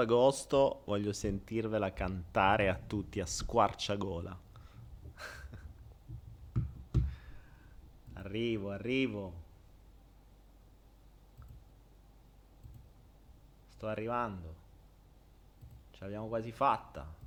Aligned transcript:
agosto 0.00 0.82
voglio 0.84 1.12
sentirvela 1.12 1.92
cantare 1.92 2.68
a 2.68 2.74
tutti 2.74 3.20
a 3.20 3.26
squarciagola. 3.26 4.36
arrivo, 8.14 8.70
arrivo. 8.70 9.32
Sto 13.68 13.86
arrivando. 13.86 14.54
Ce 15.92 15.98
l'abbiamo 16.00 16.26
quasi 16.28 16.52
fatta. 16.52 17.18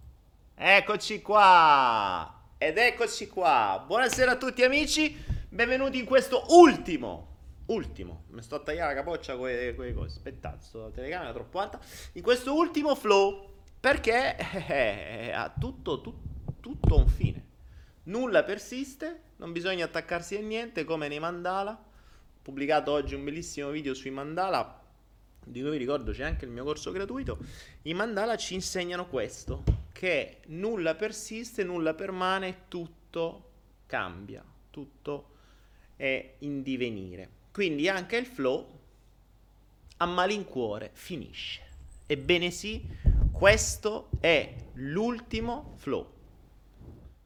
Eccoci 0.56 1.22
qua! 1.22 2.42
Ed 2.58 2.78
eccoci 2.78 3.28
qua. 3.28 3.84
Buonasera 3.86 4.32
a 4.32 4.38
tutti 4.38 4.64
amici. 4.64 5.16
Benvenuti 5.50 6.00
in 6.00 6.06
questo 6.06 6.46
ultimo 6.50 7.33
ultimo, 7.68 8.24
mi 8.30 8.42
sto 8.42 8.56
a 8.56 8.60
tagliare 8.60 8.94
la 8.94 9.00
capoccia 9.02 9.34
con 9.34 9.42
quelle 9.42 9.94
cose, 9.94 10.18
aspettate, 10.18 10.64
sto 10.64 10.82
la 10.82 10.90
telecamera 10.90 11.32
troppo 11.32 11.60
alta, 11.60 11.80
in 12.14 12.22
questo 12.22 12.54
ultimo 12.54 12.96
flow, 12.96 13.52
perché 13.80 14.36
eh, 14.68 15.32
ha 15.32 15.54
tutto, 15.58 16.02
tu- 16.02 16.20
tutto 16.60 16.98
un 16.98 17.08
fine, 17.08 17.46
nulla 18.04 18.44
persiste, 18.44 19.22
non 19.38 19.52
bisogna 19.52 19.86
attaccarsi 19.86 20.36
a 20.36 20.42
niente 20.42 20.84
come 20.84 21.08
nei 21.08 21.20
mandala, 21.20 21.72
ho 21.72 22.40
pubblicato 22.42 22.92
oggi 22.92 23.16
un 23.16 23.24
bellissimo 23.24 23.70
video 23.70 23.94
sui 23.94 24.12
mandala, 24.12 24.82
di 25.46 25.62
cui 25.62 25.72
vi 25.72 25.78
ricordo 25.78 26.12
c'è 26.12 26.24
anche 26.24 26.46
il 26.46 26.52
mio 26.52 26.64
corso 26.64 26.92
gratuito, 26.92 27.38
i 27.84 27.94
mandala 27.94 28.36
ci 28.38 28.54
insegnano 28.54 29.08
questo, 29.08 29.64
che 29.92 30.40
nulla 30.48 30.96
persiste, 30.96 31.64
nulla 31.64 31.94
permane, 31.94 32.64
tutto 32.68 33.52
cambia, 33.86 34.44
tutto 34.70 35.30
è 35.96 36.36
in 36.40 36.64
divenire. 36.64 37.42
Quindi 37.54 37.88
anche 37.88 38.16
il 38.18 38.26
flow 38.26 38.66
a 39.98 40.06
malincuore 40.08 40.90
finisce. 40.94 41.62
Ebbene 42.08 42.50
sì, 42.50 42.84
questo 43.32 44.10
è 44.20 44.52
l'ultimo 44.74 45.76
flow. 45.78 46.04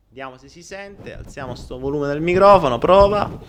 Vediamo 0.09 0.37
se 0.37 0.49
si 0.49 0.61
sente, 0.63 1.15
alziamo 1.15 1.55
sto 1.55 1.79
volume 1.79 2.07
del 2.07 2.19
microfono, 2.19 2.77
prova. 2.77 3.39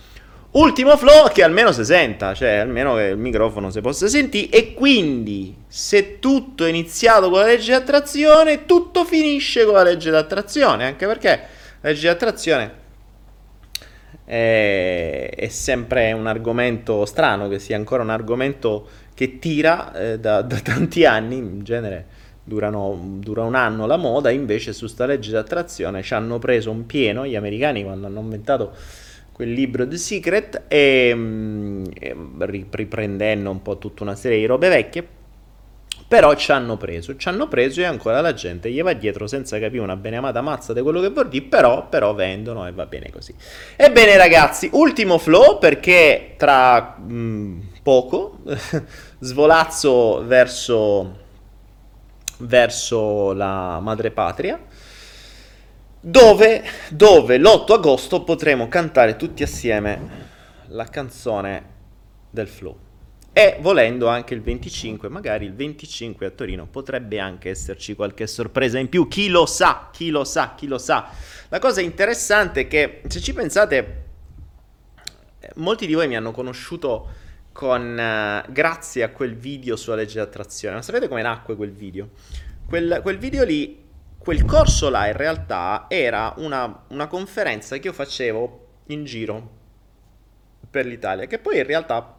Ultimo 0.51 0.95
flow 0.95 1.27
che 1.33 1.43
almeno 1.43 1.73
si 1.73 1.83
senta, 1.83 2.33
cioè 2.33 2.55
almeno 2.55 2.95
che 2.95 3.07
il 3.07 3.17
microfono 3.17 3.69
si 3.71 3.81
possa 3.81 4.07
sentire 4.07 4.49
e 4.49 4.73
quindi 4.73 5.57
se 5.67 6.19
tutto 6.19 6.63
è 6.63 6.69
iniziato 6.69 7.29
con 7.29 7.39
la 7.39 7.45
legge 7.45 7.65
di 7.65 7.73
attrazione, 7.73 8.65
tutto 8.65 9.03
finisce 9.03 9.65
con 9.65 9.73
la 9.73 9.83
legge 9.83 10.11
di 10.11 10.15
attrazione, 10.15 10.85
anche 10.85 11.05
perché 11.05 11.29
la 11.81 11.89
legge 11.89 11.99
di 11.99 12.07
attrazione 12.07 12.87
è, 14.29 15.31
è 15.35 15.47
sempre 15.47 16.11
un 16.11 16.27
argomento 16.27 17.03
strano, 17.05 17.47
che 17.47 17.57
sia 17.57 17.75
ancora 17.75 18.03
un 18.03 18.11
argomento 18.11 18.87
che 19.15 19.39
tira 19.39 19.91
eh, 19.93 20.19
da, 20.19 20.43
da 20.43 20.59
tanti 20.59 21.03
anni, 21.03 21.37
in 21.37 21.63
genere 21.63 22.05
durano, 22.43 23.17
dura 23.17 23.43
un 23.43 23.55
anno 23.55 23.87
la 23.87 23.97
moda, 23.97 24.29
invece 24.29 24.71
su 24.71 24.85
sta 24.85 25.07
legge 25.07 25.31
di 25.31 25.35
attrazione 25.35 26.03
ci 26.03 26.13
hanno 26.13 26.37
preso 26.37 26.69
un 26.69 26.85
pieno 26.85 27.25
gli 27.25 27.35
americani 27.35 27.83
quando 27.83 28.05
hanno 28.05 28.19
inventato 28.19 28.71
quel 29.31 29.51
libro 29.51 29.87
The 29.87 29.97
Secret 29.97 30.63
e, 30.67 31.11
mm, 31.15 31.85
e 31.99 32.15
riprendendo 32.71 33.49
un 33.49 33.63
po' 33.63 33.79
tutta 33.79 34.03
una 34.03 34.15
serie 34.15 34.37
di 34.37 34.45
robe 34.45 34.69
vecchie 34.69 35.07
Però 36.09 36.33
ci 36.33 36.51
hanno 36.51 36.75
preso, 36.75 37.15
ci 37.17 37.27
hanno 37.27 37.47
preso 37.47 37.81
e 37.81 37.83
ancora 37.83 38.19
la 38.19 38.33
gente 38.33 38.71
gli 38.71 38.81
va 38.81 38.93
dietro 38.93 39.27
senza 39.27 39.59
capire 39.59 39.83
una 39.83 39.95
beneamata 39.95 40.41
mazza 40.41 40.73
di 40.73 40.81
quello 40.81 41.01
che 41.01 41.09
vuol 41.09 41.29
dire, 41.29 41.45
però, 41.45 41.87
però 41.87 42.15
vendono 42.15 42.65
e 42.65 42.71
va 42.71 42.87
bene 42.87 43.11
così. 43.11 43.31
Ebbene 43.75 44.17
ragazzi, 44.17 44.71
ultimo 44.73 45.19
flow 45.19 45.59
perché 45.59 46.33
tra 46.35 46.95
mh, 46.97 47.13
mm, 47.13 47.59
poco 47.83 48.39
svolazzo 49.19 50.25
verso, 50.25 51.15
verso 52.39 53.33
la 53.33 53.79
madrepatria 53.79 54.59
dove, 55.99 56.63
dove 56.89 57.37
l'8 57.37 57.73
agosto 57.73 58.23
potremo 58.23 58.67
cantare 58.67 59.15
tutti 59.15 59.43
assieme 59.43 59.99
la 60.69 60.85
canzone 60.85 61.63
del 62.29 62.47
flow. 62.47 62.88
E 63.39 63.55
volendo 63.61 64.09
anche 64.09 64.33
il 64.33 64.41
25, 64.41 65.07
magari 65.07 65.45
il 65.45 65.53
25 65.53 66.25
a 66.25 66.29
Torino 66.29 66.67
potrebbe 66.67 67.19
anche 67.19 67.49
esserci 67.49 67.95
qualche 67.95 68.27
sorpresa 68.27 68.79
in 68.79 68.89
più, 68.89 69.07
chi 69.07 69.29
lo 69.29 69.45
sa, 69.45 69.87
chi 69.93 70.09
lo 70.09 70.25
sa, 70.25 70.55
chi 70.57 70.67
lo 70.67 70.77
sa. 70.77 71.09
La 71.47 71.57
cosa 71.57 71.79
interessante 71.79 72.59
è 72.59 72.67
che 72.67 73.01
se 73.07 73.21
ci 73.21 73.31
pensate, 73.31 74.03
molti 75.55 75.87
di 75.87 75.93
voi 75.93 76.09
mi 76.09 76.17
hanno 76.17 76.31
conosciuto 76.31 77.07
con, 77.53 77.93
uh, 77.93 78.51
grazie 78.51 79.03
a 79.03 79.09
quel 79.11 79.37
video 79.37 79.77
sulla 79.77 79.95
legge 79.95 80.15
di 80.15 80.19
attrazione. 80.19 80.75
Ma 80.75 80.81
sapete 80.81 81.07
come 81.07 81.21
nacque 81.21 81.55
quel 81.55 81.71
video? 81.71 82.09
Quel, 82.67 82.99
quel 83.01 83.17
video 83.19 83.45
lì, 83.45 83.81
quel 84.17 84.43
corso 84.43 84.89
là 84.89 85.07
in 85.07 85.15
realtà 85.15 85.85
era 85.87 86.33
una, 86.39 86.83
una 86.89 87.07
conferenza 87.07 87.77
che 87.77 87.87
io 87.87 87.93
facevo 87.93 88.67
in 88.87 89.05
giro 89.05 89.49
per 90.69 90.85
l'Italia, 90.85 91.25
che 91.25 91.39
poi 91.39 91.59
in 91.59 91.65
realtà 91.65 92.17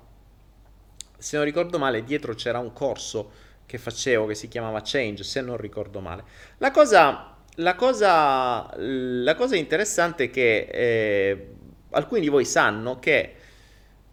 se 1.20 1.36
non 1.36 1.44
ricordo 1.44 1.78
male, 1.78 2.02
dietro 2.02 2.34
c'era 2.34 2.58
un 2.58 2.72
corso 2.72 3.30
che 3.66 3.78
facevo 3.78 4.26
che 4.26 4.34
si 4.34 4.48
chiamava 4.48 4.80
Change, 4.82 5.22
se 5.22 5.40
non 5.40 5.56
ricordo 5.56 6.00
male. 6.00 6.24
La 6.58 6.70
cosa, 6.72 7.36
la 7.56 7.74
cosa, 7.76 8.68
la 8.76 9.34
cosa 9.36 9.54
interessante 9.56 10.24
è 10.24 10.30
che 10.30 10.68
eh, 10.70 11.48
alcuni 11.90 12.20
di 12.20 12.28
voi 12.28 12.44
sanno 12.44 12.98
che 12.98 13.34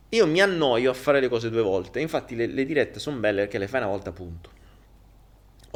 io 0.10 0.28
mi 0.28 0.42
annoio 0.42 0.92
a 0.92 0.94
fare 0.94 1.20
le 1.20 1.28
cose 1.28 1.50
due 1.50 1.62
volte, 1.62 2.00
infatti 2.00 2.36
le, 2.36 2.46
le 2.46 2.66
dirette 2.66 3.00
sono 3.00 3.18
belle 3.18 3.42
perché 3.42 3.58
le 3.58 3.68
fai 3.68 3.82
una 3.82 3.90
volta 3.90 4.12
punto. 4.12 4.52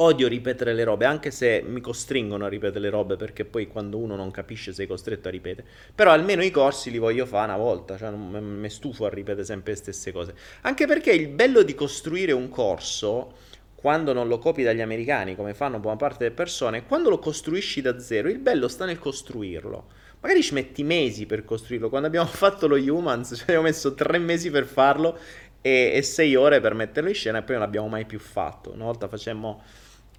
Odio 0.02 0.26
ripetere 0.26 0.74
le 0.74 0.82
robe, 0.82 1.04
anche 1.04 1.30
se 1.30 1.62
mi 1.64 1.80
costringono 1.80 2.44
a 2.44 2.48
ripetere 2.48 2.80
le 2.80 2.90
robe, 2.90 3.14
perché 3.14 3.44
poi 3.44 3.68
quando 3.68 3.98
uno 3.98 4.16
non 4.16 4.32
capisce 4.32 4.72
sei 4.72 4.88
costretto 4.88 5.28
a 5.28 5.30
ripetere. 5.30 5.64
Però 5.94 6.10
almeno 6.10 6.42
i 6.42 6.50
corsi 6.50 6.90
li 6.90 6.98
voglio 6.98 7.24
fare 7.24 7.52
una 7.52 7.56
volta, 7.56 7.96
cioè 7.96 8.10
mi 8.10 8.68
stufo 8.68 9.06
a 9.06 9.08
ripetere 9.10 9.44
sempre 9.44 9.72
le 9.72 9.78
stesse 9.78 10.10
cose. 10.10 10.34
Anche 10.62 10.86
perché 10.86 11.12
il 11.12 11.28
bello 11.28 11.62
di 11.62 11.74
costruire 11.74 12.32
un 12.32 12.48
corso, 12.48 13.34
quando 13.76 14.12
non 14.12 14.26
lo 14.26 14.38
copi 14.38 14.64
dagli 14.64 14.80
americani, 14.80 15.36
come 15.36 15.54
fanno 15.54 15.78
buona 15.78 15.96
parte 15.96 16.24
delle 16.24 16.34
persone, 16.34 16.84
quando 16.84 17.08
lo 17.08 17.20
costruisci 17.20 17.80
da 17.80 18.00
zero, 18.00 18.28
il 18.28 18.38
bello 18.40 18.66
sta 18.66 18.84
nel 18.84 18.98
costruirlo. 18.98 19.86
Magari 20.20 20.42
ci 20.42 20.54
metti 20.54 20.82
mesi 20.82 21.26
per 21.26 21.44
costruirlo. 21.44 21.88
Quando 21.88 22.08
abbiamo 22.08 22.26
fatto 22.30 22.66
lo 22.66 22.74
Humans, 22.74 23.44
cioè 23.44 23.56
ho 23.56 23.62
messo 23.62 23.94
tre 23.94 24.18
mesi 24.18 24.50
per 24.50 24.66
farlo 24.66 25.16
e, 25.60 25.92
e 25.94 26.02
sei 26.02 26.34
ore 26.34 26.60
per 26.60 26.74
metterlo 26.74 27.08
in 27.08 27.14
scena 27.14 27.38
e 27.38 27.42
poi 27.42 27.54
non 27.54 27.64
l'abbiamo 27.64 27.88
mai 27.88 28.04
più 28.04 28.18
fatto. 28.18 28.72
Una 28.72 28.84
volta 28.84 29.06
facemmo 29.06 29.62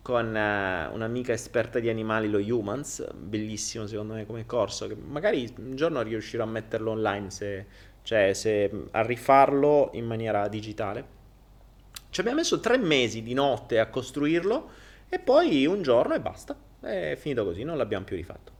con 0.04 0.26
uh, 0.28 0.94
un'amica 0.94 1.32
esperta 1.32 1.80
di 1.80 1.88
animali, 1.88 2.30
lo 2.30 2.38
Humans, 2.38 3.14
bellissimo 3.14 3.88
secondo 3.88 4.14
me 4.14 4.26
come 4.26 4.46
corso, 4.46 4.86
che 4.86 4.96
magari 4.96 5.52
un 5.58 5.76
giorno 5.78 6.02
riuscirò 6.02 6.44
a 6.44 6.48
metterlo 6.48 6.92
online, 6.92 7.32
se, 7.32 7.66
cioè 8.04 8.34
se, 8.34 8.70
a 8.92 9.02
rifarlo 9.02 9.92
in 9.94 10.06
maniera 10.06 10.48
digitale. 10.50 11.22
Ci 12.10 12.20
abbiamo 12.20 12.40
messo 12.40 12.60
tre 12.60 12.78
mesi 12.78 13.24
di 13.24 13.34
notte 13.34 13.80
a 13.80 13.88
costruirlo 13.88 14.70
e 15.08 15.20
poi 15.20 15.66
un 15.66 15.82
giorno 15.82 16.14
e 16.14 16.20
basta, 16.20 16.56
è 16.82 17.16
finito 17.18 17.46
così, 17.46 17.64
non 17.64 17.78
l'abbiamo 17.78 18.04
più 18.04 18.18
rifatto. 18.18 18.52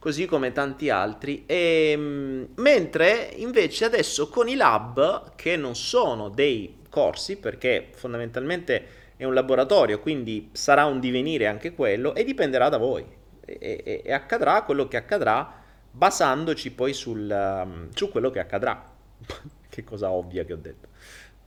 Così 0.00 0.26
come 0.26 0.50
tanti 0.50 0.90
altri. 0.90 1.44
E, 1.46 1.90
ehm, 1.92 2.48
mentre 2.56 3.30
invece 3.36 3.84
adesso 3.84 4.28
con 4.28 4.48
i 4.48 4.56
lab, 4.56 5.34
che 5.36 5.56
non 5.56 5.76
sono 5.76 6.28
dei 6.28 6.78
corsi, 6.88 7.36
perché 7.36 7.90
fondamentalmente 7.92 9.06
è 9.18 9.24
un 9.24 9.34
laboratorio, 9.34 9.98
quindi 10.00 10.48
sarà 10.52 10.86
un 10.86 11.00
divenire 11.00 11.48
anche 11.48 11.74
quello 11.74 12.14
e 12.14 12.22
dipenderà 12.24 12.68
da 12.68 12.78
voi. 12.78 13.04
E, 13.44 13.58
e, 13.60 14.02
e 14.04 14.12
accadrà 14.12 14.62
quello 14.62 14.86
che 14.86 14.96
accadrà 14.96 15.62
basandoci 15.90 16.70
poi 16.70 16.92
sul, 16.92 17.28
um, 17.28 17.90
su 17.92 18.10
quello 18.10 18.30
che 18.30 18.38
accadrà. 18.38 18.90
che 19.68 19.82
cosa 19.84 20.12
ovvia 20.12 20.44
che 20.44 20.52
ho 20.52 20.56
detto. 20.56 20.88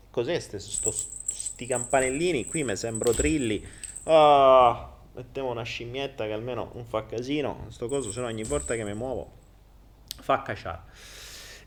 Cos'è 0.09 0.37
sto, 0.39 0.59
sto, 0.59 0.91
sti 0.91 1.65
campanellini? 1.65 2.45
Qui 2.45 2.65
mi 2.65 2.75
sembro 2.75 3.13
trilli. 3.13 3.65
Oh, 4.03 4.97
mettiamo 5.13 5.51
una 5.51 5.63
scimmietta 5.63 6.25
che 6.25 6.33
almeno 6.33 6.71
non 6.73 6.85
fa 6.85 7.05
casino. 7.05 7.67
Sto 7.69 7.87
coso, 7.87 8.11
se 8.11 8.19
no 8.19 8.27
ogni 8.27 8.43
volta 8.43 8.75
che 8.75 8.83
mi 8.83 8.93
muovo 8.93 9.39
fa 10.19 10.41
cacciare. 10.41 10.81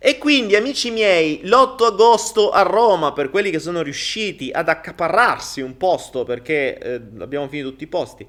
E 0.06 0.18
quindi, 0.18 0.54
amici 0.54 0.90
miei, 0.90 1.40
l'8 1.44 1.84
agosto 1.86 2.50
a 2.50 2.60
Roma, 2.60 3.14
per 3.14 3.30
quelli 3.30 3.48
che 3.48 3.58
sono 3.58 3.80
riusciti 3.80 4.50
ad 4.52 4.68
accaparrarsi 4.68 5.62
un 5.62 5.78
posto, 5.78 6.24
perché 6.24 6.76
eh, 6.76 7.00
abbiamo 7.20 7.48
finito 7.48 7.70
tutti 7.70 7.84
i 7.84 7.86
posti, 7.86 8.26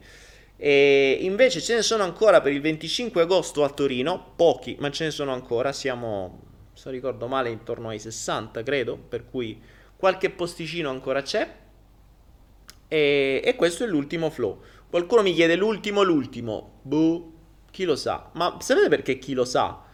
e 0.56 1.18
invece 1.20 1.60
ce 1.60 1.76
ne 1.76 1.82
sono 1.82 2.04
ancora 2.04 2.40
per 2.40 2.54
il 2.54 2.62
25 2.62 3.24
agosto 3.24 3.66
a 3.66 3.70
Torino, 3.70 4.32
pochi, 4.38 4.78
ma 4.80 4.90
ce 4.90 5.04
ne 5.04 5.12
sono 5.12 5.34
ancora, 5.34 5.74
siamo, 5.74 6.44
se 6.72 6.90
ricordo 6.92 7.28
male, 7.28 7.50
intorno 7.50 7.90
ai 7.90 8.00
60, 8.00 8.64
credo, 8.64 8.96
per 8.96 9.26
cui 9.30 9.62
qualche 9.98 10.30
posticino 10.30 10.90
ancora 10.90 11.24
c'è. 11.24 11.56
E, 12.88 13.42
e 13.44 13.56
questo 13.56 13.84
è 13.84 13.88
l'ultimo 13.88 14.30
flow. 14.30 14.62
Qualcuno 14.90 15.24
mi 15.24 15.34
chiede 15.34 15.58
l'ultimo, 15.58 16.04
l'ultimo. 16.04 16.80
Boh, 16.84 17.34
chi 17.70 17.84
lo 17.84 17.98
sa? 17.98 18.30
Ma 18.36 18.56
sapete 18.62 18.88
perché 18.88 19.20
chi 19.20 19.34
lo 19.34 19.44
sa? 19.44 19.85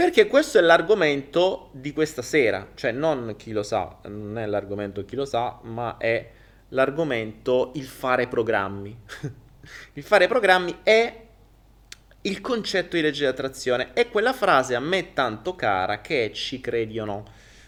Perché 0.00 0.26
questo 0.28 0.56
è 0.56 0.62
l'argomento 0.62 1.68
di 1.72 1.92
questa 1.92 2.22
sera, 2.22 2.68
cioè 2.74 2.90
non 2.90 3.34
chi 3.36 3.52
lo 3.52 3.62
sa, 3.62 3.98
non 4.04 4.38
è 4.38 4.46
l'argomento 4.46 5.04
chi 5.04 5.14
lo 5.14 5.26
sa, 5.26 5.58
ma 5.64 5.98
è 5.98 6.26
l'argomento 6.68 7.72
il 7.74 7.84
fare 7.84 8.26
programmi. 8.26 8.96
il 9.92 10.02
fare 10.02 10.26
programmi 10.26 10.78
è 10.82 11.20
il 12.22 12.40
concetto 12.40 12.96
di 12.96 13.02
legge 13.02 13.24
di 13.24 13.26
attrazione, 13.26 13.92
è 13.92 14.08
quella 14.08 14.32
frase 14.32 14.74
a 14.74 14.80
me 14.80 15.12
tanto 15.12 15.54
cara 15.54 16.00
che 16.00 16.24
è 16.24 16.30
ci 16.30 16.62
credi 16.62 16.98
o 16.98 17.04
no, 17.04 17.24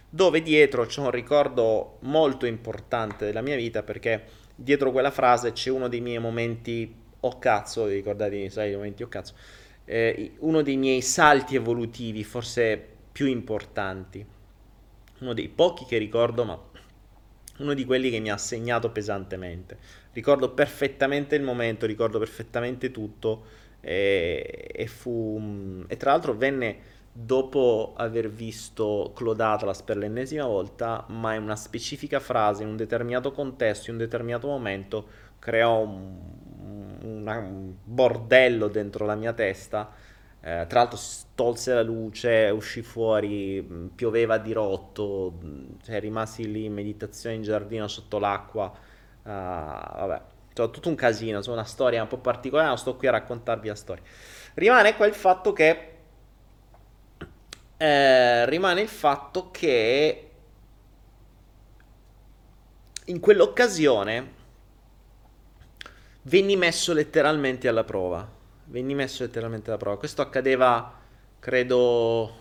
dove 0.08 0.40
dietro 0.40 0.86
c'è 0.86 1.00
un 1.00 1.10
ricordo 1.10 1.98
molto 2.00 2.46
importante 2.46 3.26
della 3.26 3.42
mia 3.42 3.56
vita 3.56 3.82
perché 3.82 4.24
dietro 4.54 4.90
quella 4.90 5.10
frase 5.10 5.52
c'è 5.52 5.68
uno 5.68 5.86
dei 5.86 6.00
miei 6.00 6.18
momenti 6.18 6.96
o 7.20 7.28
oh 7.28 7.38
cazzo, 7.38 7.84
vi 7.84 7.96
ricordate, 7.96 8.48
sai, 8.48 8.72
i 8.72 8.74
momenti 8.74 9.02
o 9.02 9.06
oh 9.06 9.10
cazzo 9.10 9.34
eh, 9.84 10.32
uno 10.38 10.62
dei 10.62 10.76
miei 10.76 11.02
salti 11.02 11.54
evolutivi, 11.54 12.24
forse 12.24 12.88
più 13.12 13.26
importanti, 13.26 14.24
uno 15.20 15.32
dei 15.34 15.48
pochi 15.48 15.84
che 15.84 15.98
ricordo, 15.98 16.44
ma 16.44 16.60
uno 17.58 17.74
di 17.74 17.84
quelli 17.84 18.10
che 18.10 18.18
mi 18.18 18.30
ha 18.30 18.36
segnato 18.36 18.90
pesantemente. 18.90 19.78
Ricordo 20.12 20.50
perfettamente 20.50 21.36
il 21.36 21.42
momento, 21.42 21.86
ricordo 21.86 22.18
perfettamente 22.18 22.90
tutto 22.90 23.44
e, 23.80 24.70
e 24.72 24.86
fu... 24.86 25.84
e 25.86 25.96
tra 25.96 26.12
l'altro 26.12 26.34
venne 26.34 26.90
dopo 27.12 27.92
aver 27.96 28.30
visto 28.30 29.12
Claude 29.14 29.42
Atlas 29.42 29.82
per 29.82 29.98
l'ennesima 29.98 30.46
volta, 30.46 31.04
ma 31.08 31.34
in 31.34 31.42
una 31.42 31.56
specifica 31.56 32.20
frase, 32.20 32.62
in 32.62 32.70
un 32.70 32.76
determinato 32.76 33.32
contesto, 33.32 33.90
in 33.90 33.96
un 33.96 34.02
determinato 34.02 34.46
momento, 34.46 35.06
creò 35.38 35.80
un, 35.80 36.18
un 37.02 37.74
bordello 37.82 38.68
dentro 38.68 39.06
la 39.06 39.14
mia 39.14 39.32
testa. 39.32 39.90
Eh, 40.40 40.66
tra 40.68 40.80
l'altro 40.80 40.98
tolse 41.34 41.72
la 41.74 41.82
luce, 41.82 42.50
uscì 42.50 42.82
fuori, 42.82 43.62
pioveva 43.94 44.38
di 44.38 44.52
rotto, 44.52 45.38
cioè 45.84 46.00
rimasi 46.00 46.50
lì 46.50 46.64
in 46.64 46.72
meditazione 46.72 47.36
in 47.36 47.42
giardino 47.42 47.86
sotto 47.86 48.18
l'acqua. 48.18 48.72
Uh, 49.22 49.28
vabbè, 49.28 50.20
cioè, 50.52 50.70
tutto 50.70 50.88
un 50.88 50.96
casino, 50.96 51.36
insomma, 51.38 51.58
una 51.58 51.66
storia 51.66 52.02
un 52.02 52.08
po' 52.08 52.18
particolare, 52.18 52.68
non 52.68 52.78
sto 52.78 52.96
qui 52.96 53.06
a 53.06 53.12
raccontarvi 53.12 53.68
la 53.68 53.74
storia. 53.74 54.02
Rimane 54.54 54.96
qua 54.96 55.06
il 55.06 55.14
fatto 55.14 55.52
che... 55.52 55.88
Eh, 57.76 58.46
rimane 58.46 58.80
il 58.80 58.88
fatto 58.88 59.50
che 59.50 60.30
in 63.06 63.18
quell'occasione 63.18 64.40
venni 66.22 66.56
messo 66.56 66.92
letteralmente 66.92 67.68
alla 67.68 67.84
prova. 67.84 68.28
Venni 68.64 68.94
messo 68.94 69.22
letteralmente 69.22 69.70
alla 69.70 69.78
prova. 69.78 69.98
Questo 69.98 70.22
accadeva, 70.22 71.00
credo, 71.38 72.40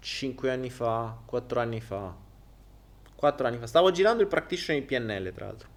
5 0.00 0.50
anni 0.50 0.70
fa, 0.70 1.16
4 1.24 1.60
anni 1.60 1.80
fa. 1.80 2.14
4 3.14 3.46
anni 3.46 3.58
fa. 3.58 3.66
Stavo 3.66 3.90
girando 3.90 4.22
il 4.22 4.28
practitioner 4.28 4.80
in 4.80 4.86
PNL, 4.86 5.32
tra 5.32 5.46
l'altro. 5.46 5.68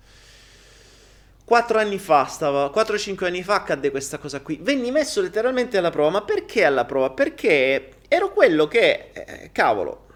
4 1.44 1.80
anni 1.80 1.98
fa, 1.98 2.26
stava, 2.26 2.70
4-5 2.74 3.24
anni 3.24 3.42
fa 3.42 3.56
accadde 3.56 3.90
questa 3.90 4.18
cosa 4.18 4.42
qui. 4.42 4.60
Venni 4.62 4.92
messo 4.92 5.22
letteralmente 5.22 5.78
alla 5.78 5.90
prova. 5.92 6.10
Ma 6.10 6.22
perché 6.22 6.66
alla 6.66 6.84
prova? 6.86 7.12
Perché 7.12 7.92
ero 8.10 8.34
quello 8.34 8.68
che, 8.68 9.12
eh, 9.14 9.50
cavolo, 9.54 10.08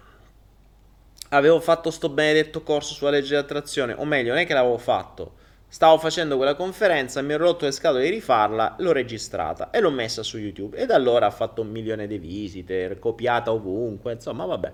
avevo 1.30 1.58
fatto 1.60 1.90
sto 1.90 2.10
benedetto 2.10 2.62
corso 2.62 2.92
sulla 2.92 3.10
legge 3.10 3.30
di 3.30 3.36
attrazione. 3.36 3.94
O 3.94 4.04
meglio, 4.04 4.32
non 4.32 4.40
è 4.40 4.46
che 4.46 4.52
l'avevo 4.52 4.76
fatto 4.76 5.40
Stavo 5.72 5.96
facendo 5.96 6.36
quella 6.36 6.54
conferenza, 6.54 7.22
mi 7.22 7.32
ero 7.32 7.44
rotto 7.44 7.64
le 7.64 7.70
scatole 7.70 8.04
di 8.04 8.10
rifarla, 8.10 8.76
l'ho 8.80 8.92
registrata 8.92 9.70
e 9.70 9.80
l'ho 9.80 9.90
messa 9.90 10.22
su 10.22 10.36
YouTube. 10.36 10.76
E 10.76 10.84
da 10.84 10.96
allora 10.96 11.24
ha 11.24 11.30
fatto 11.30 11.62
un 11.62 11.70
milione 11.70 12.06
di 12.06 12.18
visite, 12.18 12.98
copiata 12.98 13.52
ovunque, 13.52 14.12
insomma, 14.12 14.44
vabbè. 14.44 14.72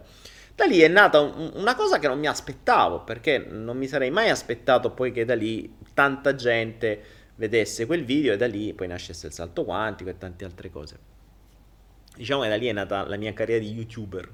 Da 0.57 0.65
lì 0.65 0.81
è 0.81 0.89
nata 0.89 1.21
un, 1.21 1.53
una 1.55 1.77
cosa 1.77 2.01
che 2.01 2.09
non 2.09 2.19
mi 2.19 2.27
aspettavo, 2.27 3.05
perché 3.05 3.39
non 3.39 3.77
mi 3.77 3.87
sarei 3.87 4.11
mai 4.11 4.29
aspettato 4.29 4.91
poi 4.91 5.13
che 5.13 5.25
da 5.25 5.37
lì 5.37 5.73
tanta 5.95 6.35
gente 6.35 7.01
vedesse 7.37 7.87
quel 7.87 8.05
video 8.05 8.33
e 8.33 8.37
da 8.37 8.49
lì 8.49 8.75
poi 8.75 8.89
nascesse 8.89 9.29
il 9.29 9.33
salto 9.33 9.65
quantico 9.65 10.11
e 10.11 10.19
tante 10.19 10.45
altre 10.45 10.69
cose. 10.69 10.99
Diciamo 12.17 12.43
che 12.43 12.49
da 12.49 12.57
lì 12.57 12.67
è 12.67 12.73
nata 12.73 13.07
la 13.07 13.17
mia 13.17 13.33
carriera 13.33 13.63
di 13.63 13.71
YouTuber, 13.71 14.29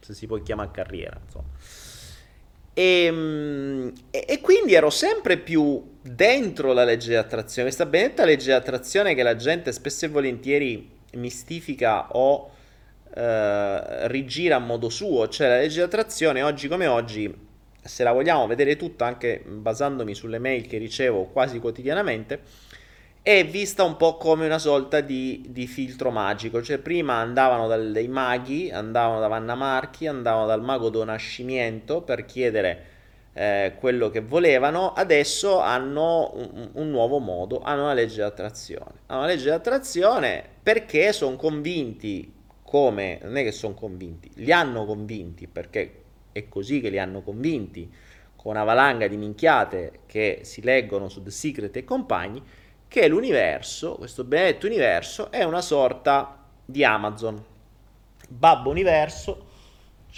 se 0.00 0.12
si 0.12 0.26
può 0.26 0.38
chiamare 0.42 0.72
carriera, 0.72 1.20
insomma. 1.24 1.50
Ehm, 2.80 3.92
e, 4.10 4.24
e, 4.26 4.40
quindi 4.40 4.72
ero 4.72 4.88
sempre 4.88 5.36
più 5.36 5.98
dentro 6.00 6.72
la 6.72 6.82
legge 6.82 7.10
di 7.10 7.14
attrazione, 7.14 7.68
questa 7.68 7.84
benedetta 7.84 8.24
legge 8.24 8.46
di 8.46 8.52
attrazione 8.52 9.14
che 9.14 9.22
la 9.22 9.36
gente 9.36 9.70
spesso 9.70 10.06
e 10.06 10.08
volentieri 10.08 10.90
mistifica 11.12 12.08
o 12.12 12.50
eh, 13.14 14.08
rigira 14.08 14.56
a 14.56 14.60
modo 14.60 14.88
suo, 14.88 15.28
cioè 15.28 15.48
la 15.48 15.58
legge 15.58 15.74
di 15.74 15.82
attrazione 15.82 16.40
oggi 16.40 16.68
come 16.68 16.86
oggi, 16.86 17.30
se 17.82 18.02
la 18.02 18.12
vogliamo 18.12 18.46
vedere 18.46 18.76
tutta 18.76 19.04
anche 19.04 19.42
basandomi 19.46 20.14
sulle 20.14 20.38
mail 20.38 20.66
che 20.66 20.78
ricevo 20.78 21.24
quasi 21.24 21.58
quotidianamente, 21.58 22.40
è 23.22 23.46
vista 23.46 23.84
un 23.84 23.96
po' 23.96 24.16
come 24.16 24.46
una 24.46 24.58
sorta 24.58 25.00
di, 25.00 25.44
di 25.48 25.66
filtro 25.66 26.10
magico, 26.10 26.62
cioè 26.62 26.78
prima 26.78 27.14
andavano 27.14 27.66
dal, 27.66 27.92
dei 27.92 28.08
maghi, 28.08 28.70
andavano 28.70 29.20
da 29.20 29.28
Vanna 29.28 29.54
Marchi, 29.54 30.06
andavano 30.06 30.46
dal 30.46 30.62
mago 30.62 30.88
Don 30.88 31.06
Nascimento 31.06 32.00
per 32.00 32.24
chiedere 32.24 32.86
eh, 33.34 33.74
quello 33.78 34.08
che 34.08 34.20
volevano, 34.20 34.92
adesso 34.94 35.60
hanno 35.60 36.32
un, 36.34 36.70
un, 36.72 36.90
nuovo 36.90 37.18
modo, 37.18 37.60
hanno 37.60 37.82
una 37.82 37.92
legge 37.92 38.16
di 38.16 38.22
attrazione. 38.22 39.00
Hanno 39.06 39.20
una 39.20 39.28
legge 39.28 39.44
di 39.44 39.50
attrazione 39.50 40.42
perché 40.62 41.12
sono 41.12 41.36
convinti, 41.36 42.32
come, 42.62 43.18
non 43.22 43.36
è 43.36 43.42
che 43.42 43.52
sono 43.52 43.74
convinti, 43.74 44.30
li 44.36 44.50
hanno 44.50 44.86
convinti 44.86 45.46
perché 45.46 46.02
è 46.32 46.48
così 46.48 46.80
che 46.80 46.88
li 46.88 46.98
hanno 46.98 47.20
convinti, 47.20 47.92
con 48.34 48.52
una 48.52 48.64
valanga 48.64 49.06
di 49.06 49.18
minchiate 49.18 50.00
che 50.06 50.40
si 50.44 50.62
leggono 50.62 51.10
su 51.10 51.22
The 51.22 51.30
Secret 51.30 51.76
e 51.76 51.84
compagni, 51.84 52.42
che 52.90 53.06
l'universo, 53.06 53.94
questo 53.94 54.24
benedetto 54.24 54.66
universo, 54.66 55.30
è 55.30 55.44
una 55.44 55.60
sorta 55.60 56.36
di 56.64 56.82
Amazon. 56.82 57.40
Babbo 58.28 58.68
Universo, 58.68 59.46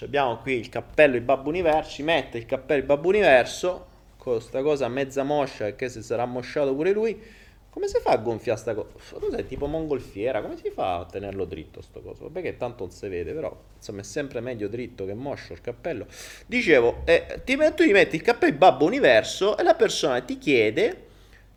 abbiamo 0.01 0.39
qui 0.39 0.55
il 0.55 0.71
cappello 0.71 1.13
di 1.13 1.21
Babbo 1.21 1.51
Universo, 1.51 1.91
ci 1.91 2.03
mette 2.03 2.39
il 2.39 2.47
cappello 2.47 2.81
di 2.81 2.87
Babbo 2.87 3.09
Universo, 3.09 3.87
con 4.17 4.37
questa 4.37 4.63
cosa 4.63 4.89
mezza 4.89 5.23
moscia, 5.23 5.75
che 5.75 5.91
se 5.91 6.01
sarà 6.01 6.25
mosciato 6.25 6.75
pure 6.75 6.93
lui, 6.93 7.23
come 7.69 7.89
si 7.89 7.99
fa 8.01 8.13
a 8.13 8.17
gonfiare 8.17 8.59
sta 8.59 8.75
cosa? 8.75 9.19
Cos'è 9.19 9.47
tipo 9.47 9.67
mongolfiera? 9.67 10.41
Come 10.41 10.57
si 10.57 10.71
fa 10.71 11.01
a 11.01 11.05
tenerlo 11.05 11.45
dritto 11.45 11.83
sto 11.83 12.01
coso? 12.01 12.23
Vabbè 12.23 12.41
che 12.41 12.57
tanto 12.57 12.85
non 12.85 12.91
si 12.91 13.07
vede, 13.07 13.35
però 13.35 13.55
insomma 13.77 14.01
è 14.01 14.05
sempre 14.05 14.41
meglio 14.41 14.69
dritto 14.69 15.05
che 15.05 15.13
moscio 15.13 15.53
il 15.53 15.61
cappello. 15.61 16.07
Dicevo, 16.47 17.03
eh, 17.05 17.43
ti, 17.45 17.55
tu 17.75 17.83
gli 17.83 17.93
metti 17.93 18.17
il 18.17 18.23
cappello 18.23 18.51
di 18.51 18.57
Babbo 18.57 18.87
Universo 18.87 19.59
e 19.59 19.63
la 19.63 19.75
persona 19.75 20.23
ti 20.23 20.39
chiede 20.39 21.11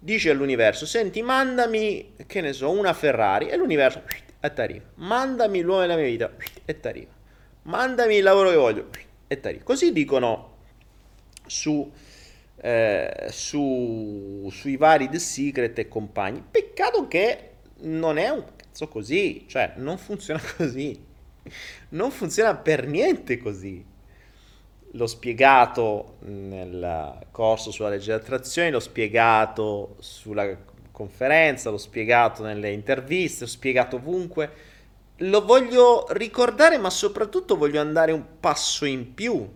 dice 0.05 0.29
all'universo, 0.29 0.85
senti, 0.85 1.23
mandami, 1.23 2.13
che 2.27 2.39
ne 2.39 2.53
so, 2.53 2.69
una 2.69 2.93
Ferrari, 2.93 3.47
e 3.47 3.57
l'universo, 3.57 4.03
e 4.39 4.53
t'arriva. 4.53 4.85
Mandami 4.95 5.61
l'uomo 5.61 5.81
della 5.81 5.95
mia 5.95 6.05
vita, 6.05 6.31
e 6.63 6.79
t'arriva. 6.79 7.11
Mandami 7.63 8.17
il 8.17 8.23
lavoro 8.23 8.51
che 8.51 8.55
voglio, 8.55 8.89
e 9.25 9.39
t'arriva. 9.39 9.63
Così 9.63 9.91
dicono 9.91 10.57
su, 11.47 11.91
eh, 12.57 13.27
su, 13.31 14.47
sui 14.51 14.77
vari 14.77 15.09
The 15.09 15.17
Secret 15.17 15.79
e 15.79 15.87
compagni. 15.87 16.43
Peccato 16.51 17.07
che 17.07 17.49
non 17.79 18.19
è 18.19 18.29
un 18.29 18.45
cazzo 18.55 18.87
così, 18.87 19.45
cioè 19.47 19.73
non 19.77 19.97
funziona 19.97 20.41
così. 20.55 21.03
Non 21.89 22.11
funziona 22.11 22.55
per 22.55 22.85
niente 22.85 23.39
così 23.39 23.93
l'ho 24.95 25.07
spiegato 25.07 26.15
nel 26.21 27.27
corso 27.31 27.71
sulla 27.71 27.89
legge 27.89 28.05
di 28.05 28.19
attrazione, 28.19 28.71
l'ho 28.71 28.79
spiegato 28.79 29.95
sulla 29.99 30.57
conferenza, 30.91 31.69
l'ho 31.69 31.77
spiegato 31.77 32.43
nelle 32.43 32.71
interviste, 32.71 33.43
l'ho 33.43 33.49
spiegato 33.49 33.97
ovunque. 33.97 34.73
Lo 35.19 35.45
voglio 35.45 36.05
ricordare, 36.09 36.77
ma 36.77 36.89
soprattutto 36.89 37.57
voglio 37.57 37.79
andare 37.79 38.11
un 38.11 38.39
passo 38.39 38.85
in 38.85 39.13
più, 39.13 39.47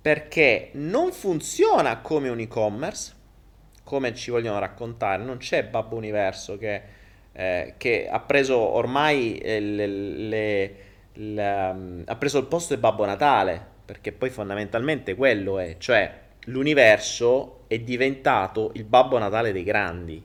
perché 0.00 0.70
non 0.74 1.12
funziona 1.12 2.00
come 2.00 2.28
un 2.28 2.40
e-commerce, 2.40 3.14
come 3.84 4.14
ci 4.14 4.30
vogliono 4.30 4.58
raccontare, 4.58 5.22
non 5.22 5.38
c'è 5.38 5.64
Babbo 5.64 5.96
Universo 5.96 6.58
che, 6.58 6.82
eh, 7.32 7.74
che 7.76 8.08
ha 8.10 8.20
preso 8.20 8.58
ormai 8.58 9.38
eh, 9.38 9.60
le, 9.60 9.86
le, 9.86 10.74
le, 11.14 11.70
um, 11.70 12.02
ha 12.04 12.16
preso 12.16 12.38
il 12.38 12.46
posto 12.46 12.74
di 12.74 12.80
Babbo 12.80 13.06
Natale 13.06 13.76
perché 13.88 14.12
poi 14.12 14.28
fondamentalmente 14.28 15.14
quello 15.14 15.58
è, 15.58 15.76
cioè 15.78 16.12
l'universo 16.44 17.60
è 17.68 17.78
diventato 17.78 18.72
il 18.74 18.84
Babbo 18.84 19.16
Natale 19.16 19.50
dei 19.50 19.62
grandi. 19.64 20.22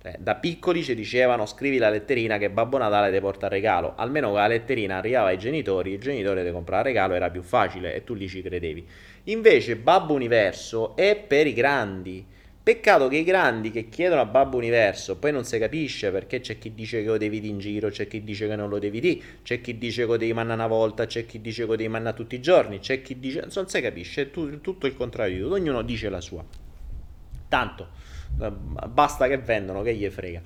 Cioè, 0.00 0.18
da 0.20 0.36
piccoli 0.36 0.84
ci 0.84 0.94
dicevano 0.94 1.44
scrivi 1.44 1.78
la 1.78 1.90
letterina 1.90 2.38
che 2.38 2.48
Babbo 2.48 2.78
Natale 2.78 3.10
ti 3.10 3.18
porta 3.18 3.46
il 3.46 3.52
regalo, 3.52 3.94
almeno 3.96 4.32
la 4.34 4.46
letterina 4.46 4.98
arrivava 4.98 5.30
ai 5.30 5.38
genitori, 5.38 5.90
il 5.94 6.00
genitore 6.00 6.44
ti 6.44 6.52
comprava 6.52 6.82
il 6.82 6.86
regalo, 6.86 7.14
era 7.14 7.28
più 7.28 7.42
facile 7.42 7.92
e 7.92 8.04
tu 8.04 8.14
lì 8.14 8.28
ci 8.28 8.40
credevi. 8.40 8.86
Invece 9.24 9.74
Babbo 9.74 10.14
Universo 10.14 10.94
è 10.94 11.16
per 11.16 11.48
i 11.48 11.54
grandi 11.54 12.24
Peccato 12.64 13.08
che 13.08 13.16
i 13.16 13.24
grandi 13.24 13.72
che 13.72 13.88
chiedono 13.88 14.20
a 14.20 14.24
Babbo 14.24 14.56
Universo, 14.56 15.16
poi 15.16 15.32
non 15.32 15.44
si 15.44 15.58
capisce 15.58 16.12
perché 16.12 16.38
c'è 16.38 16.58
chi 16.58 16.72
dice 16.74 17.00
che 17.00 17.08
lo 17.08 17.18
devi 17.18 17.40
dire 17.40 17.52
in 17.52 17.58
giro, 17.58 17.90
c'è 17.90 18.06
chi 18.06 18.22
dice 18.22 18.46
che 18.46 18.54
non 18.54 18.68
lo 18.68 18.78
devi 18.78 19.00
dire, 19.00 19.20
c'è 19.42 19.60
chi 19.60 19.78
dice 19.78 20.02
che 20.02 20.06
lo 20.06 20.16
devi 20.16 20.32
mandare 20.32 20.60
una 20.60 20.68
volta, 20.68 21.04
c'è 21.06 21.26
chi 21.26 21.40
dice 21.40 21.62
che 21.62 21.70
lo 21.70 21.74
devi 21.74 21.88
mandare 21.88 22.14
tutti 22.14 22.36
i 22.36 22.40
giorni, 22.40 22.78
c'è 22.78 23.02
chi 23.02 23.18
dice... 23.18 23.48
non 23.52 23.68
si 23.68 23.80
capisce, 23.80 24.22
è 24.22 24.30
tu, 24.30 24.60
tutto 24.60 24.86
il 24.86 24.94
contrario 24.94 25.34
di 25.34 25.42
tutto, 25.42 25.54
ognuno 25.54 25.82
dice 25.82 26.08
la 26.08 26.20
sua. 26.20 26.44
Tanto, 27.48 27.88
eh, 28.40 28.50
basta 28.52 29.26
che 29.26 29.38
vendono, 29.38 29.82
che 29.82 29.94
gli 29.96 30.08
frega. 30.08 30.40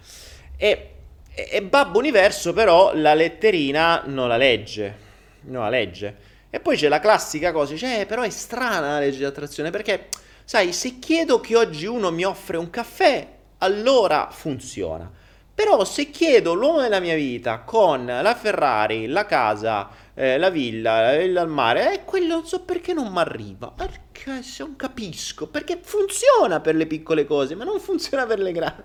E, 0.57 0.90
e, 1.35 1.48
e 1.52 1.62
Babbo 1.62 1.98
Universo 1.98 2.55
però 2.55 2.94
la 2.94 3.12
letterina 3.12 4.05
non 4.07 4.29
la 4.29 4.38
legge, 4.38 4.96
non 5.42 5.64
la 5.64 5.68
legge. 5.68 6.16
E 6.48 6.61
poi 6.61 6.79
c'è 6.79 6.88
la 6.88 7.00
classica 7.00 7.52
cosa, 7.52 7.74
eh, 7.74 8.07
però 8.07 8.22
è 8.22 8.31
strana 8.31 8.92
la 8.92 9.00
legge 9.00 9.18
di 9.18 9.24
attrazione 9.24 9.68
perché 9.68 10.07
Sai, 10.48 10.72
se 10.72 11.00
chiedo 11.00 11.40
che 11.40 11.56
oggi 11.56 11.87
uno 11.87 12.12
mi 12.12 12.22
offre 12.22 12.56
un 12.56 12.70
caffè, 12.70 13.28
allora 13.59 14.28
funziona. 14.30 15.11
Però 15.52 15.85
se 15.85 16.09
chiedo 16.11 16.54
l'uomo 16.54 16.80
della 16.80 17.00
mia 17.00 17.16
vita 17.16 17.62
con 17.62 18.06
la 18.06 18.35
Ferrari, 18.37 19.09
la 19.09 19.26
casa, 19.26 19.90
eh, 20.14 20.38
la 20.38 20.48
villa, 20.48 21.00
la 21.00 21.16
villa 21.16 21.40
al 21.40 21.48
mare, 21.48 21.94
eh, 21.94 22.04
quello 22.04 22.37
non 22.37 22.46
so 22.46 22.61
perché 22.61 22.92
non 22.92 23.11
mi 23.11 23.18
arriva. 23.18 23.72
Perché 23.72 24.40
non 24.61 24.76
capisco. 24.76 25.48
Perché 25.48 25.80
funziona 25.82 26.61
per 26.61 26.76
le 26.76 26.87
piccole 26.87 27.26
cose, 27.26 27.56
ma 27.56 27.64
non 27.64 27.80
funziona 27.80 28.24
per 28.24 28.38
le 28.38 28.52
grandi. 28.52 28.82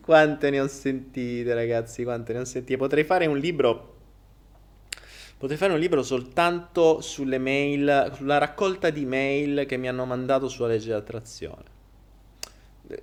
Quante 0.00 0.48
ne 0.48 0.60
ho 0.60 0.66
sentite, 0.66 1.52
ragazzi, 1.52 2.04
quante 2.04 2.32
ne 2.32 2.38
ho 2.38 2.44
sentite. 2.46 2.78
Potrei 2.78 3.04
fare 3.04 3.26
un 3.26 3.36
libro 3.36 3.95
Potrei 5.38 5.58
fare 5.58 5.74
un 5.74 5.78
libro 5.78 6.02
soltanto 6.02 7.02
sulle 7.02 7.36
mail, 7.36 8.10
sulla 8.14 8.38
raccolta 8.38 8.88
di 8.88 9.04
mail 9.04 9.66
che 9.66 9.76
mi 9.76 9.86
hanno 9.86 10.06
mandato 10.06 10.48
sulla 10.48 10.68
legge 10.68 10.86
di 10.86 10.92
attrazione. 10.92 11.74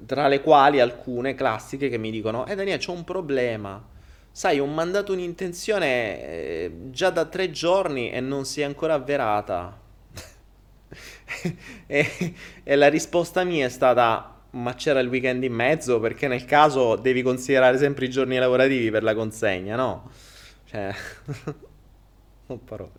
Tra 0.07 0.27
le 0.27 0.41
quali 0.41 0.79
alcune 0.79 1.35
classiche 1.35 1.89
che 1.89 1.99
mi 1.99 2.09
dicono: 2.09 2.47
Eh, 2.47 2.55
Daniele, 2.55 2.79
c'è 2.79 2.89
un 2.89 3.03
problema. 3.03 3.85
Sai, 4.31 4.59
ho 4.59 4.65
mandato 4.65 5.13
un'intenzione 5.13 5.85
eh, 6.25 6.71
già 6.89 7.11
da 7.11 7.25
tre 7.25 7.51
giorni 7.51 8.09
e 8.09 8.19
non 8.19 8.45
si 8.45 8.61
è 8.61 8.63
ancora 8.63 8.95
avverata. 8.95 9.79
e, 11.85 12.33
e 12.63 12.75
la 12.75 12.87
risposta 12.87 13.43
mia 13.43 13.67
è 13.67 13.69
stata: 13.69 14.41
Ma 14.51 14.73
c'era 14.73 15.01
il 15.01 15.07
weekend 15.07 15.43
in 15.43 15.53
mezzo? 15.53 15.99
Perché 15.99 16.27
nel 16.27 16.45
caso 16.45 16.95
devi 16.95 17.21
considerare 17.21 17.77
sempre 17.77 18.05
i 18.05 18.09
giorni 18.09 18.37
lavorativi 18.37 18.89
per 18.89 19.03
la 19.03 19.13
consegna, 19.13 19.75
no? 19.75 20.09
Cioè. 20.65 20.95
parole. 22.63 22.91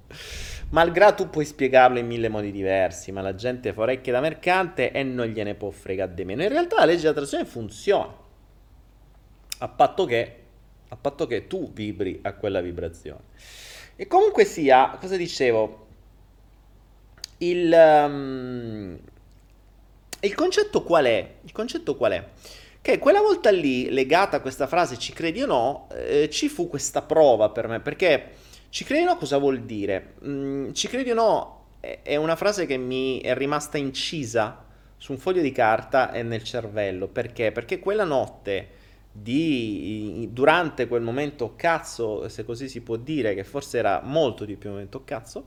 Malgrado 0.71 1.15
tu 1.15 1.31
puoi 1.31 1.45
spiegarlo 1.45 1.99
in 1.99 2.07
mille 2.07 2.29
modi 2.29 2.51
diversi, 2.51 3.13
ma 3.13 3.21
la 3.21 3.35
gente 3.35 3.73
fa 3.73 3.83
orecchie 3.83 4.13
da 4.13 4.21
mercante 4.21 4.91
e 4.91 5.03
non 5.03 5.27
gliene 5.27 5.55
può 5.55 5.71
fregare 5.71 6.15
di 6.15 6.25
meno. 6.25 6.43
In 6.43 6.49
realtà 6.49 6.77
la 6.77 6.85
legge 6.85 7.03
di 7.03 7.07
attrazione 7.09 7.45
funziona, 7.45 8.13
a 9.59 9.69
patto 9.69 10.05
che, 10.05 10.37
a 10.89 10.97
patto 10.97 11.27
che 11.27 11.47
tu 11.47 11.73
vibri 11.73 12.19
a 12.23 12.33
quella 12.35 12.61
vibrazione. 12.61 13.23
E 13.97 14.07
comunque 14.09 14.45
sia, 14.45 14.97
cosa 14.99 15.17
dicevo? 15.17 15.87
Il, 17.39 17.73
um, 17.73 18.99
il 20.21 20.35
concetto 20.35 20.83
qual 20.83 21.05
è? 21.05 21.35
Il 21.43 21.53
concetto 21.53 21.97
qual 21.97 22.13
è? 22.13 22.29
Che 22.81 22.99
quella 22.99 23.21
volta 23.21 23.51
lì, 23.51 23.89
legata 23.91 24.39
a 24.39 24.41
questa 24.41 24.67
frase, 24.67 24.99
ci 24.99 25.13
credi 25.13 25.43
o 25.43 25.47
no, 25.47 25.89
eh, 25.93 26.29
ci 26.29 26.49
fu 26.49 26.69
questa 26.69 27.03
prova 27.03 27.49
per 27.51 27.69
me, 27.69 27.81
perché 27.81 28.33
ci 28.75 28.83
credi 28.83 29.05
o 29.05 29.07
no 29.07 29.17
cosa 29.17 29.39
vuol 29.39 29.61
dire? 29.61 30.15
Mm, 30.27 30.73
ci 30.73 30.89
credi 30.89 31.13
o 31.13 31.15
no 31.15 31.67
è 31.79 32.17
una 32.17 32.35
frase 32.35 32.67
che 32.67 32.77
mi 32.77 33.21
è 33.21 33.33
rimasta 33.33 33.79
incisa 33.79 34.65
su 34.97 35.13
un 35.13 35.19
foglio 35.19 35.43
di 35.43 35.53
carta 35.53 36.11
e 36.11 36.25
nel 36.25 36.43
cervello. 36.43 37.07
Perché? 37.07 37.53
Perché 37.53 37.79
quella 37.79 38.03
notte, 38.03 38.69
di, 39.13 40.29
durante 40.33 40.89
quel 40.89 41.03
momento 41.03 41.55
cazzo, 41.55 42.29
se 42.29 42.45
così 42.45 42.69
si 42.69 42.81
può 42.81 42.97
dire, 42.97 43.37
che 43.37 43.45
forse 43.45 43.79
era 43.79 44.01
molto 44.03 44.45
di 44.45 44.57
più 44.57 44.71
momento 44.71 45.05
cazzo, 45.05 45.47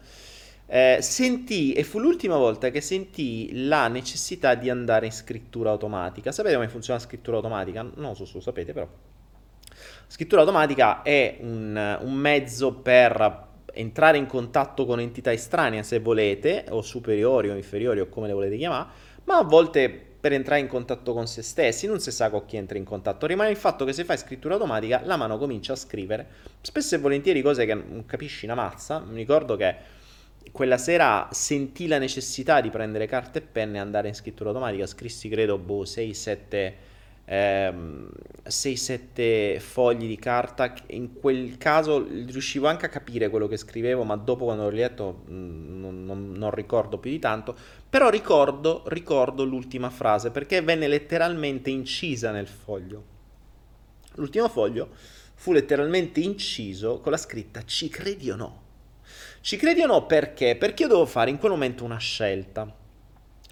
eh, 0.66 1.00
sentì, 1.02 1.74
e 1.74 1.84
fu 1.84 2.00
l'ultima 2.00 2.38
volta 2.38 2.70
che 2.70 2.80
sentii 2.80 3.66
la 3.68 3.90
necessità 3.90 4.56
di 4.56 4.70
andare 4.70 5.06
in 5.06 5.12
scrittura 5.12 5.72
automatica. 5.72 6.32
Sapete 6.32 6.56
come 6.56 6.70
funziona 6.70 6.98
la 6.98 7.06
scrittura 7.06 7.36
automatica? 7.36 7.86
Non 7.96 8.16
so 8.16 8.24
se 8.24 8.36
lo 8.36 8.40
sapete, 8.40 8.72
però. 8.72 8.88
Scrittura 10.10 10.42
automatica 10.42 11.02
è 11.02 11.38
un, 11.42 11.98
un 12.02 12.14
mezzo 12.14 12.74
per 12.74 13.46
entrare 13.74 14.18
in 14.18 14.26
contatto 14.26 14.86
con 14.86 15.02
entità 15.02 15.34
estranee, 15.34 15.84
se 15.84 16.00
volete, 16.00 16.66
o 16.70 16.82
superiori 16.82 17.50
o 17.50 17.56
inferiori 17.56 18.00
o 18.00 18.08
come 18.08 18.28
le 18.28 18.34
volete 18.34 18.56
chiamare, 18.56 18.88
ma 19.26 19.38
a 19.38 19.44
volte 19.44 19.90
per 20.20 20.32
entrare 20.32 20.62
in 20.62 20.68
contatto 20.68 21.14
con 21.14 21.28
se 21.28 21.42
stessi, 21.42 21.88
non 21.88 22.00
si 22.00 22.12
sa 22.12 22.30
con 22.30 22.46
chi 22.46 22.56
entra 22.56 22.78
in 22.78 22.86
contatto. 22.86 23.26
Rimane 23.28 23.50
il 23.50 23.58
fatto 23.58 23.86
che 23.86 23.94
se 23.94 24.06
fai 24.06 24.18
scrittura 24.18 24.56
automatica, 24.56 25.02
la 25.04 25.18
mano 25.18 25.38
comincia 25.38 25.74
a 25.74 25.76
scrivere, 25.76 26.28
spesso 26.62 26.96
e 26.96 26.98
volentieri 26.98 27.42
cose 27.42 27.66
che 27.66 27.74
non 27.74 28.06
capisci 28.06 28.46
una 28.46 28.56
mazza. 28.56 29.00
Mi 29.00 29.18
ricordo 29.18 29.56
che 29.58 29.76
quella 30.52 30.78
sera 30.78 31.28
sentì 31.32 31.88
la 31.88 31.98
necessità 31.98 32.62
di 32.62 32.70
prendere 32.70 33.06
carta 33.06 33.40
e 33.40 33.42
penne 33.42 33.78
e 33.78 33.82
andare 33.82 34.08
in 34.08 34.16
scrittura 34.16 34.50
automatica. 34.50 34.88
Scrissi, 34.88 35.28
credo, 35.30 35.58
boh, 35.58 35.84
6-7 35.84 36.74
ehm, 37.28 38.10
6-7 38.46 39.60
fogli 39.60 40.08
di 40.08 40.18
carta. 40.18 40.74
In 40.88 41.14
quel 41.14 41.58
caso 41.58 42.06
riuscivo 42.08 42.68
anche 42.68 42.86
a 42.86 42.90
capire 42.90 43.30
quello 43.30 43.48
che 43.48 43.58
scrivevo, 43.58 44.04
ma 44.04 44.16
dopo 44.16 44.46
quando 44.46 44.64
l'ho 44.64 44.76
letto 44.76 45.24
mm, 45.30 45.80
non, 45.80 46.06
non, 46.06 46.32
non, 46.32 46.52
ricordo 46.52 46.98
più 46.98 47.12
di 47.12 47.20
tanto. 47.20 47.56
Però 47.90 48.10
ricordo, 48.10 48.84
ricordo 48.88 49.44
l'ultima 49.44 49.90
frase 49.90 50.32
perché 50.32 50.62
venne 50.62 50.88
letteralmente 50.88 51.70
incisa 51.70 52.32
nel 52.32 52.48
foglio. 52.48 53.16
L'ultimo 54.16 54.48
foglio 54.50 54.90
fu 55.36 55.52
letteralmente 55.52 56.20
inciso 56.20 57.00
con 57.00 57.12
la 57.12 57.18
scritta 57.18 57.64
ci 57.64 57.90
credi 57.90 58.32
o 58.32 58.36
no? 58.36 58.66
Ci 59.42 59.56
credi 59.56 59.82
o 59.82 59.86
no 59.86 60.06
perché? 60.06 60.56
Perché 60.56 60.84
io 60.84 60.90
devo 60.90 61.06
fare 61.06 61.30
in 61.30 61.38
quel 61.38 61.52
momento 61.52 61.84
una 61.84 61.98
scelta. 61.98 62.74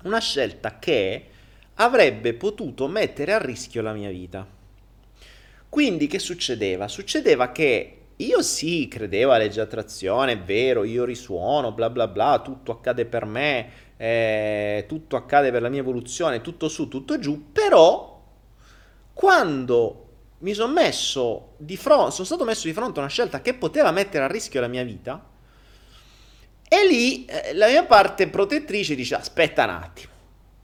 Una 0.03 0.19
scelta 0.19 0.79
che 0.79 1.29
avrebbe 1.75 2.33
potuto 2.33 2.87
mettere 2.87 3.33
a 3.33 3.39
rischio 3.39 3.81
la 3.81 3.93
mia 3.93 4.09
vita. 4.09 4.45
Quindi 5.67 6.07
che 6.07 6.19
succedeva? 6.19 6.87
Succedeva 6.87 7.51
che 7.51 7.99
io 8.17 8.41
sì, 8.41 8.87
credevo 8.87 9.31
a 9.31 9.37
legge 9.37 9.59
attrazione, 9.59 10.33
è 10.33 10.39
vero, 10.39 10.85
io 10.85 11.03
risuono, 11.03 11.73
bla 11.73 11.89
bla 11.89 12.07
bla, 12.07 12.39
tutto 12.39 12.71
accade 12.71 13.05
per 13.05 13.25
me, 13.25 13.69
eh, 13.97 14.85
tutto 14.87 15.17
accade 15.17 15.51
per 15.51 15.61
la 15.61 15.67
mia 15.67 15.81
evoluzione, 15.81 16.39
tutto 16.39 16.69
su, 16.69 16.87
tutto 16.87 17.19
giù, 17.19 17.51
però 17.51 18.23
quando 19.11 20.01
mi 20.39 20.53
sono 20.53 20.71
messo 20.71 21.55
di 21.57 21.75
fronte, 21.75 22.11
sono 22.11 22.25
stato 22.25 22.45
messo 22.45 22.67
di 22.67 22.73
fronte 22.73 22.99
a 22.99 23.01
una 23.01 23.11
scelta 23.11 23.41
che 23.41 23.53
poteva 23.53 23.91
mettere 23.91 24.23
a 24.23 24.27
rischio 24.27 24.61
la 24.61 24.67
mia 24.67 24.83
vita, 24.83 25.33
e 26.69 26.87
lì 26.87 27.25
eh, 27.25 27.53
la 27.53 27.67
mia 27.67 27.83
parte 27.83 28.29
protettrice 28.29 28.95
dice: 28.95 29.15
Aspetta 29.15 29.65
un 29.65 29.69
attimo, 29.71 30.13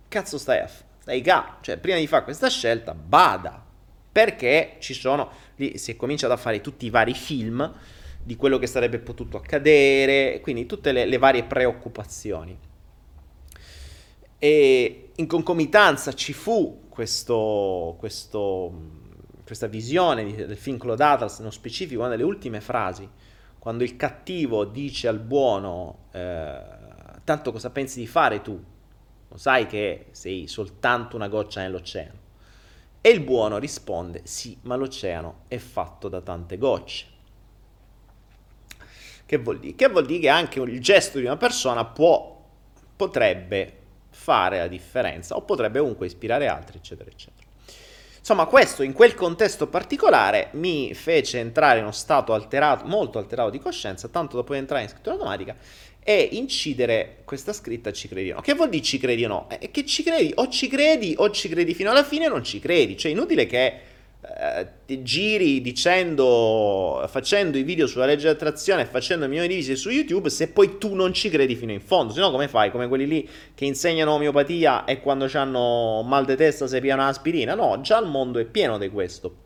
cazzo 0.08 0.38
stai 0.38 0.60
a 0.60 0.68
fare? 0.68 0.91
Stai 1.02 1.22
ca, 1.22 1.58
cioè 1.62 1.78
prima 1.78 1.98
di 1.98 2.06
fare 2.06 2.24
questa 2.24 2.48
scelta, 2.48 2.94
bada 2.94 3.66
perché 4.12 4.76
ci 4.80 4.94
sono 4.94 5.30
lì 5.56 5.78
si 5.78 5.92
è 5.92 5.96
cominciato 5.96 6.34
a 6.34 6.38
fare 6.38 6.62
tutti 6.62 6.86
i 6.86 6.90
vari 6.90 7.14
film 7.14 7.74
di 8.24 8.36
quello 8.36 8.60
che 8.60 8.68
sarebbe 8.68 9.00
potuto 9.00 9.38
accadere, 9.38 10.40
quindi 10.42 10.66
tutte 10.66 10.92
le, 10.92 11.06
le 11.06 11.18
varie 11.18 11.44
preoccupazioni. 11.44 12.58
E 14.38 15.10
in 15.16 15.28
concomitanza 15.28 16.14
ci 16.14 16.34
fu 16.34 16.84
questo, 16.90 17.96
questo, 17.98 18.72
questa 19.44 19.68
visione 19.68 20.36
del 20.36 20.58
film 20.58 20.78
Claude 20.78 21.04
Atlas, 21.04 21.40
nello 21.40 21.52
specifico 21.52 22.02
una 22.02 22.10
delle 22.10 22.24
ultime 22.24 22.62
frasi 22.62 23.10
quando 23.62 23.84
il 23.84 23.96
cattivo 23.96 24.66
dice 24.66 25.08
al 25.08 25.20
buono, 25.20 26.06
eh, 26.14 26.60
tanto 27.24 27.52
cosa 27.52 27.70
pensi 27.70 28.00
di 28.00 28.08
fare 28.08 28.42
tu? 28.42 28.60
Lo 29.32 29.38
sai 29.38 29.66
che 29.66 30.08
sei 30.12 30.48
soltanto 30.48 31.16
una 31.16 31.30
goccia 31.30 31.62
nell'oceano. 31.62 32.20
E 33.00 33.10
il 33.10 33.22
buono 33.22 33.58
risponde, 33.58 34.22
sì, 34.26 34.58
ma 34.64 34.76
l'oceano 34.76 35.44
è 35.48 35.58
fatto 35.58 36.10
da 36.10 36.20
tante 36.20 36.58
gocce. 36.58 37.06
Che 39.26 39.38
vuol 39.38 39.60
dire? 39.60 39.76
Che 39.76 39.88
vuol 39.88 40.06
dire 40.06 40.20
che 40.20 40.30
anche 40.30 40.60
il 40.60 40.82
gesto 40.82 41.18
di 41.18 41.24
una 41.24 41.38
persona 41.38 41.86
può, 41.86 42.44
potrebbe 42.96 43.78
fare 44.10 44.58
la 44.58 44.68
differenza 44.68 45.38
o 45.38 45.44
potrebbe 45.44 45.80
comunque 45.80 46.08
ispirare 46.08 46.48
altri, 46.48 46.78
eccetera, 46.78 47.10
eccetera. 47.10 47.48
Insomma, 48.20 48.46
questo 48.46 48.84
in 48.84 48.92
quel 48.92 49.16
contesto 49.16 49.68
particolare 49.68 50.50
mi 50.52 50.94
fece 50.94 51.40
entrare 51.40 51.78
in 51.78 51.86
uno 51.86 51.94
stato 51.94 52.34
alterato, 52.34 52.86
molto 52.86 53.18
alterato 53.18 53.50
di 53.50 53.60
coscienza, 53.60 54.10
tanto 54.10 54.36
da 54.36 54.44
poi 54.44 54.58
entrare 54.58 54.84
in 54.84 54.90
scrittura 54.90 55.16
automatica 55.16 55.56
e 56.04 56.30
incidere 56.32 57.18
questa 57.26 57.54
scritta 57.54 57.92
ci 57.92 58.08
credi 58.08 58.32
o 58.32 58.36
no. 58.36 58.42
Che 58.42 58.54
vuol 58.54 58.70
dire 58.70 58.84
ci 58.84 58.98
credi 58.98 59.24
o 59.26 59.28
no? 59.28 59.48
È 59.48 59.70
che 59.72 59.86
ci 59.86 60.04
credi, 60.04 60.32
o 60.36 60.48
ci 60.48 60.68
credi 60.68 61.14
o 61.18 61.30
ci 61.30 61.48
credi 61.48 61.74
fino 61.74 61.92
alla 61.92 62.04
fine 62.04 62.26
o 62.26 62.30
non 62.30 62.44
ci 62.44 62.60
credi. 62.60 62.98
Cioè, 62.98 63.12
inutile 63.12 63.46
che 63.46 63.90
eh, 64.24 64.68
ti 64.86 65.02
giri 65.04 65.62
dicendo, 65.62 67.04
facendo 67.08 67.58
i 67.58 67.64
video 67.64 67.88
sulla 67.88 68.06
legge 68.06 68.24
dell'attrazione 68.24 68.84
e 68.84 68.86
facendo 68.86 69.28
milioni 69.28 69.48
di 69.48 69.56
visite 69.56 69.76
su 69.76 69.90
YouTube 69.90 70.30
se 70.30 70.50
poi 70.50 70.78
tu 70.78 70.94
non 70.94 71.14
ci 71.14 71.30
credi 71.30 71.56
fino 71.56 71.72
in 71.72 71.82
fondo. 71.82 72.14
Se 72.14 72.20
no, 72.20 72.32
come 72.32 72.48
fai? 72.48 72.72
Come 72.72 72.88
quelli 72.88 73.08
lì 73.08 73.30
che 73.54 73.66
insegnano 73.66 74.14
omeopatia 74.14 74.86
e 74.86 75.02
quando 75.02 75.30
hanno 75.34 76.04
mal 76.04 76.26
di 76.26 76.36
testa 76.36 76.68
si 76.68 76.80
piano 76.80 77.04
aspirina? 77.04 77.56
No, 77.56 77.82
già 77.82 78.00
il 78.00 78.08
mondo 78.08 78.40
è 78.40 78.46
pieno 78.46 78.78
di 78.78 78.90
questo. 78.90 79.41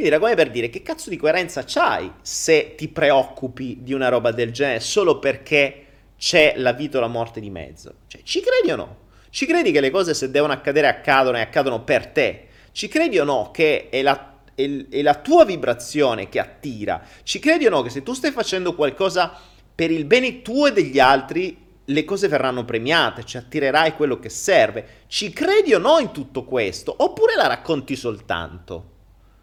Quindi 0.00 0.16
era 0.16 0.24
come 0.24 0.34
per 0.34 0.50
dire 0.50 0.70
che 0.70 0.80
cazzo 0.80 1.10
di 1.10 1.18
coerenza 1.18 1.62
c'hai 1.66 2.10
se 2.22 2.74
ti 2.74 2.88
preoccupi 2.88 3.80
di 3.82 3.92
una 3.92 4.08
roba 4.08 4.30
del 4.30 4.50
genere 4.50 4.80
solo 4.80 5.18
perché 5.18 5.84
c'è 6.16 6.54
la 6.56 6.72
vita 6.72 6.96
o 6.96 7.02
la 7.02 7.06
morte 7.06 7.38
di 7.38 7.50
mezzo. 7.50 7.96
Cioè, 8.06 8.22
ci 8.24 8.40
credi 8.40 8.72
o 8.72 8.76
no? 8.76 8.96
Ci 9.28 9.44
credi 9.44 9.70
che 9.72 9.80
le 9.80 9.90
cose 9.90 10.14
se 10.14 10.30
devono 10.30 10.54
accadere 10.54 10.86
accadono 10.86 11.36
e 11.36 11.42
accadono 11.42 11.84
per 11.84 12.06
te? 12.06 12.46
Ci 12.72 12.88
credi 12.88 13.18
o 13.18 13.24
no 13.24 13.50
che 13.52 13.90
è 13.90 14.00
la, 14.00 14.38
è, 14.54 14.86
è 14.88 15.02
la 15.02 15.16
tua 15.16 15.44
vibrazione 15.44 16.30
che 16.30 16.38
attira? 16.38 17.04
Ci 17.22 17.38
credi 17.38 17.66
o 17.66 17.70
no 17.70 17.82
che 17.82 17.90
se 17.90 18.02
tu 18.02 18.14
stai 18.14 18.30
facendo 18.30 18.74
qualcosa 18.74 19.38
per 19.74 19.90
il 19.90 20.06
bene 20.06 20.40
tuo 20.40 20.68
e 20.68 20.72
degli 20.72 20.98
altri, 20.98 21.58
le 21.84 22.04
cose 22.06 22.26
verranno 22.26 22.64
premiate, 22.64 23.26
ci 23.26 23.36
attirerai 23.36 23.96
quello 23.96 24.18
che 24.18 24.30
serve? 24.30 25.02
Ci 25.08 25.30
credi 25.34 25.74
o 25.74 25.78
no 25.78 25.98
in 25.98 26.10
tutto 26.10 26.44
questo? 26.44 26.94
Oppure 26.96 27.34
la 27.36 27.48
racconti 27.48 27.96
soltanto? 27.96 28.94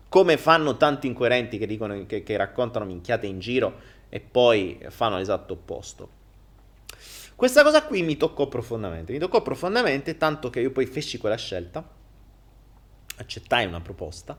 Come 0.09 0.37
fanno 0.37 0.77
tanti 0.77 1.07
incoerenti 1.07 1.57
che, 1.57 1.67
dicono, 1.67 2.05
che, 2.05 2.23
che 2.23 2.37
raccontano 2.37 2.85
minchiate 2.85 3.27
in 3.27 3.39
giro 3.39 3.95
e 4.09 4.19
poi 4.19 4.79
fanno 4.89 5.17
l'esatto 5.17 5.53
opposto. 5.53 6.09
Questa 7.35 7.61
cosa 7.61 7.83
qui 7.83 8.01
mi 8.01 8.17
toccò 8.17 8.47
profondamente, 8.47 9.11
mi 9.11 9.19
toccò 9.19 9.41
profondamente 9.41 10.17
tanto 10.17 10.49
che 10.49 10.59
io 10.59 10.71
poi 10.71 10.85
feci 10.87 11.17
quella 11.17 11.35
scelta 11.35 11.87
accettai 13.17 13.65
una 13.65 13.81
proposta 13.81 14.37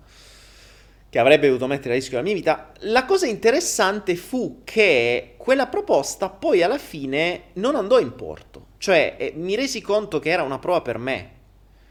che 1.10 1.18
avrebbe 1.18 1.46
dovuto 1.46 1.66
mettere 1.66 1.94
a 1.94 1.96
rischio 1.96 2.18
la 2.18 2.22
mia 2.22 2.34
vita. 2.34 2.72
La 2.80 3.04
cosa 3.04 3.26
interessante 3.26 4.14
fu 4.16 4.62
che 4.64 5.34
quella 5.36 5.66
proposta 5.66 6.28
poi 6.28 6.62
alla 6.62 6.78
fine 6.78 7.44
non 7.54 7.76
andò 7.76 7.98
in 7.98 8.14
porto, 8.14 8.66
cioè 8.78 9.16
eh, 9.18 9.32
mi 9.36 9.54
resi 9.54 9.80
conto 9.80 10.18
che 10.18 10.30
era 10.30 10.42
una 10.42 10.58
prova 10.58 10.82
per 10.82 10.98
me, 10.98 11.30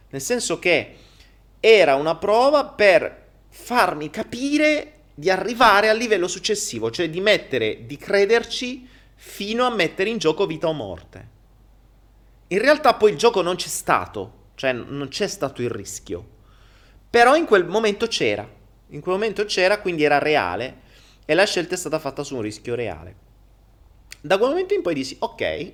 nel 0.10 0.22
senso 0.22 0.60
che 0.60 0.96
era 1.60 1.96
una 1.96 2.16
prova 2.16 2.66
per 2.66 3.27
farmi 3.58 4.10
capire 4.10 4.94
di 5.14 5.30
arrivare 5.30 5.90
al 5.90 5.98
livello 5.98 6.28
successivo, 6.28 6.92
cioè 6.92 7.10
di 7.10 7.22
mettere, 7.22 7.86
di 7.86 7.98
crederci 7.98 8.88
fino 9.16 9.66
a 9.66 9.74
mettere 9.74 10.10
in 10.10 10.18
gioco 10.18 10.46
vita 10.46 10.68
o 10.68 10.74
morte. 10.74 11.36
In 12.48 12.60
realtà 12.60 12.94
poi 12.94 13.12
il 13.12 13.18
gioco 13.18 13.42
non 13.42 13.56
c'è 13.56 13.68
stato, 13.68 14.50
cioè 14.56 14.72
non 14.74 15.08
c'è 15.10 15.28
stato 15.28 15.62
il 15.62 15.70
rischio 15.70 16.36
però 17.10 17.36
in 17.36 17.46
quel 17.46 17.66
momento 17.66 18.08
c'era, 18.08 18.48
in 18.90 19.00
quel 19.00 19.16
momento 19.16 19.46
c'era, 19.46 19.80
quindi 19.80 20.04
era 20.04 20.20
reale 20.20 20.82
e 21.26 21.34
la 21.34 21.46
scelta 21.46 21.76
è 21.76 21.78
stata 21.78 22.00
fatta 22.00 22.24
su 22.24 22.36
un 22.36 22.42
rischio 22.42 22.76
reale. 22.76 23.16
Da 24.20 24.38
quel 24.38 24.50
momento 24.50 24.74
in 24.74 24.82
poi 24.82 24.94
dissi, 24.94 25.16
ok, 25.18 25.72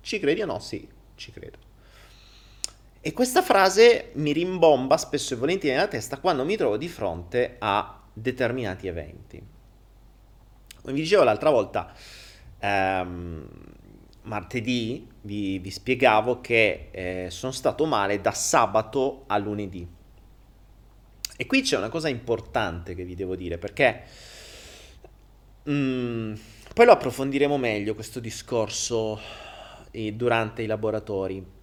ci 0.00 0.20
credi 0.20 0.42
o 0.42 0.46
no? 0.46 0.58
Sì, 0.60 0.86
ci 1.16 1.32
credo. 1.32 1.58
E 3.06 3.12
questa 3.12 3.40
frase 3.40 4.10
mi 4.14 4.32
rimbomba 4.32 4.96
spesso 4.96 5.34
e 5.34 5.36
volentieri 5.36 5.76
nella 5.76 5.86
testa 5.86 6.18
quando 6.18 6.44
mi 6.44 6.56
trovo 6.56 6.76
di 6.76 6.88
fronte 6.88 7.54
a 7.60 8.02
determinati 8.12 8.88
eventi. 8.88 9.40
Come 10.82 10.92
vi 10.92 11.02
dicevo 11.02 11.22
l'altra 11.22 11.50
volta, 11.50 11.94
ehm, 12.58 13.48
martedì 14.22 15.06
vi, 15.20 15.60
vi, 15.60 15.70
spiegavo 15.70 16.40
che 16.40 16.88
eh, 16.90 17.26
sono 17.30 17.52
stato 17.52 17.84
male 17.86 18.20
da 18.20 18.32
sabato 18.32 19.22
a 19.28 19.38
lunedì. 19.38 19.86
E 21.36 21.46
qui 21.46 21.62
c'è 21.62 21.76
una 21.76 21.90
cosa 21.90 22.08
importante 22.08 22.96
che 22.96 23.04
vi 23.04 23.14
devo 23.14 23.36
dire, 23.36 23.56
perché 23.56 24.02
mm, 25.70 26.34
poi 26.74 26.84
lo 26.84 26.90
approfondiremo 26.90 27.56
meglio 27.56 27.94
questo 27.94 28.18
discorso 28.18 29.20
eh, 29.92 30.12
durante 30.12 30.62
i 30.62 30.66
laboratori. 30.66 31.54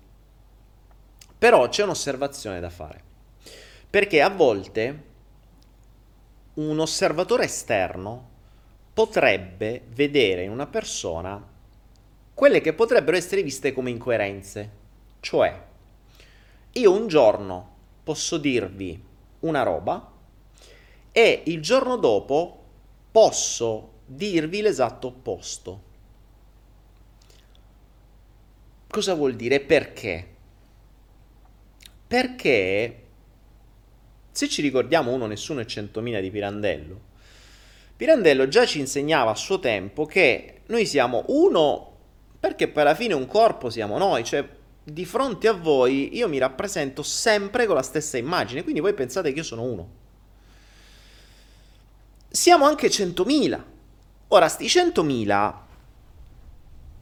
Però 1.44 1.68
c'è 1.68 1.84
un'osservazione 1.84 2.62
da 2.62 2.70
fare, 2.70 3.04
perché 3.90 4.22
a 4.22 4.30
volte 4.30 5.04
un 6.54 6.80
osservatore 6.80 7.44
esterno 7.44 8.30
potrebbe 8.94 9.82
vedere 9.90 10.44
in 10.44 10.52
una 10.52 10.68
persona 10.68 11.46
quelle 12.34 12.62
che 12.62 12.72
potrebbero 12.72 13.18
essere 13.18 13.44
viste 13.44 13.74
come 13.74 13.90
incoerenze. 13.90 14.72
Cioè, 15.20 15.62
io 16.72 16.92
un 16.94 17.08
giorno 17.08 17.76
posso 18.04 18.38
dirvi 18.38 19.04
una 19.42 19.64
roba 19.64 20.12
e 21.12 21.44
il 21.48 21.62
giorno 21.62 21.98
dopo 21.98 22.64
posso 23.12 23.90
dirvi 24.06 24.62
l'esatto 24.62 25.08
opposto. 25.08 25.82
Cosa 28.88 29.14
vuol 29.14 29.36
dire? 29.36 29.60
Perché? 29.60 30.33
Perché 32.14 33.06
se 34.32 34.48
ci 34.48 34.62
ricordiamo 34.62 35.12
uno, 35.12 35.26
nessuno 35.26 35.62
e 35.62 35.66
centomila 35.66 36.20
di 36.20 36.30
Pirandello, 36.30 37.02
Pirandello 37.98 38.48
già 38.48 38.68
ci 38.68 38.78
insegnava 38.78 39.32
a 39.32 39.36
suo 39.36 39.58
tempo 39.60 40.06
che 40.06 40.62
noi 40.68 40.86
siamo 40.86 41.24
uno 41.30 41.98
perché 42.40 42.68
poi 42.68 42.84
alla 42.84 42.94
fine 42.94 43.16
un 43.16 43.26
corpo 43.26 43.72
siamo 43.72 43.98
noi, 43.98 44.24
cioè 44.24 44.48
di 44.84 45.06
fronte 45.06 45.48
a 45.48 45.54
voi 45.54 46.16
io 46.16 46.30
mi 46.30 46.38
rappresento 46.38 47.02
sempre 47.02 47.66
con 47.66 47.74
la 47.74 47.82
stessa 47.82 48.16
immagine, 48.20 48.62
quindi 48.62 48.80
voi 48.80 48.94
pensate 48.94 49.32
che 49.32 49.40
io 49.40 49.44
sono 49.44 49.64
uno. 49.64 49.90
Siamo 52.30 52.66
anche 52.66 52.90
100.000. 52.90 53.64
Ora, 54.28 54.48
sti 54.48 54.66
100.000, 54.66 55.54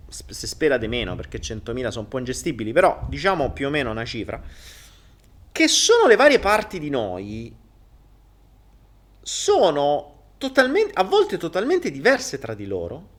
se 0.07 0.47
spera 0.47 0.77
di 0.77 0.87
meno 0.87 1.17
perché 1.17 1.41
100.000 1.41 1.89
sono 1.89 2.03
un 2.03 2.07
po' 2.07 2.17
ingestibili, 2.17 2.71
però 2.71 3.05
diciamo 3.09 3.51
più 3.51 3.67
o 3.67 3.69
meno 3.69 3.91
una 3.91 4.05
cifra, 4.05 4.41
che 5.51 5.67
sono 5.67 6.07
le 6.07 6.15
varie 6.15 6.39
parti 6.39 6.79
di 6.79 6.89
noi, 6.89 7.55
sono 9.21 10.33
totalmente, 10.37 10.93
a 10.93 11.03
volte 11.03 11.37
totalmente 11.37 11.91
diverse 11.91 12.39
tra 12.39 12.53
di 12.53 12.65
loro, 12.65 13.09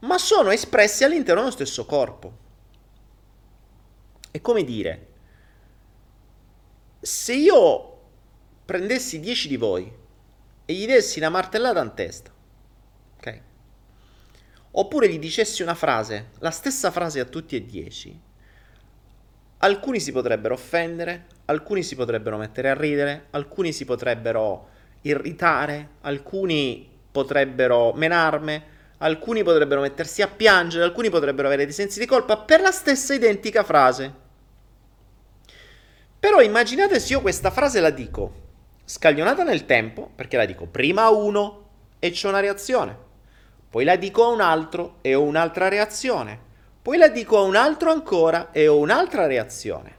ma 0.00 0.18
sono 0.18 0.50
espressi 0.50 1.04
all'interno 1.04 1.40
dello 1.40 1.52
stesso 1.52 1.86
corpo. 1.86 2.38
È 4.30 4.40
come 4.40 4.64
dire, 4.64 5.08
se 7.00 7.34
io 7.34 8.00
prendessi 8.64 9.20
10 9.20 9.48
di 9.48 9.56
voi 9.56 9.92
e 10.64 10.72
gli 10.72 10.86
dessi 10.86 11.18
una 11.18 11.28
martellata 11.28 11.82
in 11.82 11.94
testa, 11.94 12.32
ok? 13.16 13.40
Oppure 14.72 15.08
gli 15.08 15.18
dicessi 15.18 15.62
una 15.62 15.74
frase, 15.74 16.30
la 16.38 16.50
stessa 16.50 16.90
frase 16.90 17.20
a 17.20 17.24
tutti 17.24 17.56
e 17.56 17.66
10, 17.66 18.20
alcuni 19.64 20.00
si 20.00 20.12
potrebbero 20.12 20.54
offendere, 20.54 21.26
alcuni 21.46 21.82
si 21.82 21.94
potrebbero 21.94 22.36
mettere 22.36 22.70
a 22.70 22.74
ridere, 22.74 23.26
alcuni 23.30 23.72
si 23.72 23.84
potrebbero 23.84 24.68
irritare, 25.02 25.88
alcuni 26.02 26.88
potrebbero 27.10 27.92
menarmi, 27.92 28.62
alcuni 28.98 29.42
potrebbero 29.42 29.80
mettersi 29.80 30.22
a 30.22 30.28
piangere, 30.28 30.84
alcuni 30.84 31.10
potrebbero 31.10 31.46
avere 31.46 31.64
dei 31.64 31.74
sensi 31.74 31.98
di 31.98 32.06
colpa 32.06 32.38
per 32.38 32.60
la 32.60 32.70
stessa 32.72 33.14
identica 33.14 33.62
frase. 33.62 34.20
Però 36.18 36.40
immaginate 36.40 37.00
se 37.00 37.12
io 37.12 37.20
questa 37.20 37.50
frase 37.50 37.80
la 37.80 37.90
dico 37.90 38.40
scaglionata 38.84 39.44
nel 39.44 39.64
tempo, 39.64 40.10
perché 40.14 40.36
la 40.36 40.44
dico 40.44 40.66
prima 40.66 41.02
a 41.02 41.10
uno 41.10 41.68
e 41.98 42.10
c'è 42.10 42.28
una 42.28 42.40
reazione, 42.40 42.96
poi 43.70 43.84
la 43.84 43.96
dico 43.96 44.24
a 44.24 44.28
un 44.28 44.40
altro 44.40 44.98
e 45.02 45.14
ho 45.14 45.22
un'altra 45.22 45.68
reazione, 45.68 46.50
poi 46.82 46.98
la 46.98 47.08
dico 47.08 47.38
a 47.38 47.42
un 47.42 47.54
altro 47.54 47.92
ancora 47.92 48.50
e 48.50 48.66
ho 48.66 48.76
un'altra 48.76 49.26
reazione. 49.26 49.94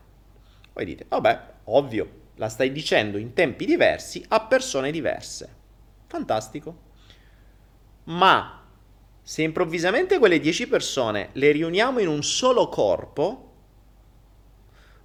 Voi 0.73 0.83
dite, 0.83 1.05
vabbè, 1.07 1.51
ovvio, 1.65 2.21
la 2.35 2.49
stai 2.49 2.73
dicendo 2.73 3.17
in 3.17 3.31
tempi 3.31 3.65
diversi 3.65 4.21
a 4.27 4.41
persone 4.41 4.91
diverse. 4.91 5.49
Fantastico. 6.07 6.75
Ma 8.05 8.67
se 9.21 9.43
improvvisamente 9.43 10.19
quelle 10.19 10.41
10 10.41 10.67
persone 10.67 11.29
le 11.31 11.51
riuniamo 11.51 11.99
in 11.99 12.09
un 12.09 12.21
solo 12.21 12.67
corpo, 12.67 13.51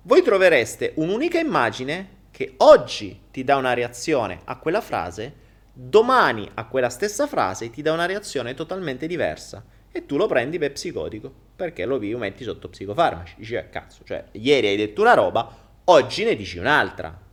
voi 0.02 0.22
trovereste 0.22 0.94
un'unica 0.96 1.38
immagine 1.38 2.16
che 2.32 2.54
oggi 2.56 3.26
ti 3.30 3.44
dà 3.44 3.54
una 3.54 3.74
reazione 3.74 4.40
a 4.44 4.56
quella 4.58 4.80
frase, 4.80 5.32
domani 5.72 6.50
a 6.54 6.66
quella 6.66 6.90
stessa 6.90 7.28
frase 7.28 7.70
ti 7.70 7.82
dà 7.82 7.92
una 7.92 8.06
reazione 8.06 8.54
totalmente 8.54 9.06
diversa 9.06 9.76
e 9.90 10.06
tu 10.06 10.16
lo 10.16 10.26
prendi 10.26 10.58
per 10.58 10.72
psicotico 10.72 11.46
perché 11.58 11.84
lo 11.84 11.98
metti 11.98 12.44
sotto 12.44 12.68
psicofarmaci. 12.68 13.34
Dici, 13.38 13.54
eh, 13.54 13.68
cazzo, 13.68 14.04
cioè, 14.04 14.26
ieri 14.32 14.68
hai 14.68 14.76
detto 14.76 15.00
una 15.00 15.14
roba, 15.14 15.52
oggi 15.84 16.22
ne 16.22 16.36
dici 16.36 16.56
un'altra. 16.58 17.26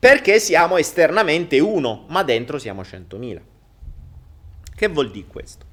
Perché 0.00 0.40
siamo 0.40 0.76
esternamente 0.76 1.60
uno, 1.60 2.06
ma 2.08 2.24
dentro 2.24 2.58
siamo 2.58 2.82
100.000. 2.82 3.40
Che 4.74 4.88
vuol 4.88 5.12
dire 5.12 5.26
questo? 5.28 5.66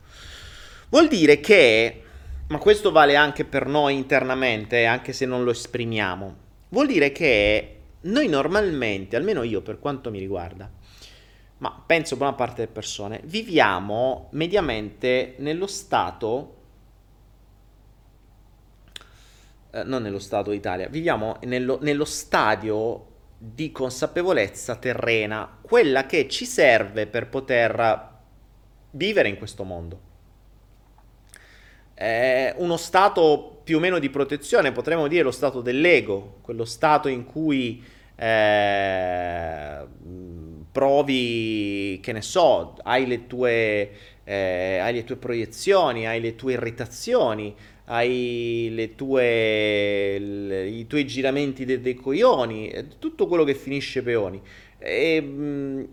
Vuol 0.89 1.07
dire 1.07 1.39
che, 1.39 2.03
ma 2.49 2.59
questo 2.59 2.91
vale 2.91 3.15
anche 3.15 3.43
per 3.43 3.65
noi 3.65 3.95
internamente, 3.95 4.85
anche 4.85 5.13
se 5.13 5.25
non 5.25 5.43
lo 5.43 5.49
esprimiamo, 5.49 6.35
vuol 6.69 6.85
dire 6.85 7.11
che 7.11 7.77
noi 8.01 8.27
normalmente, 8.27 9.15
almeno 9.15 9.41
io 9.41 9.61
per 9.61 9.79
quanto 9.79 10.11
mi 10.11 10.19
riguarda, 10.19 10.69
ma 11.59 11.83
penso 11.85 12.17
buona 12.17 12.33
parte 12.33 12.61
delle 12.61 12.71
persone, 12.71 13.21
viviamo 13.23 14.27
mediamente 14.31 15.35
nello 15.39 15.65
stato, 15.65 16.55
eh, 19.71 19.83
non 19.83 20.03
nello 20.03 20.19
stato 20.19 20.51
Italia, 20.51 20.87
viviamo 20.87 21.37
nello, 21.43 21.79
nello 21.81 22.05
stadio 22.05 23.05
di 23.39 23.71
consapevolezza 23.71 24.75
terrena, 24.75 25.57
quella 25.61 26.05
che 26.05 26.27
ci 26.27 26.45
serve 26.45 27.07
per 27.07 27.27
poter 27.27 28.15
vivere 28.91 29.29
in 29.29 29.37
questo 29.37 29.63
mondo. 29.63 30.01
È 31.93 32.53
uno 32.57 32.77
stato 32.77 33.61
più 33.63 33.77
o 33.77 33.79
meno 33.79 33.97
di 33.97 34.11
protezione, 34.11 34.71
potremmo 34.71 35.07
dire 35.07 35.23
lo 35.23 35.31
stato 35.31 35.61
dell'ego, 35.61 36.37
quello 36.41 36.65
stato 36.65 37.07
in 37.07 37.25
cui 37.25 37.83
eh, 38.15 39.85
provi, 40.77 41.99
che 42.03 42.11
ne 42.11 42.21
so, 42.21 42.75
hai 42.83 43.07
le, 43.07 43.25
tue, 43.25 43.89
eh, 44.23 44.77
hai 44.77 44.93
le 44.93 45.03
tue 45.05 45.15
proiezioni, 45.15 46.05
hai 46.05 46.21
le 46.21 46.35
tue 46.35 46.53
irritazioni, 46.53 47.55
hai 47.85 48.93
tue, 48.95 50.19
le, 50.19 50.67
i 50.67 50.85
tuoi 50.85 51.07
giramenti 51.07 51.65
dei, 51.65 51.81
dei 51.81 51.95
coglioni, 51.95 52.71
tutto 52.99 53.25
quello 53.25 53.43
che 53.43 53.55
finisce 53.55 54.03
peoni. 54.03 54.39
E, 54.77 55.19
mh, 55.19 55.87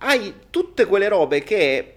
hai 0.00 0.34
tutte 0.50 0.84
quelle 0.84 1.08
robe 1.08 1.42
che 1.42 1.94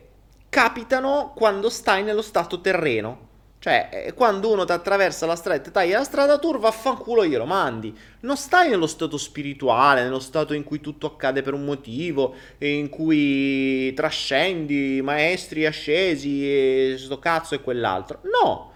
capitano 0.48 1.34
quando 1.36 1.70
stai 1.70 2.04
nello 2.04 2.22
stato 2.22 2.62
terreno. 2.62 3.28
Cioè, 3.60 3.90
eh, 3.92 4.14
quando 4.14 4.50
uno 4.50 4.64
ti 4.64 4.72
attraversa 4.72 5.26
la 5.26 5.36
strada 5.36 5.60
e 5.60 5.62
ti 5.62 5.70
taglia 5.70 5.98
la 5.98 6.06
strada, 6.06 6.40
tu 6.40 6.58
vaffanculo 6.58 7.26
glielo 7.26 7.46
mandi. 7.46 7.94
Non 8.22 8.38
stai 8.38 8.70
nello 8.70 8.88
stato 8.88 9.18
spirituale, 9.18 10.02
nello 10.02 10.20
stato 10.20 10.54
in 10.54 10.64
cui 10.64 10.80
tutto 10.80 11.08
accade 11.08 11.42
per 11.42 11.54
un 11.54 11.66
motivo, 11.66 12.36
in 12.60 12.88
cui 12.88 13.94
trascendi 13.94 15.02
maestri 15.02 15.66
ascesi 15.66 16.46
e 16.46 16.96
sto 16.98 17.20
cazzo 17.20 17.54
e 17.54 17.62
quell'altro. 17.62 18.22
No, 18.24 18.72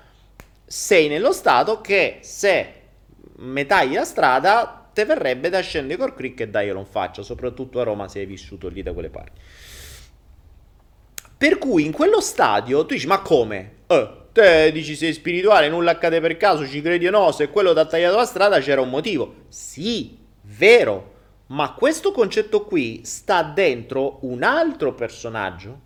sei 0.66 1.08
nello 1.08 1.32
stato 1.32 1.80
che 1.80 2.20
se 2.22 2.82
mi 3.38 3.66
tagli 3.66 3.94
la 3.94 4.04
strada, 4.04 4.90
te 4.94 5.06
verrebbe 5.06 5.48
da 5.48 5.62
scendere 5.62 5.98
col 5.98 6.14
crick 6.14 6.42
e 6.42 6.50
dai 6.50 6.68
io 6.68 6.74
non 6.74 6.86
faccio, 6.86 7.24
soprattutto 7.24 7.80
a 7.80 7.84
Roma 7.84 8.10
se 8.10 8.20
hai 8.20 8.26
vissuto 8.26 8.68
lì 8.68 8.84
da 8.84 8.92
quelle 8.92 9.10
parti. 9.10 9.40
Per 11.38 11.58
cui 11.58 11.86
in 11.86 11.94
quello 11.94 12.20
stadio 12.20 12.86
tu 12.86 12.94
dici, 12.94 13.08
ma 13.08 13.20
come? 13.22 13.72
Eh, 13.88 14.22
te 14.34 14.72
dici 14.72 14.96
sei 14.96 15.14
spirituale, 15.14 15.70
nulla 15.70 15.92
accade 15.92 16.20
per 16.20 16.36
caso, 16.38 16.68
ci 16.68 16.82
credi 16.82 17.08
o 17.08 17.12
no, 17.12 17.32
se 17.32 17.50
quello 17.50 17.72
ti 17.72 17.80
ha 17.80 17.86
tagliato 17.86 18.18
la 18.18 18.26
strada 18.26 18.60
c'era 18.60 18.82
un 18.82 18.90
motivo. 18.90 19.36
Sì, 19.48 20.18
vero, 20.42 21.12
ma 21.48 21.74
questo 21.74 22.12
concetto 22.12 22.66
qui 22.66 23.02
sta 23.06 23.44
dentro 23.44 24.18
un 24.22 24.42
altro 24.42 24.94
personaggio, 24.94 25.80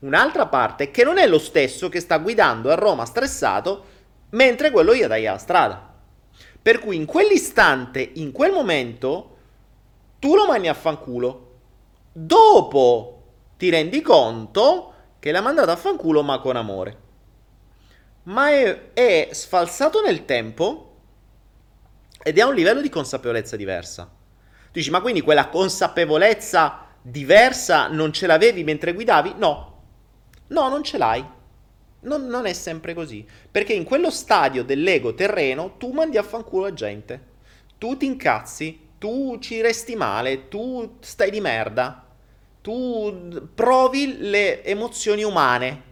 un'altra 0.00 0.46
parte 0.46 0.92
che 0.92 1.02
non 1.02 1.18
è 1.18 1.26
lo 1.26 1.40
stesso 1.40 1.88
che 1.88 1.98
sta 1.98 2.18
guidando 2.18 2.70
a 2.70 2.76
Roma 2.76 3.04
stressato 3.04 3.84
mentre 4.30 4.70
quello 4.70 4.94
gli 4.94 5.04
taglia 5.04 5.32
la 5.32 5.38
strada. 5.38 5.92
Per 6.62 6.78
cui 6.78 6.94
in 6.94 7.04
quell'istante, 7.04 8.12
in 8.14 8.30
quel 8.30 8.52
momento, 8.52 9.36
tu 10.20 10.36
lo 10.36 10.46
mani 10.46 10.68
a 10.68 10.74
fanculo. 10.74 11.50
Dopo 12.12 13.22
ti 13.56 13.68
rendi 13.70 14.00
conto 14.00 14.92
che 15.18 15.32
l'ha 15.32 15.40
mandato 15.40 15.72
a 15.72 15.76
fanculo 15.76 16.22
ma 16.22 16.38
con 16.38 16.54
amore. 16.54 17.10
Ma 18.24 18.50
è, 18.50 18.92
è 18.92 19.28
sfalsato 19.32 20.00
nel 20.00 20.24
tempo 20.24 20.90
ed 22.22 22.38
è 22.38 22.40
a 22.40 22.46
un 22.46 22.54
livello 22.54 22.80
di 22.80 22.88
consapevolezza 22.88 23.56
diversa. 23.56 24.04
Tu 24.04 24.78
dici, 24.78 24.90
ma 24.90 25.00
quindi 25.00 25.20
quella 25.20 25.48
consapevolezza 25.48 26.86
diversa 27.02 27.88
non 27.88 28.12
ce 28.12 28.26
l'avevi 28.26 28.62
mentre 28.62 28.92
guidavi? 28.94 29.34
No, 29.36 29.82
no, 30.48 30.68
non 30.68 30.84
ce 30.84 30.98
l'hai. 30.98 31.24
Non, 32.04 32.26
non 32.26 32.46
è 32.46 32.52
sempre 32.52 32.94
così. 32.94 33.26
Perché 33.50 33.72
in 33.72 33.84
quello 33.84 34.10
stadio 34.10 34.64
dell'ego 34.64 35.14
terreno 35.14 35.76
tu 35.76 35.92
mandi 35.92 36.16
a 36.16 36.22
fanculo 36.22 36.64
la 36.64 36.72
gente. 36.72 37.30
Tu 37.78 37.96
ti 37.96 38.06
incazzi, 38.06 38.90
tu 38.98 39.38
ci 39.40 39.60
resti 39.60 39.96
male, 39.96 40.48
tu 40.48 40.98
stai 41.00 41.30
di 41.30 41.40
merda. 41.40 42.06
Tu 42.60 43.50
provi 43.54 44.18
le 44.18 44.64
emozioni 44.64 45.24
umane, 45.24 45.82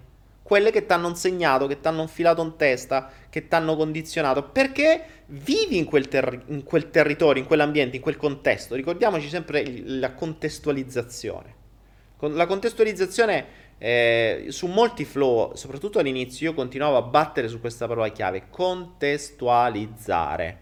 quelle 0.50 0.72
che 0.72 0.84
ti 0.84 0.92
hanno 0.92 1.06
insegnato, 1.06 1.68
che 1.68 1.78
ti 1.78 1.86
hanno 1.86 2.02
infilato 2.02 2.42
in 2.42 2.56
testa, 2.56 3.08
che 3.30 3.46
ti 3.46 3.54
hanno 3.54 3.76
condizionato, 3.76 4.42
perché 4.42 5.22
vivi 5.26 5.78
in 5.78 5.84
quel, 5.84 6.08
ter- 6.08 6.42
in 6.46 6.64
quel 6.64 6.90
territorio, 6.90 7.40
in 7.40 7.46
quell'ambiente, 7.46 7.94
in 7.94 8.02
quel 8.02 8.16
contesto. 8.16 8.74
Ricordiamoci 8.74 9.28
sempre 9.28 9.62
la 9.84 10.12
contestualizzazione. 10.12 11.54
La 12.18 12.46
contestualizzazione 12.46 13.46
eh, 13.78 14.46
su 14.48 14.66
molti 14.66 15.04
flow, 15.04 15.54
soprattutto 15.54 16.00
all'inizio, 16.00 16.50
io 16.50 16.56
continuavo 16.56 16.96
a 16.96 17.02
battere 17.02 17.46
su 17.46 17.60
questa 17.60 17.86
parola 17.86 18.08
chiave, 18.08 18.48
contestualizzare. 18.50 20.58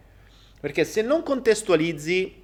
Perché 0.61 0.85
se 0.85 1.01
non 1.01 1.22
contestualizzi, 1.22 2.42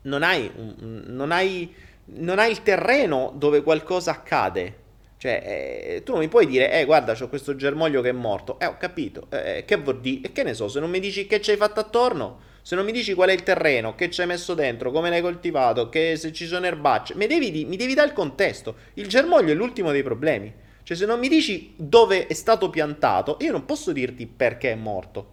non 0.00 0.22
hai, 0.22 0.50
non 0.54 1.32
hai, 1.32 1.70
non 2.06 2.38
hai 2.38 2.50
il 2.50 2.62
terreno 2.62 3.30
dove 3.36 3.62
qualcosa 3.62 4.12
accade. 4.12 4.83
Cioè, 5.24 5.42
eh, 5.42 6.02
tu 6.02 6.12
non 6.12 6.20
mi 6.20 6.28
puoi 6.28 6.44
dire, 6.46 6.70
eh, 6.70 6.84
guarda, 6.84 7.14
c'ho 7.14 7.30
questo 7.30 7.56
germoglio 7.56 8.02
che 8.02 8.10
è 8.10 8.12
morto. 8.12 8.58
Eh, 8.60 8.66
ho 8.66 8.76
capito. 8.76 9.26
Eh, 9.30 9.64
che 9.66 9.76
vuol 9.76 10.02
dire? 10.02 10.28
E 10.28 10.32
che 10.32 10.42
ne 10.42 10.52
so, 10.52 10.68
se 10.68 10.80
non 10.80 10.90
mi 10.90 11.00
dici 11.00 11.26
che 11.26 11.40
ci 11.40 11.50
hai 11.50 11.56
fatto 11.56 11.80
attorno, 11.80 12.40
se 12.60 12.74
non 12.76 12.84
mi 12.84 12.92
dici 12.92 13.14
qual 13.14 13.30
è 13.30 13.32
il 13.32 13.42
terreno, 13.42 13.94
che 13.94 14.10
ci 14.10 14.20
hai 14.20 14.26
messo 14.26 14.52
dentro, 14.52 14.90
come 14.90 15.08
l'hai 15.08 15.22
coltivato, 15.22 15.88
che 15.88 16.16
se 16.16 16.30
ci 16.30 16.44
sono 16.44 16.66
erbacce, 16.66 17.14
mi 17.14 17.26
devi, 17.26 17.64
mi 17.64 17.78
devi 17.78 17.94
dare 17.94 18.08
il 18.08 18.12
contesto. 18.12 18.74
Il 18.94 19.08
germoglio 19.08 19.52
è 19.52 19.54
l'ultimo 19.54 19.92
dei 19.92 20.02
problemi. 20.02 20.52
Cioè, 20.82 20.94
se 20.94 21.06
non 21.06 21.18
mi 21.18 21.28
dici 21.28 21.72
dove 21.74 22.26
è 22.26 22.34
stato 22.34 22.68
piantato, 22.68 23.38
io 23.40 23.52
non 23.52 23.64
posso 23.64 23.92
dirti 23.92 24.26
perché 24.26 24.72
è 24.72 24.74
morto. 24.74 25.32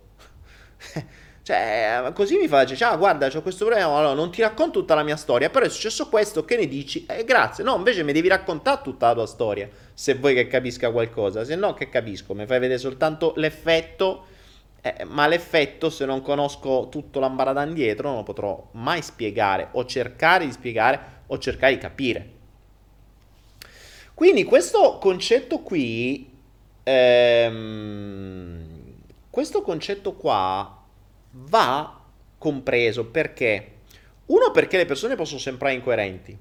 cioè, 1.52 2.12
così 2.14 2.38
mi 2.38 2.48
fa, 2.48 2.64
dice, 2.64 2.82
ah, 2.86 2.96
guarda, 2.96 3.28
ho 3.28 3.42
questo 3.42 3.66
problema, 3.66 3.94
allora 3.94 4.14
non 4.14 4.32
ti 4.32 4.42
racconto 4.42 4.80
tutta 4.80 4.96
la 4.96 5.04
mia 5.04 5.18
storia, 5.18 5.50
però 5.50 5.66
è 5.66 5.70
successo 5.70 6.08
questo, 6.08 6.46
che 6.46 6.56
ne 6.56 6.66
dici? 6.66 7.06
Eh, 7.06 7.26
grazie. 7.26 7.62
No, 7.66 7.76
invece 7.76 8.04
mi 8.04 8.14
devi 8.14 8.30
raccontare 8.30 8.80
tutta 8.82 9.08
la 9.08 9.14
tua 9.16 9.26
storia, 9.26 9.70
se 9.94 10.14
vuoi 10.16 10.34
che 10.34 10.48
capisca 10.48 10.92
qualcosa. 10.92 11.44
Se 11.44 11.56
no, 11.56 11.74
che 11.74 11.90
capisco? 11.90 12.34
Mi 12.34 12.46
fai 12.46 12.60
vedere 12.60 12.80
soltanto 12.80 13.34
l'effetto 13.36 14.28
eh, 14.82 15.04
ma 15.06 15.28
l'effetto, 15.28 15.90
se 15.90 16.06
non 16.06 16.22
conosco 16.22 16.88
tutto 16.90 17.20
l'ambaradan 17.20 17.74
dietro, 17.74 18.08
non 18.08 18.18
lo 18.18 18.24
potrò 18.24 18.70
mai 18.72 19.02
spiegare, 19.02 19.68
o 19.74 19.86
cercare 19.86 20.46
di 20.46 20.52
spiegare, 20.52 21.00
o 21.28 21.38
cercare 21.38 21.74
di 21.74 21.80
capire. 21.80 22.30
Quindi 24.14 24.44
questo 24.44 24.98
concetto 25.00 25.60
qui, 25.60 26.32
ehm, 26.84 28.66
questo 29.30 29.62
concetto 29.62 30.14
qua 30.14 30.81
va 31.32 32.02
compreso 32.38 33.06
perché, 33.06 33.72
uno, 34.28 34.52
perché 34.52 34.78
le 34.78 34.86
persone 34.86 35.15
possono 35.15 35.39
sembrare 35.39 35.76
incoerenti, 35.76 36.38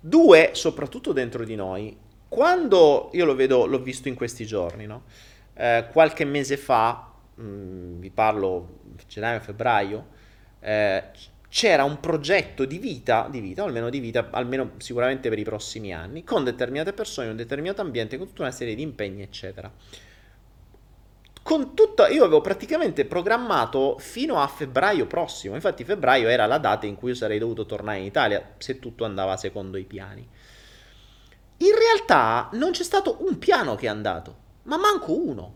due, 0.00 0.50
soprattutto 0.52 1.12
dentro 1.12 1.44
di 1.44 1.54
noi, 1.54 1.96
quando 2.28 3.10
io 3.12 3.24
lo 3.24 3.34
vedo, 3.34 3.66
l'ho 3.66 3.80
visto 3.80 4.08
in 4.08 4.14
questi 4.14 4.44
giorni, 4.44 4.86
no? 4.86 5.04
eh, 5.54 5.86
qualche 5.92 6.24
mese 6.24 6.56
fa 6.56 7.12
mh, 7.34 7.42
mm, 7.42 8.00
vi 8.00 8.10
parlo 8.10 8.80
gennaio-febbraio, 9.06 10.06
eh, 10.60 11.04
c'era 11.48 11.84
un 11.84 12.00
progetto 12.00 12.64
di 12.64 12.78
vita, 12.78 13.28
di 13.30 13.38
vita, 13.38 13.62
o 13.62 13.66
almeno 13.66 13.88
di 13.88 14.00
vita, 14.00 14.28
almeno 14.32 14.72
sicuramente 14.78 15.28
per 15.28 15.38
i 15.38 15.44
prossimi 15.44 15.94
anni, 15.94 16.24
con 16.24 16.42
determinate 16.42 16.92
persone, 16.92 17.28
un 17.28 17.36
determinato 17.36 17.80
ambiente, 17.80 18.18
con 18.18 18.26
tutta 18.26 18.42
una 18.42 18.50
serie 18.50 18.74
di 18.74 18.82
impegni, 18.82 19.22
eccetera. 19.22 19.70
Con 21.44 21.74
tutta, 21.74 22.08
io 22.08 22.24
avevo 22.24 22.40
praticamente 22.40 23.04
programmato 23.04 23.98
fino 23.98 24.40
a 24.40 24.46
febbraio 24.46 25.06
prossimo, 25.06 25.54
infatti 25.54 25.84
febbraio 25.84 26.28
era 26.28 26.46
la 26.46 26.56
data 26.56 26.86
in 26.86 26.94
cui 26.94 27.10
io 27.10 27.14
sarei 27.14 27.38
dovuto 27.38 27.66
tornare 27.66 27.98
in 27.98 28.04
Italia, 28.04 28.54
se 28.56 28.78
tutto 28.78 29.04
andava 29.04 29.36
secondo 29.36 29.76
i 29.76 29.84
piani. 29.84 30.26
In 31.58 31.74
realtà 31.78 32.48
non 32.52 32.70
c'è 32.70 32.82
stato 32.82 33.18
un 33.26 33.36
piano 33.36 33.74
che 33.74 33.84
è 33.84 33.90
andato, 33.90 34.36
ma 34.62 34.78
manco 34.78 35.12
uno. 35.12 35.54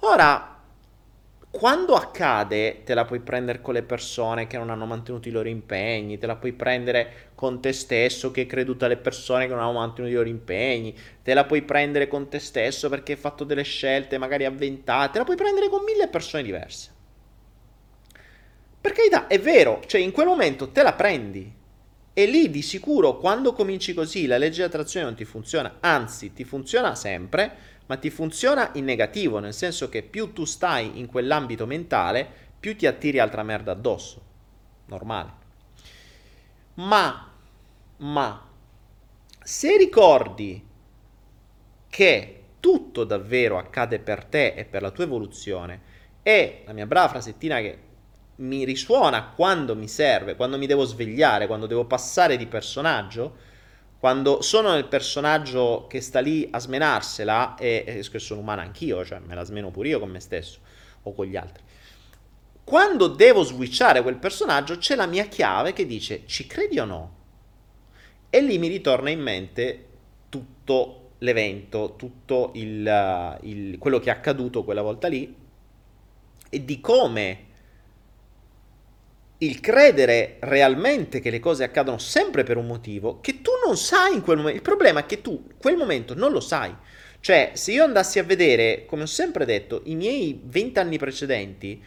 Ora, 0.00 0.57
quando 1.58 1.94
accade, 1.94 2.84
te 2.84 2.94
la 2.94 3.04
puoi 3.04 3.18
prendere 3.18 3.60
con 3.60 3.74
le 3.74 3.82
persone 3.82 4.46
che 4.46 4.56
non 4.56 4.70
hanno 4.70 4.86
mantenuto 4.86 5.26
i 5.26 5.32
loro 5.32 5.48
impegni, 5.48 6.16
te 6.16 6.28
la 6.28 6.36
puoi 6.36 6.52
prendere 6.52 7.30
con 7.34 7.60
te 7.60 7.72
stesso 7.72 8.30
che 8.30 8.42
hai 8.42 8.46
creduto 8.46 8.84
alle 8.84 8.96
persone 8.96 9.48
che 9.48 9.54
non 9.54 9.62
hanno 9.62 9.72
mantenuto 9.72 10.12
i 10.12 10.16
loro 10.16 10.28
impegni, 10.28 10.96
te 11.20 11.34
la 11.34 11.44
puoi 11.44 11.62
prendere 11.62 12.06
con 12.06 12.28
te 12.28 12.38
stesso 12.38 12.88
perché 12.88 13.12
hai 13.12 13.18
fatto 13.18 13.42
delle 13.42 13.64
scelte 13.64 14.18
magari 14.18 14.44
avventate, 14.44 15.10
te 15.12 15.18
la 15.18 15.24
puoi 15.24 15.36
prendere 15.36 15.68
con 15.68 15.82
mille 15.82 16.06
persone 16.06 16.44
diverse. 16.44 16.90
Per 18.80 18.92
carità, 18.92 19.26
è 19.26 19.40
vero, 19.40 19.82
cioè 19.84 20.00
in 20.00 20.12
quel 20.12 20.26
momento 20.26 20.68
te 20.68 20.84
la 20.84 20.92
prendi. 20.92 21.56
E 22.12 22.26
lì 22.26 22.50
di 22.50 22.62
sicuro 22.62 23.16
quando 23.16 23.52
cominci 23.52 23.94
così 23.94 24.26
la 24.26 24.38
legge 24.38 24.58
di 24.58 24.62
attrazione 24.62 25.06
non 25.06 25.14
ti 25.16 25.24
funziona, 25.24 25.78
anzi 25.80 26.32
ti 26.32 26.44
funziona 26.44 26.94
sempre 26.94 27.76
ma 27.88 27.96
ti 27.96 28.10
funziona 28.10 28.70
in 28.74 28.84
negativo, 28.84 29.38
nel 29.38 29.54
senso 29.54 29.88
che 29.88 30.02
più 30.02 30.34
tu 30.34 30.44
stai 30.44 30.98
in 30.98 31.06
quell'ambito 31.06 31.64
mentale, 31.66 32.26
più 32.60 32.76
ti 32.76 32.86
attiri 32.86 33.18
altra 33.18 33.42
merda 33.42 33.72
addosso. 33.72 34.22
Normale. 34.86 35.32
Ma, 36.74 37.32
ma, 37.96 38.48
se 39.42 39.76
ricordi 39.78 40.62
che 41.88 42.42
tutto 42.60 43.04
davvero 43.04 43.56
accade 43.56 43.98
per 43.98 44.24
te 44.24 44.52
e 44.52 44.66
per 44.66 44.82
la 44.82 44.90
tua 44.90 45.04
evoluzione, 45.04 45.80
e 46.22 46.64
la 46.66 46.74
mia 46.74 46.86
brava 46.86 47.08
frasettina 47.08 47.58
che 47.60 47.78
mi 48.36 48.64
risuona 48.64 49.32
quando 49.34 49.74
mi 49.74 49.88
serve, 49.88 50.36
quando 50.36 50.58
mi 50.58 50.66
devo 50.66 50.84
svegliare, 50.84 51.46
quando 51.46 51.66
devo 51.66 51.86
passare 51.86 52.36
di 52.36 52.46
personaggio, 52.46 53.36
quando 53.98 54.42
sono 54.42 54.70
nel 54.70 54.86
personaggio 54.86 55.86
che 55.88 56.00
sta 56.00 56.20
lì 56.20 56.46
a 56.50 56.60
smenarsela, 56.60 57.56
e, 57.56 57.84
e 58.12 58.18
sono 58.18 58.40
umana 58.40 58.62
anch'io, 58.62 59.04
cioè 59.04 59.18
me 59.18 59.34
la 59.34 59.44
smeno 59.44 59.70
pure 59.70 59.88
io 59.88 59.98
con 59.98 60.10
me 60.10 60.20
stesso 60.20 60.60
o 61.02 61.12
con 61.12 61.26
gli 61.26 61.36
altri. 61.36 61.62
Quando 62.62 63.08
devo 63.08 63.42
switchare 63.42 64.02
quel 64.02 64.16
personaggio, 64.16 64.78
c'è 64.78 64.94
la 64.94 65.06
mia 65.06 65.24
chiave 65.24 65.72
che 65.72 65.86
dice 65.86 66.22
ci 66.26 66.46
credi 66.46 66.78
o 66.78 66.84
no? 66.84 67.16
E 68.30 68.40
lì 68.40 68.58
mi 68.58 68.68
ritorna 68.68 69.10
in 69.10 69.20
mente 69.20 69.86
tutto 70.28 71.12
l'evento, 71.18 71.94
tutto 71.96 72.52
il, 72.54 73.38
il, 73.42 73.78
quello 73.78 73.98
che 73.98 74.10
è 74.10 74.12
accaduto 74.12 74.64
quella 74.64 74.82
volta 74.82 75.08
lì 75.08 75.34
e 76.50 76.64
di 76.64 76.80
come 76.80 77.46
il 79.38 79.60
credere 79.60 80.36
realmente 80.40 81.20
che 81.20 81.30
le 81.30 81.38
cose 81.38 81.62
accadono 81.62 81.98
sempre 81.98 82.42
per 82.42 82.56
un 82.56 82.66
motivo 82.66 83.20
che 83.20 83.40
tu 83.40 83.52
non 83.64 83.76
sai 83.76 84.14
in 84.14 84.22
quel 84.22 84.38
momento. 84.38 84.56
Il 84.56 84.64
problema 84.64 85.00
è 85.00 85.06
che 85.06 85.22
tu 85.22 85.46
quel 85.58 85.76
momento 85.76 86.14
non 86.14 86.32
lo 86.32 86.40
sai. 86.40 86.74
Cioè, 87.20 87.52
se 87.54 87.72
io 87.72 87.84
andassi 87.84 88.18
a 88.18 88.24
vedere, 88.24 88.84
come 88.86 89.02
ho 89.02 89.06
sempre 89.06 89.44
detto, 89.44 89.82
i 89.84 89.94
miei 89.94 90.40
vent'anni 90.44 90.98
precedenti, 90.98 91.82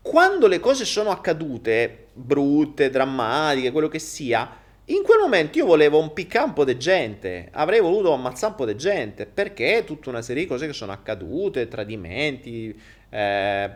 quando 0.00 0.46
le 0.48 0.60
cose 0.60 0.84
sono 0.84 1.10
accadute, 1.10 2.08
brutte, 2.12 2.90
drammatiche, 2.90 3.70
quello 3.70 3.88
che 3.88 3.98
sia, 3.98 4.60
in 4.86 5.02
quel 5.04 5.20
momento 5.20 5.58
io 5.58 5.66
volevo 5.66 6.00
un 6.00 6.12
piccare 6.12 6.46
un 6.46 6.52
po' 6.54 6.64
di 6.64 6.76
gente, 6.76 7.48
avrei 7.52 7.80
voluto 7.80 8.12
ammazzare 8.12 8.52
un 8.52 8.58
po' 8.58 8.66
di 8.66 8.76
gente, 8.76 9.26
perché 9.26 9.84
tutta 9.86 10.10
una 10.10 10.22
serie 10.22 10.42
di 10.42 10.48
cose 10.48 10.66
che 10.66 10.72
sono 10.72 10.90
accadute, 10.90 11.68
tradimenti, 11.68 12.76
eh, 13.08 13.70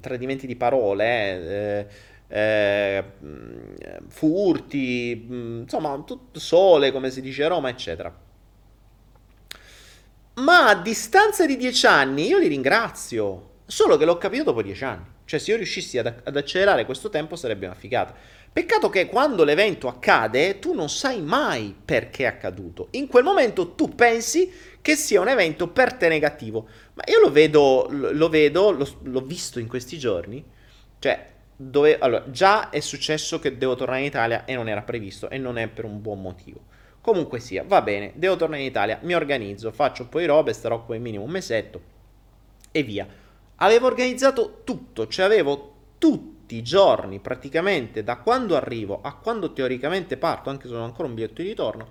tradimenti 0.00 0.46
di 0.46 0.56
parole, 0.56 1.04
eh, 1.80 1.86
eh, 2.28 3.04
furti, 4.08 5.26
insomma, 5.28 6.02
tutto 6.04 6.40
sole, 6.40 6.92
come 6.92 7.10
si 7.10 7.20
dice 7.20 7.44
a 7.44 7.48
Roma, 7.48 7.68
eccetera. 7.68 8.24
Ma 10.34 10.68
a 10.68 10.74
distanza 10.74 11.46
di 11.46 11.56
dieci 11.56 11.86
anni 11.86 12.26
io 12.26 12.38
li 12.38 12.48
ringrazio, 12.48 13.50
solo 13.66 13.96
che 13.96 14.04
l'ho 14.04 14.18
capito 14.18 14.44
dopo 14.44 14.62
dieci 14.62 14.84
anni. 14.84 15.14
Cioè, 15.24 15.40
se 15.40 15.50
io 15.50 15.56
riuscissi 15.56 15.98
ad, 15.98 16.06
ad 16.24 16.36
accelerare 16.36 16.84
questo 16.84 17.08
tempo 17.08 17.36
sarebbe 17.36 17.66
una 17.66 17.74
figata. 17.74 18.14
Peccato 18.52 18.88
che 18.88 19.06
quando 19.06 19.44
l'evento 19.44 19.88
accade 19.88 20.58
tu 20.58 20.72
non 20.72 20.88
sai 20.88 21.20
mai 21.20 21.74
perché 21.84 22.24
è 22.24 22.26
accaduto. 22.26 22.88
In 22.92 23.06
quel 23.06 23.24
momento 23.24 23.74
tu 23.74 23.94
pensi 23.94 24.50
che 24.80 24.94
sia 24.94 25.20
un 25.20 25.28
evento 25.28 25.68
per 25.68 25.94
te 25.94 26.08
negativo. 26.08 26.68
Ma 26.94 27.02
io 27.06 27.20
lo 27.20 27.30
vedo, 27.30 27.86
lo 27.90 28.28
vedo, 28.28 28.70
lo, 28.70 28.88
l'ho 29.02 29.20
visto 29.20 29.58
in 29.58 29.66
questi 29.66 29.98
giorni. 29.98 30.44
Cioè, 30.98 31.34
dove, 31.56 31.98
allora, 31.98 32.30
già 32.30 32.68
è 32.70 32.80
successo 32.80 33.38
che 33.38 33.56
devo 33.56 33.74
tornare 33.74 34.00
in 34.00 34.06
Italia 34.06 34.44
e 34.44 34.54
non 34.54 34.68
era 34.68 34.82
previsto 34.82 35.30
e 35.30 35.38
non 35.38 35.58
è 35.58 35.68
per 35.68 35.84
un 35.84 36.02
buon 36.02 36.20
motivo. 36.20 36.60
Comunque 37.00 37.40
sia, 37.40 37.64
va 37.66 37.82
bene, 37.82 38.12
devo 38.16 38.36
tornare 38.36 38.62
in 38.62 38.68
Italia, 38.68 38.98
mi 39.02 39.14
organizzo, 39.14 39.70
faccio 39.72 40.02
un 40.02 40.08
po' 40.08 40.18
di 40.18 40.26
robe, 40.26 40.52
starò 40.52 40.84
come 40.84 40.98
minimo 40.98 41.24
un 41.24 41.30
mesetto 41.30 41.80
e 42.72 42.82
via. 42.82 43.06
Avevo 43.56 43.86
organizzato 43.86 44.60
tutto, 44.64 45.06
cioè 45.06 45.24
avevo 45.24 45.74
tutti 45.98 46.56
i 46.56 46.62
giorni 46.62 47.20
praticamente 47.20 48.04
da 48.04 48.16
quando 48.16 48.54
arrivo 48.54 49.00
a 49.02 49.14
quando 49.14 49.52
teoricamente 49.52 50.16
parto, 50.16 50.50
anche 50.50 50.66
se 50.66 50.74
non 50.74 50.82
ho 50.82 50.86
ancora 50.86 51.08
un 51.08 51.14
biglietto 51.14 51.42
di 51.42 51.48
ritorno, 51.48 51.88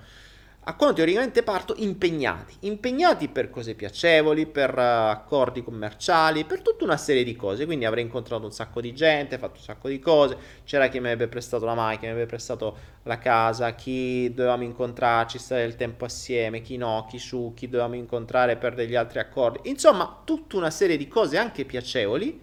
a 0.67 0.73
quando 0.73 0.95
teoricamente 0.95 1.43
parto 1.43 1.75
impegnati, 1.77 2.55
impegnati 2.61 3.27
per 3.27 3.51
cose 3.51 3.75
piacevoli, 3.75 4.47
per 4.47 4.75
uh, 4.75 5.11
accordi 5.11 5.63
commerciali, 5.63 6.43
per 6.43 6.61
tutta 6.61 6.83
una 6.83 6.97
serie 6.97 7.23
di 7.23 7.35
cose, 7.35 7.65
quindi 7.67 7.85
avrei 7.85 8.03
incontrato 8.03 8.45
un 8.45 8.51
sacco 8.51 8.81
di 8.81 8.91
gente, 8.95 9.37
fatto 9.37 9.57
un 9.57 9.63
sacco 9.63 9.89
di 9.89 9.99
cose, 9.99 10.35
c'era 10.63 10.87
chi 10.87 10.99
mi 10.99 11.05
avrebbe 11.05 11.27
prestato 11.27 11.65
la 11.65 11.75
macchina, 11.75 12.07
mi 12.07 12.13
avrebbe 12.13 12.29
prestato 12.29 12.77
la 13.03 13.19
casa, 13.19 13.75
chi 13.75 14.33
dovevamo 14.33 14.63
incontrarci, 14.63 15.37
stare 15.37 15.65
il 15.65 15.75
tempo 15.75 16.03
assieme, 16.03 16.61
chi 16.61 16.77
no, 16.77 17.05
chi 17.07 17.19
su, 17.19 17.53
chi 17.55 17.67
dovevamo 17.67 17.93
incontrare 17.93 18.57
per 18.57 18.73
degli 18.73 18.95
altri 18.95 19.19
accordi, 19.19 19.69
insomma 19.69 20.21
tutta 20.23 20.57
una 20.57 20.71
serie 20.71 20.97
di 20.97 21.07
cose 21.07 21.37
anche 21.37 21.63
piacevoli, 21.65 22.41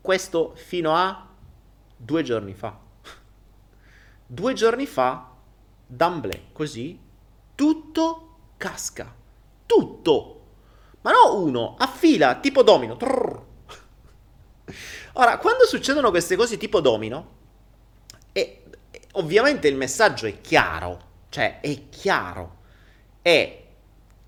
questo 0.00 0.52
fino 0.56 0.96
a 0.96 1.28
due 1.96 2.24
giorni 2.24 2.54
fa. 2.54 2.76
due 4.26 4.52
giorni 4.54 4.86
fa 4.86 5.29
d'amblè, 5.90 6.42
così, 6.52 6.98
tutto 7.54 8.36
casca. 8.56 9.12
Tutto. 9.66 10.36
Ma 11.02 11.10
no 11.12 11.42
uno, 11.42 11.76
a 11.78 11.86
fila, 11.86 12.36
tipo 12.36 12.62
domino. 12.62 12.96
Trrr. 12.96 13.42
Ora, 15.14 15.38
quando 15.38 15.66
succedono 15.66 16.10
queste 16.10 16.36
cose 16.36 16.56
tipo 16.56 16.80
domino, 16.80 17.38
e, 18.32 18.62
e, 18.90 19.00
ovviamente 19.12 19.66
il 19.68 19.76
messaggio 19.76 20.26
è 20.26 20.40
chiaro, 20.40 21.08
cioè 21.30 21.60
è 21.60 21.88
chiaro, 21.88 22.58
è 23.20 23.64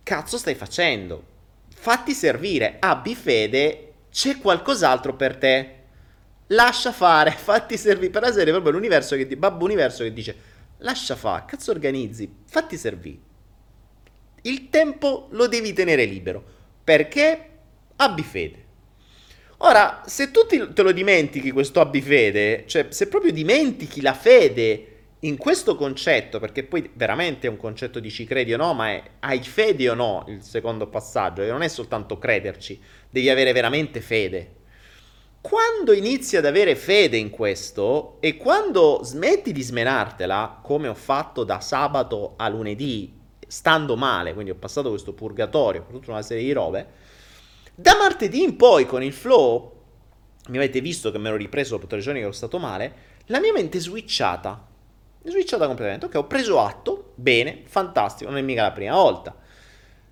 cazzo 0.02 0.38
stai 0.38 0.54
facendo? 0.54 1.30
Fatti 1.74 2.12
servire, 2.12 2.76
abbi 2.80 3.14
fede, 3.14 3.92
c'è 4.10 4.38
qualcos'altro 4.38 5.14
per 5.14 5.36
te. 5.36 5.76
Lascia 6.48 6.92
fare, 6.92 7.30
fatti 7.38 7.76
servire. 7.78 8.10
Per 8.10 8.22
la 8.22 8.32
serie 8.32 8.52
proprio 8.52 8.72
l'universo 8.72 9.16
che, 9.16 9.26
Babbo 9.36 9.64
Universo 9.64 10.02
che 10.02 10.12
dice 10.12 10.50
lascia 10.82 11.16
fa, 11.16 11.44
cazzo 11.44 11.70
organizzi, 11.70 12.32
fatti 12.46 12.76
servire. 12.76 13.18
Il 14.42 14.68
tempo 14.68 15.28
lo 15.30 15.46
devi 15.46 15.72
tenere 15.72 16.04
libero, 16.04 16.44
perché 16.84 17.48
abbi 17.96 18.22
fede. 18.22 18.64
Ora, 19.58 20.02
se 20.06 20.30
tu 20.30 20.40
te 20.46 20.82
lo 20.82 20.92
dimentichi 20.92 21.52
questo 21.52 21.80
abbi 21.80 22.00
fede, 22.00 22.64
cioè 22.66 22.86
se 22.90 23.06
proprio 23.06 23.32
dimentichi 23.32 24.00
la 24.00 24.14
fede 24.14 24.88
in 25.20 25.36
questo 25.36 25.76
concetto, 25.76 26.40
perché 26.40 26.64
poi 26.64 26.90
veramente 26.94 27.46
è 27.46 27.50
un 27.50 27.56
concetto 27.56 28.00
di 28.00 28.10
ci 28.10 28.24
credi 28.24 28.52
o 28.52 28.56
no, 28.56 28.74
ma 28.74 28.90
è 28.90 29.02
hai 29.20 29.40
fede 29.40 29.88
o 29.88 29.94
no 29.94 30.24
il 30.26 30.42
secondo 30.42 30.88
passaggio, 30.88 31.42
e 31.42 31.46
non 31.46 31.62
è 31.62 31.68
soltanto 31.68 32.18
crederci, 32.18 32.80
devi 33.08 33.28
avere 33.28 33.52
veramente 33.52 34.00
fede. 34.00 34.56
Quando 35.43 35.93
inizi 35.93 36.36
ad 36.36 36.47
avere 36.47 36.76
fede 36.76 37.16
in 37.16 37.28
questo 37.28 38.18
e 38.20 38.36
quando 38.36 39.01
smetti 39.03 39.51
di 39.51 39.61
smenartela, 39.61 40.61
come 40.62 40.86
ho 40.86 40.95
fatto 40.95 41.43
da 41.43 41.59
sabato 41.59 42.34
a 42.36 42.49
lunedì, 42.49 43.12
stando 43.49 43.97
male, 43.97 44.34
quindi 44.34 44.53
ho 44.53 44.55
passato 44.55 44.90
questo 44.90 45.14
purgatorio 45.14 45.82
per 45.82 45.97
tutta 45.97 46.12
una 46.12 46.22
serie 46.22 46.45
di 46.45 46.53
robe, 46.53 46.86
da 47.74 47.97
martedì 47.97 48.45
in 48.45 48.55
poi 48.55 48.86
con 48.86 49.03
il 49.03 49.12
flow, 49.12 49.80
mi 50.47 50.59
avete 50.59 50.80
visto 50.80 51.11
che 51.11 51.18
mi 51.18 51.26
ero 51.26 51.36
ripreso 51.36 51.74
dopo 51.74 51.88
tre 51.88 51.99
giorni 51.99 52.20
che 52.20 52.26
ero 52.26 52.32
stato 52.32 52.59
male, 52.59 52.95
la 53.26 53.40
mia 53.40 53.53
mente 53.53 53.78
è 53.78 53.80
switchata. 53.80 54.68
È 55.22 55.28
switchata 55.28 55.66
completamente. 55.66 56.07
Ok, 56.07 56.14
ho 56.14 56.26
preso 56.28 56.61
atto, 56.61 57.14
bene, 57.16 57.62
fantastico, 57.64 58.30
non 58.30 58.38
è 58.38 58.43
mica 58.43 58.62
la 58.62 58.70
prima 58.70 58.95
volta. 58.95 59.36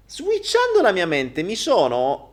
Switchando 0.06 0.82
la 0.82 0.90
mia 0.90 1.06
mente 1.06 1.44
mi 1.44 1.54
sono 1.54 2.29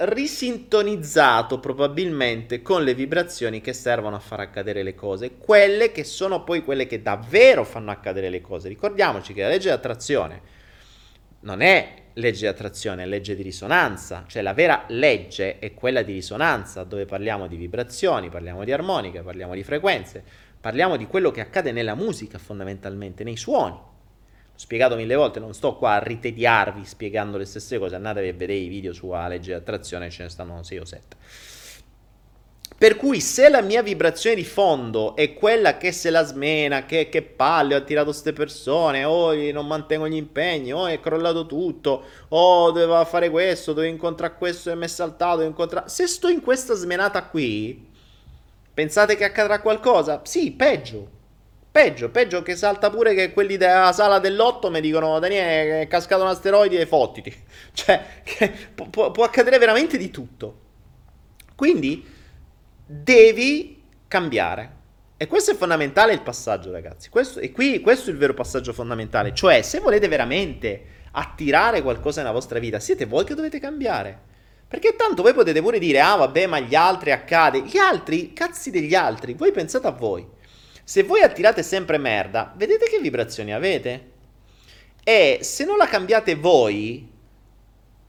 risintonizzato 0.00 1.58
probabilmente 1.58 2.62
con 2.62 2.84
le 2.84 2.94
vibrazioni 2.94 3.60
che 3.60 3.72
servono 3.72 4.16
a 4.16 4.20
far 4.20 4.40
accadere 4.40 4.82
le 4.82 4.94
cose, 4.94 5.36
quelle 5.38 5.90
che 5.90 6.04
sono 6.04 6.44
poi 6.44 6.62
quelle 6.62 6.86
che 6.86 7.02
davvero 7.02 7.64
fanno 7.64 7.90
accadere 7.90 8.28
le 8.28 8.40
cose. 8.40 8.68
Ricordiamoci 8.68 9.32
che 9.32 9.42
la 9.42 9.48
legge 9.48 9.68
di 9.68 9.74
attrazione 9.74 10.40
non 11.40 11.60
è 11.60 11.94
legge 12.14 12.40
di 12.40 12.46
attrazione, 12.46 13.02
è 13.02 13.06
legge 13.06 13.34
di 13.34 13.42
risonanza, 13.42 14.24
cioè 14.26 14.42
la 14.42 14.54
vera 14.54 14.84
legge 14.88 15.58
è 15.58 15.74
quella 15.74 16.02
di 16.02 16.12
risonanza, 16.12 16.84
dove 16.84 17.04
parliamo 17.04 17.46
di 17.46 17.56
vibrazioni, 17.56 18.28
parliamo 18.28 18.64
di 18.64 18.72
armonica, 18.72 19.22
parliamo 19.22 19.54
di 19.54 19.62
frequenze, 19.62 20.22
parliamo 20.60 20.96
di 20.96 21.06
quello 21.06 21.30
che 21.30 21.40
accade 21.40 21.72
nella 21.72 21.94
musica 21.94 22.38
fondamentalmente, 22.38 23.24
nei 23.24 23.36
suoni 23.36 23.87
spiegato 24.58 24.96
mille 24.96 25.14
volte, 25.14 25.38
non 25.38 25.54
sto 25.54 25.76
qua 25.76 25.92
a 25.92 25.98
ritediarvi 26.02 26.84
spiegando 26.84 27.38
le 27.38 27.44
stesse 27.44 27.78
cose, 27.78 27.94
andatevi 27.94 28.26
a 28.26 28.32
vedere 28.32 28.54
i 28.54 28.66
video 28.66 28.92
sulla 28.92 29.28
legge 29.28 29.52
di 29.52 29.56
attrazione, 29.56 30.10
ce 30.10 30.24
ne 30.24 30.28
stanno 30.30 30.64
6 30.64 30.78
o 30.78 30.84
7. 30.84 31.16
Per 32.76 32.96
cui 32.96 33.20
se 33.20 33.48
la 33.48 33.62
mia 33.62 33.82
vibrazione 33.82 34.34
di 34.34 34.44
fondo 34.44 35.14
è 35.14 35.34
quella 35.34 35.76
che 35.76 35.92
se 35.92 36.10
la 36.10 36.24
smena, 36.24 36.86
che, 36.86 37.08
che 37.08 37.22
palle, 37.22 37.76
ho 37.76 37.78
attirato 37.78 38.10
queste 38.10 38.32
persone, 38.32 39.04
o 39.04 39.30
oh, 39.30 39.52
non 39.52 39.64
mantengo 39.64 40.08
gli 40.08 40.16
impegni, 40.16 40.72
o 40.72 40.80
oh, 40.80 40.86
è 40.86 40.98
crollato 40.98 41.46
tutto, 41.46 42.02
o 42.26 42.64
oh, 42.64 42.70
doveva 42.72 43.04
fare 43.04 43.30
questo, 43.30 43.72
dovevo 43.72 43.92
incontrare 43.92 44.34
questo 44.36 44.72
e 44.72 44.74
mi 44.74 44.84
è 44.84 44.88
saltato, 44.88 45.42
incontra... 45.42 45.86
Se 45.86 46.08
sto 46.08 46.26
in 46.26 46.40
questa 46.40 46.74
smenata 46.74 47.22
qui, 47.22 47.86
pensate 48.74 49.14
che 49.14 49.24
accadrà 49.24 49.60
qualcosa? 49.60 50.20
Sì, 50.24 50.50
peggio. 50.50 51.17
Peggio, 51.78 52.08
peggio 52.08 52.42
che 52.42 52.56
salta 52.56 52.90
pure 52.90 53.14
che 53.14 53.32
quelli 53.32 53.56
della 53.56 53.92
sala 53.92 54.18
dell'otto 54.18 54.68
mi 54.68 54.80
dicono 54.80 55.20
Daniele 55.20 55.82
è 55.82 55.86
cascato 55.86 56.22
un 56.22 56.28
asteroide 56.28 56.80
e 56.80 56.86
fottiti. 56.86 57.32
Cioè, 57.72 58.04
può, 58.74 59.12
può 59.12 59.22
accadere 59.22 59.58
veramente 59.58 59.96
di 59.96 60.10
tutto. 60.10 60.58
Quindi 61.54 62.04
devi 62.84 63.80
cambiare. 64.08 64.72
E 65.16 65.28
questo 65.28 65.52
è 65.52 65.54
fondamentale 65.54 66.12
il 66.12 66.20
passaggio, 66.22 66.72
ragazzi. 66.72 67.10
Questo, 67.10 67.38
e 67.38 67.52
qui 67.52 67.80
questo 67.80 68.10
è 68.10 68.12
il 68.12 68.18
vero 68.18 68.34
passaggio 68.34 68.72
fondamentale. 68.72 69.32
Cioè, 69.32 69.62
se 69.62 69.78
volete 69.78 70.08
veramente 70.08 70.82
attirare 71.12 71.80
qualcosa 71.82 72.22
nella 72.22 72.32
vostra 72.32 72.58
vita, 72.58 72.80
siete 72.80 73.04
voi 73.06 73.22
che 73.22 73.36
dovete 73.36 73.60
cambiare. 73.60 74.18
Perché 74.66 74.96
tanto 74.96 75.22
voi 75.22 75.32
potete 75.32 75.62
pure 75.62 75.78
dire, 75.78 76.00
ah 76.00 76.16
vabbè, 76.16 76.48
ma 76.48 76.58
gli 76.58 76.74
altri 76.74 77.12
accade. 77.12 77.60
Gli 77.60 77.76
altri, 77.76 78.32
cazzi 78.32 78.72
degli 78.72 78.96
altri, 78.96 79.34
voi 79.34 79.52
pensate 79.52 79.86
a 79.86 79.92
voi. 79.92 80.36
Se 80.88 81.02
voi 81.02 81.20
attirate 81.20 81.62
sempre 81.62 81.98
merda, 81.98 82.54
vedete 82.56 82.88
che 82.88 82.98
vibrazioni 82.98 83.52
avete? 83.52 84.10
E 85.04 85.40
se 85.42 85.66
non 85.66 85.76
la 85.76 85.86
cambiate 85.86 86.34
voi, 86.34 87.06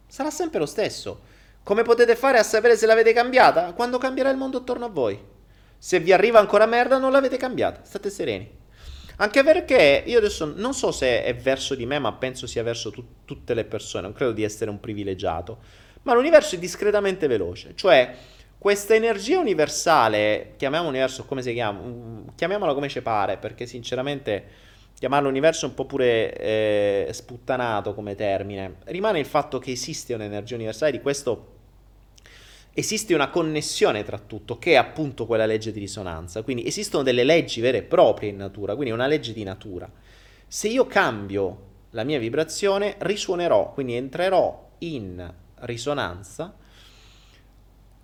sarà 0.07 0.31
sempre 0.31 0.59
lo 0.59 0.65
stesso. 0.65 1.19
Come 1.61 1.83
potete 1.83 2.15
fare 2.15 2.37
a 2.37 2.43
sapere 2.43 2.77
se 2.77 2.85
l'avete 2.85 3.11
cambiata? 3.11 3.73
Quando 3.73 3.97
cambierà 3.97 4.29
il 4.29 4.37
mondo 4.37 4.59
attorno 4.59 4.85
a 4.85 4.89
voi. 4.89 5.21
Se 5.77 5.99
vi 5.99 6.13
arriva 6.13 6.39
ancora 6.39 6.65
merda, 6.65 6.97
non 6.97 7.11
l'avete 7.11 7.35
cambiata. 7.35 7.81
State 7.83 8.09
sereni. 8.09 8.49
Anche 9.17 9.43
perché 9.43 10.03
io 10.05 10.17
adesso 10.17 10.53
non 10.55 10.73
so 10.73 10.93
se 10.93 11.21
è 11.25 11.35
verso 11.35 11.75
di 11.75 11.85
me, 11.85 11.99
ma 11.99 12.13
penso 12.13 12.47
sia 12.47 12.63
verso 12.63 12.91
tu- 12.91 13.25
tutte 13.25 13.53
le 13.53 13.65
persone. 13.65 14.03
Non 14.03 14.13
credo 14.13 14.31
di 14.31 14.43
essere 14.43 14.69
un 14.69 14.79
privilegiato. 14.79 15.57
Ma 16.03 16.13
l'universo 16.13 16.55
è 16.55 16.57
discretamente 16.57 17.27
veloce. 17.27 17.73
Cioè, 17.75 18.15
questa 18.59 18.93
energia 18.93 19.39
universale, 19.39 20.55
chiamiamola 20.57 20.89
universo 20.89 21.23
come 21.23 21.41
si 21.41 21.53
chiama, 21.53 21.79
mm, 21.79 22.27
chiamiamola 22.35 22.73
come 22.73 22.89
ci 22.89 23.01
pare, 23.01 23.37
perché 23.37 23.65
sinceramente 23.65 24.67
chiamarlo 24.99 25.29
universo 25.29 25.65
è 25.65 25.69
un 25.69 25.75
po' 25.75 25.85
pure 25.85 26.35
eh, 26.35 27.09
sputtanato 27.13 27.93
come 27.93 28.15
termine. 28.15 28.75
Rimane 28.85 29.19
il 29.19 29.25
fatto 29.25 29.59
che 29.59 29.71
esiste 29.71 30.13
un'energia 30.13 30.55
universale, 30.55 30.91
di 30.91 30.99
questo 30.99 31.55
esiste 32.73 33.13
una 33.13 33.29
connessione 33.29 34.03
tra 34.03 34.19
tutto, 34.19 34.57
che 34.57 34.73
è 34.73 34.75
appunto 34.75 35.25
quella 35.25 35.45
legge 35.45 35.71
di 35.71 35.79
risonanza. 35.79 36.43
Quindi 36.43 36.67
esistono 36.67 37.01
delle 37.01 37.23
leggi 37.23 37.61
vere 37.61 37.77
e 37.77 37.83
proprie 37.83 38.29
in 38.29 38.35
natura, 38.35 38.75
quindi 38.75 38.93
una 38.93 39.07
legge 39.07 39.31
di 39.31 39.43
natura. 39.43 39.89
Se 40.45 40.67
io 40.67 40.85
cambio 40.85 41.67
la 41.91 42.03
mia 42.03 42.19
vibrazione, 42.19 42.95
risuonerò, 42.99 43.71
quindi 43.71 43.95
entrerò 43.95 44.67
in 44.79 45.33
risonanza 45.61 46.55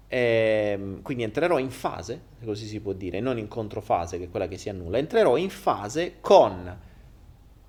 eh, 0.08 1.00
quindi 1.02 1.24
entrerò 1.24 1.58
in 1.58 1.72
fase, 1.72 2.22
così 2.44 2.68
si 2.68 2.80
può 2.80 2.94
dire, 2.94 3.20
non 3.20 3.38
in 3.38 3.48
controfase, 3.48 4.18
che 4.18 4.26
è 4.26 4.30
quella 4.30 4.48
che 4.48 4.58
si 4.58 4.70
annulla, 4.70 4.98
entrerò 4.98 5.38
in 5.38 5.50
fase 5.50 6.16
con 6.22 6.78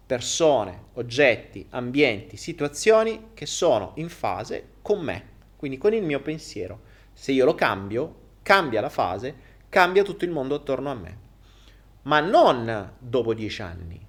persone, 0.07 0.84
oggetti, 0.95 1.66
ambienti, 1.70 2.37
situazioni 2.37 3.30
che 3.34 3.47
sono 3.47 3.93
in 3.97 4.09
fase 4.09 4.74
con 4.82 5.01
me, 5.01 5.24
quindi 5.57 5.78
con 5.78 5.95
il 5.95 6.03
mio 6.03 6.20
pensiero. 6.20 6.80
Se 7.12 7.32
io 7.32 7.45
lo 7.45 7.55
cambio, 7.55 8.14
cambia 8.43 8.80
la 8.80 8.89
fase, 8.89 9.34
cambia 9.68 10.05
tutto 10.05 10.24
il 10.24 10.30
mondo 10.30 10.55
attorno 10.55 10.91
a 10.91 10.95
me. 10.95 11.18
Ma 12.03 12.20
non 12.20 12.93
dopo 12.99 13.34
dieci 13.34 13.62
anni. 13.62 14.07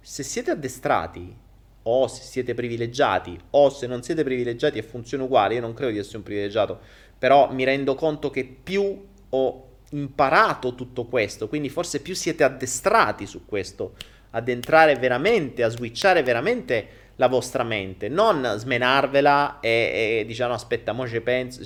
Se 0.00 0.22
siete 0.22 0.50
addestrati, 0.50 1.44
o 1.88 2.08
se 2.08 2.22
siete 2.22 2.54
privilegiati, 2.54 3.38
o 3.50 3.70
se 3.70 3.86
non 3.86 4.02
siete 4.02 4.24
privilegiati 4.24 4.78
e 4.78 4.82
funziona 4.82 5.22
uguale, 5.22 5.54
io 5.54 5.60
non 5.60 5.72
credo 5.72 5.92
di 5.92 5.98
essere 5.98 6.16
un 6.16 6.22
privilegiato, 6.24 6.80
però 7.18 7.52
mi 7.52 7.64
rendo 7.64 7.94
conto 7.94 8.30
che 8.30 8.44
più 8.44 9.06
ho 9.28 9.64
imparato 9.90 10.74
tutto 10.74 11.04
questo, 11.04 11.48
quindi 11.48 11.68
forse 11.68 12.00
più 12.00 12.14
siete 12.14 12.44
addestrati 12.44 13.26
su 13.26 13.44
questo, 13.46 13.94
ad 14.30 14.48
entrare 14.48 14.96
veramente, 14.96 15.62
a 15.62 15.68
switchare 15.68 16.22
veramente 16.22 17.04
la 17.16 17.28
vostra 17.28 17.62
mente, 17.62 18.08
non 18.08 18.56
smenarvela 18.58 19.60
e, 19.60 20.20
e 20.20 20.24
diciamo 20.26 20.52
aspetta, 20.52 20.92
mo 20.92 21.08
ci 21.08 21.20
penso, 21.20 21.62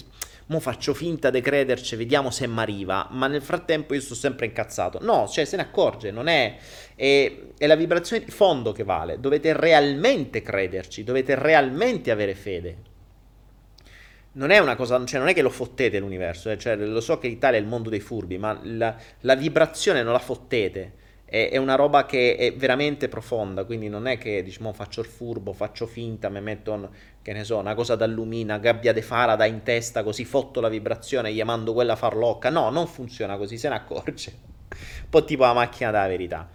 mo 0.46 0.60
faccio 0.60 0.94
finta 0.94 1.30
di 1.30 1.40
crederci, 1.40 1.96
vediamo 1.96 2.30
se 2.30 2.46
mi 2.46 2.60
arriva, 2.60 3.08
ma 3.10 3.26
nel 3.26 3.42
frattempo 3.42 3.94
io 3.94 4.00
sto 4.00 4.14
sempre 4.14 4.46
incazzato. 4.46 4.98
No, 5.02 5.26
cioè 5.28 5.44
se 5.44 5.56
ne 5.56 5.62
accorge, 5.62 6.10
non 6.10 6.28
è, 6.28 6.56
è, 6.94 7.36
è 7.56 7.66
la 7.66 7.76
vibrazione 7.76 8.24
di 8.24 8.30
fondo 8.30 8.72
che 8.72 8.84
vale, 8.84 9.18
dovete 9.18 9.52
realmente 9.56 10.42
crederci, 10.42 11.02
dovete 11.02 11.34
realmente 11.34 12.10
avere 12.10 12.34
fede. 12.34 12.88
Non 14.32 14.50
è 14.50 14.58
una 14.58 14.76
cosa, 14.76 15.04
cioè 15.04 15.18
non 15.18 15.28
è 15.28 15.34
che 15.34 15.42
lo 15.42 15.50
fottete 15.50 15.98
l'universo, 15.98 16.50
eh, 16.50 16.58
cioè 16.58 16.76
lo 16.76 17.00
so 17.00 17.18
che 17.18 17.28
l'Italia 17.28 17.58
è 17.58 17.62
il 17.62 17.66
mondo 17.66 17.90
dei 17.90 18.00
furbi, 18.00 18.38
ma 18.38 18.58
la, 18.62 18.96
la 19.20 19.34
vibrazione 19.34 20.02
non 20.02 20.12
la 20.12 20.20
fottete 20.20 20.98
è, 21.30 21.56
una 21.58 21.76
roba 21.76 22.06
che 22.06 22.34
è 22.34 22.52
veramente 22.54 23.08
profonda, 23.08 23.64
quindi 23.64 23.88
non 23.88 24.08
è 24.08 24.18
che 24.18 24.42
diciamo 24.42 24.72
faccio 24.72 25.00
il 25.00 25.06
furbo, 25.06 25.52
faccio 25.52 25.86
finta, 25.86 26.28
mi 26.28 26.40
metto, 26.40 26.90
che 27.22 27.32
ne 27.32 27.44
so, 27.44 27.58
una 27.58 27.74
cosa 27.74 27.94
d'allumina, 27.94 28.58
gabbia 28.58 28.92
de 28.92 29.00
Farada 29.00 29.44
in 29.44 29.62
testa, 29.62 30.02
così 30.02 30.24
fotto 30.24 30.60
la 30.60 30.68
vibrazione, 30.68 31.32
gli 31.32 31.40
mando 31.44 31.72
quella 31.72 31.94
farlocca. 31.94 32.50
No, 32.50 32.68
non 32.70 32.88
funziona 32.88 33.36
così, 33.36 33.58
se 33.58 33.68
ne 33.68 33.76
accorge. 33.76 34.32
Un 34.70 35.08
po' 35.08 35.24
tipo 35.24 35.44
la 35.44 35.52
macchina 35.52 35.92
della 35.92 36.08
verità. 36.08 36.50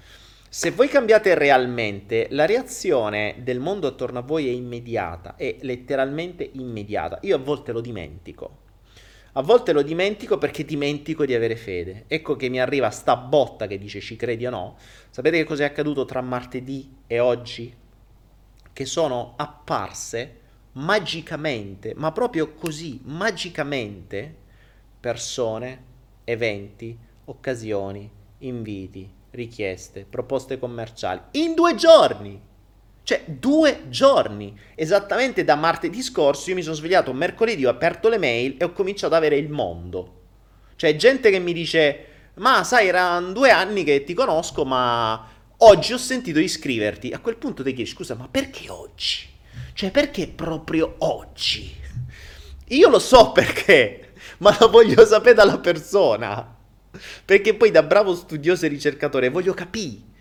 Se 0.58 0.72
voi 0.72 0.88
cambiate 0.88 1.36
realmente, 1.36 2.28
la 2.30 2.46
reazione 2.46 3.36
del 3.40 3.60
mondo 3.60 3.88
attorno 3.88 4.20
a 4.20 4.22
voi 4.22 4.48
è 4.48 4.52
immediata, 4.52 5.36
è 5.36 5.58
letteralmente 5.60 6.50
immediata. 6.54 7.20
Io 7.24 7.36
a 7.36 7.40
volte 7.40 7.74
lo 7.74 7.82
dimentico 7.82 8.64
a 9.34 9.42
volte 9.42 9.74
lo 9.74 9.82
dimentico 9.82 10.38
perché 10.38 10.64
dimentico 10.64 11.26
di 11.26 11.34
avere 11.34 11.58
fede. 11.58 12.06
Ecco 12.08 12.38
che 12.38 12.48
mi 12.48 12.62
arriva 12.62 12.90
sta 12.90 13.18
botta 13.18 13.68
che 13.68 13.78
dice 13.78 14.00
ci 14.00 14.16
credi 14.16 14.46
o 14.46 14.50
no. 14.50 14.78
Sapete 15.10 15.36
che 15.36 15.44
cosa 15.44 15.64
è 15.64 15.66
accaduto 15.66 16.06
tra 16.06 16.22
martedì 16.22 17.00
e 17.06 17.20
oggi? 17.20 17.76
Che 18.72 18.86
sono 18.86 19.34
apparse 19.36 20.40
magicamente, 20.72 21.94
ma 21.98 22.14
proprio 22.14 22.54
così, 22.54 23.02
magicamente, 23.04 24.34
persone, 25.02 25.84
eventi, 26.24 26.98
occasioni, 27.26 28.10
inviti, 28.38 29.24
richieste, 29.36 30.06
proposte 30.10 30.58
commerciali. 30.58 31.22
In 31.32 31.54
due 31.54 31.76
giorni! 31.76 32.42
Cioè, 33.06 33.24
due 33.28 33.84
giorni. 33.90 34.60
Esattamente 34.74 35.44
da 35.44 35.56
martedì 35.56 36.02
scorso 36.02 36.50
io 36.50 36.56
mi 36.56 36.64
sono 36.64 36.74
svegliato 36.74 37.14
mercoledì, 37.14 37.64
ho 37.64 37.70
aperto 37.70 38.10
le 38.10 38.18
mail 38.18 38.56
e 38.58 38.64
ho 38.64 38.72
cominciato 38.72 39.14
ad 39.14 39.20
avere 39.20 39.38
il 39.38 39.50
mondo. 39.50 40.22
Cioè, 40.76 40.96
gente 40.96 41.30
che 41.30 41.38
mi 41.38 41.54
dice, 41.54 42.06
ma 42.36 42.64
sai, 42.64 42.88
erano 42.88 43.32
due 43.32 43.52
anni 43.52 43.84
che 43.84 44.04
ti 44.04 44.16
conosco, 44.16 44.66
ma 44.66 45.24
oggi 45.58 45.94
ho 45.94 45.98
sentito 45.98 46.40
di 46.40 46.48
scriverti. 46.48 47.12
A 47.12 47.20
quel 47.20 47.38
punto 47.38 47.62
ti 47.62 47.74
chiedi, 47.74 47.90
scusa, 47.90 48.16
ma 48.16 48.28
perché 48.28 48.72
oggi? 48.72 49.28
Cioè, 49.74 49.92
perché 49.92 50.28
proprio 50.28 50.96
oggi? 51.00 51.76
Io 52.70 52.90
lo 52.90 52.98
so 52.98 53.32
perché, 53.32 54.14
ma 54.40 54.58
lo 54.60 54.70
voglio 54.70 55.06
sapere 55.06 55.36
dalla 55.36 55.60
persona. 55.60 56.55
Perché 57.24 57.54
poi 57.56 57.72
da 57.72 57.84
bravo 57.84 58.16
studioso 58.16 58.66
e 58.66 58.70
ricercatore 58.70 59.30
voglio 59.30 59.54
capire. 59.54 60.14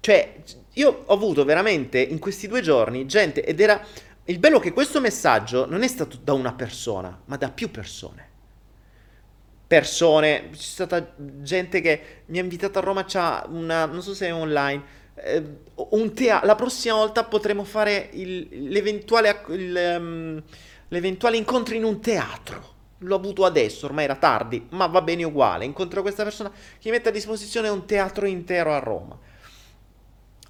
Cioè, 0.00 0.34
io 0.74 1.04
ho 1.06 1.14
avuto 1.14 1.44
veramente 1.44 2.00
in 2.00 2.18
questi 2.18 2.48
due 2.48 2.60
giorni 2.60 3.06
gente 3.06 3.44
ed 3.44 3.60
era... 3.60 3.84
Il 4.26 4.38
bello 4.38 4.58
è 4.58 4.60
che 4.60 4.72
questo 4.72 5.00
messaggio 5.00 5.66
non 5.66 5.82
è 5.82 5.88
stato 5.88 6.16
da 6.22 6.32
una 6.32 6.52
persona, 6.52 7.20
ma 7.24 7.36
da 7.36 7.50
più 7.50 7.72
persone. 7.72 8.28
Persone, 9.66 10.50
c'è 10.50 10.58
stata 10.60 11.14
gente 11.16 11.80
che 11.80 12.22
mi 12.26 12.38
ha 12.38 12.42
invitato 12.42 12.78
a 12.78 12.82
Roma, 12.82 13.04
c'ha 13.04 13.44
una, 13.48 13.84
non 13.86 14.00
so 14.00 14.14
se 14.14 14.28
è 14.28 14.34
online, 14.34 14.82
eh, 15.16 15.42
un 15.74 16.14
teatro, 16.14 16.46
la 16.46 16.54
prossima 16.54 16.94
volta 16.94 17.24
potremo 17.24 17.64
fare 17.64 18.10
il, 18.12 18.68
l'eventuale, 18.68 19.44
il, 19.48 19.96
um, 19.98 20.42
l'eventuale 20.88 21.36
incontro 21.36 21.74
in 21.74 21.84
un 21.84 22.00
teatro. 22.00 22.71
L'ho 23.02 23.16
avuto 23.16 23.44
adesso, 23.44 23.86
ormai 23.86 24.04
era 24.04 24.16
tardi, 24.16 24.66
ma 24.70 24.86
va 24.86 25.02
bene 25.02 25.24
uguale. 25.24 25.64
Incontro 25.64 26.02
questa 26.02 26.24
persona 26.24 26.50
che 26.78 26.90
mette 26.90 27.10
a 27.10 27.12
disposizione 27.12 27.68
un 27.68 27.86
teatro 27.86 28.26
intero 28.26 28.72
a 28.72 28.78
Roma 28.78 29.18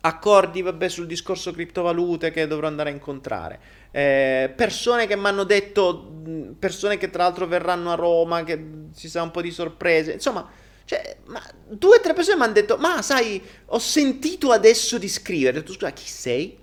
accordi 0.05 0.63
vabbè, 0.63 0.89
sul 0.89 1.07
discorso 1.07 1.53
criptovalute 1.53 2.31
che 2.31 2.47
dovrò 2.47 2.67
andare 2.67 2.91
a 2.91 2.93
incontrare, 2.93 3.61
eh, 3.91 4.53
persone 4.55 5.07
che 5.07 5.17
mi 5.17 5.27
hanno 5.27 5.45
detto, 5.45 6.13
persone 6.59 6.97
che 6.97 7.11
tra 7.11 7.25
l'altro 7.25 7.47
verranno 7.47 7.93
a 7.93 7.95
Roma, 7.95 8.43
che 8.45 8.65
ci 8.97 9.09
sarà 9.09 9.25
un 9.25 9.31
po' 9.31 9.43
di 9.43 9.51
sorprese, 9.51 10.13
insomma, 10.13 10.49
cioè, 10.85 11.19
ma 11.27 11.41
due 11.69 11.99
o 11.99 12.01
tre 12.01 12.15
persone 12.15 12.37
mi 12.37 12.43
hanno 12.43 12.53
detto, 12.53 12.77
ma 12.79 13.01
sai, 13.03 13.43
ho 13.67 13.79
sentito 13.79 14.51
adesso 14.51 14.99
di 14.99 15.09
scrivere, 15.09 15.59
ho 15.59 15.61
detto, 15.61 15.73
scusa, 15.73 15.93
chi 15.93 16.09
sei? 16.09 16.59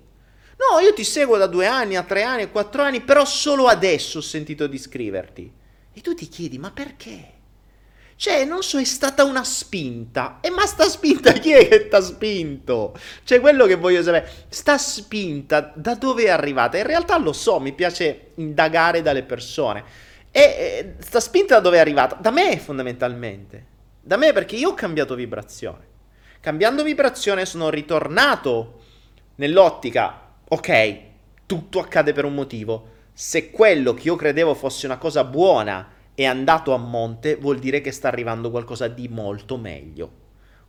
No, 0.58 0.80
io 0.82 0.94
ti 0.94 1.06
seguo 1.06 1.38
da 1.38 1.48
due 1.48 1.66
anni, 1.66 1.96
a 1.96 2.04
tre 2.04 2.24
anni, 2.24 2.42
a 2.42 2.50
quattro 2.50 2.82
anni, 2.82 3.00
però 3.00 3.24
solo 3.24 3.68
adesso 3.68 4.18
ho 4.18 4.22
sentito 4.22 4.68
di 4.68 4.78
scriverti. 4.78 5.52
E 5.94 6.02
tu 6.02 6.14
ti 6.14 6.28
chiedi, 6.28 6.58
ma 6.58 6.72
perché? 6.72 7.38
Cioè, 8.16 8.44
non 8.44 8.64
so, 8.64 8.80
è 8.80 8.84
stata 8.84 9.24
una 9.24 9.46
spinta. 9.46 10.40
E 10.42 10.50
ma 10.50 10.66
sta 10.66 10.84
spinta 10.90 11.32
chi 11.32 11.54
è 11.54 11.68
che 11.70 11.88
t'ha 11.88 12.02
spinto? 12.02 12.94
Cioè, 13.24 13.40
quello 13.40 13.66
che 13.66 13.76
voglio 13.76 14.04
sapere, 14.04 14.30
sta 14.50 14.78
spinta 14.78 15.72
da 15.74 15.96
dove 15.96 16.26
è 16.26 16.30
arrivata? 16.30 16.78
In 16.78 16.84
realtà 16.84 17.18
lo 17.18 17.32
so, 17.32 17.62
mi 17.62 17.72
piace 17.72 18.32
indagare 18.36 19.02
dalle 19.02 19.24
persone. 19.24 19.84
E, 20.32 20.42
e 20.42 20.96
sta 21.00 21.22
spinta 21.22 21.56
da 21.56 21.62
dove 21.62 21.78
è 21.78 21.80
arrivata? 21.80 22.16
Da 22.16 22.30
me, 22.30 22.58
fondamentalmente. 22.60 23.66
Da 24.02 24.18
me 24.18 24.34
perché 24.34 24.58
io 24.58 24.72
ho 24.72 24.74
cambiato 24.74 25.16
vibrazione. 25.16 25.88
Cambiando 26.42 26.84
vibrazione 26.84 27.46
sono 27.46 27.70
ritornato 27.70 28.82
nell'ottica, 29.36 30.34
ok, 30.46 31.00
tutto 31.46 31.80
accade 31.80 32.12
per 32.12 32.26
un 32.26 32.34
motivo. 32.34 32.90
Se 33.22 33.52
quello 33.52 33.94
che 33.94 34.04
io 34.08 34.16
credevo 34.16 34.54
fosse 34.54 34.86
una 34.86 34.98
cosa 34.98 35.26
buona 35.26 35.90
è 36.16 36.24
andato 36.24 36.74
a 36.74 36.78
monte 36.78 37.36
vuol 37.36 37.60
dire 37.60 37.82
che 37.82 37.92
sta 37.92 38.08
arrivando 38.08 38.50
qualcosa 38.50 38.88
di 38.88 39.10
molto 39.10 39.58
meglio. 39.58 40.10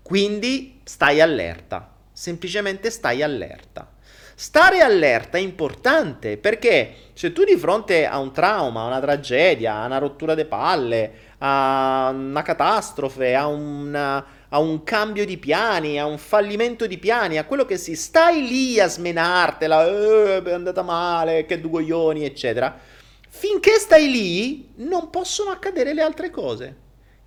Quindi 0.03 0.81
stai 0.83 1.21
allerta, 1.21 1.95
semplicemente 2.13 2.91
stai 2.91 3.23
allerta. 3.23 3.93
Stare 4.35 4.81
allerta 4.81 5.39
è 5.39 5.41
importante 5.41 6.39
perché 6.39 7.11
se 7.13 7.33
tu 7.33 7.45
di 7.45 7.57
fronte 7.57 8.05
a 8.05 8.19
un 8.19 8.33
trauma, 8.33 8.83
a 8.83 8.87
una 8.87 9.01
tragedia, 9.01 9.77
a 9.77 9.87
una 9.87 9.99
rottura 9.99 10.35
di 10.35 10.45
palle, 10.45 11.13
a 11.39 12.11
una 12.13 12.43
catastrofe, 12.43 13.33
a, 13.33 13.47
una, 13.47 14.27
a 14.51 14.59
un 14.59 14.83
cambio 14.85 15.25
di 15.25 15.39
piani, 15.39 15.99
a 15.99 16.07
un 16.07 16.19
fallimento 16.19 16.87
di 16.87 16.99
piani, 16.99 17.39
a 17.39 17.45
quello 17.45 17.65
che 17.65 17.77
si 17.77 17.97
stai 17.97 18.47
lì 18.47 18.79
a 18.79 18.89
smenartela, 18.89 19.87
eh, 19.87 20.43
è 20.43 20.53
andata 20.53 20.83
male, 20.83 21.47
che 21.47 21.61
due 21.61 21.71
coglioni, 21.71 22.25
eccetera 22.25 22.99
Finché 23.33 23.79
stai 23.79 24.11
lì, 24.11 24.73
non 24.79 25.09
possono 25.09 25.51
accadere 25.51 25.95
le 25.95 26.03
altre 26.03 26.31
cose. 26.31 26.77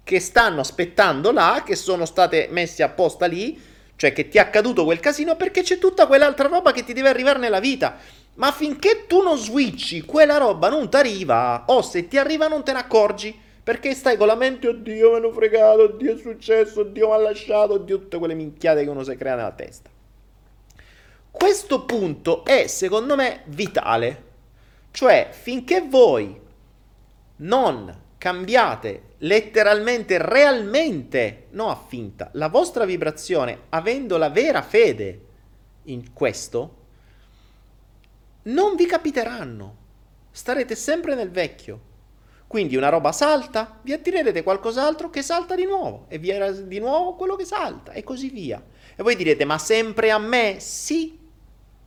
Che 0.04 0.20
stanno 0.20 0.60
aspettando 0.60 1.32
là, 1.32 1.64
che 1.66 1.76
sono 1.76 2.06
state 2.06 2.50
messe 2.52 2.84
apposta 2.84 3.26
lì, 3.26 3.60
cioè 3.96 4.12
che 4.12 4.28
ti 4.28 4.38
è 4.38 4.42
accaduto 4.42 4.84
quel 4.84 5.00
casino 5.00 5.38
perché 5.38 5.64
c'è 5.64 5.80
tutta 5.80 6.06
quell'altra 6.06 6.50
roba 6.50 6.74
che 6.74 6.84
ti 6.84 6.92
deve 6.92 7.08
arrivare 7.08 7.40
nella 7.40 7.62
vita. 7.62 7.98
Ma 8.36 8.52
finché 8.52 9.06
tu 9.08 9.22
non 9.22 9.38
switchi, 9.38 10.02
quella 10.02 10.38
roba 10.38 10.68
non 10.68 10.90
ti 10.90 10.98
arriva, 10.98 11.64
o 11.68 11.82
se 11.82 12.08
ti 12.10 12.18
arriva 12.18 12.48
non 12.48 12.66
te 12.66 12.74
ne 12.74 12.80
accorgi. 12.80 13.40
Perché 13.64 13.94
stai 13.94 14.18
con 14.18 14.28
la 14.28 14.36
mente, 14.36 14.68
oddio 14.68 15.12
mi 15.12 15.16
hanno 15.16 15.32
fregato, 15.32 15.84
oddio 15.84 16.16
è 16.16 16.18
successo, 16.18 16.82
oddio 16.82 17.08
mi 17.08 17.14
ha 17.14 17.18
lasciato, 17.18 17.74
oddio 17.74 18.00
tutte 18.00 18.18
quelle 18.18 18.34
minchiate 18.34 18.84
che 18.84 18.90
uno 18.90 19.04
si 19.04 19.16
crea 19.16 19.36
nella 19.36 19.52
testa. 19.52 19.90
Questo 21.32 21.86
punto 21.86 22.44
è, 22.44 22.68
secondo 22.68 23.16
me, 23.16 23.44
vitale. 23.46 24.32
Cioè, 24.92 25.30
finché 25.32 25.82
voi 25.82 26.40
non 27.38 28.02
cambiate 28.18 29.12
letteralmente, 29.20 30.18
realmente, 30.18 31.48
no 31.52 31.70
a 31.70 31.76
finta, 31.76 32.30
la 32.34 32.50
vostra 32.50 32.86
vibrazione, 32.86 33.62
avendo 33.70 34.18
la 34.18 34.30
vera 34.30 34.62
fede 34.62 35.22
in 35.84 36.14
questo, 36.14 36.76
non 38.44 38.76
vi 38.76 38.86
capiteranno. 38.86 39.78
Starete 40.32 40.76
sempre 40.76 41.16
nel 41.16 41.32
vecchio. 41.32 41.92
Quindi 42.54 42.76
una 42.76 42.90
roba 42.90 43.12
salta, 43.12 43.80
vi 43.82 43.94
attirerete 43.94 44.44
qualcos'altro 44.44 45.10
che 45.10 45.24
salta 45.24 45.56
di 45.56 45.66
nuovo 45.66 46.06
e 46.08 46.20
vi 46.20 46.30
era 46.30 46.52
di 46.52 46.78
nuovo 46.78 47.16
quello 47.16 47.36
che 47.36 47.46
salta 47.46 47.94
e 47.94 48.04
così 48.04 48.30
via. 48.30 48.64
E 48.96 49.02
voi 49.02 49.16
direte, 49.16 49.44
ma 49.44 49.58
sempre 49.58 50.12
a 50.12 50.20
me? 50.20 50.58
Sì, 50.60 51.18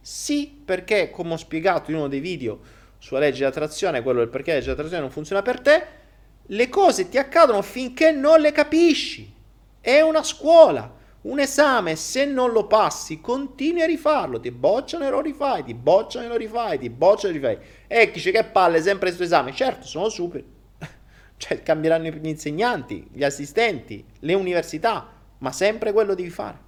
sì, 0.00 0.60
perché 0.64 1.10
come 1.10 1.34
ho 1.34 1.36
spiegato 1.36 1.92
in 1.92 1.98
uno 1.98 2.08
dei 2.08 2.18
video 2.18 2.58
sulla 2.98 3.20
legge 3.20 3.36
di 3.36 3.44
attrazione, 3.44 4.02
quello 4.02 4.18
del 4.18 4.28
perché 4.28 4.50
la 4.50 4.56
legge 4.56 4.66
di 4.66 4.72
attrazione 4.72 5.02
non 5.02 5.12
funziona 5.12 5.40
per 5.40 5.60
te, 5.60 5.86
le 6.44 6.68
cose 6.68 7.08
ti 7.08 7.16
accadono 7.16 7.62
finché 7.62 8.10
non 8.10 8.40
le 8.40 8.50
capisci. 8.50 9.32
È 9.80 10.00
una 10.00 10.24
scuola, 10.24 10.92
un 11.20 11.38
esame, 11.38 11.94
se 11.94 12.24
non 12.24 12.50
lo 12.50 12.66
passi, 12.66 13.20
continui 13.20 13.82
a 13.82 13.86
rifarlo, 13.86 14.40
ti 14.40 14.50
bocciano 14.50 15.06
e 15.06 15.10
lo 15.10 15.20
rifai, 15.20 15.62
ti 15.62 15.74
bocciano 15.74 16.24
e 16.24 16.28
lo 16.28 16.36
rifai, 16.36 16.76
ti 16.80 16.90
bocciano 16.90 17.32
e 17.32 17.38
lo 17.38 17.46
rifai. 17.46 17.66
E 17.86 18.10
dice 18.10 18.32
che 18.32 18.42
palle, 18.42 18.82
sempre 18.82 19.10
questo 19.10 19.22
esame. 19.22 19.54
Certo, 19.54 19.86
sono 19.86 20.08
super. 20.08 20.54
Cioè, 21.36 21.62
cambieranno 21.62 22.08
gli 22.08 22.28
insegnanti, 22.28 23.08
gli 23.12 23.24
assistenti, 23.24 24.04
le 24.20 24.34
università, 24.34 25.12
ma 25.38 25.52
sempre 25.52 25.92
quello 25.92 26.14
devi 26.14 26.30
fare. 26.30 26.64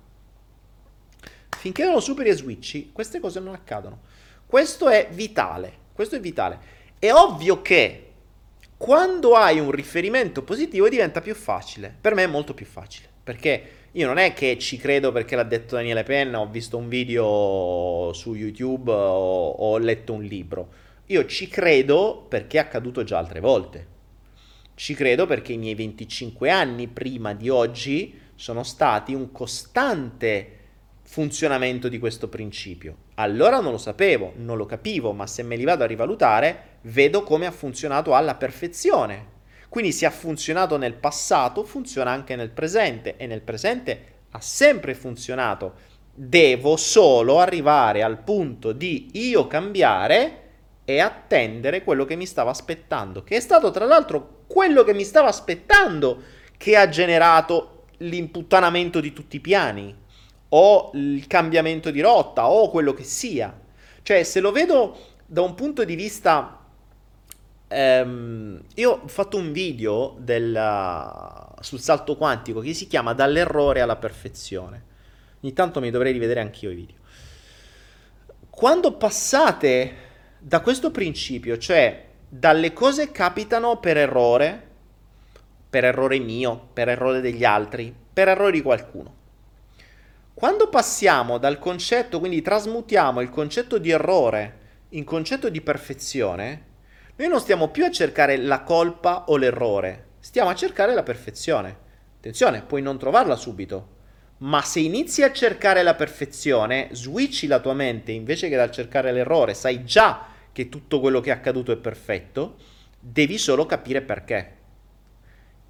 Finché 1.57 1.85
non 1.85 2.01
superi 2.01 2.29
e 2.29 2.35
switchi, 2.35 2.91
queste 2.93 3.21
cose 3.21 3.41
non 3.41 3.55
accadono. 3.55 4.01
Questo 4.47 4.89
è 4.89 5.09
vitale. 5.11 5.87
Questo 5.93 6.17
è 6.17 6.21
vitale. 6.21 6.59
È 6.99 7.11
ovvio 7.13 7.61
che 7.61 8.05
quando 8.77 9.35
hai 9.35 9.59
un 9.59 9.73
riferimento 9.73 10.43
positivo 10.43 10.89
diventa 10.89 11.21
più 11.21 11.35
facile. 11.35 11.93
Per 12.01 12.15
me 12.15 12.23
è 12.23 12.29
molto 12.29 12.55
più 12.55 12.67
facile, 12.67 13.09
perché 13.25 13.71
io 13.93 14.07
non 14.07 14.19
è 14.19 14.33
che 14.33 14.57
ci 14.59 14.77
credo 14.77 15.11
perché 15.11 15.35
l'ha 15.35 15.43
detto 15.43 15.75
Daniele 15.75 16.05
Penna, 16.05 16.41
ho 16.41 16.47
visto 16.47 16.77
un 16.77 16.89
video 16.89 18.13
su 18.13 18.35
YouTube 18.35 18.93
o 18.93 19.51
ho 19.51 19.79
letto 19.79 20.13
un 20.13 20.23
libro. 20.23 20.69
Io 21.07 21.27
ci 21.27 21.49
credo 21.49 22.25
perché 22.29 22.59
è 22.59 22.61
accaduto 22.61 23.03
già 23.03 23.19
altre 23.19 23.41
volte. 23.41 23.97
Ci 24.79 24.95
credo 24.95 25.27
perché 25.27 25.55
i 25.55 25.59
miei 25.59 25.75
25 25.75 26.51
anni 26.51 26.87
prima 26.87 27.35
di 27.35 27.49
oggi 27.49 28.17
sono 28.37 28.63
stati 28.63 29.13
un 29.13 29.33
costante 29.33 30.59
funzionamento 31.03 31.89
di 31.89 31.99
questo 31.99 32.29
principio. 32.29 32.99
Allora 33.15 33.59
non 33.59 33.73
lo 33.73 33.79
sapevo, 33.79 34.35
non 34.37 34.57
lo 34.57 34.67
capivo, 34.67 35.13
ma 35.13 35.27
se 35.27 35.43
me 35.43 35.57
li 35.57 35.65
vado 35.65 35.83
a 35.83 35.89
rivalutare, 35.89 36.79
vedo 36.83 37.25
come 37.25 37.47
ha 37.47 37.51
funzionato 37.51 38.15
alla 38.15 38.37
perfezione. 38.37 39.27
Quindi 39.69 39.91
se 39.91 40.07
ha 40.07 40.11
funzionato 40.11 40.77
nel 40.77 40.95
passato, 40.95 41.65
funziona 41.65 42.13
anche 42.13 42.37
nel 42.37 42.51
presente 42.51 43.17
e 43.17 43.27
nel 43.27 43.43
presente 43.43 44.03
ha 44.31 44.41
sempre 44.41 44.95
funzionato. 44.95 45.75
Devo 46.15 46.77
solo 46.77 47.41
arrivare 47.41 48.05
al 48.05 48.23
punto 48.23 48.71
di 48.71 49.11
io 49.15 49.49
cambiare 49.49 50.43
e 50.85 51.01
attendere 51.01 51.83
quello 51.83 52.05
che 52.05 52.15
mi 52.15 52.27
stava 52.27 52.51
aspettando, 52.51 53.25
che 53.25 53.35
è 53.35 53.41
stato 53.41 53.73
tra 53.73 53.85
l'altro 53.85 54.37
quello 54.49 54.83
che 54.83 54.95
mi 54.95 55.05
stava 55.05 55.29
aspettando 55.29 56.23
che 56.57 56.77
ha 56.77 56.89
generato 56.89 57.85
l'imputtanamento 57.99 58.99
di 58.99 59.13
tutti 59.13 59.37
i 59.37 59.41
piani 59.41 59.95
o 60.49 60.91
il 60.95 61.27
cambiamento 61.29 61.91
di 61.93 62.01
rotta 62.01 62.49
o 62.49 62.69
quello 62.71 62.95
che 62.95 63.05
sia. 63.05 63.57
Cioè, 64.03 64.25
se 64.25 64.41
lo 64.41 64.51
vedo 64.51 64.97
da 65.27 65.43
un 65.43 65.55
punto 65.55 65.85
di 65.85 65.95
vista 65.95 66.59
Um, 67.71 68.59
io 68.77 68.93
ho 68.93 69.09
fatto 69.09 69.37
un 69.37 69.53
video 69.53 70.17
del, 70.21 70.55
uh, 70.55 71.63
sul 71.63 71.81
salto 71.81 72.17
quantico 72.17 72.61
che 72.61 72.73
si 72.73 72.87
chiama 72.87 73.13
Dall'errore 73.13 73.83
alla 73.83 73.97
perfezione. 73.97 74.85
Ogni 75.43 75.53
tanto 75.53 75.79
mi 75.79 75.91
dovrei 75.91 76.13
rivedere 76.13 76.41
anch'io 76.41 76.71
i 76.71 76.75
video. 76.75 76.97
Quando 78.49 78.93
passate 78.93 79.97
da 80.39 80.61
questo 80.61 80.91
principio, 80.91 81.59
cioè 81.59 82.08
dalle 82.29 82.73
cose 82.73 83.11
capitano 83.11 83.79
per 83.79 83.97
errore, 83.97 84.67
per 85.71 85.85
errore 85.85 86.19
mio, 86.19 86.69
per 86.73 86.89
errore 86.89 87.21
degli 87.21 87.45
altri, 87.45 87.95
per 88.13 88.29
errore 88.29 88.53
di 88.53 88.63
qualcuno. 88.63 89.15
Quando 90.35 90.69
passiamo 90.69 91.39
dal 91.39 91.59
concetto, 91.59 92.19
quindi 92.19 92.43
trasmutiamo 92.43 93.21
il 93.21 93.31
concetto 93.31 93.79
di 93.79 93.91
errore 93.91 94.57
in 94.91 95.05
concetto 95.05 95.49
di 95.49 95.61
perfezione, 95.61 96.67
noi 97.17 97.29
non 97.29 97.41
stiamo 97.41 97.69
più 97.69 97.85
a 97.85 97.91
cercare 97.91 98.37
la 98.37 98.63
colpa 98.63 99.25
o 99.27 99.37
l'errore, 99.37 100.11
stiamo 100.21 100.51
a 100.51 100.55
cercare 100.55 100.95
la 100.95 101.03
perfezione. 101.03 101.77
Attenzione, 102.19 102.63
puoi 102.63 102.83
non 102.83 102.99
trovarla 102.99 103.37
subito, 103.37 103.97
ma 104.39 104.63
se 104.63 104.81
inizi 104.81 105.23
a 105.23 105.33
cercare 105.33 105.83
la 105.83 105.95
perfezione, 105.95 106.89
switchi 106.93 107.47
la 107.47 107.59
tua 107.59 107.75
mente 107.75 108.13
invece 108.13 108.49
che 108.49 108.57
dal 108.57 108.71
cercare 108.71 109.11
l'errore, 109.11 109.55
sai 109.55 109.85
già 109.85 110.37
che 110.53 110.69
tutto 110.69 111.01
quello 111.01 111.21
che 111.21 111.31
è 111.31 111.33
accaduto 111.33 111.73
è 111.73 111.77
perfetto, 111.77 112.57
devi 112.99 113.39
solo 113.39 113.67
capire 113.67 114.03
perché. 114.03 114.57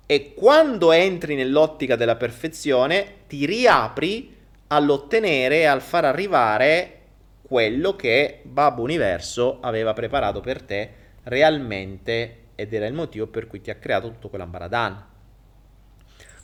E 0.07 0.33
quando 0.35 0.93
entri 0.93 1.35
nell'ottica 1.35 1.95
della 1.97 2.17
perfezione, 2.17 3.15
ti 3.27 3.45
riapri 3.45 4.35
all'ottenere 4.69 5.61
e 5.61 5.65
al 5.65 5.83
far 5.83 6.05
arrivare 6.05 6.95
quello 7.43 7.97
che 7.97 8.41
Babbo 8.43 8.83
Universo 8.83 9.59
aveva 9.61 9.93
preparato 9.93 10.41
per 10.41 10.63
te 10.63 10.91
realmente 11.25 12.37
ed 12.55 12.73
era 12.73 12.87
il 12.87 12.95
motivo 12.95 13.27
per 13.27 13.47
cui 13.47 13.61
ti 13.61 13.71
ha 13.71 13.77
creato 13.77 14.11
tutto 14.11 14.29
quell'ambaradan. 14.29 15.07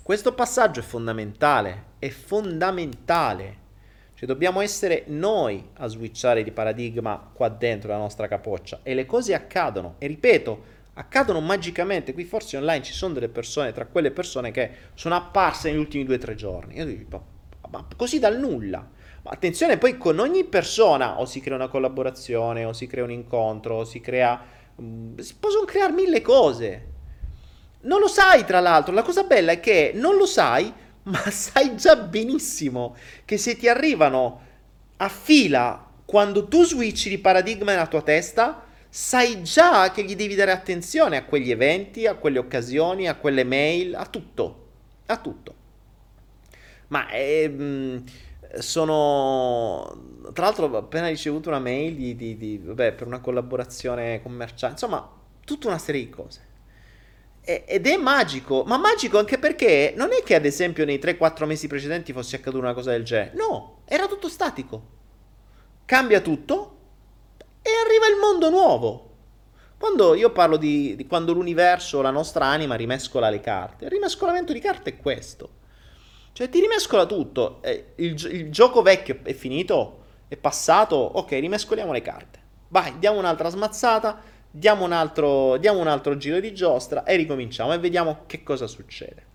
Questo 0.03 0.35
passaggio 0.35 0.81
è 0.81 0.83
fondamentale, 0.83 1.85
è 1.99 2.09
fondamentale. 2.11 3.57
Cioè 4.15 4.29
dobbiamo 4.29 4.61
essere 4.61 5.05
noi 5.09 5.71
a 5.75 5.87
switchare 5.87 6.43
di 6.43 6.53
paradigma 6.53 7.31
qua 7.33 7.49
dentro 7.49 7.91
la 7.91 7.99
nostra 7.99 8.29
capoccia 8.29 8.81
e 8.83 8.95
le 8.95 9.07
cose 9.07 9.35
accadono 9.35 9.97
e 9.99 10.07
ripeto, 10.07 10.63
accadono 10.95 11.41
magicamente. 11.41 12.15
Qui 12.15 12.25
forse 12.25 12.57
online 12.57 12.83
ci 12.83 12.93
sono 12.93 13.15
delle 13.15 13.29
persone, 13.29 13.73
tra 13.73 13.87
quelle 13.87 14.11
persone 14.11 14.51
che 14.51 14.71
sono 14.95 15.17
apparse 15.17 15.71
negli 15.71 15.81
ultimi 15.81 16.05
due 16.05 16.17
o 16.17 16.19
tre 16.19 16.35
giorni. 16.35 16.77
Io 16.77 16.85
dico, 16.87 17.25
ma 17.71 17.87
così 17.97 18.19
dal 18.19 18.39
nulla. 18.39 18.89
Ma 19.23 19.31
attenzione, 19.31 19.79
poi 19.79 19.97
con 19.97 20.19
ogni 20.19 20.45
persona 20.45 21.19
o 21.19 21.25
si 21.25 21.41
crea 21.41 21.57
una 21.57 21.69
collaborazione, 21.69 22.65
o 22.65 22.73
si 22.73 22.87
crea 22.87 23.05
un 23.05 23.11
incontro, 23.11 23.77
o 23.77 23.85
si 23.85 24.01
crea 24.01 24.55
Mm, 24.81 25.19
si 25.19 25.37
possono 25.39 25.65
creare 25.65 25.93
mille 25.93 26.21
cose. 26.21 26.93
Non 27.83 28.01
lo 28.01 28.09
sai, 28.09 28.45
tra 28.45 28.61
l'altro. 28.61 28.93
La 28.95 29.03
cosa 29.03 29.25
bella 29.25 29.53
è 29.53 29.61
che 29.61 29.93
non 29.95 30.17
lo 30.17 30.27
sai, 30.27 30.73
ma 31.05 31.31
sai 31.31 31.77
già 31.77 31.97
benissimo 31.97 32.97
che 33.25 33.39
se 33.39 33.57
ti 33.57 33.69
arrivano 33.69 34.41
a 34.97 35.09
fila 35.09 35.91
quando 36.05 36.47
tu 36.47 36.65
switchi 36.65 37.09
di 37.09 37.19
paradigma 37.19 37.73
nella 37.73 37.87
tua 37.87 38.03
testa, 38.03 38.65
sai 38.89 39.43
già 39.43 39.91
che 39.91 40.05
gli 40.05 40.15
devi 40.15 40.35
dare 40.35 40.53
attenzione 40.53 41.17
a 41.17 41.25
quegli 41.25 41.51
eventi, 41.51 42.07
a 42.07 42.15
quelle 42.15 42.39
occasioni, 42.39 43.09
a 43.09 43.17
quelle 43.17 43.45
mail, 43.45 43.95
a 43.95 44.07
tutto. 44.07 44.69
A 45.07 45.17
tutto. 45.17 45.55
Ma 46.89 47.09
eh, 47.11 48.03
sono 48.59 50.13
tra 50.33 50.45
l'altro 50.45 50.67
ho 50.67 50.77
appena 50.77 51.09
ricevuto 51.09 51.49
una 51.49 51.59
mail 51.59 51.95
di, 51.95 52.17
di, 52.17 52.37
di, 52.37 52.59
vabbè, 52.59 52.93
per 52.93 53.07
una 53.07 53.21
collaborazione 53.21 54.23
commerciale, 54.23 54.73
insomma, 54.73 55.09
tutta 55.45 55.69
una 55.69 55.79
serie 55.79 56.03
di 56.03 56.11
cose. 56.11 56.41
Ed 57.47 57.87
è 57.87 57.97
magico, 57.99 58.65
ma 58.65 58.79
magico 58.79 59.19
anche 59.19 59.39
perché 59.39 59.93
non 59.95 60.13
è 60.13 60.23
che 60.23 60.35
ad 60.35 60.47
esempio 60.47 60.87
nei 60.87 60.99
3-4 60.99 61.45
mesi 61.45 61.67
precedenti 61.67 62.15
fosse 62.15 62.37
accaduta 62.37 62.65
una 62.65 62.73
cosa 62.73 62.91
del 62.93 63.05
genere, 63.05 63.33
no, 63.37 63.83
era 63.85 64.07
tutto 64.07 64.31
statico. 64.31 64.93
Cambia 65.85 66.23
tutto 66.23 66.77
e 67.61 67.71
arriva 67.85 68.07
il 68.09 68.19
mondo 68.19 68.49
nuovo. 68.49 69.11
Quando 69.77 70.15
io 70.15 70.31
parlo 70.31 70.57
di, 70.57 70.97
di 70.97 71.07
quando 71.07 71.35
l'universo, 71.35 72.01
la 72.01 72.11
nostra 72.11 72.47
anima 72.47 72.77
rimescola 72.77 73.29
le 73.29 73.41
carte, 73.41 73.85
il 73.85 73.91
rimescolamento 73.91 74.55
di 74.55 74.61
carte 74.61 74.91
è 74.91 74.97
questo. 74.97 75.51
Cioè 76.33 76.49
ti 76.49 76.61
rimescola 76.61 77.05
tutto, 77.05 77.61
il, 77.97 78.15
il 78.33 78.51
gioco 78.51 78.81
vecchio 78.81 79.19
è 79.23 79.35
finito, 79.35 80.05
è 80.29 80.37
passato, 80.37 80.97
ok, 80.97 81.31
rimescoliamo 81.33 81.93
le 81.93 82.01
carte. 82.01 82.39
Vai, 82.69 82.99
diamo 82.99 83.19
un'altra 83.19 83.51
smazzata, 83.51 84.21
diamo 84.57 84.85
un 84.85 84.93
altro, 84.93 85.57
diamo 85.57 85.81
un 85.81 85.89
altro 85.89 86.17
giro 86.17 86.39
di 86.39 86.55
giostra 86.55 87.03
e 87.03 87.17
ricominciamo 87.17 87.73
e 87.73 87.79
vediamo 87.79 88.21
che 88.27 88.45
cosa 88.45 88.69
succede. 88.69 89.33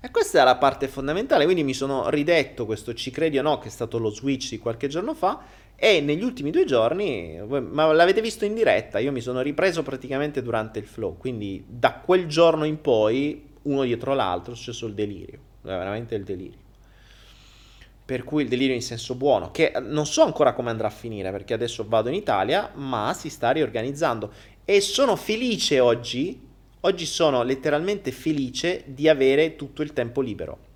E 0.00 0.10
questa 0.10 0.40
è 0.40 0.44
la 0.44 0.56
parte 0.56 0.88
fondamentale, 0.88 1.44
quindi 1.44 1.62
mi 1.62 1.72
sono 1.72 2.10
ridetto 2.10 2.66
questo 2.66 2.92
ci 2.92 3.12
credi 3.12 3.38
o 3.38 3.42
no, 3.42 3.58
che 3.58 3.68
è 3.68 3.70
stato 3.70 3.98
lo 3.98 4.10
switch 4.10 4.50
di 4.50 4.58
qualche 4.58 4.88
giorno 4.88 5.14
fa, 5.14 5.42
e 5.76 6.00
negli 6.00 6.24
ultimi 6.24 6.50
due 6.50 6.64
giorni, 6.64 7.40
ma 7.46 7.92
l'avete 7.92 8.20
visto 8.20 8.44
in 8.44 8.54
diretta, 8.54 8.98
io 8.98 9.12
mi 9.12 9.20
sono 9.20 9.40
ripreso 9.40 9.82
praticamente 9.82 10.42
durante 10.42 10.80
il 10.80 10.86
flow, 10.86 11.16
quindi 11.16 11.64
da 11.66 11.94
quel 11.94 12.26
giorno 12.26 12.64
in 12.64 12.80
poi, 12.80 13.48
uno 13.62 13.84
dietro 13.84 14.12
l'altro, 14.12 14.52
è 14.52 14.56
successo 14.56 14.86
il 14.86 14.94
delirio, 14.94 15.38
veramente 15.62 16.16
il 16.16 16.24
delirio 16.24 16.63
per 18.04 18.22
cui 18.22 18.42
il 18.42 18.48
delirio 18.48 18.74
in 18.74 18.82
senso 18.82 19.14
buono, 19.14 19.50
che 19.50 19.72
non 19.80 20.06
so 20.06 20.22
ancora 20.22 20.52
come 20.52 20.68
andrà 20.70 20.88
a 20.88 20.90
finire 20.90 21.30
perché 21.30 21.54
adesso 21.54 21.86
vado 21.88 22.10
in 22.10 22.14
Italia, 22.14 22.70
ma 22.74 23.14
si 23.14 23.30
sta 23.30 23.50
riorganizzando 23.50 24.30
e 24.64 24.80
sono 24.82 25.16
felice 25.16 25.80
oggi, 25.80 26.38
oggi 26.80 27.06
sono 27.06 27.42
letteralmente 27.42 28.12
felice 28.12 28.82
di 28.86 29.08
avere 29.08 29.56
tutto 29.56 29.80
il 29.82 29.94
tempo 29.94 30.20
libero. 30.20 30.72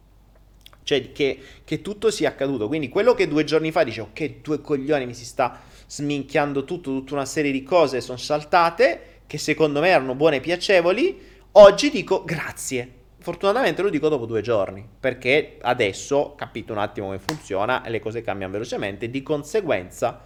Cioè 0.82 1.12
che, 1.12 1.38
che 1.64 1.82
tutto 1.82 2.10
sia 2.10 2.30
accaduto. 2.30 2.66
Quindi 2.66 2.88
quello 2.88 3.12
che 3.12 3.28
due 3.28 3.44
giorni 3.44 3.70
fa 3.70 3.84
dicevo, 3.84 4.08
che 4.14 4.40
due 4.42 4.62
coglioni 4.62 5.04
mi 5.04 5.12
si 5.12 5.26
sta 5.26 5.60
sminchiando 5.86 6.64
tutto, 6.64 6.92
tutta 6.92 7.12
una 7.12 7.26
serie 7.26 7.52
di 7.52 7.62
cose 7.62 8.00
sono 8.00 8.16
saltate, 8.16 9.20
che 9.26 9.36
secondo 9.36 9.80
me 9.80 9.88
erano 9.88 10.14
buone 10.14 10.36
e 10.36 10.40
piacevoli, 10.40 11.20
oggi 11.52 11.90
dico 11.90 12.24
grazie 12.24 12.97
Fortunatamente 13.20 13.82
lo 13.82 13.90
dico 13.90 14.08
dopo 14.08 14.26
due 14.26 14.42
giorni, 14.42 14.88
perché 14.98 15.58
adesso 15.60 16.34
capito 16.36 16.72
un 16.72 16.78
attimo 16.78 17.06
come 17.06 17.18
funziona 17.18 17.82
e 17.82 17.90
le 17.90 17.98
cose 17.98 18.22
cambiano 18.22 18.52
velocemente. 18.52 19.10
Di 19.10 19.22
conseguenza, 19.22 20.20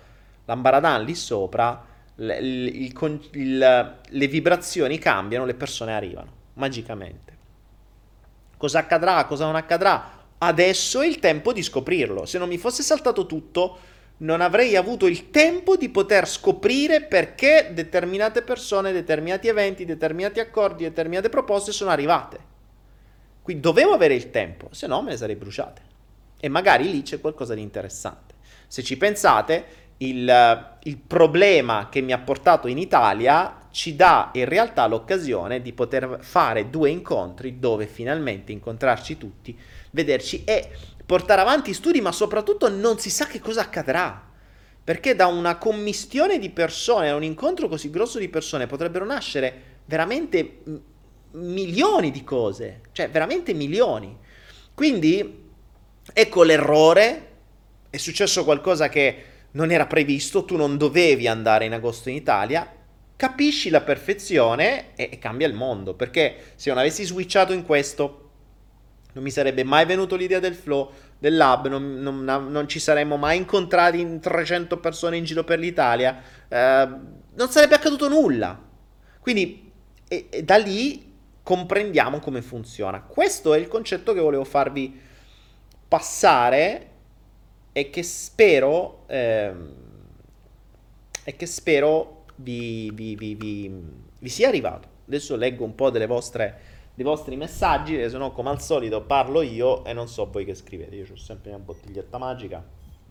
l'ambaradan 0.44 1.02
lì 1.02 1.14
sopra, 1.14 1.84
il, 2.16 2.92
il, 2.92 3.30
il, 3.32 3.98
le 4.06 4.26
vibrazioni 4.26 4.98
cambiano, 4.98 5.46
le 5.46 5.54
persone 5.54 5.94
arrivano, 5.94 6.30
magicamente. 6.54 7.38
Cosa 8.58 8.80
accadrà, 8.80 9.24
cosa 9.24 9.46
non 9.46 9.56
accadrà? 9.56 10.20
Adesso 10.36 11.00
è 11.00 11.06
il 11.06 11.18
tempo 11.18 11.52
di 11.54 11.62
scoprirlo. 11.62 12.26
Se 12.26 12.38
non 12.38 12.48
mi 12.48 12.58
fosse 12.58 12.82
saltato 12.82 13.24
tutto, 13.24 13.78
non 14.18 14.42
avrei 14.42 14.76
avuto 14.76 15.06
il 15.06 15.30
tempo 15.30 15.76
di 15.76 15.88
poter 15.88 16.28
scoprire 16.28 17.02
perché 17.02 17.70
determinate 17.72 18.42
persone, 18.42 18.92
determinati 18.92 19.48
eventi, 19.48 19.86
determinati 19.86 20.40
accordi, 20.40 20.84
determinate 20.84 21.30
proposte 21.30 21.72
sono 21.72 21.90
arrivate. 21.90 22.50
Quindi 23.42 23.62
dovevo 23.62 23.92
avere 23.92 24.14
il 24.14 24.30
tempo, 24.30 24.68
se 24.70 24.86
no 24.86 25.02
me 25.02 25.10
le 25.10 25.16
sarei 25.16 25.36
bruciate. 25.36 25.82
E 26.38 26.48
magari 26.48 26.90
lì 26.90 27.02
c'è 27.02 27.20
qualcosa 27.20 27.54
di 27.54 27.60
interessante. 27.60 28.34
Se 28.68 28.82
ci 28.82 28.96
pensate, 28.96 29.64
il, 29.98 30.76
il 30.82 30.96
problema 30.96 31.88
che 31.90 32.00
mi 32.00 32.12
ha 32.12 32.18
portato 32.18 32.68
in 32.68 32.78
Italia 32.78 33.58
ci 33.70 33.96
dà 33.96 34.30
in 34.34 34.44
realtà 34.44 34.86
l'occasione 34.86 35.62
di 35.62 35.72
poter 35.72 36.18
fare 36.20 36.70
due 36.70 36.90
incontri 36.90 37.58
dove 37.58 37.86
finalmente 37.86 38.52
incontrarci 38.52 39.16
tutti, 39.16 39.58
vederci 39.90 40.44
e 40.44 40.70
portare 41.04 41.40
avanti 41.40 41.72
studi, 41.72 42.00
ma 42.00 42.12
soprattutto 42.12 42.68
non 42.68 42.98
si 42.98 43.10
sa 43.10 43.26
che 43.26 43.40
cosa 43.40 43.62
accadrà. 43.62 44.30
Perché 44.84 45.14
da 45.14 45.26
una 45.26 45.56
commistione 45.56 46.38
di 46.38 46.50
persone, 46.50 47.08
da 47.08 47.14
un 47.14 47.22
incontro 47.22 47.68
così 47.68 47.88
grosso 47.88 48.18
di 48.18 48.28
persone, 48.28 48.66
potrebbero 48.66 49.04
nascere 49.04 49.80
veramente 49.84 50.62
milioni 51.32 52.10
di 52.10 52.24
cose, 52.24 52.80
cioè 52.92 53.10
veramente 53.10 53.52
milioni. 53.54 54.16
Quindi 54.74 55.50
ecco 56.12 56.42
l'errore, 56.42 57.28
è 57.90 57.96
successo 57.96 58.44
qualcosa 58.44 58.88
che 58.88 59.24
non 59.52 59.70
era 59.70 59.86
previsto, 59.86 60.44
tu 60.44 60.56
non 60.56 60.76
dovevi 60.76 61.26
andare 61.26 61.64
in 61.64 61.72
agosto 61.72 62.08
in 62.08 62.16
Italia, 62.16 62.70
capisci 63.16 63.70
la 63.70 63.82
perfezione 63.82 64.94
e, 64.94 65.10
e 65.12 65.18
cambia 65.18 65.46
il 65.46 65.54
mondo, 65.54 65.94
perché 65.94 66.52
se 66.56 66.70
non 66.70 66.78
avessi 66.78 67.04
switchato 67.04 67.52
in 67.52 67.64
questo 67.64 68.18
non 69.14 69.22
mi 69.22 69.30
sarebbe 69.30 69.62
mai 69.62 69.84
venuto 69.84 70.16
l'idea 70.16 70.40
del 70.40 70.54
flow, 70.54 70.90
del 71.18 71.36
lab, 71.36 71.68
non, 71.68 72.00
non, 72.00 72.24
non, 72.24 72.68
ci 72.68 72.78
saremmo 72.78 73.16
mai 73.16 73.36
incontrati 73.36 74.00
in 74.00 74.20
300 74.20 74.78
persone 74.78 75.18
in 75.18 75.24
giro 75.24 75.44
per 75.44 75.58
l'Italia, 75.58 76.20
eh, 76.48 76.88
non 77.34 77.48
sarebbe 77.50 77.74
accaduto 77.74 78.08
nulla. 78.08 78.58
Quindi 79.20 79.70
e, 80.08 80.26
e 80.30 80.42
da 80.42 80.56
lì 80.56 81.11
comprendiamo 81.42 82.18
come 82.18 82.42
funziona. 82.42 83.02
Questo 83.02 83.54
è 83.54 83.58
il 83.58 83.68
concetto 83.68 84.12
che 84.12 84.20
volevo 84.20 84.44
farvi 84.44 85.00
passare 85.88 86.90
e 87.72 87.90
che 87.90 88.02
spero, 88.02 89.04
eh, 89.08 89.52
e 91.24 91.36
che 91.36 91.46
spero 91.46 92.24
vi, 92.36 92.90
vi, 92.92 93.16
vi, 93.16 93.34
vi, 93.34 94.28
sia 94.28 94.48
arrivato. 94.48 94.88
Adesso 95.06 95.36
leggo 95.36 95.64
un 95.64 95.74
po' 95.74 95.90
delle 95.90 96.06
vostre, 96.06 96.60
dei 96.94 97.04
vostri 97.04 97.36
messaggi, 97.36 98.08
se 98.08 98.16
no 98.16 98.32
come 98.32 98.50
al 98.50 98.60
solito 98.60 99.02
parlo 99.02 99.42
io 99.42 99.84
e 99.84 99.92
non 99.92 100.08
so 100.08 100.30
voi 100.30 100.44
che 100.44 100.54
scrivete. 100.54 100.94
Io 100.94 101.06
ho 101.10 101.16
sempre 101.16 101.50
una 101.50 101.58
bottiglietta 101.58 102.18
magica, 102.18 102.64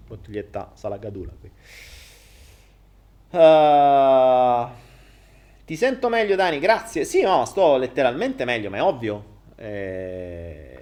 bottiglietta 0.07 0.71
salagadula 0.73 1.33
qui. 1.39 1.51
Uh, 3.31 4.90
ti 5.65 5.75
sento 5.75 6.09
meglio 6.09 6.35
Dani, 6.35 6.59
grazie. 6.59 7.05
Sì, 7.05 7.21
no, 7.21 7.45
sto 7.45 7.77
letteralmente 7.77 8.45
meglio, 8.45 8.69
ma 8.69 8.77
è 8.77 8.81
ovvio. 8.83 9.25
Eh 9.55 10.81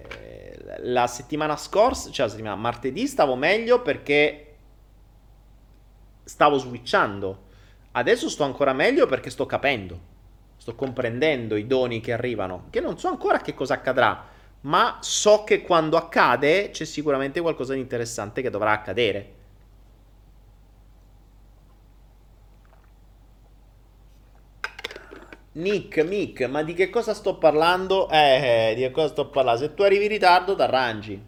la 0.82 1.08
settimana 1.08 1.58
scorsa, 1.58 2.12
cioè 2.12 2.26
la 2.26 2.32
settimana 2.32 2.56
martedì 2.56 3.08
stavo 3.08 3.36
meglio 3.36 3.82
perché 3.82 4.46
stavo 6.24 6.58
switchando. 6.58 7.48
Adesso 7.92 8.30
sto 8.30 8.44
ancora 8.44 8.74
meglio 8.74 9.08
perché 9.08 9.30
sto 9.30 9.46
capendo, 9.46 10.00
sto 10.58 10.76
comprendendo 10.76 11.56
i 11.56 11.66
doni 11.66 12.02
che 12.02 12.14
arrivano, 12.14 12.68
che 12.70 12.80
non 12.80 13.00
so 13.00 13.08
ancora 13.08 13.40
che 13.40 13.54
cosa 13.54 13.74
accadrà, 13.76 14.26
ma 14.62 14.98
so 15.02 15.44
che 15.44 15.62
quando 15.62 15.98
accade 15.98 16.70
c'è 16.70 16.86
sicuramente 16.86 17.42
qualcosa 17.42 17.74
di 17.74 17.80
interessante 17.80 18.42
che 18.42 18.50
dovrà 18.50 18.72
accadere. 18.72 19.38
Nick, 25.52 26.04
Mick, 26.04 26.41
ma 26.47 26.64
di 26.64 26.74
che 26.74 26.89
cosa 26.89 27.14
sto 27.14 27.38
parlando? 27.38 28.08
Eh, 28.10 28.74
di 28.76 28.82
che 28.82 28.91
cosa 28.91 29.08
sto 29.10 29.30
parlando? 29.30 29.62
Se 29.62 29.74
tu 29.74 29.82
arrivi 29.84 30.04
in 30.06 30.10
ritardo, 30.12 30.56
t'arrangi. 30.56 31.22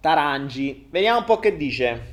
T'arrangi. 0.00 0.86
Vediamo 0.90 1.18
un 1.20 1.24
po' 1.24 1.38
che 1.38 1.56
dice. 1.56 2.12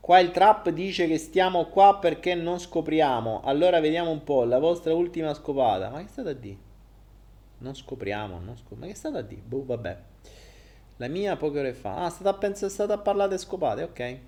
Qua 0.00 0.18
il 0.18 0.30
trap 0.32 0.68
dice 0.70 1.06
che 1.06 1.16
stiamo 1.18 1.66
qua 1.66 1.98
perché 1.98 2.34
non 2.34 2.58
scopriamo. 2.58 3.40
Allora 3.44 3.80
vediamo 3.80 4.10
un 4.10 4.22
po' 4.24 4.44
la 4.44 4.58
vostra 4.58 4.92
ultima 4.94 5.32
scopata. 5.34 5.88
Ma 5.90 5.98
che 5.98 6.04
è 6.04 6.08
stata 6.08 6.30
a? 6.30 6.36
Non 7.58 7.74
scopriamo, 7.74 8.40
non 8.40 8.56
scop- 8.56 8.78
ma 8.78 8.86
che 8.86 8.92
è 8.92 8.94
stata 8.94 9.18
a? 9.18 9.24
Boh, 9.24 9.64
vabbè. 9.64 9.98
La 10.98 11.08
mia 11.08 11.36
poche 11.36 11.58
ore 11.60 11.74
fa. 11.74 11.96
Ah, 11.96 12.08
è 12.08 12.10
stata 12.10 12.30
a, 12.30 12.34
pens- 12.34 12.64
è 12.64 12.68
stata 12.68 12.94
a 12.94 12.98
parlare 12.98 13.38
scopate, 13.38 13.82
ok. 13.82 14.18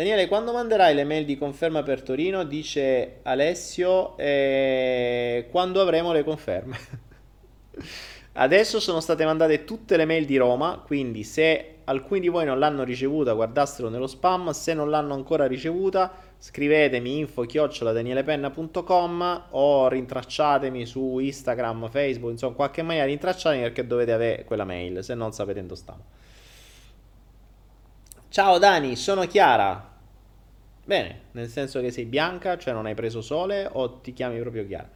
Daniele, 0.00 0.28
quando 0.28 0.52
manderai 0.52 0.94
le 0.94 1.04
mail 1.04 1.26
di 1.26 1.36
conferma 1.36 1.82
per 1.82 2.00
Torino? 2.00 2.44
Dice 2.44 3.18
Alessio, 3.22 4.16
eh, 4.16 5.46
quando 5.50 5.82
avremo 5.82 6.12
le 6.12 6.24
conferme. 6.24 6.78
Adesso 8.32 8.80
sono 8.80 9.00
state 9.00 9.26
mandate 9.26 9.64
tutte 9.64 9.98
le 9.98 10.06
mail 10.06 10.24
di 10.24 10.38
Roma, 10.38 10.82
quindi 10.82 11.22
se 11.22 11.80
alcuni 11.84 12.20
di 12.20 12.28
voi 12.28 12.46
non 12.46 12.58
l'hanno 12.58 12.82
ricevuta, 12.82 13.34
guardassero 13.34 13.90
nello 13.90 14.06
spam, 14.06 14.52
se 14.52 14.72
non 14.72 14.88
l'hanno 14.88 15.12
ancora 15.12 15.46
ricevuta, 15.46 16.10
scrivetemi 16.38 17.18
info-danielepenna.com 17.18 19.48
o 19.50 19.88
rintracciatemi 19.88 20.86
su 20.86 21.18
Instagram, 21.18 21.90
Facebook, 21.90 22.32
insomma, 22.32 22.52
in 22.52 22.56
qualche 22.56 22.80
maniera 22.80 23.06
rintracciatemi 23.06 23.64
perché 23.64 23.86
dovete 23.86 24.12
avere 24.12 24.46
quella 24.46 24.64
mail, 24.64 25.04
se 25.04 25.14
non 25.14 25.32
sapete 25.32 25.60
dove 25.60 25.74
stiamo. 25.74 26.04
Ciao 28.30 28.56
Dani, 28.56 28.96
sono 28.96 29.26
Chiara. 29.26 29.89
Bene, 30.90 31.20
nel 31.34 31.46
senso 31.46 31.80
che 31.80 31.92
sei 31.92 32.04
bianca, 32.04 32.58
cioè 32.58 32.74
non 32.74 32.84
hai 32.84 32.94
preso 32.94 33.20
sole 33.20 33.68
o 33.70 34.00
ti 34.00 34.12
chiami 34.12 34.40
proprio 34.40 34.66
Chiara? 34.66 34.90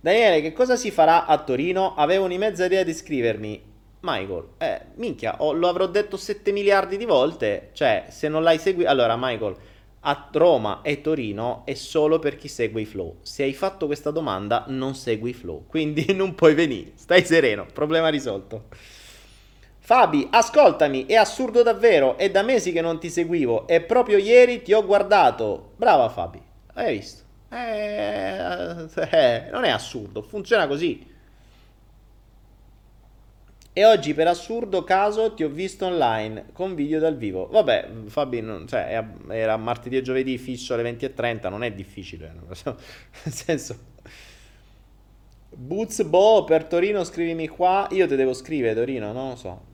Daniele, 0.00 0.40
che 0.40 0.52
cosa 0.52 0.74
si 0.74 0.90
farà 0.90 1.26
a 1.26 1.38
Torino? 1.44 1.94
Avevo 1.94 2.24
una 2.24 2.34
idea 2.34 2.82
di 2.82 2.92
scrivermi. 2.92 3.62
Michael, 4.00 4.48
eh, 4.58 4.80
minchia, 4.96 5.36
oh, 5.42 5.52
lo 5.52 5.68
avrò 5.68 5.86
detto 5.86 6.16
7 6.16 6.50
miliardi 6.50 6.96
di 6.96 7.04
volte. 7.04 7.68
Cioè, 7.72 8.06
se 8.08 8.26
non 8.26 8.42
l'hai 8.42 8.58
seguito... 8.58 8.90
Allora, 8.90 9.14
Michael, 9.16 9.54
a 10.00 10.28
Roma 10.32 10.80
e 10.82 11.00
Torino 11.00 11.62
è 11.66 11.74
solo 11.74 12.18
per 12.18 12.34
chi 12.34 12.48
segue 12.48 12.80
i 12.80 12.84
flow. 12.84 13.18
Se 13.22 13.44
hai 13.44 13.54
fatto 13.54 13.86
questa 13.86 14.10
domanda, 14.10 14.64
non 14.66 14.96
segui 14.96 15.30
i 15.30 15.34
flow. 15.34 15.66
Quindi 15.68 16.06
non 16.18 16.34
puoi 16.34 16.54
venire. 16.54 16.94
Stai 16.96 17.24
sereno, 17.24 17.64
problema 17.72 18.08
risolto. 18.08 18.64
Fabi, 19.90 20.28
ascoltami, 20.30 21.06
è 21.06 21.16
assurdo 21.16 21.64
davvero, 21.64 22.16
è 22.16 22.30
da 22.30 22.42
mesi 22.42 22.70
che 22.70 22.80
non 22.80 23.00
ti 23.00 23.10
seguivo 23.10 23.66
e 23.66 23.80
proprio 23.80 24.18
ieri 24.18 24.62
ti 24.62 24.72
ho 24.72 24.86
guardato. 24.86 25.72
Brava 25.74 26.08
Fabi, 26.08 26.40
hai 26.74 26.96
visto? 26.96 27.24
Eh, 27.50 28.86
eh, 29.10 29.48
non 29.50 29.64
è 29.64 29.68
assurdo, 29.70 30.22
funziona 30.22 30.68
così. 30.68 31.04
E 33.72 33.84
oggi 33.84 34.14
per 34.14 34.28
assurdo 34.28 34.84
caso 34.84 35.34
ti 35.34 35.42
ho 35.42 35.48
visto 35.48 35.86
online 35.86 36.50
con 36.52 36.76
video 36.76 37.00
dal 37.00 37.16
vivo. 37.16 37.48
Vabbè, 37.48 37.88
Fabi, 38.06 38.40
non, 38.42 38.68
cioè, 38.68 39.04
era 39.30 39.56
martedì 39.56 39.96
e 39.96 40.02
giovedì 40.02 40.38
fisso 40.38 40.72
alle 40.72 40.88
20.30, 40.88 41.50
non 41.50 41.64
è 41.64 41.72
difficile. 41.72 42.32
Nel 42.54 43.32
senso... 43.32 43.88
Boots 45.52 46.04
Bo 46.04 46.44
per 46.44 46.66
Torino 46.66 47.02
scrivimi 47.02 47.48
qua. 47.48 47.88
Io 47.90 48.06
te 48.06 48.14
devo 48.14 48.34
scrivere 48.34 48.72
Torino, 48.72 49.10
non 49.10 49.30
lo 49.30 49.34
so. 49.34 49.69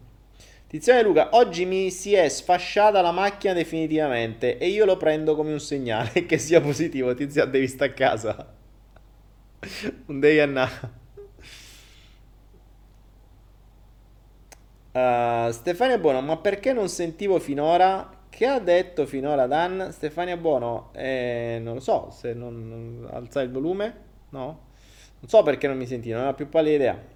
Tiziano 0.69 1.03
Luca, 1.03 1.29
oggi 1.33 1.64
mi 1.64 1.91
si 1.93 2.12
è 2.14 2.29
sfasciata 2.29 3.01
la 3.01 3.12
macchina 3.12 3.53
definitivamente 3.53 4.59
e 4.59 4.67
io 4.67 4.85
lo 4.85 4.97
prendo 4.97 5.37
come 5.37 5.53
un 5.53 5.61
segnale 5.61 6.11
che 6.27 6.39
sia 6.39 6.61
positivo. 6.61 7.14
Tiziano, 7.14 7.51
devi 7.53 7.69
stare 7.69 7.93
a 7.93 7.95
casa. 7.95 8.55
un 10.07 10.21
day 10.21 10.41
and 10.41 10.57
uh, 14.93 15.53
Stefania 15.53 15.99
Buono, 15.99 16.21
ma 16.21 16.37
perché 16.39 16.73
non 16.73 16.89
sentivo 16.89 17.39
finora? 17.39 18.11
Che 18.29 18.45
ha 18.45 18.59
detto 18.59 19.07
finora 19.07 19.47
Dan? 19.47 19.91
Stefania 19.93 20.37
Buono, 20.37 20.91
eh, 20.95 21.61
non 21.62 21.75
lo 21.75 21.81
so, 21.81 22.11
se 22.11 22.35
non, 22.35 22.69
non 22.69 23.09
alza 23.12 23.41
il 23.41 23.51
volume? 23.51 23.95
No? 24.31 24.64
Non 25.21 25.29
so 25.29 25.43
perché 25.45 25.69
non 25.69 25.77
mi 25.77 25.87
senti, 25.87 26.11
non 26.11 26.27
ho 26.27 26.35
più 26.35 26.49
pallida 26.49 26.75
idea. 26.75 27.14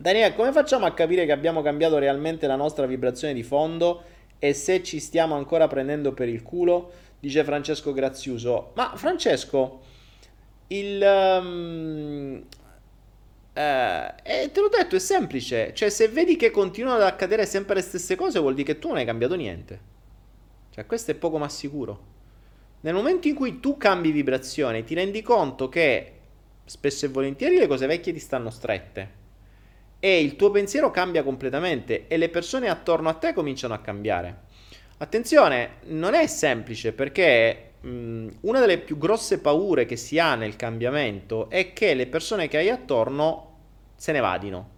Daniele, 0.00 0.34
come 0.34 0.50
facciamo 0.50 0.86
a 0.86 0.94
capire 0.94 1.26
che 1.26 1.32
abbiamo 1.32 1.60
cambiato 1.60 1.98
realmente 1.98 2.46
la 2.46 2.56
nostra 2.56 2.86
vibrazione 2.86 3.34
di 3.34 3.42
fondo 3.42 4.02
e 4.38 4.54
se 4.54 4.82
ci 4.82 4.98
stiamo 4.98 5.34
ancora 5.34 5.66
prendendo 5.66 6.12
per 6.12 6.26
il 6.26 6.42
culo? 6.42 6.90
Dice 7.20 7.44
Francesco 7.44 7.92
Graziuso. 7.92 8.70
Ma 8.76 8.92
Francesco, 8.96 9.82
il... 10.68 11.02
Um, 11.42 12.42
eh, 13.52 14.14
te 14.50 14.60
l'ho 14.60 14.70
detto, 14.70 14.96
è 14.96 14.98
semplice. 14.98 15.74
Cioè, 15.74 15.90
se 15.90 16.08
vedi 16.08 16.36
che 16.36 16.50
continuano 16.50 16.96
ad 16.96 17.02
accadere 17.02 17.44
sempre 17.44 17.74
le 17.74 17.82
stesse 17.82 18.16
cose, 18.16 18.38
vuol 18.38 18.54
dire 18.54 18.72
che 18.72 18.78
tu 18.78 18.88
non 18.88 18.96
hai 18.96 19.04
cambiato 19.04 19.34
niente. 19.34 19.80
Cioè, 20.70 20.86
questo 20.86 21.10
è 21.10 21.14
poco 21.14 21.36
ma 21.36 21.50
sicuro. 21.50 22.04
Nel 22.80 22.94
momento 22.94 23.28
in 23.28 23.34
cui 23.34 23.60
tu 23.60 23.76
cambi 23.76 24.12
vibrazione, 24.12 24.82
ti 24.82 24.94
rendi 24.94 25.20
conto 25.20 25.68
che 25.68 26.12
spesso 26.64 27.04
e 27.04 27.10
volentieri 27.10 27.58
le 27.58 27.66
cose 27.66 27.84
vecchie 27.84 28.14
ti 28.14 28.18
stanno 28.18 28.48
strette 28.48 29.18
e 30.00 30.20
il 30.20 30.36
tuo 30.36 30.50
pensiero 30.50 30.90
cambia 30.90 31.22
completamente 31.22 32.08
e 32.08 32.16
le 32.16 32.30
persone 32.30 32.68
attorno 32.68 33.08
a 33.08 33.14
te 33.14 33.32
cominciano 33.32 33.74
a 33.74 33.78
cambiare. 33.80 34.48
Attenzione, 34.98 35.76
non 35.86 36.14
è 36.14 36.26
semplice 36.26 36.92
perché 36.92 37.72
mh, 37.80 38.28
una 38.40 38.60
delle 38.60 38.78
più 38.78 38.98
grosse 38.98 39.40
paure 39.40 39.86
che 39.86 39.96
si 39.96 40.18
ha 40.18 40.34
nel 40.34 40.56
cambiamento 40.56 41.48
è 41.50 41.72
che 41.72 41.94
le 41.94 42.06
persone 42.06 42.48
che 42.48 42.58
hai 42.58 42.68
attorno 42.70 43.58
se 43.96 44.12
ne 44.12 44.20
vadino. 44.20 44.68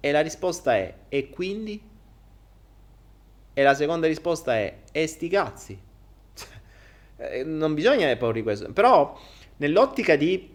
E 0.00 0.12
la 0.12 0.20
risposta 0.20 0.74
è: 0.76 0.94
e 1.08 1.30
quindi? 1.30 1.80
E 3.54 3.62
la 3.62 3.74
seconda 3.74 4.06
risposta 4.06 4.56
è, 4.56 4.78
e 4.92 5.06
sti 5.06 5.28
cazzi. 5.28 5.80
Eh, 7.16 7.44
non 7.44 7.74
bisogna 7.74 8.04
avere 8.04 8.16
paura 8.16 8.34
di 8.34 8.42
questo. 8.42 8.72
Però, 8.72 9.16
nell'ottica 9.58 10.16
di... 10.16 10.51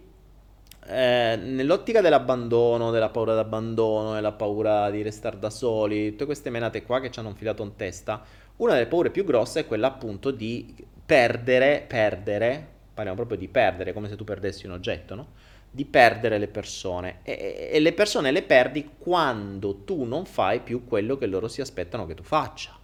Eh, 0.90 1.36
nell'ottica 1.36 2.00
dell'abbandono, 2.00 2.90
della 2.90 3.10
paura 3.10 3.34
d'abbandono, 3.34 4.14
della 4.14 4.32
paura 4.32 4.88
di 4.90 5.02
restare 5.02 5.38
da 5.38 5.50
soli, 5.50 6.10
tutte 6.12 6.24
queste 6.24 6.48
menate 6.48 6.82
qua 6.82 6.98
che 7.00 7.10
ci 7.10 7.18
hanno 7.18 7.28
infilato 7.28 7.62
in 7.62 7.76
testa, 7.76 8.24
una 8.56 8.72
delle 8.72 8.86
paure 8.86 9.10
più 9.10 9.24
grosse 9.24 9.60
è 9.60 9.66
quella 9.66 9.88
appunto 9.88 10.30
di 10.30 10.74
perdere, 11.04 11.84
perdere, 11.86 12.66
parliamo 12.94 13.18
proprio 13.18 13.36
di 13.36 13.48
perdere, 13.48 13.92
come 13.92 14.08
se 14.08 14.16
tu 14.16 14.24
perdessi 14.24 14.64
un 14.64 14.72
oggetto, 14.72 15.14
no? 15.14 15.26
Di 15.70 15.84
perdere 15.84 16.38
le 16.38 16.48
persone. 16.48 17.18
E, 17.22 17.68
e 17.70 17.80
le 17.80 17.92
persone 17.92 18.30
le 18.30 18.42
perdi 18.42 18.92
quando 18.96 19.82
tu 19.84 20.04
non 20.04 20.24
fai 20.24 20.60
più 20.60 20.86
quello 20.86 21.18
che 21.18 21.26
loro 21.26 21.48
si 21.48 21.60
aspettano 21.60 22.06
che 22.06 22.14
tu 22.14 22.22
faccia. 22.22 22.76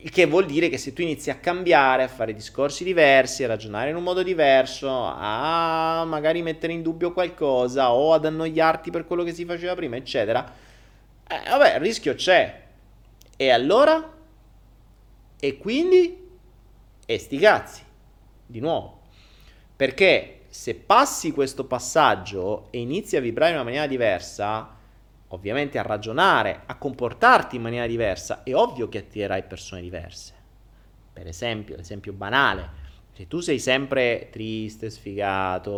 Il 0.00 0.10
che 0.10 0.26
vuol 0.26 0.46
dire 0.46 0.68
che 0.68 0.78
se 0.78 0.92
tu 0.92 1.02
inizi 1.02 1.30
a 1.30 1.36
cambiare, 1.36 2.04
a 2.04 2.08
fare 2.08 2.32
discorsi 2.32 2.84
diversi, 2.84 3.42
a 3.42 3.48
ragionare 3.48 3.90
in 3.90 3.96
un 3.96 4.04
modo 4.04 4.22
diverso, 4.22 4.88
a 4.88 6.04
magari 6.06 6.40
mettere 6.42 6.72
in 6.72 6.82
dubbio 6.82 7.12
qualcosa 7.12 7.92
o 7.92 8.12
ad 8.12 8.24
annoiarti 8.24 8.90
per 8.90 9.06
quello 9.06 9.24
che 9.24 9.32
si 9.32 9.44
faceva 9.44 9.74
prima, 9.74 9.96
eccetera, 9.96 10.52
eh, 11.26 11.48
vabbè, 11.48 11.74
il 11.74 11.80
rischio 11.80 12.14
c'è. 12.14 12.62
E 13.36 13.50
allora? 13.50 14.14
E 15.40 15.58
quindi? 15.58 16.26
E 17.04 17.18
sti 17.18 17.38
cazzi. 17.38 17.82
Di 18.46 18.60
nuovo. 18.60 19.00
Perché 19.76 20.40
se 20.48 20.74
passi 20.74 21.32
questo 21.32 21.64
passaggio 21.64 22.68
e 22.70 22.78
inizi 22.78 23.16
a 23.16 23.20
vibrare 23.20 23.50
in 23.50 23.56
una 23.56 23.64
maniera 23.64 23.86
diversa, 23.86 24.77
ovviamente 25.28 25.78
a 25.78 25.82
ragionare, 25.82 26.62
a 26.66 26.76
comportarti 26.76 27.56
in 27.56 27.62
maniera 27.62 27.86
diversa, 27.86 28.42
è 28.42 28.54
ovvio 28.54 28.88
che 28.88 28.98
attirerai 28.98 29.42
persone 29.44 29.82
diverse. 29.82 30.34
Per 31.12 31.26
esempio, 31.26 31.76
l'esempio 31.76 32.12
banale, 32.12 32.86
se 33.18 33.26
tu 33.26 33.40
sei 33.40 33.58
sempre 33.58 34.28
triste, 34.30 34.90
sfigato, 34.90 35.72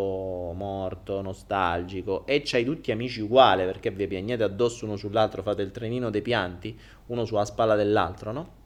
morto, 0.55 1.23
nostalgico 1.23 2.27
e 2.27 2.43
c'hai 2.45 2.65
tutti 2.65 2.93
amici 2.93 3.23
uguali 3.23 3.65
perché 3.65 3.91
vi 3.91 4.07
piagnete 4.07 4.43
addosso 4.43 4.85
uno 4.85 4.97
sull'altro, 4.97 5.43
fate 5.43 5.63
il 5.63 5.71
trenino 5.71 6.11
dei 6.11 6.21
pianti, 6.21 6.79
uno 7.07 7.25
sulla 7.25 7.47
spalla 7.47 7.77
dell'altro, 7.77 8.33
no? 8.33 8.59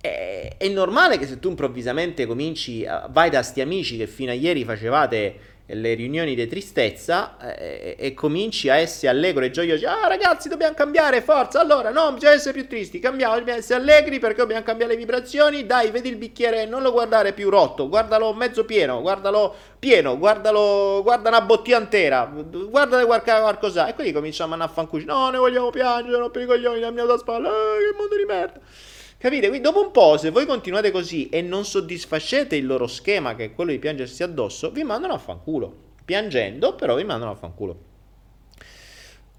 È, 0.00 0.68
normale 0.68 1.18
che 1.18 1.26
se 1.26 1.38
tu 1.38 1.50
improvvisamente 1.50 2.24
cominci, 2.24 2.86
vai 3.10 3.28
da 3.28 3.42
sti 3.42 3.60
amici 3.60 3.98
che 3.98 4.06
fino 4.06 4.30
a 4.30 4.34
ieri 4.34 4.64
facevate 4.64 5.53
le 5.66 5.94
riunioni 5.94 6.34
di 6.34 6.46
tristezza 6.46 7.38
eh, 7.56 7.96
e 7.98 8.12
cominci 8.12 8.68
a 8.68 8.76
essere 8.76 9.08
allegro 9.08 9.44
e 9.44 9.50
gioioso. 9.50 9.88
Ah, 9.88 10.06
ragazzi, 10.08 10.48
dobbiamo 10.50 10.74
cambiare, 10.74 11.22
forza. 11.22 11.58
Allora, 11.60 11.90
no, 11.90 12.12
bisogna 12.12 12.32
essere 12.32 12.52
più 12.52 12.68
tristi. 12.68 12.98
Cambiamo, 12.98 13.34
dobbiamo 13.34 13.58
essere 13.58 13.80
allegri 13.80 14.18
perché 14.18 14.36
dobbiamo 14.36 14.62
cambiare 14.62 14.92
le 14.92 14.98
vibrazioni. 14.98 15.64
Dai, 15.64 15.90
vedi 15.90 16.10
il 16.10 16.16
bicchiere, 16.16 16.66
non 16.66 16.82
lo 16.82 16.92
guardare 16.92 17.32
più 17.32 17.48
rotto, 17.48 17.88
guardalo 17.88 18.34
mezzo 18.34 18.64
pieno, 18.66 19.00
guardalo 19.00 19.54
pieno, 19.78 20.18
guardalo, 20.18 21.00
guarda 21.02 21.30
una 21.30 21.40
bottiglia 21.40 21.78
intera, 21.78 22.30
guardate 22.30 23.06
qualcosa. 23.06 23.86
E 23.86 23.94
quindi 23.94 24.12
cominciamo 24.12 24.50
a 24.50 24.52
andare 24.54 24.70
a 24.70 24.74
fancucci. 24.74 25.06
No, 25.06 25.30
ne 25.30 25.38
vogliamo 25.38 25.70
piangere, 25.70 26.18
non 26.18 26.30
per 26.30 26.42
i 26.42 26.46
coglioni, 26.46 26.80
la 26.80 26.90
mia 26.90 27.16
spalla. 27.16 27.48
Eh, 27.48 27.90
che 27.90 27.96
mondo 27.96 28.16
di 28.16 28.24
merda. 28.26 28.60
Capite? 29.16 29.48
Quindi 29.48 29.66
dopo 29.66 29.82
un 29.82 29.90
po', 29.90 30.16
se 30.16 30.30
voi 30.30 30.46
continuate 30.46 30.90
così 30.90 31.28
e 31.28 31.40
non 31.40 31.64
soddisfacete 31.64 32.56
il 32.56 32.66
loro 32.66 32.86
schema, 32.86 33.34
che 33.34 33.44
è 33.44 33.54
quello 33.54 33.70
di 33.70 33.78
piangersi 33.78 34.22
addosso, 34.22 34.70
vi 34.70 34.82
mandano 34.84 35.14
a 35.14 35.18
fanculo. 35.18 35.82
Piangendo, 36.04 36.74
però 36.74 36.94
vi 36.94 37.04
mandano 37.04 37.30
a 37.30 37.34
fanculo. 37.34 37.92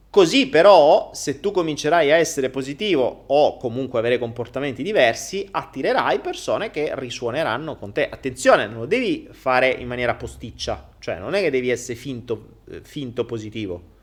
Così 0.10 0.48
però, 0.48 1.12
se 1.14 1.42
tu 1.42 1.52
comincerai 1.52 2.12
a 2.12 2.16
essere 2.16 2.50
positivo 2.50 3.26
o 3.28 3.58
comunque 3.58 4.00
avere 4.00 4.18
comportamenti 4.18 4.82
diversi, 4.82 5.46
attirerai 5.52 6.20
persone 6.20 6.72
che 6.72 6.92
risuoneranno 6.96 7.76
con 7.76 7.92
te. 7.92 8.10
Attenzione, 8.10 8.66
non 8.66 8.80
lo 8.80 8.86
devi 8.86 9.28
fare 9.32 9.70
in 9.70 9.88
maniera 9.88 10.16
posticcia, 10.16 10.92
cioè 11.00 11.20
non 11.20 11.34
è 11.34 11.42
che 11.42 11.52
devi 11.52 11.70
essere 11.70 11.96
finto, 11.96 12.62
eh, 12.72 12.80
finto 12.82 13.26
positivo 13.26 13.94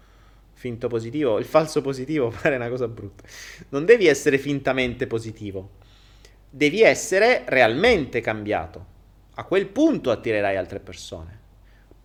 finto 0.62 0.86
positivo, 0.86 1.40
il 1.40 1.44
falso 1.44 1.80
positivo 1.80 2.32
pare 2.40 2.54
una 2.54 2.68
cosa 2.68 2.86
brutta. 2.86 3.24
Non 3.70 3.84
devi 3.84 4.06
essere 4.06 4.38
fintamente 4.38 5.08
positivo, 5.08 5.70
devi 6.48 6.82
essere 6.82 7.42
realmente 7.46 8.20
cambiato. 8.20 8.90
A 9.34 9.44
quel 9.44 9.66
punto 9.66 10.12
attirerai 10.12 10.56
altre 10.56 10.78
persone. 10.78 11.40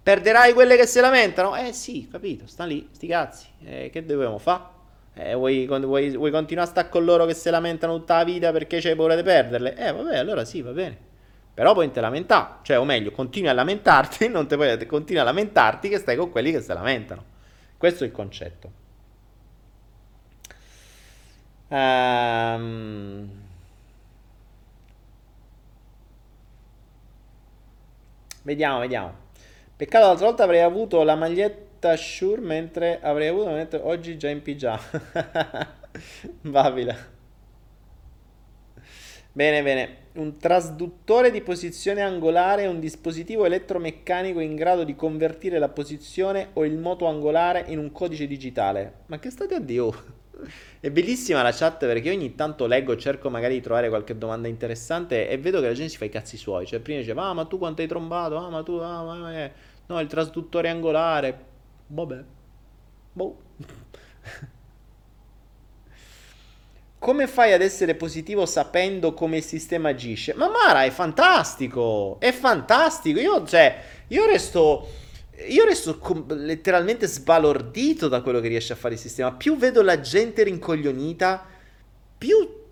Perderai 0.01 0.53
quelle 0.53 0.75
che 0.75 0.87
si 0.87 0.99
lamentano? 0.99 1.55
Eh 1.55 1.71
sì, 1.71 2.07
capito, 2.09 2.47
sta 2.47 2.65
lì, 2.65 2.87
sti 2.91 3.07
cazzi. 3.07 3.45
Eh, 3.63 3.89
che 3.91 4.03
dobbiamo 4.03 4.39
fare? 4.39 4.75
Eh, 5.13 5.35
vuoi, 5.35 5.67
vuoi, 5.67 6.15
vuoi, 6.15 6.31
continuare 6.31 6.67
a 6.67 6.71
stare 6.71 6.89
con 6.89 7.03
loro 7.03 7.25
che 7.25 7.35
si 7.35 7.49
lamentano 7.49 7.97
tutta 7.97 8.17
la 8.17 8.23
vita 8.23 8.51
perché 8.51 8.79
c'hai 8.79 8.95
paura 8.95 9.15
di 9.15 9.23
perderle? 9.23 9.75
Eh, 9.75 9.91
vabbè, 9.91 10.17
allora 10.17 10.45
sì, 10.45 10.61
va 10.61 10.71
bene. 10.71 10.97
Però 11.53 11.73
poi 11.73 11.91
te 11.91 11.99
lamentare, 12.01 12.59
cioè, 12.63 12.79
o 12.79 12.85
meglio, 12.85 13.11
continui 13.11 13.49
a 13.49 13.53
lamentarti, 13.53 14.29
non 14.29 14.47
te 14.47 14.55
puoi, 14.55 14.85
continui 14.87 15.21
a 15.21 15.25
lamentarti 15.25 15.89
che 15.89 15.97
stai 15.97 16.15
con 16.15 16.31
quelli 16.31 16.51
che 16.51 16.61
si 16.61 16.69
lamentano. 16.69 17.35
Questo 17.77 18.03
è 18.03 18.07
il 18.07 18.13
concetto. 18.13 18.85
Um, 21.69 23.29
vediamo, 28.43 28.79
vediamo. 28.79 29.13
Peccato 29.75 30.05
l'altra 30.07 30.25
volta 30.25 30.43
avrei 30.43 30.61
avuto 30.61 31.03
la 31.03 31.15
maglietta 31.15 31.95
Shure 31.95 32.41
mentre 32.41 32.99
avrei 33.01 33.27
avuto 33.27 33.45
la 33.45 33.51
maglietta 33.51 33.85
oggi 33.85 34.17
già 34.17 34.29
in 34.29 34.41
pigiama. 34.41 34.81
Babila. 36.41 37.15
Bene, 39.37 39.61
bene 39.61 39.97
un 40.13 40.39
trasduttore 40.39 41.29
di 41.29 41.41
posizione 41.41 42.01
angolare 42.01 42.63
è 42.63 42.67
un 42.67 42.79
dispositivo 42.79 43.45
elettromeccanico 43.45 44.39
in 44.39 44.55
grado 44.55 44.83
di 44.83 44.95
convertire 44.95 45.59
la 45.59 45.69
posizione 45.69 46.49
o 46.53 46.65
il 46.65 46.75
moto 46.75 47.05
angolare 47.05 47.65
in 47.67 47.77
un 47.77 47.91
codice 47.91 48.25
digitale. 48.25 49.01
Ma 49.05 49.19
che 49.19 49.29
state 49.29 49.53
a 49.53 49.59
Dio? 49.59 49.93
È 50.79 50.89
bellissima 50.89 51.43
la 51.43 51.51
chat 51.51 51.85
perché 51.85 52.09
ogni 52.09 52.33
tanto 52.33 52.65
leggo, 52.65 52.97
cerco 52.97 53.29
magari 53.29 53.53
di 53.53 53.61
trovare 53.61 53.89
qualche 53.89 54.17
domanda 54.17 54.47
interessante 54.47 55.29
e 55.29 55.37
vedo 55.37 55.61
che 55.61 55.67
la 55.67 55.73
gente 55.73 55.91
si 55.91 55.97
fa 55.97 56.05
i 56.05 56.09
cazzi 56.09 56.35
suoi. 56.35 56.65
Cioè, 56.65 56.79
prima 56.79 57.01
diceva, 57.01 57.25
ah, 57.25 57.33
ma 57.33 57.45
tu 57.45 57.59
quanto 57.59 57.83
hai 57.83 57.87
trombato? 57.87 58.37
Ah, 58.37 58.49
ma 58.49 58.63
tu, 58.63 58.71
ah, 58.71 59.03
ma 59.03 59.39
eh. 59.39 59.51
no, 59.85 59.99
il 59.99 60.07
trasduttore 60.07 60.69
angolare. 60.69 61.39
Vabbè. 61.85 62.23
Boh. 63.13 63.37
come 66.99 67.27
fai 67.27 67.53
ad 67.53 67.61
essere 67.61 67.95
positivo 67.95 68.45
sapendo 68.45 69.13
come 69.13 69.37
il 69.37 69.43
sistema 69.43 69.89
agisce? 69.89 70.33
Ma 70.33 70.49
Mara 70.49 70.83
è 70.83 70.89
fantastico, 70.89 72.17
è 72.19 72.31
fantastico. 72.31 73.19
Io, 73.19 73.45
cioè, 73.45 73.83
io 74.07 74.25
resto, 74.25 74.89
io 75.47 75.65
resto 75.65 75.99
com- 75.99 76.25
letteralmente 76.27 77.05
sbalordito 77.05 78.07
da 78.07 78.21
quello 78.21 78.39
che 78.39 78.47
riesce 78.47 78.73
a 78.73 78.77
fare 78.77 78.95
il 78.95 78.99
sistema. 78.99 79.31
Più 79.31 79.57
vedo 79.57 79.83
la 79.83 79.99
gente 79.99 80.43
rincoglionita, 80.43 81.45
più 82.17 82.65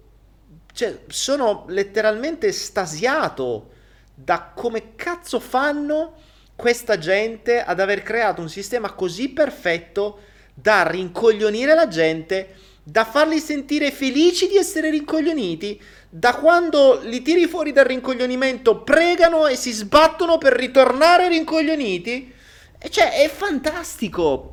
cioè, 0.74 1.02
sono 1.08 1.66
letteralmente 1.68 2.48
estasiato 2.48 3.70
da 4.14 4.52
come 4.56 4.96
cazzo 4.96 5.40
fanno 5.40 6.16
questa 6.56 6.98
gente 6.98 7.62
ad 7.62 7.80
aver 7.80 8.02
creato 8.02 8.42
un 8.42 8.50
sistema 8.50 8.92
così 8.94 9.30
perfetto 9.30 10.20
da 10.54 10.88
rincoglionire 10.88 11.76
la 11.76 11.88
gente 11.88 12.56
da 12.88 13.04
farli 13.04 13.40
sentire 13.40 13.90
felici 13.90 14.48
di 14.48 14.58
essere 14.58 14.92
rincoglioniti, 14.92 15.82
da 16.08 16.36
quando 16.36 17.02
li 17.02 17.24
tiri 17.24 17.48
fuori 17.48 17.72
dal 17.72 17.86
rincoglionimento 17.86 18.84
pregano 18.84 19.48
e 19.48 19.56
si 19.56 19.72
sbattono 19.72 20.38
per 20.38 20.54
ritornare 20.54 21.28
rincoglioniti. 21.28 22.32
E 22.78 22.90
cioè, 22.92 23.24
è 23.24 23.28
fantastico. 23.28 24.52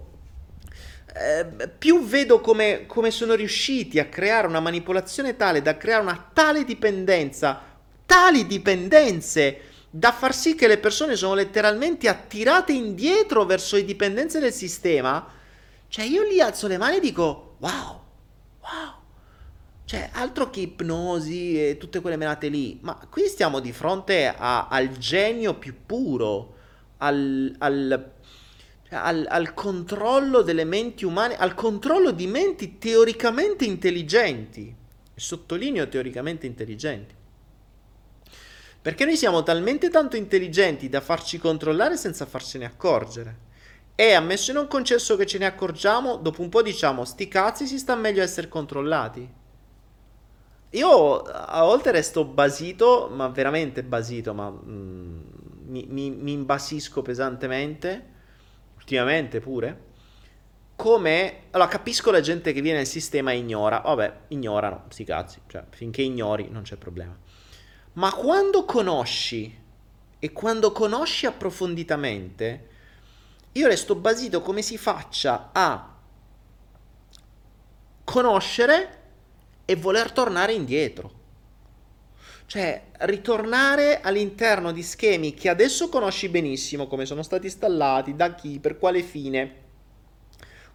Eh, 1.14 1.68
più 1.68 2.06
vedo 2.06 2.40
come, 2.40 2.84
come 2.86 3.10
sono 3.10 3.34
riusciti 3.34 3.98
a 3.98 4.06
creare 4.06 4.46
una 4.46 4.60
manipolazione 4.60 5.36
tale 5.36 5.60
da 5.60 5.76
creare 5.76 6.00
una 6.00 6.30
tale 6.32 6.64
dipendenza, 6.64 7.62
tali 8.06 8.46
dipendenze, 8.46 9.60
da 9.90 10.10
far 10.10 10.34
sì 10.34 10.54
che 10.54 10.66
le 10.66 10.78
persone 10.78 11.16
sono 11.16 11.34
letteralmente 11.34 12.08
attirate 12.08 12.72
indietro 12.72 13.44
verso 13.44 13.76
le 13.76 13.84
dipendenze 13.84 14.40
del 14.40 14.54
sistema. 14.54 15.28
Cioè, 15.86 16.06
io 16.06 16.22
lì 16.22 16.40
alzo 16.40 16.66
le 16.66 16.78
mani 16.78 16.96
e 16.96 17.00
dico: 17.00 17.56
Wow, 17.58 18.01
wow. 18.62 19.00
Cioè, 19.84 20.08
altro 20.12 20.48
che 20.48 20.60
ipnosi 20.60 21.62
e 21.62 21.76
tutte 21.76 22.00
quelle 22.00 22.16
menate 22.16 22.48
lì. 22.48 22.78
Ma 22.82 22.94
qui 23.10 23.26
stiamo 23.26 23.60
di 23.60 23.72
fronte 23.72 24.26
a, 24.26 24.68
al 24.68 24.96
genio 24.96 25.54
più 25.54 25.74
puro, 25.84 26.54
al, 26.98 27.54
al, 27.58 28.12
al, 28.90 29.26
al 29.28 29.54
controllo 29.54 30.40
delle 30.42 30.64
menti 30.64 31.04
umane, 31.04 31.36
al 31.36 31.54
controllo 31.54 32.10
di 32.10 32.26
menti 32.26 32.78
teoricamente 32.78 33.64
intelligenti. 33.64 34.74
Sottolineo 35.14 35.88
teoricamente 35.88 36.46
intelligenti. 36.46 37.14
Perché 38.80 39.04
noi 39.04 39.16
siamo 39.16 39.42
talmente 39.42 39.90
tanto 39.90 40.16
intelligenti 40.16 40.88
da 40.88 41.00
farci 41.00 41.38
controllare 41.38 41.96
senza 41.96 42.24
farcene 42.24 42.64
accorgere. 42.64 43.50
E 43.94 44.12
ammesso 44.12 44.50
e 44.50 44.54
non 44.54 44.68
concesso 44.68 45.16
che 45.16 45.26
ce 45.26 45.38
ne 45.38 45.46
accorgiamo, 45.46 46.16
dopo 46.16 46.42
un 46.42 46.48
po' 46.48 46.62
diciamo, 46.62 47.04
sti 47.04 47.28
cazzi 47.28 47.66
si 47.66 47.78
sta 47.78 47.94
meglio 47.94 48.22
essere 48.22 48.48
controllati. 48.48 49.40
Io 50.70 51.18
a 51.20 51.62
volte 51.64 51.90
resto 51.90 52.24
basito, 52.24 53.10
ma 53.12 53.28
veramente 53.28 53.82
basito, 53.82 54.32
ma 54.32 54.50
mm, 54.50 55.20
mi, 55.66 55.86
mi, 55.88 56.10
mi 56.10 56.32
imbasisco 56.32 57.02
pesantemente, 57.02 58.10
ultimamente 58.76 59.40
pure 59.40 59.90
come... 60.82 61.42
Allora, 61.52 61.68
capisco 61.68 62.10
la 62.10 62.20
gente 62.20 62.52
che 62.52 62.60
viene 62.60 62.78
nel 62.78 62.88
sistema 62.88 63.30
e 63.30 63.36
ignora. 63.36 63.78
Vabbè, 63.78 64.12
ignorano, 64.28 64.86
sti 64.88 65.04
cazzi. 65.04 65.40
Cioè, 65.46 65.64
finché 65.70 66.02
ignori 66.02 66.48
non 66.50 66.62
c'è 66.62 66.74
problema. 66.74 67.16
Ma 67.94 68.12
quando 68.12 68.64
conosci, 68.64 69.60
e 70.18 70.32
quando 70.32 70.72
conosci 70.72 71.26
approfonditamente, 71.26 72.68
io 73.52 73.68
resto 73.68 73.94
basito 73.94 74.40
come 74.40 74.62
si 74.62 74.78
faccia 74.78 75.50
a 75.52 75.94
conoscere 78.04 79.00
e 79.64 79.76
voler 79.76 80.12
tornare 80.12 80.52
indietro. 80.52 81.20
Cioè, 82.46 82.82
ritornare 83.00 84.00
all'interno 84.00 84.72
di 84.72 84.82
schemi 84.82 85.32
che 85.32 85.48
adesso 85.48 85.88
conosci 85.88 86.28
benissimo, 86.28 86.86
come 86.86 87.06
sono 87.06 87.22
stati 87.22 87.46
installati, 87.46 88.14
da 88.14 88.34
chi, 88.34 88.58
per 88.58 88.78
quale 88.78 89.02
fine, 89.02 89.56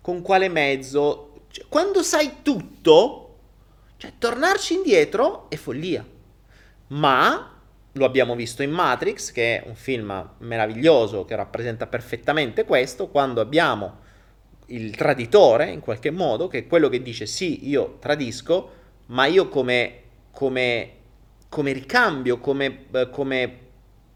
con 0.01 0.21
quale 0.21 0.49
mezzo. 0.49 1.45
Cioè, 1.49 1.65
quando 1.69 2.01
sai 2.01 2.37
tutto, 2.41 3.37
cioè 3.97 4.13
tornarci 4.17 4.73
indietro 4.73 5.49
è 5.49 5.55
follia. 5.55 6.05
Ma 6.87 7.56
lo 7.97 8.05
abbiamo 8.05 8.35
visto 8.35 8.63
in 8.63 8.71
Matrix, 8.71 9.31
che 9.31 9.61
è 9.61 9.67
un 9.67 9.75
film 9.75 10.31
meraviglioso 10.39 11.25
che 11.25 11.35
rappresenta 11.35 11.87
perfettamente 11.87 12.63
questo, 12.63 13.07
quando 13.07 13.41
abbiamo 13.41 14.05
il 14.67 14.95
traditore, 14.95 15.69
in 15.69 15.79
qualche 15.79 16.11
modo, 16.11 16.47
che 16.47 16.59
è 16.59 16.67
quello 16.67 16.89
che 16.89 17.01
dice 17.01 17.25
sì, 17.25 17.67
io 17.67 17.97
tradisco, 17.99 18.71
ma 19.07 19.25
io 19.25 19.47
come, 19.47 20.01
come, 20.31 20.91
come 21.49 21.71
ricambio, 21.71 22.39
come, 22.39 22.85
eh, 22.91 23.09
come 23.09 23.57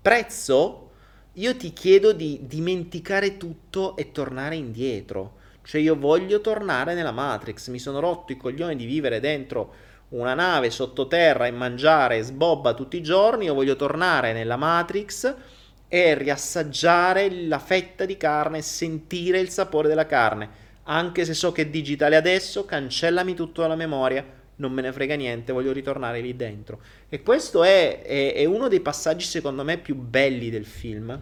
prezzo, 0.01 0.89
io 1.33 1.55
ti 1.55 1.71
chiedo 1.73 2.11
di 2.11 2.41
dimenticare 2.43 3.37
tutto 3.37 3.95
e 3.95 4.11
tornare 4.11 4.55
indietro. 4.55 5.39
Cioè 5.63 5.79
io 5.79 5.95
voglio 5.95 6.41
tornare 6.41 6.93
nella 6.95 7.11
Matrix, 7.11 7.69
mi 7.69 7.79
sono 7.79 7.99
rotto 7.99 8.31
i 8.31 8.37
coglioni 8.37 8.75
di 8.75 8.85
vivere 8.85 9.19
dentro 9.19 9.73
una 10.11 10.33
nave 10.33 10.69
sottoterra 10.69 11.47
e 11.47 11.51
mangiare 11.51 12.21
sbobba 12.21 12.73
tutti 12.73 12.97
i 12.97 13.03
giorni, 13.03 13.45
io 13.45 13.53
voglio 13.53 13.75
tornare 13.75 14.33
nella 14.33 14.57
Matrix 14.57 15.35
e 15.87 16.13
riassaggiare 16.15 17.29
la 17.47 17.59
fetta 17.59 18.05
di 18.05 18.17
carne 18.17 18.61
sentire 18.61 19.39
il 19.39 19.49
sapore 19.49 19.87
della 19.87 20.05
carne. 20.05 20.59
Anche 20.83 21.25
se 21.25 21.33
so 21.33 21.51
che 21.51 21.63
è 21.63 21.67
digitale 21.67 22.15
adesso, 22.15 22.65
cancellami 22.65 23.33
tutto 23.33 23.61
dalla 23.61 23.75
memoria, 23.75 24.25
non 24.55 24.71
me 24.71 24.81
ne 24.81 24.91
frega 24.91 25.15
niente, 25.15 25.53
voglio 25.53 25.71
ritornare 25.71 26.21
lì 26.21 26.35
dentro. 26.35 26.81
E 27.09 27.21
questo 27.21 27.63
è, 27.63 28.01
è, 28.01 28.33
è 28.33 28.45
uno 28.45 28.67
dei 28.67 28.81
passaggi 28.81 29.25
secondo 29.25 29.63
me 29.63 29.77
più 29.77 29.95
belli 29.95 30.49
del 30.49 30.65
film, 30.65 31.19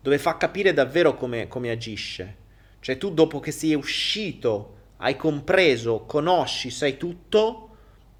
dove 0.00 0.18
fa 0.18 0.36
capire 0.36 0.72
davvero 0.72 1.14
come, 1.14 1.48
come 1.48 1.70
agisce 1.70 2.42
cioè 2.84 2.98
tu 2.98 3.14
dopo 3.14 3.40
che 3.40 3.50
sei 3.50 3.74
uscito, 3.74 4.74
hai 5.04 5.16
compreso, 5.16 6.04
conosci, 6.06 6.70
sai 6.70 6.96
tutto, 6.96 7.68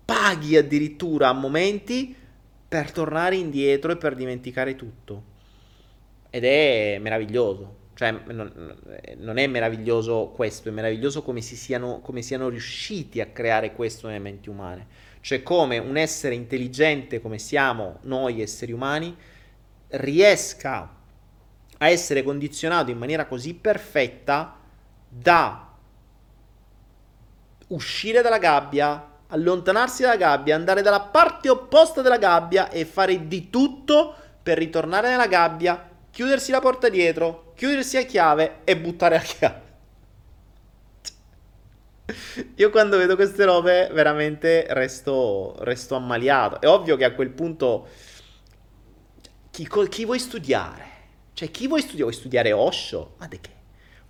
paghi 0.05 0.59
addirittura 0.59 1.29
a 1.29 1.33
momenti 1.33 2.15
per 2.69 2.93
tornare 2.93 3.37
indietro 3.37 3.93
e 3.93 3.97
per 3.97 4.15
dimenticare 4.15 4.77
tutto. 4.77 5.23
Ed 6.29 6.45
è 6.45 6.99
meraviglioso. 7.01 7.83
Cioè, 7.95 8.11
non 9.17 9.39
è 9.39 9.47
meraviglioso 9.47 10.33
questo, 10.35 10.69
è 10.69 10.73
meraviglioso 10.73 11.23
come, 11.23 11.41
si 11.41 11.57
siano, 11.57 12.01
come 12.01 12.21
siano 12.21 12.51
riusciti 12.51 13.23
a 13.23 13.27
creare 13.29 13.73
questo 13.73 14.09
nelle 14.09 14.19
menti 14.19 14.51
umane. 14.51 14.87
Cioè, 15.21 15.43
come 15.43 15.79
un 15.79 15.97
essere 15.97 16.35
intelligente 16.35 17.21
come 17.21 17.39
siamo 17.39 18.01
noi 18.03 18.43
esseri 18.43 18.73
umani 18.73 19.17
riesca 19.89 20.95
a 21.79 21.89
essere 21.89 22.23
condizionato 22.23 22.91
in 22.91 22.99
maniera 22.99 23.25
così 23.25 23.55
perfetta 23.55 24.59
da 25.09 25.64
uscire 27.69 28.23
dalla 28.23 28.39
gabbia, 28.39 29.13
allontanarsi 29.29 30.03
dalla 30.03 30.17
gabbia, 30.17 30.55
andare 30.55 30.83
dalla 30.83 31.01
parte 31.01 31.49
opposta 31.49 32.03
della 32.03 32.19
gabbia 32.19 32.71
e 32.71 32.85
fare 32.85 33.27
di 33.27 33.51
tutto 33.51 34.15
per 34.43 34.59
ritornare 34.59 35.09
nella 35.09 35.27
gabbia, 35.27 35.91
chiudersi 36.11 36.51
la 36.51 36.61
porta 36.61 36.89
dietro, 36.89 37.53
chiudersi 37.57 37.97
a 37.97 38.05
chiave 38.05 38.61
e 38.65 38.77
buttare 38.77 39.17
la 39.17 39.23
chiave. 39.23 39.63
Io 42.57 42.71
quando 42.71 42.99
vedo 42.99 43.17
queste 43.17 43.45
robe 43.45 43.89
veramente 43.93 44.67
resto, 44.71 45.57
resto 45.61 45.95
ammaliato. 45.95 46.61
È 46.61 46.69
ovvio 46.69 46.97
che 46.97 47.05
a 47.05 47.13
quel 47.13 47.31
punto 47.31 47.89
chi, 49.51 49.69
chi 49.89 50.05
vuoi 50.05 50.19
studiare? 50.19 50.93
Cioè, 51.33 51.51
chi 51.51 51.67
vuoi 51.67 51.81
studiare? 51.81 52.11
Vuoi 52.11 52.15
studiare 52.15 52.53
Osho? 52.53 53.15
Ma 53.19 53.27
di 53.27 53.41
che? 53.41 53.51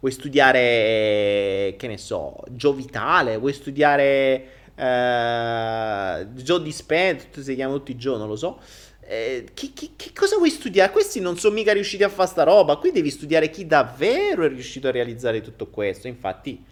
Vuoi 0.04 0.14
studiare, 0.14 1.76
che 1.78 1.86
ne 1.86 1.96
so, 1.96 2.36
Gio 2.50 2.74
Vitale? 2.74 3.38
Vuoi 3.38 3.54
studiare 3.54 4.72
eh, 4.74 6.26
Joe 6.34 6.62
Dispenza? 6.62 7.40
Si 7.40 7.54
chiamano 7.54 7.78
tutti 7.78 7.94
Joe, 7.94 8.18
non 8.18 8.28
lo 8.28 8.36
so. 8.36 8.60
Eh, 9.00 9.46
che, 9.54 9.70
che, 9.72 9.92
che, 9.96 10.10
cosa 10.14 10.36
vuoi 10.36 10.50
studiare? 10.50 10.92
Questi 10.92 11.20
non 11.20 11.38
sono 11.38 11.54
mica 11.54 11.72
riusciti 11.72 12.02
a 12.02 12.10
fare 12.10 12.28
sta 12.28 12.42
roba. 12.42 12.76
Qui 12.76 12.92
devi 12.92 13.08
studiare 13.08 13.48
chi 13.48 13.66
davvero 13.66 14.44
è 14.44 14.48
riuscito 14.48 14.88
a 14.88 14.90
realizzare 14.90 15.40
tutto 15.40 15.68
questo. 15.68 16.06
Infatti, 16.06 16.62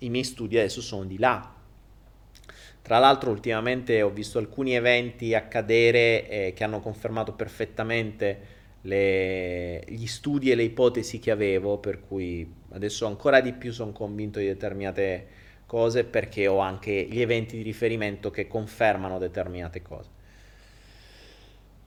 i 0.00 0.10
miei 0.10 0.24
studi 0.24 0.58
adesso 0.58 0.82
sono 0.82 1.04
di 1.04 1.16
là. 1.16 1.54
Tra 2.82 2.98
l'altro, 2.98 3.30
ultimamente 3.30 4.02
ho 4.02 4.10
visto 4.10 4.36
alcuni 4.38 4.74
eventi 4.74 5.34
accadere 5.34 6.28
eh, 6.28 6.52
che 6.54 6.62
hanno 6.62 6.80
confermato 6.80 7.32
perfettamente 7.32 8.58
le, 8.82 9.84
gli 9.86 10.06
studi 10.06 10.50
e 10.50 10.54
le 10.54 10.62
ipotesi 10.62 11.18
che 11.18 11.30
avevo, 11.30 11.78
per 11.78 12.00
cui 12.00 12.50
adesso 12.70 13.06
ancora 13.06 13.40
di 13.40 13.52
più 13.52 13.72
sono 13.72 13.92
convinto 13.92 14.38
di 14.38 14.46
determinate 14.46 15.38
cose 15.66 16.04
perché 16.04 16.46
ho 16.46 16.58
anche 16.58 17.06
gli 17.08 17.20
eventi 17.20 17.56
di 17.56 17.62
riferimento 17.62 18.30
che 18.30 18.48
confermano 18.48 19.18
determinate 19.18 19.82
cose. 19.82 20.08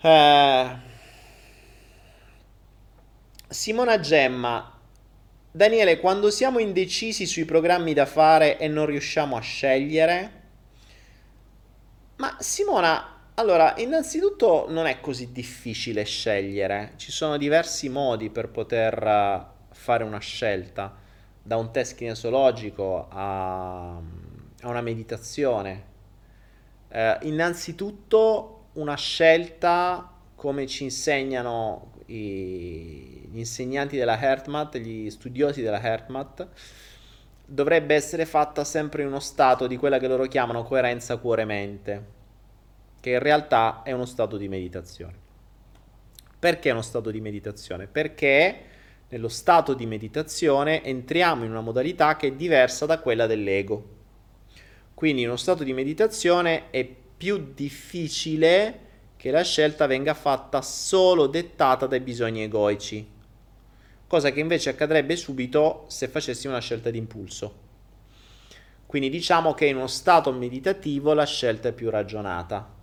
Uh, 0.01 0.91
Simona 3.47 3.99
Gemma, 3.99 4.79
Daniele, 5.51 5.99
quando 5.99 6.29
siamo 6.29 6.59
indecisi 6.59 7.25
sui 7.25 7.45
programmi 7.45 7.93
da 7.93 8.05
fare 8.05 8.57
e 8.57 8.67
non 8.67 8.85
riusciamo 8.85 9.35
a 9.35 9.41
scegliere, 9.41 10.41
ma 12.17 12.37
Simona, 12.39 13.12
allora, 13.35 13.73
innanzitutto 13.77 14.67
non 14.69 14.85
è 14.85 14.99
così 14.99 15.31
difficile 15.31 16.03
scegliere, 16.03 16.93
ci 16.97 17.11
sono 17.11 17.37
diversi 17.37 17.89
modi 17.89 18.29
per 18.29 18.49
poter 18.49 19.01
eh, 19.01 19.45
fare 19.71 20.03
una 20.03 20.19
scelta, 20.19 20.95
da 21.41 21.57
un 21.57 21.71
test 21.71 21.95
kinesiologico 21.95 23.07
a, 23.09 23.95
a 23.95 24.67
una 24.67 24.81
meditazione. 24.81 25.91
Eh, 26.89 27.17
innanzitutto 27.23 28.65
una 28.73 28.95
scelta 28.95 30.11
come 30.35 30.67
ci 30.67 30.83
insegnano 30.83 31.93
i, 32.07 33.27
gli 33.31 33.37
insegnanti 33.39 33.97
della 33.97 34.19
HeartMath, 34.19 34.77
gli 34.77 35.09
studiosi 35.09 35.63
della 35.63 35.81
HeartMath, 35.81 36.47
dovrebbe 37.45 37.95
essere 37.95 38.25
fatta 38.25 38.63
sempre 38.63 39.01
in 39.01 39.07
uno 39.07 39.19
stato 39.19 39.65
di 39.65 39.77
quella 39.77 39.97
che 39.97 40.07
loro 40.07 40.25
chiamano 40.25 40.63
coerenza 40.63 41.17
cuore-mente 41.17 42.21
che 43.03 43.09
in 43.09 43.19
realtà 43.19 43.81
è 43.83 43.91
uno 43.91 44.05
stato 44.05 44.37
di 44.37 44.47
meditazione. 44.47 45.13
Perché 46.39 46.69
è 46.69 46.71
uno 46.71 46.81
stato 46.81 47.11
di 47.11 47.19
meditazione? 47.19 47.85
Perché 47.85 48.61
nello 49.09 49.27
stato 49.27 49.73
di 49.73 49.85
meditazione 49.85 50.81
entriamo 50.81 51.43
in 51.43 51.51
una 51.51 51.59
modalità 51.59 52.15
che 52.15 52.27
è 52.27 52.31
diversa 52.31 52.85
da 52.85 52.99
quella 52.99 53.27
dell'ego. 53.27 53.87
Quindi 54.93 55.23
in 55.23 55.27
uno 55.27 55.35
stato 55.35 55.65
di 55.65 55.73
meditazione 55.73 56.69
è 56.69 56.85
più 56.85 57.51
difficile 57.53 58.79
che 59.17 59.31
la 59.31 59.43
scelta 59.43 59.85
venga 59.85 60.13
fatta 60.13 60.61
solo 60.61 61.27
dettata 61.27 61.87
dai 61.87 61.99
bisogni 61.99 62.43
egoici, 62.43 63.05
cosa 64.07 64.31
che 64.31 64.39
invece 64.39 64.69
accadrebbe 64.69 65.17
subito 65.17 65.83
se 65.89 66.07
facessimo 66.07 66.53
una 66.53 66.61
scelta 66.61 66.89
di 66.89 66.99
impulso. 66.99 67.53
Quindi 68.85 69.09
diciamo 69.09 69.53
che 69.53 69.65
in 69.65 69.75
uno 69.75 69.87
stato 69.87 70.31
meditativo 70.31 71.11
la 71.11 71.25
scelta 71.25 71.67
è 71.67 71.73
più 71.73 71.89
ragionata. 71.89 72.79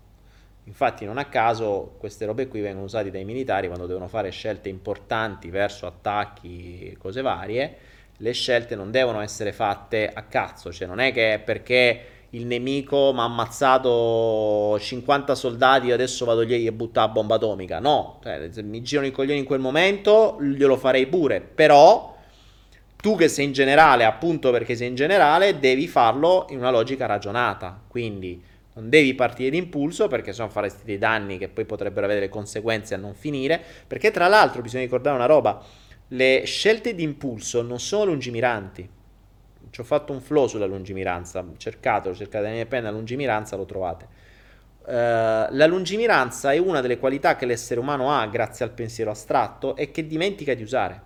Infatti 0.70 1.04
non 1.04 1.18
a 1.18 1.24
caso 1.24 1.96
queste 1.98 2.26
robe 2.26 2.46
qui 2.46 2.60
vengono 2.60 2.84
usate 2.84 3.10
dai 3.10 3.24
militari 3.24 3.66
quando 3.66 3.86
devono 3.86 4.06
fare 4.06 4.30
scelte 4.30 4.68
importanti 4.68 5.50
verso 5.50 5.84
attacchi 5.84 6.96
cose 6.96 7.22
varie. 7.22 7.76
Le 8.18 8.32
scelte 8.32 8.76
non 8.76 8.92
devono 8.92 9.20
essere 9.20 9.52
fatte 9.52 10.08
a 10.08 10.22
cazzo, 10.22 10.72
cioè 10.72 10.86
non 10.86 11.00
è 11.00 11.12
che 11.12 11.42
perché 11.44 12.02
il 12.30 12.46
nemico 12.46 13.12
mi 13.12 13.18
ha 13.18 13.24
ammazzato 13.24 14.78
50 14.78 15.34
soldati 15.34 15.88
e 15.88 15.92
adesso 15.92 16.24
vado 16.24 16.42
lì 16.42 16.64
e 16.64 16.72
butto 16.72 17.00
la 17.00 17.08
bomba 17.08 17.34
atomica. 17.34 17.80
No, 17.80 18.20
cioè, 18.22 18.48
mi 18.62 18.80
girano 18.82 19.08
i 19.08 19.10
coglioni 19.10 19.40
in 19.40 19.44
quel 19.44 19.58
momento, 19.58 20.36
glielo 20.40 20.76
farei 20.76 21.08
pure. 21.08 21.40
Però 21.40 22.16
tu 22.94 23.16
che 23.16 23.26
sei 23.26 23.46
in 23.46 23.52
generale, 23.52 24.04
appunto 24.04 24.52
perché 24.52 24.76
sei 24.76 24.86
in 24.86 24.94
generale, 24.94 25.58
devi 25.58 25.88
farlo 25.88 26.46
in 26.50 26.58
una 26.58 26.70
logica 26.70 27.06
ragionata. 27.06 27.82
Quindi 27.88 28.49
non 28.80 28.88
devi 28.88 29.14
partire 29.14 29.50
d'impulso 29.50 30.08
perché 30.08 30.32
sennò 30.32 30.48
faresti 30.48 30.84
dei 30.84 30.96
danni 30.96 31.36
che 31.36 31.48
poi 31.48 31.66
potrebbero 31.66 32.06
avere 32.06 32.30
conseguenze 32.30 32.94
a 32.94 32.96
non 32.96 33.14
finire. 33.14 33.62
Perché 33.86 34.10
tra 34.10 34.26
l'altro 34.26 34.62
bisogna 34.62 34.84
ricordare 34.84 35.14
una 35.14 35.26
roba, 35.26 35.62
le 36.08 36.42
scelte 36.46 36.94
d'impulso 36.94 37.62
non 37.62 37.78
sono 37.78 38.06
lungimiranti. 38.06 38.88
Ci 39.68 39.80
ho 39.80 39.84
fatto 39.84 40.12
un 40.12 40.20
flow 40.20 40.46
sulla 40.46 40.66
lungimiranza, 40.66 41.44
cercatelo, 41.56 42.14
cercate 42.14 42.46
la 42.46 42.52
mia 42.52 42.66
penna 42.66 42.90
lungimiranza, 42.90 43.54
lo 43.54 43.66
trovate. 43.66 44.28
Uh, 44.80 44.92
la 45.50 45.66
lungimiranza 45.66 46.52
è 46.52 46.58
una 46.58 46.80
delle 46.80 46.98
qualità 46.98 47.36
che 47.36 47.46
l'essere 47.46 47.78
umano 47.78 48.10
ha 48.10 48.26
grazie 48.26 48.64
al 48.64 48.72
pensiero 48.72 49.10
astratto 49.10 49.76
e 49.76 49.90
che 49.92 50.06
dimentica 50.06 50.54
di 50.54 50.62
usare. 50.62 51.00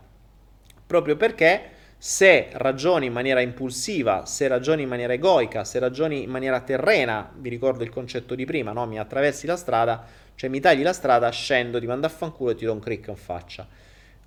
Proprio 0.87 1.17
perché 1.17 1.71
se 1.99 2.49
ragioni 2.53 3.07
in 3.07 3.13
maniera 3.13 3.41
impulsiva, 3.41 4.27
se 4.27 4.47
ragioni 4.49 4.83
in 4.83 4.89
maniera 4.89 5.13
egoica, 5.13 5.65
se 5.65 5.79
ragioni 5.79 6.23
in 6.23 6.31
maniera 6.31 6.61
terrena, 6.61 7.31
vi 7.37 7.49
ricordo 7.49 7.83
il 7.83 7.91
concetto 7.91 8.35
di 8.35 8.45
prima, 8.45 8.73
no? 8.73 8.87
mi 8.87 8.99
attraversi 8.99 9.47
la 9.47 9.57
strada, 9.57 10.05
cioè 10.35 10.51
mi 10.51 10.61
tagli 10.61 10.83
la 10.83 10.93
strada, 10.93 11.29
scendo, 11.31 11.81
ti 11.81 11.87
mando 11.87 12.07
a 12.07 12.11
fanculo 12.11 12.51
e 12.51 12.55
ti 12.55 12.65
do 12.65 12.73
un 12.73 12.81
crick 12.81 13.09
in 13.09 13.17
faccia. 13.17 13.67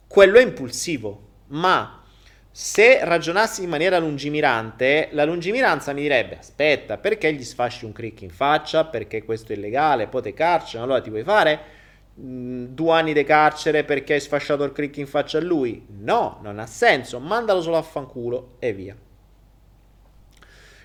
Quello 0.08 0.38
è 0.38 0.42
impulsivo, 0.42 1.22
ma 1.48 2.02
se 2.50 3.06
ragionassi 3.06 3.62
in 3.62 3.70
maniera 3.70 4.00
lungimirante, 4.00 5.10
la 5.12 5.26
lungimiranza 5.26 5.94
mi 5.94 6.02
direbbe: 6.02 6.40
aspetta, 6.40 6.98
perché 6.98 7.32
gli 7.32 7.44
sfasci 7.44 7.86
un 7.86 7.92
crick 7.92 8.22
in 8.22 8.32
faccia? 8.32 8.86
Perché 8.86 9.24
questo 9.24 9.52
è 9.52 9.56
illegale, 9.56 10.08
poi 10.08 10.24
te 10.24 10.34
carcere, 10.34 10.82
allora 10.82 11.02
ti 11.02 11.10
puoi 11.10 11.24
fare 11.24 11.77
due 12.20 12.92
anni 12.94 13.14
di 13.14 13.24
carcere 13.24 13.84
perché 13.84 14.14
hai 14.14 14.20
sfasciato 14.20 14.64
il 14.64 14.72
crick 14.72 14.98
in 14.98 15.08
faccia 15.08 15.38
a 15.38 15.42
lui? 15.42 15.86
No, 16.00 16.40
non 16.42 16.58
ha 16.58 16.66
senso, 16.66 17.20
mandalo 17.20 17.62
solo 17.62 17.78
a 17.78 17.84
fanculo 17.84 18.56
e 18.60 18.74
via. 18.74 18.96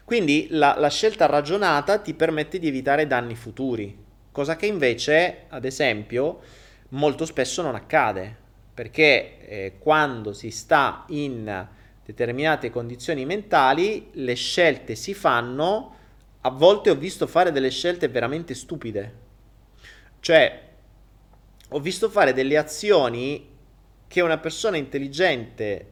Quindi 0.05 0.49
la, 0.51 0.75
la 0.79 0.91
scelta 0.91 1.27
ragionata 1.27 1.99
ti 1.99 2.13
permette 2.13 2.59
di 2.59 2.69
evitare 2.69 3.07
danni 3.07 3.35
futuri, 3.35 3.97
cosa 4.31 4.57
che 4.57 4.67
invece, 4.67 5.45
ad 5.49 5.65
esempio, 5.65 6.41
molto 6.91 7.25
spesso 7.25 7.63
non 7.63 7.75
accade 7.75 8.41
perché 8.75 9.39
eh, 9.47 9.73
quando 9.79 10.33
si 10.33 10.51
sta 10.51 11.05
in 11.09 11.67
determinate 12.05 12.71
condizioni 12.71 13.25
mentali 13.27 14.09
le 14.13 14.35
scelte 14.35 14.95
si 14.95 15.15
fanno 15.15 15.97
a 16.41 16.51
volte 16.51 16.91
ho 16.91 16.95
visto 16.95 17.27
fare 17.27 17.53
delle 17.53 17.71
scelte 17.71 18.09
veramente 18.09 18.55
stupide 18.55 19.15
cioè 20.21 20.71
ho 21.73 21.81
visto 21.81 22.09
fare 22.09 22.33
delle 22.33 22.57
azioni 22.57 23.51
che 24.07 24.21
una 24.21 24.39
persona 24.39 24.77
intelligente 24.77 25.87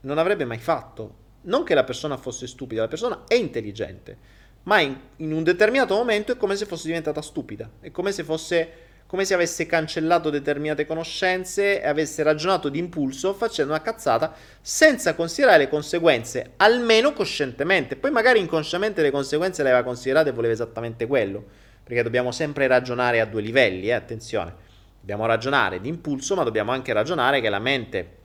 non 0.00 0.18
avrebbe 0.18 0.44
mai 0.44 0.58
fatto 0.58 1.26
non 1.42 1.64
che 1.64 1.74
la 1.74 1.84
persona 1.84 2.16
fosse 2.16 2.46
stupida 2.46 2.82
la 2.82 2.88
persona 2.88 3.24
è 3.26 3.34
intelligente 3.34 4.36
ma 4.64 4.80
in, 4.80 4.98
in 5.16 5.32
un 5.32 5.42
determinato 5.42 5.94
momento 5.94 6.32
è 6.32 6.36
come 6.36 6.56
se 6.56 6.66
fosse 6.66 6.86
diventata 6.86 7.22
stupida 7.22 7.70
è 7.80 7.90
come 7.90 8.12
se 8.12 8.24
fosse 8.24 8.86
come 9.08 9.24
se 9.24 9.32
avesse 9.32 9.64
cancellato 9.64 10.28
determinate 10.28 10.84
conoscenze 10.84 11.80
e 11.80 11.86
avesse 11.86 12.22
ragionato 12.22 12.68
di 12.68 12.78
impulso 12.78 13.32
facendo 13.32 13.72
una 13.72 13.80
cazzata 13.80 14.34
senza 14.60 15.14
considerare 15.14 15.56
le 15.56 15.68
conseguenze, 15.70 16.52
almeno 16.56 17.14
coscientemente. 17.14 17.96
Poi 17.96 18.10
magari 18.10 18.38
inconsciamente 18.38 19.00
le 19.00 19.10
conseguenze 19.10 19.62
le 19.62 19.70
aveva 19.70 19.82
considerate 19.82 20.28
e 20.28 20.32
voleva 20.32 20.52
esattamente 20.52 21.06
quello, 21.06 21.42
perché 21.88 22.02
dobbiamo 22.02 22.32
sempre 22.32 22.66
ragionare 22.66 23.18
a 23.18 23.24
due 23.24 23.40
livelli, 23.40 23.86
eh, 23.86 23.92
attenzione. 23.92 24.54
Dobbiamo 25.00 25.24
ragionare 25.24 25.80
di 25.80 25.88
impulso, 25.88 26.34
ma 26.34 26.42
dobbiamo 26.42 26.70
anche 26.70 26.92
ragionare 26.92 27.40
che 27.40 27.48
la 27.48 27.58
mente, 27.58 28.16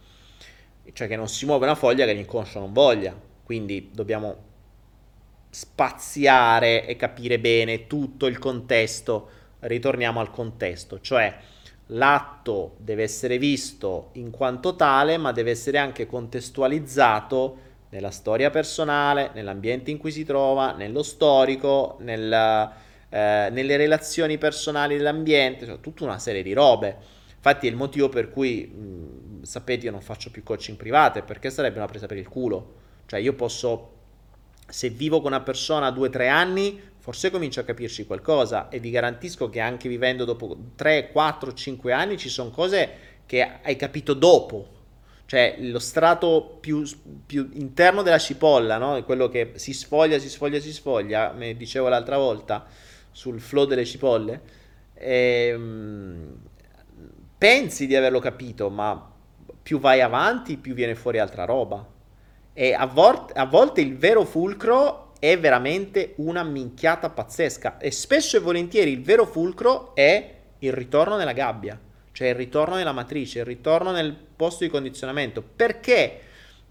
cioè 0.92 1.08
che 1.08 1.16
non 1.16 1.30
si 1.30 1.46
muove 1.46 1.64
una 1.64 1.76
foglia 1.76 2.04
che 2.04 2.12
l'inconscio 2.12 2.60
non 2.60 2.74
voglia. 2.74 3.18
Quindi 3.42 3.90
dobbiamo 3.94 4.36
spaziare 5.50 6.86
e 6.86 6.98
capire 6.98 7.40
bene 7.40 7.88
tutto 7.88 8.26
il 8.26 8.38
contesto 8.38 9.30
ritorniamo 9.62 10.20
al 10.20 10.30
contesto, 10.30 11.00
cioè 11.00 11.34
l'atto 11.88 12.76
deve 12.80 13.04
essere 13.04 13.38
visto 13.38 14.10
in 14.14 14.30
quanto 14.30 14.76
tale, 14.76 15.16
ma 15.16 15.32
deve 15.32 15.52
essere 15.52 15.78
anche 15.78 16.06
contestualizzato 16.06 17.58
nella 17.92 18.12
storia 18.12 18.50
personale, 18.50 19.32
nell'ambiente 19.34 19.90
in 19.90 20.00
cui 20.00 20.12
si 20.12 20.26
trova, 20.26 20.74
nello 20.74 21.02
storico, 21.02 21.96
nel, 22.02 22.70
eh, 23.14 23.50
nelle 23.52 23.78
relazioni 23.78 24.40
personali 24.40 24.98
dell'ambiente, 24.98 25.68
cioè 25.68 25.80
tutta 25.80 26.04
una 26.04 26.18
serie 26.18 26.42
di 26.42 26.52
robe. 26.52 26.98
Infatti 27.36 27.68
è 27.68 27.70
il 27.70 27.76
motivo 27.76 28.10
per 28.10 28.32
cui, 28.32 28.66
mh, 28.66 29.44
sapete, 29.44 29.86
io 29.86 29.92
non 29.92 30.02
faccio 30.02 30.32
più 30.32 30.42
coaching 30.42 30.76
private, 30.76 31.22
perché 31.22 31.52
sarebbe 31.52 31.78
una 31.78 31.86
presa 31.86 32.08
per 32.08 32.18
il 32.18 32.28
culo. 32.28 32.74
Cioè 33.06 33.20
io 33.20 33.34
posso, 33.34 33.92
se 34.68 34.90
vivo 34.90 35.22
con 35.22 35.32
una 35.32 35.42
persona 35.42 35.92
due 35.92 36.08
o 36.08 36.10
tre 36.10 36.28
anni, 36.28 36.82
forse 36.98 37.30
comincio 37.30 37.60
a 37.60 37.64
capirci 37.64 38.08
qualcosa 38.08 38.70
e 38.70 38.80
vi 38.80 38.90
garantisco 38.90 39.48
che 39.48 39.60
anche 39.60 39.88
vivendo 39.90 40.26
dopo 40.26 40.58
3, 40.76 41.12
4, 41.12 41.54
5 41.54 41.94
anni 41.94 42.18
ci 42.18 42.30
sono 42.30 42.50
cose 42.50 42.90
che 43.28 43.48
hai 43.62 43.76
capito 43.76 44.16
dopo. 44.16 44.70
Cioè 45.28 45.58
lo 45.60 45.80
strato 45.80 46.58
più, 46.60 46.84
più 47.28 47.48
interno 47.54 48.02
della 48.02 48.18
cipolla, 48.18 48.80
no? 48.80 49.04
quello 49.04 49.30
che 49.30 49.52
si 49.56 49.72
sfoglia, 49.72 50.18
si 50.18 50.30
sfoglia, 50.30 50.60
si 50.60 50.74
sfoglia, 50.74 51.32
me 51.32 51.56
dicevo 51.56 51.90
l'altra 51.90 52.18
volta 52.18 52.66
sul 53.14 53.40
flow 53.40 53.66
delle 53.66 53.86
cipolle, 53.86 54.42
ehm, 54.96 56.36
pensi 57.38 57.88
di 57.88 57.96
averlo 57.96 58.20
capito, 58.20 58.70
ma 58.70 59.12
più 59.62 59.80
vai 59.80 60.02
avanti, 60.02 60.58
più 60.58 60.74
viene 60.74 60.96
fuori 60.96 61.20
altra 61.20 61.46
roba. 61.46 61.88
E 62.52 62.74
a, 62.74 62.86
vor- 62.86 63.32
a 63.34 63.46
volte 63.46 63.80
il 63.80 63.98
vero 63.98 64.26
fulcro 64.26 65.14
è 65.20 65.40
veramente 65.40 66.16
una 66.18 66.44
minchiata 66.44 67.10
pazzesca. 67.10 67.78
E 67.78 67.92
spesso 67.92 68.36
e 68.36 68.42
volentieri 68.42 68.92
il 68.92 69.02
vero 69.02 69.26
fulcro 69.26 69.96
è 69.96 70.36
il 70.60 70.74
ritorno 70.74 71.16
nella 71.16 71.32
gabbia, 71.32 71.80
cioè 72.12 72.30
il 72.30 72.36
ritorno 72.36 72.76
nella 72.76 72.92
matrice, 72.92 73.40
il 73.40 73.46
ritorno 73.46 73.92
nel 73.92 74.14
posto 74.14 74.64
di 74.64 74.70
condizionamento, 74.70 75.42
perché? 75.42 76.20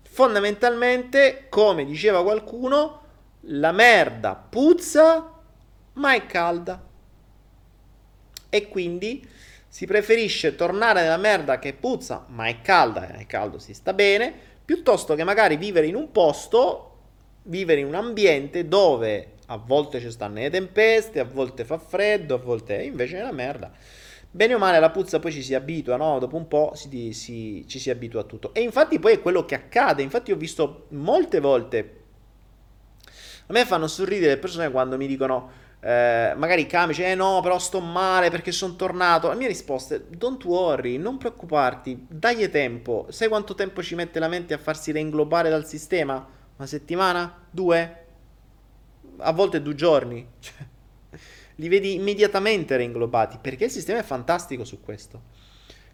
Fondamentalmente, 0.02 1.46
come 1.48 1.86
diceva 1.86 2.22
qualcuno, 2.22 3.00
la 3.46 3.72
merda 3.72 4.34
puzza 4.34 5.31
ma 5.94 6.14
è 6.14 6.26
calda 6.26 6.82
e 8.48 8.68
quindi 8.68 9.26
si 9.68 9.86
preferisce 9.86 10.54
tornare 10.54 11.02
nella 11.02 11.16
merda 11.16 11.58
che 11.58 11.72
puzza 11.72 12.26
ma 12.28 12.46
è 12.46 12.60
calda 12.60 13.08
e 13.08 13.20
è 13.20 13.26
caldo 13.26 13.58
si 13.58 13.74
sta 13.74 13.92
bene 13.92 14.32
piuttosto 14.64 15.14
che 15.14 15.24
magari 15.24 15.56
vivere 15.56 15.86
in 15.86 15.94
un 15.94 16.10
posto 16.10 16.88
vivere 17.44 17.80
in 17.80 17.86
un 17.86 17.94
ambiente 17.94 18.68
dove 18.68 19.32
a 19.46 19.56
volte 19.56 20.00
ci 20.00 20.10
stanno 20.10 20.36
le 20.36 20.50
tempeste, 20.50 21.20
a 21.20 21.24
volte 21.24 21.64
fa 21.64 21.78
freddo, 21.78 22.36
a 22.36 22.38
volte 22.38 22.82
invece 22.82 23.18
è 23.18 23.20
una 23.20 23.32
merda. 23.32 23.70
Bene 24.30 24.54
o 24.54 24.58
male 24.58 24.80
la 24.80 24.90
puzza 24.90 25.18
poi 25.18 25.30
ci 25.30 25.42
si 25.42 25.54
abitua, 25.54 25.96
no? 25.96 26.18
Dopo 26.18 26.36
un 26.36 26.48
po' 26.48 26.72
si, 26.74 27.12
si, 27.12 27.66
ci 27.68 27.78
si 27.78 27.90
abitua 27.90 28.22
a 28.22 28.24
tutto. 28.24 28.54
E 28.54 28.62
infatti 28.62 28.98
poi 28.98 29.12
è 29.12 29.20
quello 29.20 29.44
che 29.44 29.54
accade. 29.54 30.02
Infatti 30.02 30.32
ho 30.32 30.36
visto 30.36 30.86
molte 30.90 31.38
volte... 31.38 31.96
A 33.46 33.52
me 33.52 33.66
fanno 33.66 33.86
sorridere 33.88 34.34
le 34.34 34.38
persone 34.38 34.70
quando 34.70 34.96
mi 34.96 35.06
dicono... 35.06 35.60
Eh, 35.84 36.34
magari 36.36 36.66
camici, 36.66 37.02
eh 37.02 37.16
no, 37.16 37.40
però 37.42 37.58
sto 37.58 37.80
male 37.80 38.30
perché 38.30 38.52
sono 38.52 38.76
tornato. 38.76 39.26
La 39.26 39.34
mia 39.34 39.48
risposta 39.48 39.96
è: 39.96 40.00
don't 40.00 40.44
worry, 40.44 40.96
non 40.96 41.18
preoccuparti, 41.18 42.06
dagli 42.08 42.48
tempo. 42.50 43.06
Sai 43.10 43.26
quanto 43.28 43.54
tempo 43.54 43.82
ci 43.82 43.96
mette 43.96 44.20
la 44.20 44.28
mente 44.28 44.54
a 44.54 44.58
farsi 44.58 44.92
reinglobare 44.92 45.50
dal 45.50 45.66
sistema? 45.66 46.24
Una 46.56 46.66
settimana? 46.68 47.46
Due? 47.50 48.04
A 49.18 49.32
volte 49.32 49.60
due 49.60 49.74
giorni. 49.74 50.28
Cioè, 50.40 50.70
li 51.56 51.68
vedi 51.68 51.94
immediatamente 51.94 52.76
reinglobati 52.76 53.38
perché 53.40 53.64
il 53.64 53.70
sistema 53.70 53.98
è 53.98 54.02
fantastico 54.02 54.64
su 54.64 54.80
questo. 54.80 55.22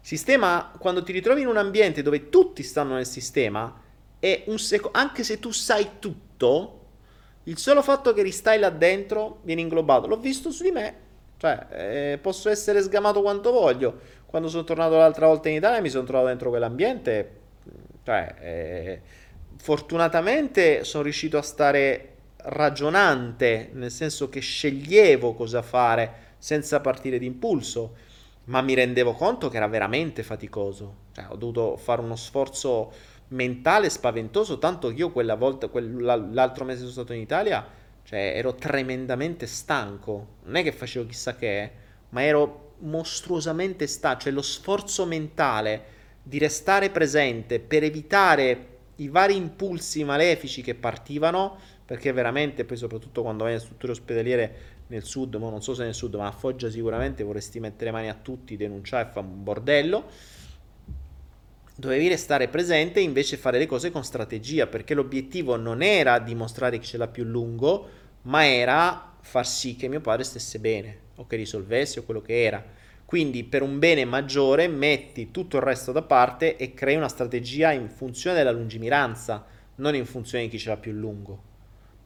Sistema, 0.01 0.71
quando 0.79 1.03
ti 1.03 1.11
ritrovi 1.11 1.41
in 1.41 1.47
un 1.47 1.57
ambiente 1.57 2.01
dove 2.01 2.29
tutti 2.29 2.63
stanno 2.63 2.93
nel 2.93 3.05
sistema, 3.05 3.81
è 4.19 4.43
un 4.47 4.57
secondo, 4.57 4.97
anche 4.97 5.23
se 5.23 5.39
tu 5.39 5.51
sai 5.51 5.99
tutto, 5.99 6.78
il 7.49 7.57
solo 7.57 7.81
fatto 7.81 8.13
che 8.13 8.21
ristai 8.21 8.59
là 8.59 8.69
dentro 8.69 9.39
viene 9.41 9.61
inglobato. 9.61 10.07
L'ho 10.07 10.17
visto 10.17 10.51
su 10.51 10.63
di 10.63 10.71
me, 10.71 10.95
cioè 11.37 11.65
eh, 11.71 12.17
posso 12.19 12.47
essere 12.49 12.81
sgamato 12.81 13.21
quanto 13.21 13.51
voglio. 13.51 14.17
Quando 14.27 14.47
sono 14.47 14.63
tornato 14.63 14.95
l'altra 14.95 15.25
volta 15.25 15.49
in 15.49 15.55
Italia 15.55 15.81
mi 15.81 15.89
sono 15.89 16.03
trovato 16.03 16.27
dentro 16.27 16.49
quell'ambiente, 16.49 17.37
cioè 18.03 18.35
eh, 18.39 19.01
fortunatamente 19.57 20.83
sono 20.83 21.01
riuscito 21.03 21.39
a 21.39 21.41
stare 21.41 22.13
ragionante, 22.37 23.71
nel 23.73 23.91
senso 23.91 24.29
che 24.29 24.39
sceglievo 24.39 25.33
cosa 25.33 25.63
fare 25.63 26.27
senza 26.37 26.79
partire 26.79 27.17
d'impulso, 27.17 27.95
ma 28.45 28.61
mi 28.61 28.75
rendevo 28.75 29.13
conto 29.13 29.49
che 29.49 29.57
era 29.57 29.67
veramente 29.67 30.21
faticoso. 30.21 30.95
Cioè, 31.13 31.25
ho 31.29 31.35
dovuto 31.35 31.77
fare 31.77 32.01
uno 32.01 32.15
sforzo 32.15 32.91
mentale 33.29 33.89
spaventoso, 33.89 34.57
tanto 34.59 34.89
che 34.89 34.95
io 34.95 35.11
quella 35.11 35.35
volta, 35.35 35.67
quell'altro 35.67 36.65
mese 36.65 36.79
sono 36.79 36.91
stato 36.91 37.13
in 37.13 37.21
Italia, 37.21 37.65
Cioè, 38.09 38.33
ero 38.35 38.55
tremendamente 38.55 39.45
stanco. 39.45 40.37
Non 40.45 40.55
è 40.55 40.63
che 40.63 40.71
facevo 40.71 41.05
chissà 41.05 41.35
che, 41.35 41.71
ma 42.09 42.23
ero 42.23 42.73
mostruosamente 42.79 43.85
stanco. 43.85 44.21
Cioè, 44.21 44.31
lo 44.31 44.41
sforzo 44.41 45.05
mentale 45.05 45.83
di 46.23 46.39
restare 46.39 46.89
presente 46.89 47.59
per 47.59 47.83
evitare 47.83 48.77
i 48.95 49.09
vari 49.09 49.35
impulsi 49.35 50.03
malefici 50.03 50.63
che 50.63 50.73
partivano, 50.73 51.57
perché 51.85 52.11
veramente, 52.11 52.65
poi 52.65 52.77
soprattutto 52.77 53.21
quando 53.21 53.43
vai 53.43 53.53
nelle 53.53 53.63
strutture 53.63 53.91
ospedaliere 53.91 54.55
nel 54.87 55.03
sud, 55.03 55.35
ma 55.35 55.51
non 55.51 55.61
so 55.61 55.75
se 55.75 55.83
nel 55.83 55.93
sud, 55.93 56.15
ma 56.15 56.25
a 56.25 56.31
Foggia 56.31 56.67
sicuramente 56.69 57.23
vorresti 57.23 57.59
mettere 57.59 57.91
mani 57.91 58.09
a 58.09 58.17
tutti, 58.19 58.57
denunciare 58.57 59.07
e 59.07 59.11
fare 59.11 59.25
un 59.27 59.43
bordello. 59.43 60.05
Dovevi 61.79 62.09
restare 62.09 62.49
presente 62.49 62.99
e 62.99 63.03
invece 63.03 63.37
fare 63.37 63.57
le 63.57 63.65
cose 63.65 63.89
con 63.89 64.03
strategia, 64.03 64.67
perché 64.67 64.93
l'obiettivo 64.93 65.55
non 65.55 65.81
era 65.81 66.19
dimostrare 66.19 66.77
che 66.77 66.83
ce 66.83 66.97
l'ha 66.97 67.07
più 67.07 67.23
lungo, 67.23 67.87
ma 68.23 68.45
era 68.45 69.15
far 69.21 69.47
sì 69.47 69.77
che 69.77 69.87
mio 69.87 70.01
padre 70.01 70.25
stesse 70.25 70.59
bene, 70.59 70.97
o 71.15 71.25
che 71.25 71.37
risolvesse 71.37 71.99
o 71.99 72.03
quello 72.03 72.21
che 72.21 72.43
era. 72.43 72.61
Quindi 73.05 73.45
per 73.45 73.61
un 73.61 73.79
bene 73.79 74.03
maggiore 74.03 74.67
metti 74.67 75.31
tutto 75.31 75.55
il 75.55 75.63
resto 75.63 75.93
da 75.93 76.01
parte 76.01 76.57
e 76.57 76.73
crei 76.73 76.97
una 76.97 77.07
strategia 77.07 77.71
in 77.71 77.87
funzione 77.87 78.35
della 78.35 78.51
lungimiranza, 78.51 79.45
non 79.75 79.95
in 79.95 80.05
funzione 80.05 80.43
di 80.43 80.49
chi 80.49 80.59
ce 80.59 80.67
l'ha 80.67 80.75
più 80.75 80.91
lungo. 80.91 81.43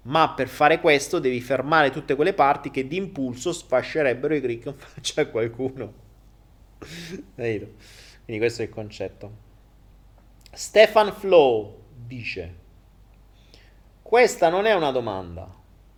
Ma 0.04 0.36
per 0.36 0.50
fare 0.50 0.80
questo 0.82 1.18
devi 1.18 1.42
fermare 1.42 1.90
tutte 1.90 2.14
quelle 2.14 2.34
parti 2.34 2.70
che 2.70 2.88
di 2.88 2.98
impulso 2.98 3.52
sfascerebbero 3.52 4.36
i 4.36 4.40
crick 4.40 4.66
in 4.68 4.76
faccia 4.78 5.22
a 5.22 5.26
qualcuno. 5.26 5.94
Quindi 8.24 8.38
questo 8.38 8.62
è 8.62 8.66
il 8.66 8.72
concetto. 8.72 9.43
Stefan 10.56 11.12
Flow 11.14 11.82
dice: 11.96 12.54
Questa 14.04 14.50
non 14.50 14.68
è 14.68 14.74
una 14.74 14.92
domanda. 14.92 15.52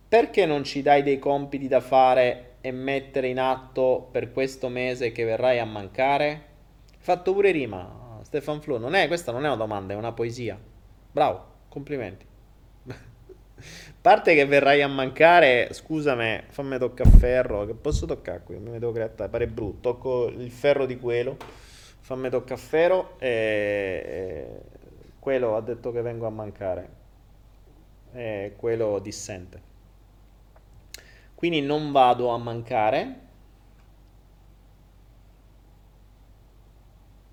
Perché 0.08 0.46
non 0.46 0.64
ci 0.64 0.80
dai 0.80 1.02
dei 1.02 1.18
compiti 1.18 1.68
da 1.68 1.82
fare 1.82 2.54
e 2.62 2.70
mettere 2.70 3.28
in 3.28 3.38
atto 3.38 4.08
per 4.10 4.32
questo 4.32 4.68
mese 4.68 5.12
che 5.12 5.24
verrai 5.24 5.58
a 5.58 5.66
mancare? 5.66 6.44
Fatto 6.96 7.34
pure 7.34 7.50
rima, 7.50 8.20
Stefan 8.22 8.62
Flo. 8.62 8.78
Non 8.78 8.94
è, 8.94 9.08
questa 9.08 9.30
non 9.30 9.44
è 9.44 9.46
una 9.46 9.56
domanda, 9.56 9.92
è 9.92 9.96
una 9.96 10.12
poesia. 10.12 10.58
Bravo, 11.12 11.44
complimenti. 11.68 12.24
parte 14.00 14.34
che 14.34 14.46
verrai 14.46 14.80
a 14.80 14.88
mancare, 14.88 15.68
scusami, 15.72 16.44
fammi 16.48 16.78
toccare 16.78 17.10
ferro, 17.10 17.66
che 17.66 17.74
posso 17.74 18.06
toccare 18.06 18.42
qui, 18.42 18.56
mi 18.56 18.78
devo 18.78 18.92
creare, 18.92 19.28
pare 19.28 19.46
brutto, 19.48 19.92
tocco 19.92 20.28
il 20.28 20.50
ferro 20.50 20.86
di 20.86 20.96
quello, 20.96 21.36
fammi 22.06 22.30
toccare 22.30 22.60
ferro 22.60 23.18
e, 23.18 24.46
quello 25.18 25.56
ha 25.56 25.60
detto 25.60 25.90
che 25.90 26.02
vengo 26.02 26.28
a 26.28 26.30
mancare, 26.30 26.88
e 28.12 28.52
quello 28.56 29.00
dissente. 29.00 29.60
Quindi 31.34 31.62
non 31.62 31.90
vado 31.90 32.28
a 32.28 32.38
mancare. 32.38 33.24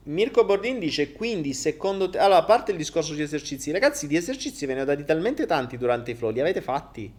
Mirko 0.05 0.43
Bordin 0.43 0.79
dice 0.79 1.13
quindi 1.13 1.53
secondo 1.53 2.09
te 2.09 2.17
allora 2.17 2.39
a 2.39 2.43
parte 2.43 2.71
il 2.71 2.77
discorso 2.77 3.13
di 3.13 3.21
esercizi 3.21 3.71
ragazzi 3.71 4.05
di 4.05 4.17
esercizi 4.17 4.65
ve 4.65 4.73
ne 4.73 4.81
ho 4.81 4.83
dati 4.83 5.05
talmente 5.05 5.45
tanti 5.45 5.77
durante 5.77 6.11
i 6.11 6.15
flow 6.15 6.29
li 6.29 6.41
avete 6.41 6.59
fatti 6.59 7.09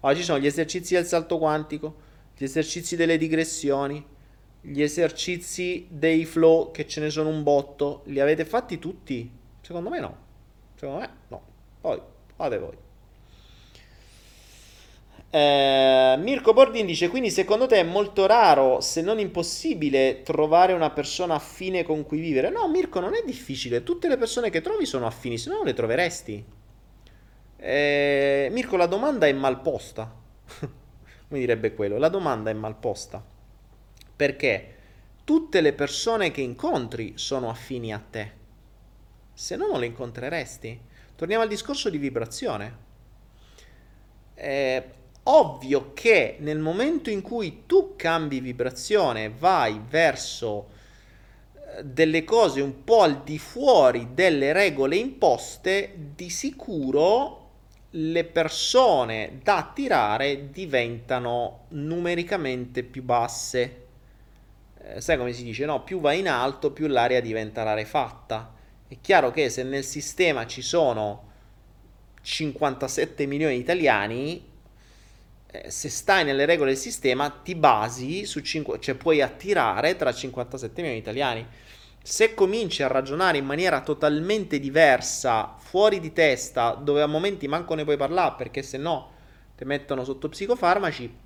allora 0.00 0.18
ci 0.18 0.24
sono 0.24 0.40
gli 0.40 0.46
esercizi 0.46 0.94
del 0.94 1.06
salto 1.06 1.38
quantico 1.38 1.94
gli 2.36 2.42
esercizi 2.42 2.96
delle 2.96 3.16
digressioni 3.16 4.04
gli 4.62 4.80
esercizi 4.80 5.86
dei 5.90 6.24
flow 6.24 6.70
che 6.70 6.86
ce 6.86 7.00
ne 7.00 7.10
sono 7.10 7.28
un 7.28 7.42
botto 7.42 8.02
li 8.06 8.20
avete 8.20 8.44
fatti 8.44 8.78
tutti 8.78 9.30
secondo 9.60 9.90
me 9.90 10.00
no 10.00 10.16
secondo 10.76 11.00
me 11.00 11.10
no 11.28 11.42
poi 11.80 12.00
fate 12.36 12.58
voi 12.58 12.76
eh, 15.34 16.14
Mirko 16.18 16.52
Bordin 16.52 16.84
dice: 16.84 17.08
Quindi 17.08 17.30
secondo 17.30 17.66
te 17.66 17.76
è 17.76 17.82
molto 17.82 18.26
raro, 18.26 18.82
se 18.82 19.00
non 19.00 19.18
impossibile, 19.18 20.20
trovare 20.22 20.74
una 20.74 20.90
persona 20.90 21.34
affine 21.36 21.84
con 21.84 22.04
cui 22.04 22.20
vivere? 22.20 22.50
No, 22.50 22.68
Mirko, 22.68 23.00
non 23.00 23.14
è 23.14 23.22
difficile. 23.24 23.82
Tutte 23.82 24.08
le 24.08 24.18
persone 24.18 24.50
che 24.50 24.60
trovi 24.60 24.84
sono 24.84 25.06
affini, 25.06 25.38
se 25.38 25.48
no 25.48 25.56
non 25.56 25.64
le 25.64 25.72
troveresti. 25.72 26.44
Eh, 27.56 28.48
Mirko, 28.52 28.76
la 28.76 28.86
domanda 28.86 29.26
è 29.26 29.32
mal 29.32 29.62
posta. 29.62 30.14
Come 30.58 31.40
direbbe 31.40 31.72
quello? 31.72 31.96
La 31.96 32.08
domanda 32.10 32.50
è 32.50 32.52
mal 32.52 32.76
posta. 32.76 33.24
Perché 34.14 34.74
tutte 35.24 35.60
le 35.60 35.72
persone 35.72 36.30
che 36.30 36.40
incontri 36.40 37.14
sono 37.16 37.48
affini 37.48 37.92
a 37.92 38.02
te. 38.10 38.30
Se 39.34 39.56
no, 39.56 39.66
non 39.66 39.80
le 39.80 39.86
incontreresti. 39.86 40.80
Torniamo 41.16 41.42
al 41.42 41.48
discorso 41.48 41.88
di 41.88 41.98
vibrazione. 41.98 42.76
Eh, 44.34 44.84
ovvio 45.24 45.92
che 45.94 46.36
nel 46.40 46.58
momento 46.58 47.10
in 47.10 47.22
cui 47.22 47.62
tu 47.66 47.94
cambi 47.96 48.40
vibrazione, 48.40 49.30
vai 49.30 49.80
verso 49.88 50.68
eh, 51.54 51.84
delle 51.84 52.24
cose 52.24 52.60
un 52.60 52.82
po' 52.82 53.02
al 53.02 53.22
di 53.22 53.38
fuori 53.38 54.08
delle 54.14 54.52
regole 54.52 54.96
imposte, 54.96 55.94
di 56.14 56.28
sicuro 56.28 57.38
le 57.96 58.24
persone 58.24 59.38
da 59.42 59.58
attirare 59.58 60.50
diventano 60.50 61.66
numericamente 61.68 62.82
più 62.82 63.02
basse. 63.02 63.81
Eh, 64.84 65.00
sai 65.00 65.16
come 65.16 65.32
si 65.32 65.44
dice? 65.44 65.64
No, 65.64 65.84
più 65.84 66.00
vai 66.00 66.18
in 66.18 66.28
alto, 66.28 66.72
più 66.72 66.88
l'area 66.88 67.20
diventa 67.20 67.62
rarefatta. 67.62 68.52
È 68.88 68.96
chiaro 69.00 69.30
che 69.30 69.48
se 69.48 69.62
nel 69.62 69.84
sistema 69.84 70.46
ci 70.46 70.60
sono 70.60 71.30
57 72.22 73.26
milioni 73.26 73.54
di 73.54 73.60
italiani, 73.60 74.50
eh, 75.46 75.70
se 75.70 75.88
stai 75.88 76.24
nelle 76.24 76.46
regole 76.46 76.72
del 76.72 76.80
sistema 76.80 77.30
ti 77.30 77.54
basi 77.54 78.24
su 78.26 78.40
5, 78.40 78.80
cioè 78.80 78.94
puoi 78.96 79.22
attirare 79.22 79.96
tra 79.96 80.12
57 80.12 80.72
milioni 80.80 81.00
di 81.00 81.02
italiani. 81.02 81.46
Se 82.02 82.34
cominci 82.34 82.82
a 82.82 82.88
ragionare 82.88 83.38
in 83.38 83.44
maniera 83.44 83.80
totalmente 83.82 84.58
diversa, 84.58 85.54
fuori 85.58 86.00
di 86.00 86.12
testa, 86.12 86.72
dove 86.72 87.02
a 87.02 87.06
momenti 87.06 87.46
manco 87.46 87.74
ne 87.74 87.84
puoi 87.84 87.96
parlare 87.96 88.34
perché 88.36 88.62
se 88.62 88.76
no 88.78 89.12
ti 89.56 89.64
mettono 89.64 90.02
sotto 90.02 90.28
psicofarmaci, 90.28 91.16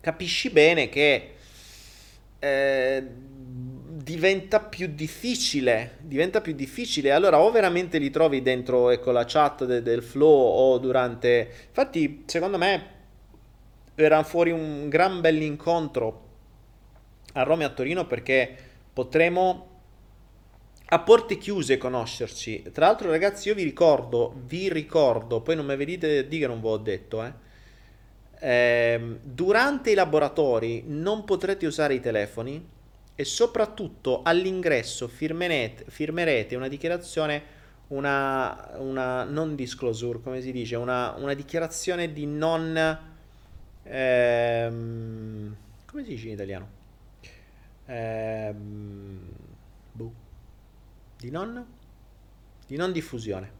capisci 0.00 0.50
bene 0.50 0.88
che 0.88 1.33
eh, 2.44 3.02
diventa 4.02 4.60
più 4.60 4.88
difficile. 4.88 5.96
Diventa 6.02 6.42
più 6.42 6.52
difficile. 6.52 7.10
Allora, 7.10 7.40
o 7.40 7.50
veramente 7.50 7.98
li 7.98 8.10
trovi 8.10 8.42
dentro 8.42 8.90
ecco, 8.90 9.10
la 9.10 9.24
chat 9.24 9.64
de- 9.64 9.82
del 9.82 10.02
flow 10.02 10.28
o 10.28 10.78
durante. 10.78 11.50
Infatti, 11.68 12.24
secondo 12.26 12.58
me 12.58 12.92
verrà 13.94 14.22
fuori 14.22 14.50
un 14.50 14.88
gran 14.88 15.20
bell'incontro 15.20 16.22
a 17.34 17.42
Roma 17.42 17.62
e 17.62 17.66
a 17.66 17.70
Torino 17.70 18.06
perché 18.06 18.54
potremo 18.92 19.70
a 20.86 20.98
porte 21.00 21.38
chiuse 21.38 21.78
conoscerci. 21.78 22.64
Tra 22.72 22.86
l'altro, 22.86 23.10
ragazzi, 23.10 23.48
io 23.48 23.54
vi 23.54 23.64
ricordo, 23.64 24.34
vi 24.44 24.70
ricordo, 24.70 25.40
poi 25.40 25.56
non 25.56 25.64
mi 25.64 25.76
vedete 25.76 26.28
di 26.28 26.38
che 26.38 26.46
non 26.46 26.60
ve 26.60 26.68
l'ho 26.68 26.76
detto, 26.76 27.24
eh. 27.24 27.32
Eh, 28.44 29.20
durante 29.22 29.90
i 29.90 29.94
laboratori 29.94 30.84
non 30.86 31.24
potrete 31.24 31.66
usare 31.66 31.94
i 31.94 32.00
telefoni 32.00 32.68
e 33.14 33.24
soprattutto 33.24 34.20
all'ingresso 34.22 35.08
firmerete, 35.08 36.54
una 36.54 36.68
dichiarazione, 36.68 37.42
una, 37.88 38.72
una 38.78 39.24
non 39.24 39.54
disclosure, 39.54 40.20
come 40.20 40.42
si 40.42 40.52
dice, 40.52 40.76
una, 40.76 41.14
una 41.16 41.32
dichiarazione 41.32 42.12
di 42.12 42.26
non 42.26 43.12
Ehm, 43.84 45.54
come 45.86 46.04
si 46.04 46.10
dice 46.10 46.26
in 46.28 46.32
italiano? 46.32 46.68
Ehm, 47.86 49.20
boh. 49.92 50.12
Di 51.18 51.30
non? 51.30 51.66
Di 52.66 52.76
non 52.76 52.92
diffusione. 52.92 53.50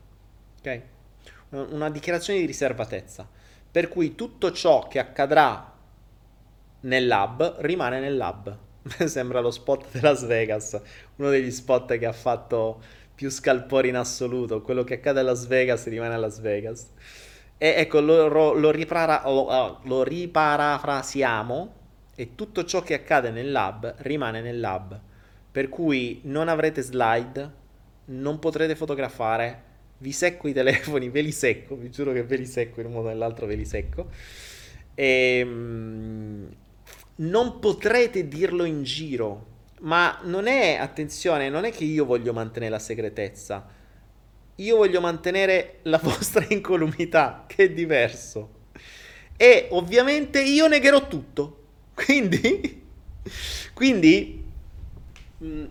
Ok? 0.59 0.83
Una 1.51 1.91
dichiarazione 1.91 2.41
di 2.41 2.47
riservatezza. 2.47 3.29
Per 3.75 3.89
cui 3.89 4.15
tutto 4.15 4.53
ciò 4.53 4.87
che 4.87 5.01
accadrà 5.01 5.73
nel 6.83 7.09
lab 7.09 7.57
rimane 7.59 7.99
nel 7.99 8.17
lab. 8.17 8.57
Sembra 9.07 9.41
lo 9.41 9.51
spot 9.51 9.89
di 9.91 10.01
Las 10.01 10.25
Vegas, 10.25 10.81
uno 11.17 11.29
degli 11.29 11.51
spot 11.51 11.99
che 11.99 12.07
ha 12.07 12.13
fatto 12.13 12.81
più 13.13 13.29
scalpori 13.31 13.89
in 13.89 13.97
assoluto. 13.97 14.63
Quello 14.63 14.85
che 14.85 14.95
accade 14.95 15.19
a 15.19 15.23
Las 15.25 15.49
Vegas 15.49 15.89
rimane 15.89 16.15
a 16.15 16.19
Las 16.19 16.39
Vegas. 16.39 16.93
E 17.59 17.75
ecco, 17.77 17.99
lo, 17.99 18.53
lo, 18.53 18.71
ripara, 18.71 19.23
lo, 19.25 19.81
lo 19.83 20.05
riparafrasiamo 20.05 21.75
e 22.15 22.37
tutto 22.37 22.63
ciò 22.65 22.81
che 22.81 22.95
accade 22.95 23.33
nel 23.33 23.51
lab 23.51 23.93
rimane 24.03 24.41
nel 24.41 24.61
lab. 24.61 25.01
Per 25.51 25.69
cui 25.69 26.21
non 26.27 26.47
avrete 26.47 26.81
slide, 26.81 27.51
non 28.05 28.39
potrete 28.39 28.77
fotografare, 28.77 29.63
vi 30.05 30.13
secco 30.13 30.49
i 30.49 30.53
telefoni, 30.53 31.09
ve 31.09 31.23
li 31.23 31.33
secco, 31.33 31.77
vi 31.77 31.91
giuro 31.91 32.13
che 32.13 32.23
ve 32.25 32.37
li 32.37 32.47
secco 32.47 32.81
in 32.81 32.87
un 32.87 32.93
modo 32.93 33.07
o 33.07 33.11
nell'altro, 33.11 33.47
ve 33.47 33.55
li 33.55 33.65
secco. 33.65 34.09
E, 34.95 35.43
mm, 35.43 36.47
non 37.17 37.59
potrete 37.59 38.29
dirlo 38.29 38.65
in 38.65 38.83
giro, 38.83 39.47
ma 39.81 40.21
non 40.25 40.47
è, 40.47 40.77
attenzione, 40.79 41.49
non 41.49 41.65
è 41.65 41.71
che 41.71 41.85
io 41.85 42.05
voglio 42.05 42.35
mantenere 42.35 42.73
la 42.73 42.79
segretezza 42.79 43.83
io 44.57 44.77
voglio 44.77 45.01
mantenere 45.01 45.79
la 45.83 45.99
vostra 45.99 46.45
incolumità, 46.51 47.45
che 47.47 47.65
è 47.65 47.71
diverso. 47.71 48.63
E 49.37 49.69
ovviamente 49.71 50.43
io 50.43 50.69
negherò 50.69 51.09
tutto. 51.09 51.63
Quindi, 51.95 52.83
quindi 53.73 54.44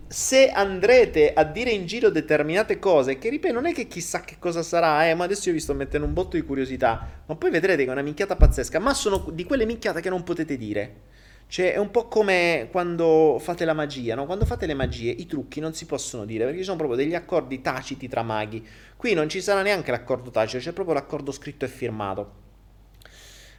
se 0.06 0.50
andrete 0.50 1.32
a 1.32 1.42
dire 1.44 1.70
in 1.70 1.86
giro 1.86 2.10
determinate 2.10 2.78
cose, 2.78 3.18
che 3.18 3.28
ripeto, 3.28 3.54
non 3.54 3.66
è 3.66 3.72
che 3.72 3.88
chissà 3.88 4.20
che 4.20 4.36
cosa 4.38 4.62
sarà, 4.62 5.08
eh, 5.08 5.14
ma 5.14 5.24
adesso 5.24 5.48
io 5.48 5.54
vi 5.54 5.60
sto 5.60 5.74
mettendo 5.74 6.06
un 6.06 6.12
botto 6.12 6.36
di 6.36 6.42
curiosità, 6.42 7.22
ma 7.26 7.34
poi 7.34 7.50
vedrete 7.50 7.82
che 7.82 7.88
è 7.88 7.92
una 7.92 8.02
minchiata 8.02 8.36
pazzesca, 8.36 8.78
ma 8.78 8.94
sono 8.94 9.26
di 9.32 9.44
quelle 9.44 9.66
minchiate 9.66 10.00
che 10.00 10.10
non 10.10 10.22
potete 10.22 10.56
dire. 10.56 11.12
Cioè, 11.46 11.74
è 11.74 11.76
un 11.76 11.90
po' 11.90 12.08
come 12.08 12.68
quando 12.70 13.38
fate 13.40 13.64
la 13.64 13.74
magia, 13.74 14.14
no? 14.14 14.26
Quando 14.26 14.44
fate 14.44 14.66
le 14.66 14.74
magie, 14.74 15.10
i 15.10 15.26
trucchi 15.26 15.60
non 15.60 15.74
si 15.74 15.86
possono 15.86 16.24
dire 16.24 16.44
perché 16.44 16.58
ci 16.58 16.64
sono 16.64 16.76
proprio 16.76 16.96
degli 16.96 17.14
accordi 17.14 17.60
taciti 17.60 18.08
tra 18.08 18.22
maghi. 18.22 18.66
Qui 18.96 19.14
non 19.14 19.28
ci 19.28 19.40
sarà 19.40 19.62
neanche 19.62 19.90
l'accordo 19.90 20.30
tacito, 20.30 20.62
c'è 20.62 20.72
proprio 20.72 20.94
l'accordo 20.94 21.32
scritto 21.32 21.64
e 21.64 21.68
firmato. 21.68 22.42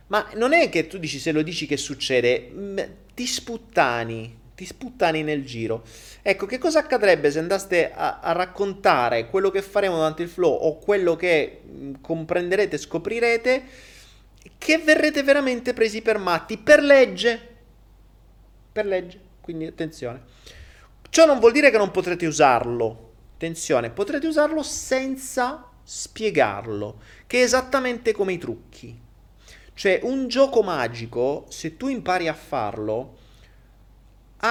Ma 0.08 0.28
non 0.36 0.54
è 0.54 0.70
che 0.70 0.88
tu 0.88 0.98
dici 0.98 1.20
se 1.20 1.32
lo 1.32 1.42
dici 1.42 1.66
che 1.66 1.78
succede, 1.78 2.52
mm, 2.54 2.78
ti 3.14 3.26
sputtani, 3.26 4.44
ti 4.56 4.65
sputtani 4.65 5.22
nel 5.22 5.45
giro. 5.45 5.84
Ecco, 6.22 6.45
che 6.45 6.57
cosa 6.57 6.80
accadrebbe 6.80 7.30
se 7.30 7.40
andaste 7.40 7.91
a, 7.91 8.19
a 8.22 8.32
raccontare 8.32 9.30
quello 9.30 9.52
che 9.52 9.61
faremo 9.61 9.95
durante 9.95 10.23
il 10.23 10.30
flow 10.30 10.53
o 10.53 10.80
quello 10.80 11.15
che 11.15 11.61
mm, 11.68 11.94
comprenderete, 12.02 12.77
scoprirete, 12.77 13.64
che 14.57 14.77
verrete 14.77 15.23
veramente 15.23 15.73
presi 15.73 16.02
per 16.02 16.18
matti, 16.18 16.57
per 16.57 16.82
legge 16.82 17.53
per 18.76 18.86
legge, 18.86 19.18
quindi 19.40 19.65
attenzione. 19.65 20.22
Ciò 21.10 21.26
non 21.26 21.40
vuol 21.40 21.53
dire 21.53 21.72
che 21.72 21.77
non 21.77 21.91
potrete 21.91 22.26
usarlo, 22.26 23.14
attenzione, 23.36 23.90
potrete 23.90 24.27
usarlo 24.27 24.61
senza 24.64 25.69
spiegarlo, 25.82 26.99
che 27.26 27.40
è 27.40 27.44
esattamente 27.44 28.11
come 28.11 28.34
i 28.34 28.38
trucchi. 28.38 28.99
Cioè 29.73 30.02
un 30.03 30.27
gioco 30.27 30.61
magico, 30.61 31.45
se 31.48 31.77
tu 31.77 31.88
impari 31.88 32.27
a 32.27 32.34
farlo, 32.34 33.19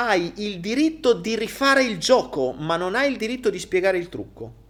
hai 0.02 0.32
il 0.36 0.60
diritto 0.60 1.12
di 1.12 1.36
rifare 1.36 1.84
il 1.84 1.98
gioco, 1.98 2.52
ma 2.52 2.76
non 2.76 2.94
hai 2.94 3.10
il 3.10 3.16
diritto 3.16 3.50
di 3.50 3.58
spiegare 3.58 3.98
il 3.98 4.08
trucco. 4.08 4.62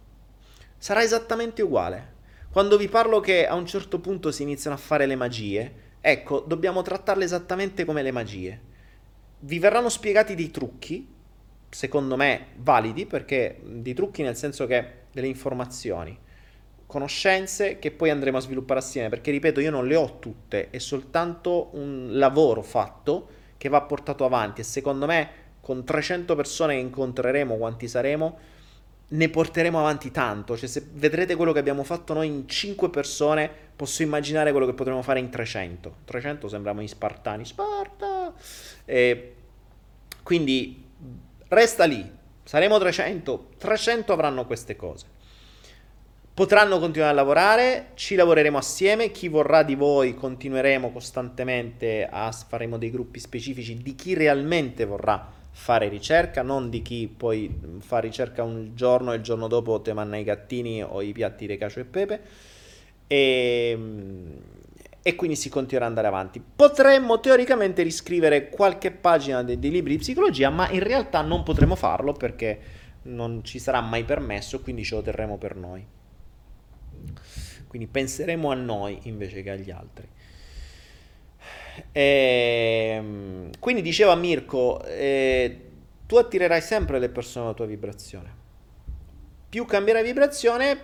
Sarà 0.77 1.03
esattamente 1.03 1.61
uguale. 1.61 2.13
Quando 2.51 2.77
vi 2.77 2.87
parlo 2.87 3.19
che 3.19 3.47
a 3.47 3.55
un 3.55 3.65
certo 3.65 3.99
punto 3.99 4.31
si 4.31 4.43
iniziano 4.43 4.75
a 4.75 4.79
fare 4.79 5.05
le 5.05 5.15
magie, 5.15 5.73
ecco, 5.99 6.39
dobbiamo 6.39 6.81
trattarle 6.81 7.23
esattamente 7.23 7.85
come 7.85 8.01
le 8.01 8.11
magie 8.11 8.73
vi 9.45 9.59
verranno 9.59 9.89
spiegati 9.89 10.35
dei 10.35 10.49
trucchi, 10.49 11.07
secondo 11.69 12.15
me 12.15 12.47
validi, 12.57 13.05
perché 13.05 13.59
dei 13.63 13.93
trucchi 13.93 14.23
nel 14.23 14.35
senso 14.35 14.65
che 14.65 15.03
delle 15.11 15.27
informazioni, 15.27 16.17
conoscenze 16.85 17.77
che 17.79 17.91
poi 17.91 18.09
andremo 18.09 18.37
a 18.37 18.41
sviluppare 18.41 18.79
assieme, 18.79 19.09
perché 19.09 19.31
ripeto, 19.31 19.59
io 19.59 19.71
non 19.71 19.87
le 19.87 19.95
ho 19.95 20.19
tutte, 20.19 20.69
è 20.69 20.77
soltanto 20.79 21.69
un 21.73 22.09
lavoro 22.13 22.61
fatto 22.61 23.29
che 23.57 23.69
va 23.69 23.81
portato 23.81 24.25
avanti 24.25 24.61
e 24.61 24.63
secondo 24.63 25.05
me 25.05 25.43
con 25.61 25.83
300 25.83 26.35
persone 26.35 26.75
che 26.75 26.81
incontreremo, 26.81 27.55
quanti 27.55 27.87
saremo, 27.87 28.37
ne 29.07 29.29
porteremo 29.29 29.79
avanti 29.79 30.11
tanto. 30.11 30.57
Cioè, 30.57 30.67
se 30.67 30.85
vedrete 30.93 31.35
quello 31.35 31.51
che 31.51 31.59
abbiamo 31.59 31.83
fatto 31.83 32.13
noi 32.13 32.27
in 32.27 32.47
5 32.47 32.89
persone, 32.89 33.49
posso 33.75 34.03
immaginare 34.03 34.51
quello 34.51 34.65
che 34.65 34.73
potremo 34.73 35.01
fare 35.01 35.19
in 35.19 35.29
300. 35.29 35.95
300 36.05 36.47
sembriamo 36.47 36.81
in 36.81 36.87
spartani. 36.87 37.45
Sparta! 37.45 38.33
E 38.85 39.33
quindi 40.21 40.83
resta 41.47 41.85
lì, 41.85 42.11
saremo 42.43 42.77
300, 42.77 43.49
300 43.57 44.13
avranno 44.13 44.45
queste 44.45 44.75
cose. 44.75 45.05
Potranno 46.35 46.79
continuare 46.79 47.13
a 47.13 47.15
lavorare, 47.15 47.91
ci 47.93 48.15
lavoreremo 48.15 48.57
assieme, 48.57 49.09
chi 49.09 49.29
vorrà 49.29 49.63
di 49.63 49.75
voi 49.75 50.15
continueremo 50.15 50.91
costantemente 50.91 52.05
a 52.11 52.29
faremo 52.29 52.77
dei 52.77 52.91
gruppi 52.91 53.21
specifici 53.21 53.77
di 53.77 53.95
chi 53.95 54.13
realmente 54.15 54.83
vorrà 54.83 55.31
fare 55.51 55.87
ricerca, 55.87 56.41
non 56.41 56.69
di 56.69 56.81
chi 56.81 57.07
poi 57.07 57.57
fa 57.79 57.99
ricerca 57.99 58.43
un 58.43 58.71
giorno 58.75 59.13
e 59.13 59.15
il 59.15 59.21
giorno 59.21 59.47
dopo 59.47 59.79
te 59.79 59.93
manna 59.93 60.17
i 60.17 60.25
gattini 60.25 60.83
o 60.83 61.01
i 61.01 61.13
piatti 61.13 61.47
di 61.47 61.55
cacio 61.55 61.79
e 61.79 61.85
pepe. 61.85 62.21
E 63.07 63.79
e 65.07 65.13
quindi 65.13 65.35
si 65.35 65.49
continuerà 65.49 65.85
ad 65.85 65.95
andare 65.95 66.07
avanti. 66.07 66.41
Potremmo 66.55 67.19
teoricamente 67.19 67.83
riscrivere 67.83 68.49
qualche 68.49 68.89
pagina 68.89 69.43
dei, 69.43 69.59
dei 69.59 69.69
libri 69.69 69.91
di 69.91 69.99
psicologia, 69.99 70.49
ma 70.49 70.67
in 70.71 70.81
realtà 70.81 71.21
non 71.21 71.43
potremo 71.43 71.75
farlo 71.75 72.11
perché 72.11 72.59
non 73.03 73.43
ci 73.43 73.59
sarà 73.59 73.81
mai 73.81 74.03
permesso, 74.03 74.61
quindi 74.61 74.83
ce 74.83 74.95
lo 74.95 75.03
terremo 75.03 75.37
per 75.37 75.55
noi. 75.55 75.85
Quindi 77.75 77.91
penseremo 77.91 78.51
a 78.51 78.55
noi 78.55 78.99
invece 79.03 79.43
che 79.43 79.51
agli 79.51 79.69
altri. 79.69 80.07
E, 81.91 82.93
ehm, 82.95 83.49
quindi 83.59 83.81
diceva 83.81 84.15
Mirko, 84.15 84.81
eh, 84.85 85.59
tu 86.05 86.15
attirerai 86.15 86.61
sempre 86.61 86.99
le 86.99 87.09
persone 87.09 87.45
alla 87.45 87.53
tua 87.53 87.65
vibrazione. 87.65 88.33
Più 89.49 89.65
cambierai 89.65 90.03
vibrazione, 90.03 90.79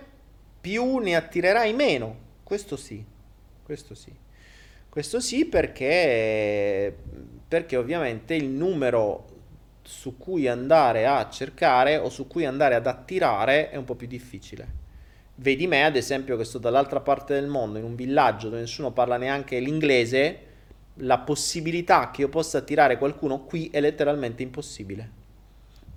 più 0.60 0.98
ne 0.98 1.16
attirerai 1.16 1.72
meno. 1.72 2.16
Questo 2.42 2.76
sì 2.76 3.04
questo 3.72 3.94
sì. 3.94 4.14
Questo 4.88 5.20
sì 5.20 5.46
perché, 5.46 6.94
perché 7.48 7.76
ovviamente 7.76 8.34
il 8.34 8.48
numero 8.48 9.28
su 9.82 10.18
cui 10.18 10.46
andare 10.46 11.06
a 11.06 11.30
cercare 11.30 11.96
o 11.96 12.10
su 12.10 12.26
cui 12.26 12.44
andare 12.44 12.74
ad 12.74 12.86
attirare 12.86 13.70
è 13.70 13.76
un 13.76 13.84
po' 13.84 13.94
più 13.94 14.06
difficile. 14.06 14.81
Vedi 15.34 15.66
me, 15.66 15.84
ad 15.84 15.96
esempio, 15.96 16.36
che 16.36 16.44
sto 16.44 16.58
dall'altra 16.58 17.00
parte 17.00 17.34
del 17.34 17.46
mondo, 17.46 17.78
in 17.78 17.84
un 17.84 17.94
villaggio 17.94 18.48
dove 18.48 18.60
nessuno 18.60 18.92
parla 18.92 19.16
neanche 19.16 19.58
l'inglese, 19.58 20.38
la 20.96 21.18
possibilità 21.18 22.10
che 22.10 22.20
io 22.20 22.28
possa 22.28 22.58
attirare 22.58 22.98
qualcuno 22.98 23.44
qui 23.44 23.70
è 23.70 23.80
letteralmente 23.80 24.42
impossibile. 24.42 25.20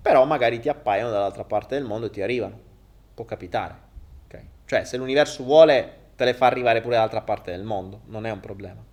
Però 0.01 0.23
magari 0.25 0.59
ti 0.59 0.69
appaiono 0.69 1.09
dall'altra 1.09 1.43
parte 1.43 1.75
del 1.75 1.83
mondo 1.83 2.07
e 2.07 2.09
ti 2.09 2.21
arrivano. 2.21 2.59
Può 3.13 3.25
capitare. 3.25 3.75
Okay? 4.25 4.43
Cioè, 4.65 4.83
se 4.85 4.97
l'universo 4.97 5.43
vuole, 5.43 6.03
te 6.15 6.25
le 6.25 6.33
fa 6.33 6.45
arrivare 6.45 6.81
pure 6.81 6.95
dall'altra 6.95 7.21
parte 7.21 7.51
del 7.51 7.63
mondo, 7.63 8.01
non 8.05 8.25
è 8.25 8.31
un 8.31 8.39
problema. 8.39 8.83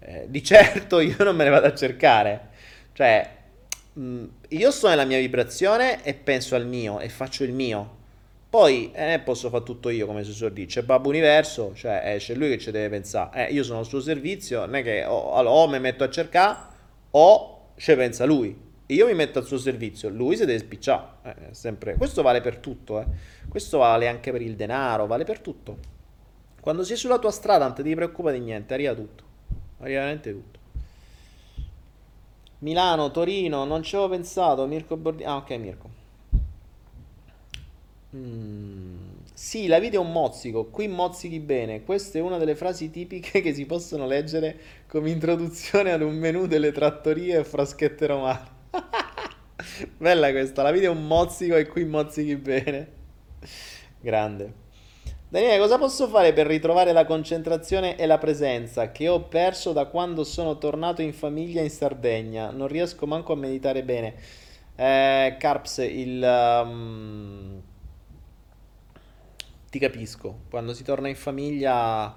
Eh, 0.00 0.26
di 0.28 0.42
certo 0.42 0.98
io 1.00 1.16
non 1.24 1.36
me 1.36 1.44
ne 1.44 1.50
vado 1.50 1.66
a 1.66 1.74
cercare, 1.74 2.48
cioè 2.92 3.36
mh, 3.92 4.02
mm, 4.02 4.24
io 4.48 4.70
sto 4.70 4.88
nella 4.88 5.04
mia 5.04 5.18
vibrazione 5.18 6.02
e 6.02 6.14
penso 6.14 6.54
al 6.56 6.66
mio 6.66 7.00
e 7.00 7.08
faccio 7.08 7.44
il 7.44 7.52
mio. 7.52 7.98
Poi 8.50 8.90
eh, 8.92 9.20
posso 9.22 9.48
fare 9.48 9.62
tutto 9.62 9.90
io, 9.90 10.06
come 10.06 10.24
si 10.24 10.32
suol 10.32 10.52
dire. 10.52 10.66
C'è 10.66 10.82
Babbo 10.82 11.08
Universo, 11.08 11.72
cioè 11.72 12.02
eh, 12.04 12.16
c'è 12.18 12.34
lui 12.34 12.48
che 12.48 12.58
ci 12.58 12.72
deve 12.72 12.88
pensare. 12.88 13.46
Eh, 13.46 13.52
io 13.52 13.62
sono 13.62 13.78
al 13.78 13.86
suo 13.86 14.00
servizio, 14.00 14.66
non 14.66 14.74
è 14.74 14.82
che 14.82 15.04
o, 15.04 15.34
allora, 15.34 15.54
o 15.54 15.68
mi 15.68 15.78
metto 15.78 16.02
a 16.02 16.10
cercare 16.10 16.58
o 17.12 17.68
ci 17.76 17.94
pensa 17.94 18.24
lui. 18.24 18.68
Io 18.86 19.06
mi 19.06 19.14
metto 19.14 19.38
al 19.38 19.46
suo 19.46 19.56
servizio, 19.56 20.08
lui 20.08 20.36
si 20.36 20.44
deve 20.46 20.58
spicciare. 20.58 21.52
Eh. 21.52 21.96
Questo 21.96 22.22
vale 22.22 22.40
per 22.40 22.56
tutto, 22.56 23.00
eh. 23.00 23.06
questo 23.48 23.78
vale 23.78 24.08
anche 24.08 24.32
per 24.32 24.42
il 24.42 24.56
denaro, 24.56 25.06
vale 25.06 25.22
per 25.22 25.38
tutto. 25.38 25.78
Quando 26.60 26.82
sei 26.82 26.96
sulla 26.96 27.20
tua 27.20 27.30
strada 27.30 27.66
non 27.66 27.74
ti 27.76 27.94
preoccupa 27.94 28.32
di 28.32 28.40
niente, 28.40 28.74
arriva 28.74 28.94
tutto. 28.94 29.22
Arriva 29.78 30.00
veramente 30.00 30.32
tutto. 30.32 30.58
Milano, 32.58 33.12
Torino, 33.12 33.64
non 33.64 33.84
ci 33.84 33.94
avevo 33.94 34.10
pensato. 34.10 34.66
Mirko 34.66 34.96
Bordini. 34.96 35.28
Ah, 35.28 35.36
ok, 35.36 35.50
Mirko. 35.52 35.99
Mm. 38.14 39.20
Sì, 39.32 39.68
la 39.68 39.78
vita 39.78 39.96
è 39.96 39.98
un 39.98 40.12
mozzico. 40.12 40.66
Qui 40.66 40.88
mozzichi 40.88 41.40
bene. 41.40 41.82
Questa 41.82 42.18
è 42.18 42.20
una 42.20 42.38
delle 42.38 42.54
frasi 42.54 42.90
tipiche 42.90 43.40
che 43.40 43.54
si 43.54 43.66
possono 43.66 44.06
leggere 44.06 44.58
come 44.86 45.10
introduzione 45.10 45.92
ad 45.92 46.02
un 46.02 46.16
menù 46.16 46.46
delle 46.46 46.72
trattorie 46.72 47.38
e 47.38 47.44
fraschette 47.44 48.06
romane. 48.06 48.58
Bella 49.96 50.30
questa. 50.30 50.62
La 50.62 50.70
vita 50.70 50.86
è 50.86 50.88
un 50.88 51.06
mozzico 51.06 51.56
e 51.56 51.66
qui 51.66 51.84
mozzichi 51.84 52.36
bene. 52.36 52.88
Grande. 54.00 54.68
Daniele, 55.28 55.58
cosa 55.58 55.78
posso 55.78 56.08
fare 56.08 56.32
per 56.32 56.48
ritrovare 56.48 56.92
la 56.92 57.04
concentrazione 57.04 57.96
e 57.96 58.04
la 58.06 58.18
presenza 58.18 58.90
che 58.90 59.08
ho 59.08 59.22
perso 59.28 59.72
da 59.72 59.84
quando 59.86 60.24
sono 60.24 60.58
tornato 60.58 61.02
in 61.02 61.12
famiglia 61.12 61.62
in 61.62 61.70
Sardegna? 61.70 62.50
Non 62.50 62.66
riesco 62.66 63.06
manco 63.06 63.32
a 63.34 63.36
meditare 63.36 63.84
bene. 63.84 64.14
Eh, 64.74 65.36
Carps, 65.38 65.78
il... 65.78 66.20
Um... 66.20 67.62
Ti 69.70 69.78
capisco, 69.78 70.40
quando 70.50 70.74
si 70.74 70.82
torna 70.82 71.08
in 71.08 71.14
famiglia 71.14 72.14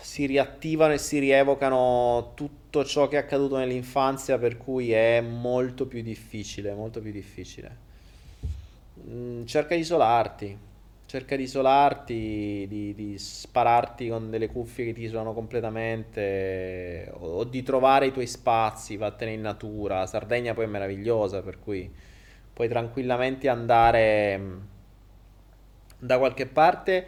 si 0.00 0.26
riattivano 0.26 0.92
e 0.92 0.98
si 0.98 1.20
rievocano 1.20 2.32
tutto 2.34 2.84
ciò 2.84 3.06
che 3.08 3.16
è 3.16 3.20
accaduto 3.20 3.56
nell'infanzia, 3.56 4.38
per 4.38 4.56
cui 4.56 4.92
è 4.92 5.20
molto 5.20 5.86
più 5.86 6.02
difficile, 6.02 6.74
molto 6.74 7.00
più 7.00 7.12
difficile. 7.12 7.76
Mm, 9.08 9.44
cerca 9.44 9.74
di 9.74 9.80
isolarti 9.80 10.58
cerca 11.12 11.36
di 11.36 11.42
isolarti, 11.42 12.64
di, 12.66 12.94
di, 12.94 13.18
spararti 13.18 14.08
con 14.08 14.30
delle 14.30 14.46
cuffie 14.46 14.86
che 14.86 14.92
ti 14.94 15.02
isolano 15.02 15.34
completamente 15.34 17.12
o, 17.12 17.36
o, 17.36 17.44
di 17.44 17.62
trovare 17.62 18.06
i 18.06 18.12
tuoi 18.12 18.26
spazi, 18.26 18.96
vattene 18.96 19.32
in 19.32 19.42
natura. 19.42 20.06
Sardegna 20.06 20.54
poi 20.54 20.64
è 20.64 20.68
meravigliosa, 20.68 21.42
per 21.42 21.58
cui 21.58 21.92
puoi 22.50 22.66
tranquillamente 22.66 23.50
andare 23.50 24.38
mm, 24.38 24.58
da 26.02 26.18
qualche 26.18 26.46
parte 26.46 27.06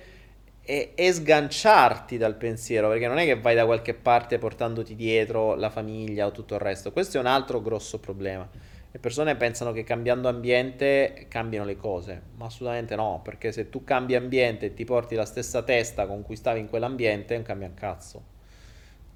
e, 0.62 0.92
e, 0.94 1.12
sganciarti 1.12 2.16
dal 2.16 2.36
pensiero, 2.36 2.88
perché 2.88 3.08
non 3.08 3.18
è 3.18 3.24
che 3.24 3.38
vai 3.38 3.56
da 3.56 3.66
qualche 3.66 3.92
parte 3.92 4.38
portandoti 4.38 4.94
dietro 4.94 5.56
la 5.56 5.68
famiglia 5.68 6.26
o 6.26 6.30
tutto 6.30 6.54
il 6.54 6.60
resto. 6.60 6.92
Questo 6.92 7.16
è 7.16 7.20
un 7.20 7.26
altro 7.26 7.60
grosso 7.60 7.98
problema. 7.98 8.48
Le 8.90 8.98
persone 9.00 9.34
pensano 9.34 9.72
che 9.72 9.82
cambiando 9.82 10.28
ambiente 10.28 11.26
cambino 11.28 11.64
le 11.64 11.76
cose, 11.76 12.22
ma 12.36 12.46
assolutamente 12.46 12.94
no, 12.94 13.20
perché 13.24 13.50
se 13.50 13.68
tu 13.68 13.82
cambi 13.82 14.14
ambiente 14.14 14.66
e 14.66 14.74
ti 14.74 14.84
porti 14.84 15.16
la 15.16 15.24
stessa 15.24 15.62
testa 15.62 16.06
con 16.06 16.22
cui 16.22 16.36
stavi 16.36 16.60
in 16.60 16.68
quell'ambiente, 16.68 17.34
non 17.34 17.42
cambia 17.42 17.66
un 17.66 17.74
cazzo. 17.74 18.22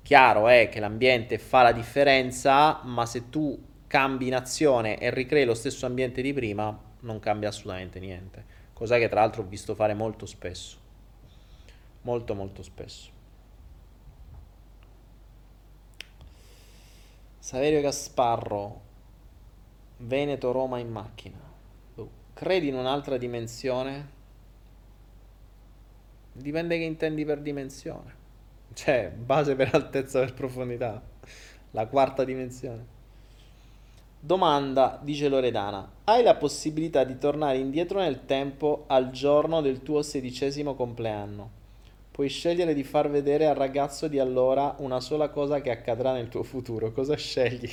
Chiaro 0.03 0.49
è 0.49 0.69
che 0.69 0.81
l'ambiente 0.81 1.39
fa 1.39 1.63
la 1.63 1.73
differenza, 1.73 2.81
ma 2.83 3.07
se 3.07 3.31
tu 3.31 3.57
cambi 3.87 4.29
nazione 4.29 4.99
e 4.99 5.11
ricrei 5.11 5.45
lo 5.45 5.55
stesso 5.55 5.87
ambiente 5.87 6.21
di 6.21 6.33
prima, 6.33 6.77
non 7.01 7.21
cambia 7.21 7.51
assolutamente 7.51 8.01
niente. 8.01 8.58
Cosa 8.79 8.97
che 8.97 9.09
tra 9.09 9.23
l'altro 9.23 9.43
ho 9.43 9.45
visto 9.45 9.75
fare 9.75 9.93
molto 9.93 10.25
spesso. 10.25 10.79
Molto 12.03 12.35
molto 12.37 12.63
spesso. 12.63 13.11
Saverio 17.41 17.81
Gasparro, 17.81 18.81
Veneto-Roma 19.97 20.79
in 20.79 20.93
macchina. 20.93 21.41
Oh, 21.97 22.09
credi 22.35 22.69
in 22.69 22.77
un'altra 22.77 23.17
dimensione? 23.17 24.11
Dipende 26.33 26.79
che 26.79 26.85
intendi 26.85 27.25
per 27.25 27.41
dimensione. 27.41 28.15
Cioè, 28.75 29.11
base 29.11 29.57
per 29.57 29.75
altezza 29.75 30.21
per 30.21 30.35
profondità. 30.35 31.03
La 31.73 31.89
quarta 31.89 32.23
dimensione. 32.23 32.98
Domanda, 34.21 34.99
dice 35.01 35.29
Loredana, 35.29 35.89
hai 36.05 36.25
la 36.25 36.35
possibilità 36.35 37.05
di 37.05 37.19
tornare 37.19 37.59
indietro 37.59 38.01
nel 38.01 38.25
tempo 38.27 38.83
al 38.89 39.11
giorno 39.11 39.61
del 39.61 39.81
tuo 39.83 40.03
sedicesimo 40.03 40.75
compleanno? 40.75 41.51
Puoi 42.11 42.29
scegliere 42.29 42.75
di 42.75 42.83
far 42.83 43.09
vedere 43.09 43.47
al 43.47 43.55
ragazzo 43.55 44.09
di 44.09 44.19
allora 44.19 44.75
una 44.79 44.99
sola 44.99 45.29
cosa 45.29 45.61
che 45.61 45.71
accadrà 45.71 46.13
nel 46.13 46.29
tuo 46.29 46.43
futuro. 46.43 46.91
Cosa 46.91 47.15
scegli? 47.15 47.71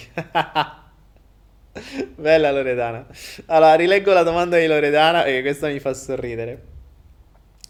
Bella 2.14 2.52
Loredana. 2.52 3.08
Allora, 3.48 3.74
rileggo 3.74 4.14
la 4.14 4.22
domanda 4.22 4.60
di 4.60 4.68
Loredana 4.68 5.24
perché 5.24 5.42
questa 5.42 5.68
mi 5.68 5.80
fa 5.80 5.96
sorridere. 5.96 6.74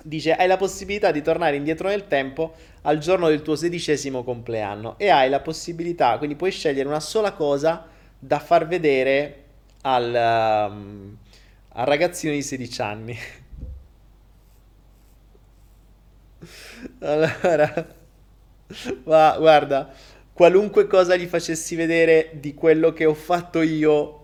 Dice, 0.03 0.33
hai 0.33 0.47
la 0.47 0.57
possibilità 0.57 1.11
di 1.11 1.21
tornare 1.21 1.55
indietro 1.55 1.87
nel 1.87 2.07
tempo 2.07 2.53
al 2.81 2.97
giorno 2.97 3.29
del 3.29 3.41
tuo 3.41 3.55
sedicesimo 3.55 4.25
compleanno 4.25 4.95
e 4.97 5.07
hai 5.07 5.29
la 5.29 5.39
possibilità, 5.39 6.17
quindi 6.17 6.35
puoi 6.35 6.51
scegliere 6.51 6.89
una 6.89 6.99
sola 6.99 7.31
cosa 7.31 7.93
da 8.25 8.39
far 8.39 8.67
vedere 8.67 9.43
al, 9.81 10.69
um, 10.71 11.15
al 11.69 11.85
ragazzino 11.85 12.33
di 12.33 12.41
16 12.41 12.81
anni. 12.81 13.15
allora, 16.99 17.95
ma 19.03 19.37
guarda, 19.37 19.93
qualunque 20.33 20.87
cosa 20.87 21.15
gli 21.15 21.27
facessi 21.27 21.75
vedere 21.75 22.31
di 22.33 22.55
quello 22.55 22.93
che 22.93 23.05
ho 23.05 23.13
fatto 23.13 23.61
io 23.61 24.21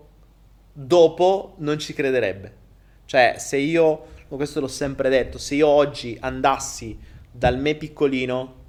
dopo, 0.72 1.54
non 1.58 1.78
ci 1.78 1.92
crederebbe. 1.92 2.60
Cioè, 3.04 3.36
se 3.38 3.56
io, 3.56 4.06
questo 4.26 4.58
l'ho 4.58 4.66
sempre 4.66 5.08
detto, 5.10 5.38
se 5.38 5.54
io 5.54 5.68
oggi 5.68 6.16
andassi 6.20 6.98
dal 7.30 7.56
me 7.58 7.76
piccolino, 7.76 8.60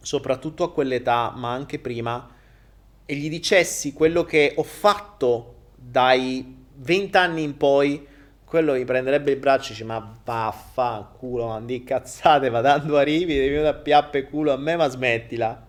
soprattutto 0.00 0.62
a 0.62 0.72
quell'età, 0.72 1.32
ma 1.34 1.52
anche 1.52 1.80
prima, 1.80 2.34
e 3.06 3.14
gli 3.14 3.28
dicessi 3.28 3.92
quello 3.92 4.24
che 4.24 4.52
ho 4.56 4.64
fatto 4.64 5.54
dai 5.76 6.64
20 6.74 7.16
anni 7.16 7.42
in 7.44 7.56
poi, 7.56 8.04
quello 8.44 8.74
mi 8.74 8.84
prenderebbe 8.84 9.30
il 9.30 9.38
braccio 9.38 9.68
e 9.68 9.70
dice 9.70 9.84
ma 9.84 10.18
vaffanculo, 10.24 11.46
ma 11.46 11.60
di 11.60 11.84
cazzate, 11.84 12.50
va 12.50 12.60
dando 12.60 12.98
arrivi, 12.98 13.34
devi 13.34 13.48
venire 13.48 13.68
a 13.68 13.74
piappe 13.74 14.24
culo 14.24 14.52
a 14.52 14.56
me, 14.56 14.76
ma 14.76 14.88
smettila. 14.88 15.68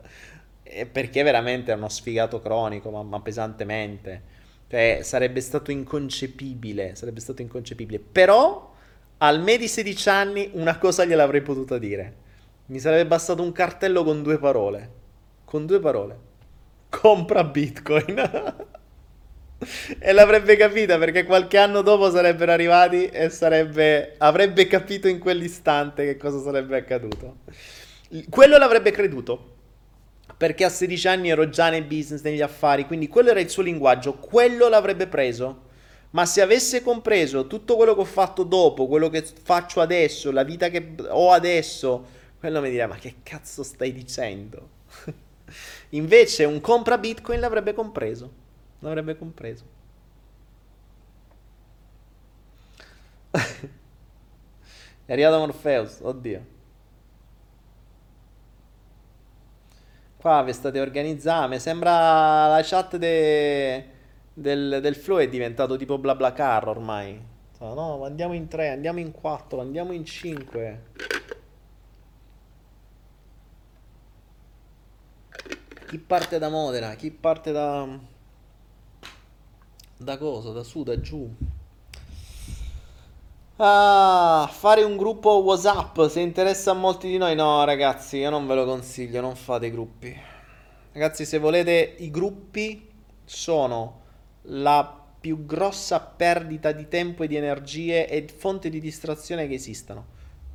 E 0.64 0.86
perché 0.88 1.24
veramente 1.24 1.72
è 1.72 1.76
uno 1.76 1.90
sfigato 1.90 2.42
cronico, 2.42 2.90
ma, 2.90 3.04
ma 3.04 3.22
pesantemente. 3.22 4.36
Cioè, 4.68 5.00
sarebbe 5.04 5.40
stato 5.40 5.72
inconcepibile, 5.72 6.96
sarebbe 6.96 7.20
stato 7.20 7.42
inconcepibile. 7.42 8.00
Però, 8.00 8.74
al 9.20 9.42
me 9.42 9.58
di 9.58 9.68
16 9.68 10.10
anni, 10.10 10.50
una 10.54 10.78
cosa 10.78 11.06
gliel'avrei 11.06 11.42
potuta 11.42 11.78
dire. 11.78 12.26
Mi 12.66 12.80
sarebbe 12.80 13.06
bastato 13.08 13.44
un 13.44 13.52
cartello 13.54 14.04
con 14.04 14.24
due 14.24 14.40
parole. 14.40 14.92
Con 15.46 15.66
due 15.66 15.80
parole 15.80 16.27
compra 16.90 17.44
Bitcoin. 17.44 18.66
e 20.00 20.12
l'avrebbe 20.12 20.56
capita 20.56 20.98
perché 20.98 21.24
qualche 21.24 21.58
anno 21.58 21.82
dopo 21.82 22.10
sarebbero 22.12 22.52
arrivati 22.52 23.08
e 23.08 23.30
sarebbe, 23.30 24.16
avrebbe 24.18 24.68
capito 24.68 25.08
in 25.08 25.20
quell'istante 25.20 26.06
che 26.06 26.18
cosa 26.18 26.40
sarebbe 26.40 26.78
accaduto. 26.78 27.38
Quello 28.30 28.58
l'avrebbe 28.58 28.92
creduto 28.92 29.56
perché 30.38 30.64
a 30.64 30.70
16 30.70 31.08
anni 31.08 31.30
ero 31.30 31.50
già 31.50 31.70
nei 31.70 31.82
business, 31.82 32.22
negli 32.22 32.42
affari, 32.42 32.86
quindi 32.86 33.08
quello 33.08 33.32
era 33.32 33.40
il 33.40 33.50
suo 33.50 33.64
linguaggio, 33.64 34.14
quello 34.14 34.68
l'avrebbe 34.68 35.08
preso. 35.08 35.66
Ma 36.12 36.26
se 36.26 36.42
avesse 36.42 36.82
compreso 36.82 37.48
tutto 37.48 37.76
quello 37.76 37.94
che 37.94 38.02
ho 38.02 38.06
fatto 38.06 38.44
dopo, 38.44 38.88
quello 38.88 39.10
che 39.10 39.26
faccio 39.44 39.82
adesso, 39.82 40.32
la 40.32 40.44
vita 40.44 40.70
che 40.70 40.94
ho 41.10 41.32
adesso, 41.32 42.06
quello 42.40 42.62
mi 42.62 42.70
dirà: 42.70 42.88
Ma 42.88 42.96
che 42.96 43.16
cazzo 43.24 43.62
stai 43.64 43.92
dicendo? 43.92 44.70
Invece 45.90 46.46
un 46.46 46.60
compra 46.62 46.98
Bitcoin 46.98 47.40
l'avrebbe 47.40 47.74
compreso. 47.74 48.32
L'avrebbe 48.80 49.18
compreso. 49.18 49.64
È 55.06 55.12
arrivato 55.12 55.38
Morpheus, 55.38 56.00
oddio. 56.02 56.56
Qua 60.18 60.44
vi 60.44 60.52
state 60.52 60.80
organizzando, 60.80 61.48
mi 61.48 61.60
sembra 61.60 62.48
la 62.48 62.62
chat 62.64 62.98
de, 62.98 63.86
del, 64.34 64.80
del 64.82 64.96
flow 64.96 65.20
è 65.20 65.30
diventato 65.30 65.78
tipo 65.78 65.98
bla 65.98 66.16
bla 66.16 66.34
car 66.34 66.68
ormai. 66.68 67.24
No, 67.60 68.04
andiamo 68.04 68.34
in 68.34 68.48
3, 68.48 68.70
andiamo 68.70 69.00
in 69.00 69.12
4, 69.12 69.62
andiamo 69.62 69.94
in 69.94 70.04
5. 70.04 70.82
Chi 75.88 76.00
parte 76.00 76.38
da 76.38 76.50
Modena? 76.50 76.96
Chi 76.96 77.12
parte 77.12 77.54
da... 77.54 77.88
Da 79.96 80.18
cosa? 80.18 80.52
Da 80.52 80.62
su, 80.62 80.84
da 80.84 81.00
giù? 81.00 81.34
Ah, 83.56 84.50
fare 84.52 84.84
un 84.84 84.98
gruppo 84.98 85.30
WhatsApp 85.44 86.02
se 86.08 86.20
interessa 86.20 86.72
a 86.72 86.74
molti 86.74 87.08
di 87.08 87.18
noi. 87.18 87.36
No, 87.36 87.64
ragazzi, 87.64 88.18
io 88.18 88.30
non 88.30 88.46
ve 88.48 88.56
lo 88.56 88.66
consiglio, 88.66 89.22
non 89.22 89.38
fate 89.38 89.72
gruppi. 89.72 90.14
Ragazzi, 90.92 91.24
se 91.24 91.38
volete, 91.40 91.96
i 92.00 92.12
gruppi 92.12 92.90
sono 93.24 94.02
la 94.42 95.04
più 95.22 95.46
grossa 95.46 96.02
perdita 96.02 96.74
di 96.74 96.90
tempo 96.90 97.24
e 97.24 97.28
di 97.28 97.38
energie 97.38 98.10
e 98.10 98.28
fonte 98.28 98.70
di 98.70 98.82
distrazione 98.82 99.48
che 99.48 99.54
esistano. 99.54 100.06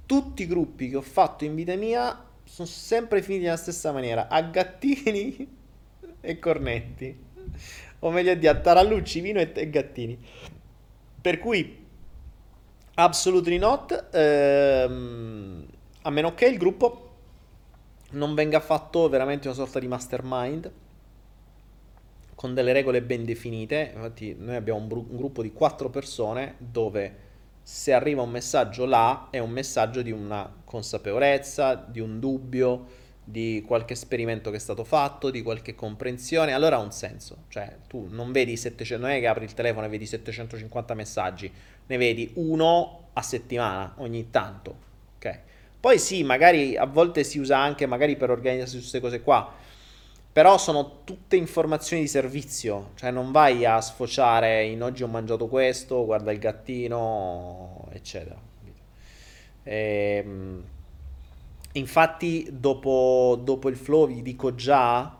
Tutti 0.04 0.42
i 0.42 0.46
gruppi 0.46 0.90
che 0.90 0.96
ho 0.96 1.02
fatto 1.02 1.44
in 1.44 1.54
vita 1.54 1.74
mia 1.74 2.22
sono 2.52 2.68
sempre 2.68 3.22
finiti 3.22 3.44
nella 3.44 3.56
stessa 3.56 3.92
maniera, 3.92 4.28
a 4.28 4.42
gattini 4.42 5.48
e 6.20 6.38
cornetti. 6.38 7.24
O 8.00 8.10
meglio 8.10 8.34
di 8.34 8.46
a 8.46 8.54
tarallucci, 8.54 9.20
vino 9.20 9.40
e, 9.40 9.50
e 9.54 9.70
gattini. 9.70 10.18
Per 11.18 11.38
cui, 11.38 11.82
absolutely 12.92 13.56
not, 13.56 14.08
ehm, 14.12 15.66
a 16.02 16.10
meno 16.10 16.34
che 16.34 16.44
il 16.44 16.58
gruppo 16.58 17.10
non 18.10 18.34
venga 18.34 18.60
fatto 18.60 19.08
veramente 19.08 19.48
una 19.48 19.56
sorta 19.56 19.78
di 19.78 19.88
mastermind 19.88 20.70
con 22.34 22.52
delle 22.52 22.74
regole 22.74 23.00
ben 23.00 23.24
definite. 23.24 23.92
Infatti, 23.94 24.36
noi 24.38 24.56
abbiamo 24.56 24.78
un, 24.78 24.88
bru- 24.88 25.06
un 25.08 25.16
gruppo 25.16 25.40
di 25.40 25.54
quattro 25.54 25.88
persone 25.88 26.56
dove 26.58 27.30
se 27.62 27.92
arriva 27.92 28.22
un 28.22 28.30
messaggio 28.30 28.84
là 28.84 29.28
è 29.30 29.38
un 29.38 29.50
messaggio 29.50 30.02
di 30.02 30.10
una 30.10 30.50
consapevolezza, 30.64 31.74
di 31.74 32.00
un 32.00 32.18
dubbio, 32.18 33.00
di 33.24 33.62
qualche 33.66 33.92
esperimento 33.92 34.50
che 34.50 34.56
è 34.56 34.60
stato 34.60 34.84
fatto, 34.84 35.30
di 35.30 35.42
qualche 35.42 35.74
comprensione, 35.74 36.52
allora 36.52 36.76
ha 36.76 36.80
un 36.80 36.90
senso. 36.90 37.44
Cioè, 37.48 37.76
tu 37.86 38.08
non 38.10 38.32
vedi 38.32 38.56
700, 38.56 39.06
non 39.06 39.14
è 39.14 39.20
che 39.20 39.26
apri 39.28 39.44
il 39.44 39.54
telefono 39.54 39.86
e 39.86 39.88
vedi 39.88 40.06
750 40.06 40.94
messaggi, 40.94 41.52
ne 41.86 41.96
vedi 41.96 42.32
uno 42.34 43.10
a 43.12 43.22
settimana 43.22 43.94
ogni 43.98 44.30
tanto. 44.30 44.76
Ok? 45.16 45.38
Poi 45.78 45.98
sì, 45.98 46.22
magari 46.24 46.76
a 46.76 46.86
volte 46.86 47.24
si 47.24 47.38
usa 47.38 47.58
anche 47.58 47.86
magari 47.86 48.16
per 48.16 48.30
organizzarsi 48.30 48.76
queste 48.76 49.00
cose 49.00 49.20
qua 49.20 49.60
però 50.32 50.56
sono 50.56 51.02
tutte 51.04 51.36
informazioni 51.36 52.02
di 52.02 52.08
servizio, 52.08 52.90
cioè 52.94 53.10
non 53.10 53.32
vai 53.32 53.64
a 53.64 53.80
sfociare 53.80 54.64
in 54.64 54.82
oggi 54.82 55.02
ho 55.02 55.06
mangiato 55.06 55.46
questo, 55.48 56.04
guarda 56.04 56.32
il 56.32 56.38
gattino, 56.38 57.88
eccetera. 57.92 58.40
E, 59.62 60.22
ehm, 60.24 60.64
infatti 61.72 62.48
dopo, 62.50 63.38
dopo, 63.42 63.68
il 63.68 63.76
flow 63.76 64.06
vi 64.06 64.22
dico 64.22 64.54
già, 64.54 65.18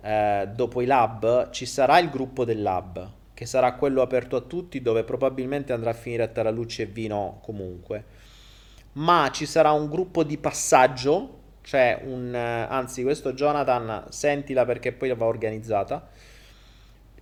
eh, 0.00 0.48
dopo 0.54 0.80
i 0.80 0.86
lab 0.86 1.50
ci 1.50 1.66
sarà 1.66 1.98
il 1.98 2.10
gruppo 2.10 2.44
del 2.44 2.62
lab, 2.62 3.10
che 3.34 3.46
sarà 3.46 3.74
quello 3.74 4.02
aperto 4.02 4.36
a 4.36 4.40
tutti 4.40 4.80
dove 4.80 5.02
probabilmente 5.02 5.72
andrà 5.72 5.90
a 5.90 5.94
finire 5.94 6.22
a 6.22 6.28
Taralucci 6.28 6.82
e 6.82 6.86
Vino 6.86 7.40
comunque 7.42 8.22
ma 8.94 9.30
ci 9.32 9.46
sarà 9.46 9.72
un 9.72 9.88
gruppo 9.88 10.22
di 10.22 10.38
passaggio, 10.38 11.42
cioè 11.64 12.00
un... 12.04 12.34
anzi 12.34 13.02
questo 13.02 13.32
Jonathan, 13.32 14.04
sentila 14.10 14.64
perché 14.64 14.92
poi 14.92 15.14
va 15.14 15.24
organizzata, 15.24 16.08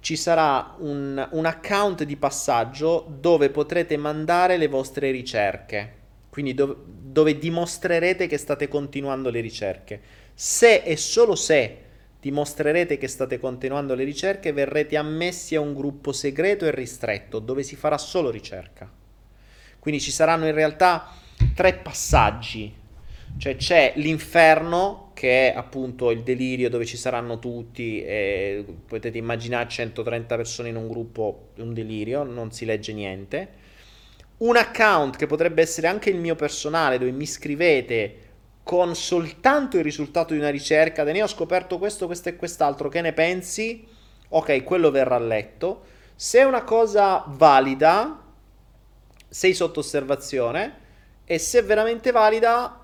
ci 0.01 0.17
sarà 0.17 0.75
un, 0.79 1.29
un 1.31 1.47
account 1.47 2.03
di 2.03 2.17
passaggio 2.17 3.07
dove 3.21 3.51
potrete 3.51 3.97
mandare 3.97 4.57
le 4.57 4.67
vostre 4.67 5.13
ricerche, 5.13 5.95
quindi 6.29 6.55
dove, 6.55 6.75
dove 6.85 7.39
dimostrerete 7.39 8.27
che 8.27 8.37
state 8.37 8.67
continuando 8.67 9.31
le 9.31 9.41
ricerche. 9.41 10.01
Se 10.35 10.83
e 10.83 10.97
solo 10.97 11.37
se 11.37 11.77
dimostrerete 12.19 12.99
che 12.99 13.07
state 13.07 13.39
continuando 13.39 13.95
le 13.95 14.03
ricerche, 14.03 14.53
verrete 14.53 14.97
ammessi 14.97 15.55
a 15.55 15.61
un 15.61 15.73
gruppo 15.73 16.11
segreto 16.11 16.67
e 16.67 16.73
ristretto 16.73 17.39
dove 17.39 17.63
si 17.63 17.77
farà 17.77 17.97
solo 17.97 18.31
ricerca. 18.31 18.91
Quindi 19.79 20.01
ci 20.01 20.11
saranno 20.11 20.47
in 20.47 20.55
realtà 20.55 21.09
tre 21.55 21.75
passaggi. 21.75 22.73
Cioè 23.39 23.57
c'è 23.57 23.93
l'inferno, 23.97 25.11
che 25.15 25.53
è 25.53 25.57
appunto 25.57 26.11
il 26.11 26.23
delirio 26.23 26.71
dove 26.71 26.85
ci 26.85 26.97
saranno 26.97 27.39
tutti, 27.39 28.03
e 28.03 28.65
potete 28.87 29.19
immaginare 29.19 29.69
130 29.69 30.37
persone 30.37 30.69
in 30.69 30.77
un 30.77 30.89
gruppo, 30.89 31.49
un 31.57 31.75
delirio, 31.75 32.23
non 32.23 32.53
si 32.53 32.65
legge 32.65 32.93
niente. 32.93 33.49
Un 34.39 34.57
account 34.57 35.17
che 35.17 35.27
potrebbe 35.27 35.63
essere 35.63 35.87
anche 35.87 36.11
il 36.11 36.19
mio 36.19 36.35
personale, 36.35 36.99
dove 36.99 37.11
mi 37.11 37.27
scrivete 37.27 38.17
con 38.63 38.95
soltanto 38.95 39.77
il 39.77 39.85
risultato 39.85 40.35
di 40.35 40.39
una 40.39 40.51
ricerca, 40.51 41.03
ne 41.03 41.23
ho 41.23 41.27
scoperto 41.27 41.79
questo, 41.79 42.07
questo 42.07 42.29
e 42.29 42.37
quest'altro, 42.37 42.89
che 42.89 43.01
ne 43.01 43.13
pensi? 43.13 43.87
Ok, 44.29 44.63
quello 44.63 44.91
verrà 44.91 45.19
letto. 45.19 45.83
Se 46.15 46.39
è 46.39 46.45
una 46.45 46.63
cosa 46.63 47.25
valida, 47.27 48.23
sei 49.29 49.53
sotto 49.55 49.81
osservazione 49.81 50.79
e 51.25 51.39
se 51.39 51.61
è 51.61 51.65
veramente 51.65 52.13
valida 52.13 52.82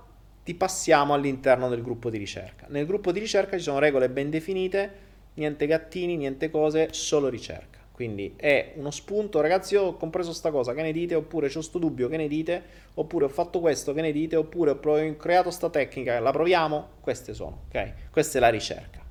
ti 0.48 0.54
passiamo 0.54 1.12
all'interno 1.12 1.68
del 1.68 1.82
gruppo 1.82 2.08
di 2.08 2.16
ricerca. 2.16 2.64
Nel 2.70 2.86
gruppo 2.86 3.12
di 3.12 3.20
ricerca 3.20 3.58
ci 3.58 3.64
sono 3.64 3.78
regole 3.78 4.08
ben 4.08 4.30
definite, 4.30 4.92
niente 5.34 5.66
gattini, 5.66 6.16
niente 6.16 6.50
cose, 6.50 6.88
solo 6.92 7.28
ricerca. 7.28 7.80
Quindi 7.92 8.32
è 8.34 8.72
uno 8.76 8.90
spunto, 8.90 9.42
ragazzi, 9.42 9.76
ho 9.76 9.98
compreso 9.98 10.32
sta 10.32 10.50
cosa, 10.50 10.72
che 10.72 10.80
ne 10.80 10.92
dite? 10.92 11.14
Oppure 11.16 11.50
c'ho 11.50 11.60
sto 11.60 11.78
dubbio, 11.78 12.08
che 12.08 12.16
ne 12.16 12.28
dite? 12.28 12.62
Oppure 12.94 13.26
ho 13.26 13.28
fatto 13.28 13.60
questo, 13.60 13.92
che 13.92 14.00
ne 14.00 14.10
dite? 14.10 14.36
Oppure 14.36 14.70
ho 14.70 15.16
creato 15.18 15.50
sta 15.50 15.68
tecnica, 15.68 16.18
la 16.18 16.30
proviamo? 16.30 16.92
Queste 17.02 17.34
sono, 17.34 17.64
ok? 17.68 18.08
Questa 18.10 18.38
è 18.38 18.40
la 18.40 18.48
ricerca. 18.48 19.04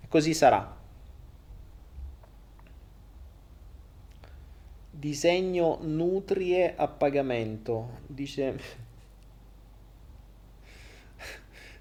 E 0.00 0.06
così 0.06 0.34
sarà. 0.34 0.78
Disegno 4.88 5.78
nutrie 5.82 6.76
a 6.76 6.86
pagamento, 6.86 8.02
dice... 8.06 8.88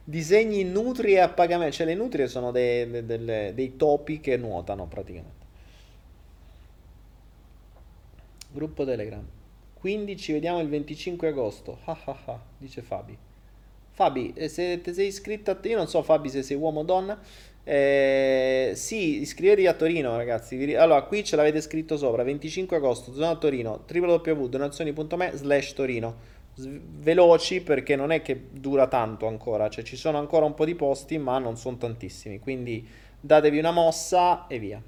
Disegni 0.10 0.64
nutrie 0.64 1.22
a 1.22 1.30
pagamento, 1.30 1.76
cioè 1.76 1.86
le 1.86 1.94
nutrie 1.94 2.28
sono 2.28 2.50
dei, 2.50 3.06
dei, 3.06 3.54
dei 3.54 3.76
topi 3.76 4.20
che 4.20 4.38
nuotano 4.38 4.88
praticamente. 4.88 5.46
Gruppo 8.52 8.86
Telegram. 8.86 9.24
Quindi 9.76 10.18
ci 10.18 10.32
vediamo 10.32 10.62
il 10.62 10.68
25 10.68 11.28
agosto. 11.28 11.78
Ah 11.86 11.98
ah 12.06 12.18
ah, 12.26 12.40
dice 12.58 12.82
Fabi. 12.82 13.16
Fabi, 13.92 14.34
eh, 14.34 14.48
se 14.48 14.82
ti 14.82 14.96
sei 14.96 15.06
iscritto 15.06 15.52
a 15.52 15.56
te, 15.56 15.70
io 15.70 15.78
non 15.78 15.88
so 15.88 16.02
Fabi 16.02 16.30
se 16.30 16.42
sei 16.42 16.58
uomo 16.58 16.80
o 16.80 16.84
donna. 16.84 17.20
Eh, 17.64 18.72
sì, 18.74 19.22
iscrivetevi 19.22 19.68
a 19.68 19.74
Torino, 19.74 20.18
ragazzi. 20.18 20.74
Allora, 20.74 21.04
qui 21.04 21.24
ce 21.24 21.36
l'avete 21.36 21.62
scritto 21.62 21.98
sopra: 21.98 22.24
25 22.24 22.78
agosto, 22.78 23.14
zona 23.14 23.36
Torino, 23.36 23.86
www.donazioni.me 23.88 25.32
slash 25.36 25.74
Torino. 25.74 26.38
Veloci 26.68 27.62
perché 27.62 27.96
non 27.96 28.12
è 28.12 28.22
che 28.22 28.48
dura 28.52 28.88
tanto 28.88 29.28
ancora, 29.28 29.70
cioè 29.70 29.84
ci 29.84 29.96
sono 29.96 30.18
ancora 30.18 30.46
un 30.46 30.54
po' 30.54 30.66
di 30.66 30.76
posti, 30.76 31.18
ma 31.18 31.38
non 31.40 31.58
sono 31.58 31.78
tantissimi. 31.78 32.40
Quindi 32.40 32.88
datevi 33.20 33.58
una 33.58 33.72
mossa 33.72 34.48
e 34.48 34.60
via. 34.60 34.82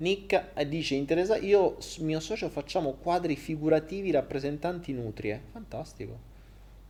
Nick 0.00 0.52
eh, 0.54 0.68
dice 0.68 0.94
interessa 0.94 1.36
io 1.36 1.76
mio 1.98 2.20
socio 2.20 2.48
facciamo 2.48 2.94
quadri 2.94 3.36
figurativi 3.36 4.10
rappresentanti 4.10 4.94
nutrie 4.94 5.42
fantastico 5.52 6.28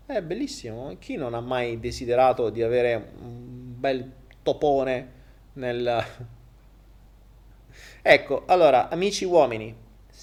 è 0.07 0.23
bellissimo 0.23 0.95
chi 0.99 1.17
non 1.17 1.35
ha 1.35 1.41
mai 1.41 1.81
desiderato 1.81 2.51
di 2.51 2.63
avere 2.63 3.11
un 3.21 3.81
bel 3.81 4.13
topone 4.43 5.09
nel 5.55 6.05
ecco 8.03 8.43
allora 8.47 8.89
amici 8.91 9.25
uomini 9.25 9.75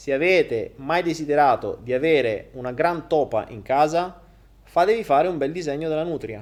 se 0.07 0.13
avete 0.13 0.71
mai 0.77 1.03
desiderato 1.03 1.79
di 1.83 1.91
avere 1.91 2.51
una 2.53 2.71
gran 2.71 3.09
topa 3.09 3.45
in 3.49 3.61
casa 3.61 4.21
fatevi 4.63 5.03
fare 5.03 5.27
un 5.27 5.37
bel 5.37 5.51
disegno 5.51 5.89
della 5.89 6.03
nutria 6.03 6.41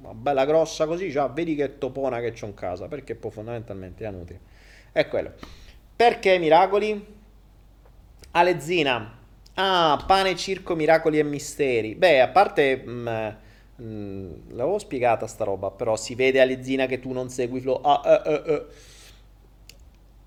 una 0.00 0.14
bella 0.14 0.44
grossa 0.44 0.84
così 0.84 1.08
già 1.08 1.28
vedi 1.28 1.54
che 1.54 1.78
topona 1.78 2.18
che 2.18 2.32
c'ho 2.32 2.46
in 2.46 2.54
casa 2.54 2.88
perché 2.88 3.14
poi 3.14 3.30
fondamentalmente 3.30 4.02
la 4.02 4.10
nutria 4.10 4.40
è 4.90 5.06
quello 5.06 5.32
perché 5.94 6.38
miracoli? 6.38 7.06
Alezzina. 8.32 9.16
Ah, 9.54 10.04
pane, 10.04 10.36
circo, 10.36 10.76
miracoli 10.76 11.18
e 11.18 11.24
misteri. 11.24 11.96
Beh, 11.96 12.20
a 12.20 12.28
parte... 12.28 12.76
Mh, 12.76 13.34
mm, 13.82 13.84
mm, 13.84 14.32
l'avevo 14.50 14.78
spiegata 14.78 15.26
sta 15.26 15.42
roba, 15.42 15.72
però 15.72 15.96
si 15.96 16.14
vede 16.14 16.40
Alezzina 16.40 16.86
che 16.86 17.00
tu 17.00 17.12
non 17.12 17.30
segui 17.30 17.60
Flow. 17.60 17.80
Ah, 17.82 18.22
uh, 18.24 18.30
uh, 18.30 18.52
uh. 18.52 18.66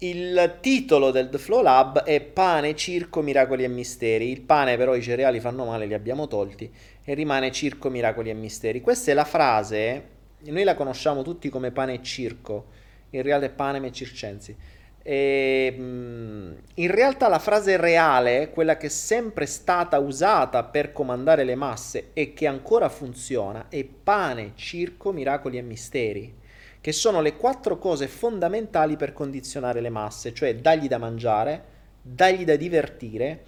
Il 0.03 0.57
titolo 0.61 1.11
del 1.11 1.29
The 1.29 1.37
Flow 1.37 1.61
Lab 1.61 2.01
è 2.01 2.21
Pane, 2.21 2.75
circo, 2.75 3.21
miracoli 3.21 3.63
e 3.63 3.67
misteri. 3.67 4.31
Il 4.31 4.41
pane 4.41 4.75
però 4.75 4.95
i 4.95 5.01
cereali 5.03 5.39
fanno 5.39 5.63
male, 5.65 5.85
li 5.85 5.93
abbiamo 5.93 6.27
tolti 6.27 6.73
e 7.03 7.13
rimane 7.13 7.51
circo, 7.51 7.91
miracoli 7.91 8.31
e 8.31 8.33
misteri. 8.33 8.81
Questa 8.81 9.11
è 9.11 9.13
la 9.13 9.25
frase, 9.25 10.03
noi 10.39 10.63
la 10.63 10.73
conosciamo 10.73 11.21
tutti 11.21 11.49
come 11.49 11.69
pane 11.69 11.93
e 11.93 12.01
circo, 12.01 12.65
in 13.11 13.21
realtà 13.21 13.45
è 13.45 13.51
pane 13.51 13.85
e 13.85 13.91
circensi. 13.91 14.55
E, 15.03 15.75
mm, 15.77 16.51
in 16.73 16.89
realtà 16.89 17.27
la 17.27 17.37
frase 17.37 17.77
reale, 17.77 18.49
quella 18.49 18.77
che 18.77 18.87
è 18.87 18.89
sempre 18.89 19.45
stata 19.45 19.99
usata 19.99 20.63
per 20.63 20.93
comandare 20.93 21.43
le 21.43 21.53
masse 21.53 22.09
e 22.13 22.33
che 22.33 22.47
ancora 22.47 22.89
funziona, 22.89 23.67
è 23.69 23.83
pane, 23.83 24.53
circo, 24.55 25.11
miracoli 25.11 25.59
e 25.59 25.61
misteri, 25.61 26.39
che 26.81 26.91
sono 26.91 27.21
le 27.21 27.37
quattro 27.37 27.77
cose 27.77 28.07
fondamentali 28.07 28.97
per 28.97 29.13
condizionare 29.13 29.79
le 29.81 29.89
masse, 29.89 30.33
cioè 30.33 30.55
dagli 30.55 30.87
da 30.87 30.97
mangiare, 30.97 31.63
dagli 32.01 32.43
da 32.43 32.55
divertire, 32.55 33.45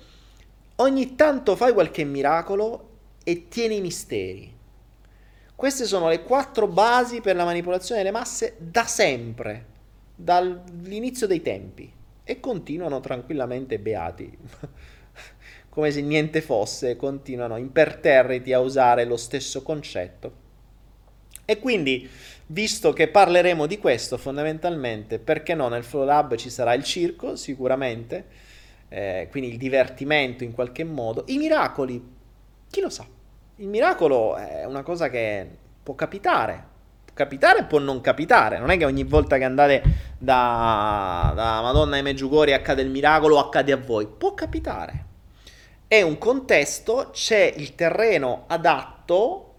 ogni 0.78 1.16
tanto 1.16 1.56
fai 1.56 1.74
qualche 1.74 2.04
miracolo 2.04 2.90
e 3.24 3.48
tieni 3.48 3.78
i 3.78 3.82
misteri. 3.82 4.54
Queste 5.56 5.86
sono 5.86 6.10
le 6.10 6.24
quattro 6.24 6.68
basi 6.68 7.22
per 7.22 7.36
la 7.36 7.46
manipolazione 7.46 8.02
delle 8.02 8.16
masse 8.16 8.56
da 8.60 8.86
sempre 8.86 9.72
dall'inizio 10.16 11.26
dei 11.26 11.42
tempi 11.42 11.92
e 12.24 12.40
continuano 12.40 13.00
tranquillamente 13.00 13.80
beati. 13.80 14.38
Come 15.70 15.92
se 15.92 16.02
niente 16.02 16.42
fosse, 16.42 16.96
continuano 16.96 17.58
imperterriti 17.58 18.54
a 18.54 18.60
usare 18.60 19.06
lo 19.06 19.18
stesso 19.18 19.64
concetto. 19.64 20.42
E 21.46 21.60
quindi, 21.60 22.08
visto 22.54 22.94
che 22.94 23.08
parleremo 23.08 23.66
di 23.66 23.80
questo 23.80 24.18
fondamentalmente, 24.18 25.18
perché 25.18 25.56
no, 25.56 25.70
nel 25.70 25.84
Flow 25.84 26.06
Lab 26.06 26.36
ci 26.36 26.52
sarà 26.52 26.76
il 26.76 26.84
circo, 26.84 27.36
sicuramente, 27.36 28.26
eh, 28.90 29.28
quindi 29.32 29.50
il 29.50 29.58
divertimento 29.58 30.44
in 30.44 30.54
qualche 30.54 30.84
modo, 30.84 31.24
i 31.28 31.38
miracoli, 31.38 32.02
chi 32.70 32.80
lo 32.80 32.90
sa? 32.90 33.06
Il 33.58 33.68
miracolo 33.68 34.36
è 34.36 34.66
una 34.66 34.84
cosa 34.84 35.10
che 35.10 35.48
può 35.82 35.96
capitare, 35.96 36.72
capitare 37.14 37.60
e 37.60 37.64
può 37.64 37.80
non 37.80 38.02
capitare. 38.02 38.60
Non 38.60 38.70
è 38.70 38.78
che 38.78 38.86
ogni 38.86 39.04
volta 39.04 39.38
che 39.38 39.44
andate 39.44 39.82
da, 40.18 41.34
da 41.36 41.62
Madonna 41.62 41.96
ai 41.96 42.04
Meggiugori 42.04 42.54
accade 42.54 42.82
il 42.82 42.90
miracolo 42.90 43.38
o 43.38 43.40
accade 43.40 43.72
a 43.72 43.78
voi. 43.78 44.08
Può 44.08 44.34
capitare. 44.34 45.06
È 45.88 46.02
un 46.02 46.18
contesto, 46.18 47.10
c'è 47.12 47.52
il 47.56 47.76
terreno 47.76 48.46
adatto 48.48 49.53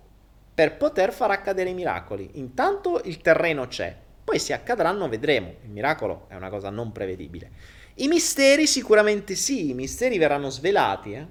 per 0.54 0.76
poter 0.76 1.12
far 1.12 1.30
accadere 1.30 1.70
i 1.70 1.74
miracoli. 1.74 2.30
Intanto 2.34 3.00
il 3.04 3.18
terreno 3.18 3.66
c'è, 3.66 3.94
poi 4.22 4.38
se 4.38 4.52
accadranno 4.52 5.08
vedremo. 5.08 5.54
Il 5.64 5.70
miracolo 5.70 6.26
è 6.28 6.36
una 6.36 6.48
cosa 6.48 6.70
non 6.70 6.92
prevedibile. 6.92 7.50
I 7.94 8.08
misteri 8.08 8.66
sicuramente 8.66 9.34
sì, 9.34 9.70
i 9.70 9.74
misteri 9.74 10.18
verranno 10.18 10.50
svelati, 10.50 11.12
eh? 11.12 11.26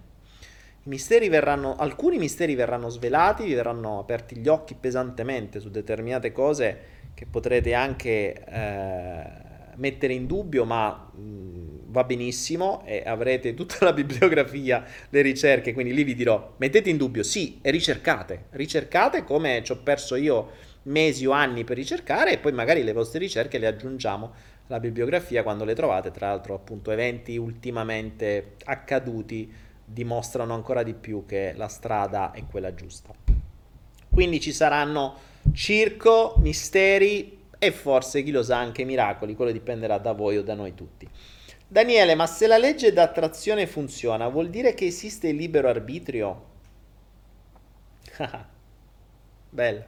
I 0.85 0.89
misteri 0.89 1.29
verranno, 1.29 1.75
alcuni 1.77 2.17
misteri 2.17 2.55
verranno 2.55 2.89
svelati, 2.89 3.45
vi 3.45 3.53
verranno 3.53 3.99
aperti 3.99 4.35
gli 4.35 4.49
occhi 4.49 4.75
pesantemente 4.75 5.61
su 5.61 5.69
determinate 5.69 6.33
cose 6.33 6.79
che 7.13 7.25
potrete 7.25 7.73
anche 7.73 8.43
eh, 8.45 9.23
mettere 9.75 10.13
in 10.13 10.27
dubbio, 10.27 10.65
ma 10.65 11.09
mh, 11.13 11.82
va 11.93 12.03
benissimo 12.03 12.81
e 12.85 13.03
avrete 13.05 13.53
tutta 13.53 13.77
la 13.85 13.93
bibliografia, 13.93 14.83
le 15.09 15.21
ricerche, 15.21 15.73
quindi 15.73 15.93
lì 15.93 16.03
vi 16.03 16.15
dirò, 16.15 16.55
mettete 16.57 16.89
in 16.89 16.97
dubbio, 16.97 17.21
sì, 17.21 17.59
e 17.61 17.69
ricercate, 17.69 18.45
ricercate 18.49 19.23
come 19.23 19.61
ci 19.63 19.71
ho 19.71 19.77
perso 19.77 20.15
io 20.15 20.71
mesi 20.83 21.25
o 21.25 21.31
anni 21.31 21.63
per 21.63 21.77
ricercare 21.77 22.33
e 22.33 22.37
poi 22.39 22.51
magari 22.51 22.83
le 22.83 22.91
vostre 22.91 23.19
ricerche 23.19 23.59
le 23.59 23.67
aggiungiamo 23.67 24.33
alla 24.67 24.79
bibliografia 24.79 25.43
quando 25.43 25.65
le 25.65 25.75
trovate, 25.75 26.09
tra 26.09 26.29
l'altro 26.29 26.55
appunto 26.55 26.89
eventi 26.89 27.37
ultimamente 27.37 28.55
accaduti 28.65 29.53
dimostrano 29.85 30.55
ancora 30.55 30.81
di 30.81 30.95
più 30.95 31.25
che 31.27 31.53
la 31.55 31.67
strada 31.67 32.31
è 32.31 32.43
quella 32.49 32.73
giusta. 32.73 33.13
Quindi 34.09 34.39
ci 34.39 34.51
saranno 34.51 35.15
circo, 35.53 36.35
misteri 36.39 37.41
e 37.59 37.71
forse, 37.71 38.23
chi 38.23 38.31
lo 38.31 38.41
sa, 38.41 38.57
anche 38.57 38.83
miracoli, 38.83 39.35
quello 39.35 39.51
dipenderà 39.51 39.97
da 39.97 40.13
voi 40.13 40.37
o 40.37 40.43
da 40.43 40.53
noi 40.53 40.73
tutti. 40.73 41.07
Daniele, 41.73 42.13
ma 42.13 42.27
se 42.27 42.45
la 42.45 42.59
legge 42.59 42.93
d'attrazione 42.93 43.65
funziona, 43.65 44.27
vuol 44.27 44.51
dire 44.51 44.75
che 44.75 44.85
esiste 44.85 45.29
il 45.29 45.37
libero 45.37 45.67
arbitrio? 45.67 46.45
Bella. 49.49 49.83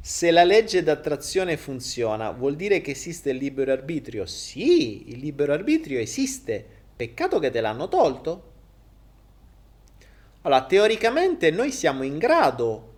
Se 0.00 0.30
la 0.32 0.42
legge 0.42 0.82
d'attrazione 0.82 1.56
funziona, 1.56 2.32
vuol 2.32 2.56
dire 2.56 2.80
che 2.80 2.90
esiste 2.90 3.30
il 3.30 3.36
libero 3.36 3.70
arbitrio? 3.70 4.26
Sì, 4.26 5.08
il 5.12 5.20
libero 5.20 5.52
arbitrio 5.52 6.00
esiste. 6.00 6.66
Peccato 6.96 7.38
che 7.38 7.50
te 7.50 7.60
l'hanno 7.60 7.86
tolto. 7.86 8.52
Allora, 10.42 10.66
teoricamente 10.66 11.52
noi 11.52 11.70
siamo 11.70 12.02
in 12.02 12.18
grado 12.18 12.94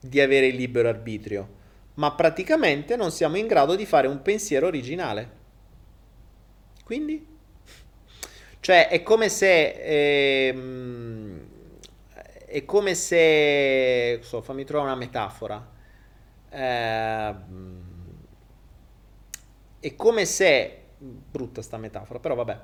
di 0.00 0.20
avere 0.20 0.48
il 0.48 0.56
libero 0.56 0.88
arbitrio, 0.88 1.48
ma 1.94 2.10
praticamente 2.14 2.96
non 2.96 3.12
siamo 3.12 3.36
in 3.36 3.46
grado 3.46 3.76
di 3.76 3.86
fare 3.86 4.08
un 4.08 4.22
pensiero 4.22 4.66
originale. 4.66 5.35
Quindi? 6.86 7.26
Cioè, 8.60 8.86
è 8.86 9.02
come 9.02 9.28
se... 9.28 10.46
Ehm, 10.46 11.48
è 12.46 12.64
come 12.64 12.94
se... 12.94 14.20
So, 14.22 14.40
fammi 14.40 14.64
trovare 14.64 14.90
una 14.90 14.96
metafora. 14.96 15.68
Eh, 16.48 17.34
è 19.80 19.96
come 19.96 20.24
se... 20.26 20.82
Brutta 20.96 21.60
sta 21.60 21.76
metafora, 21.76 22.20
però 22.20 22.36
vabbè. 22.36 22.60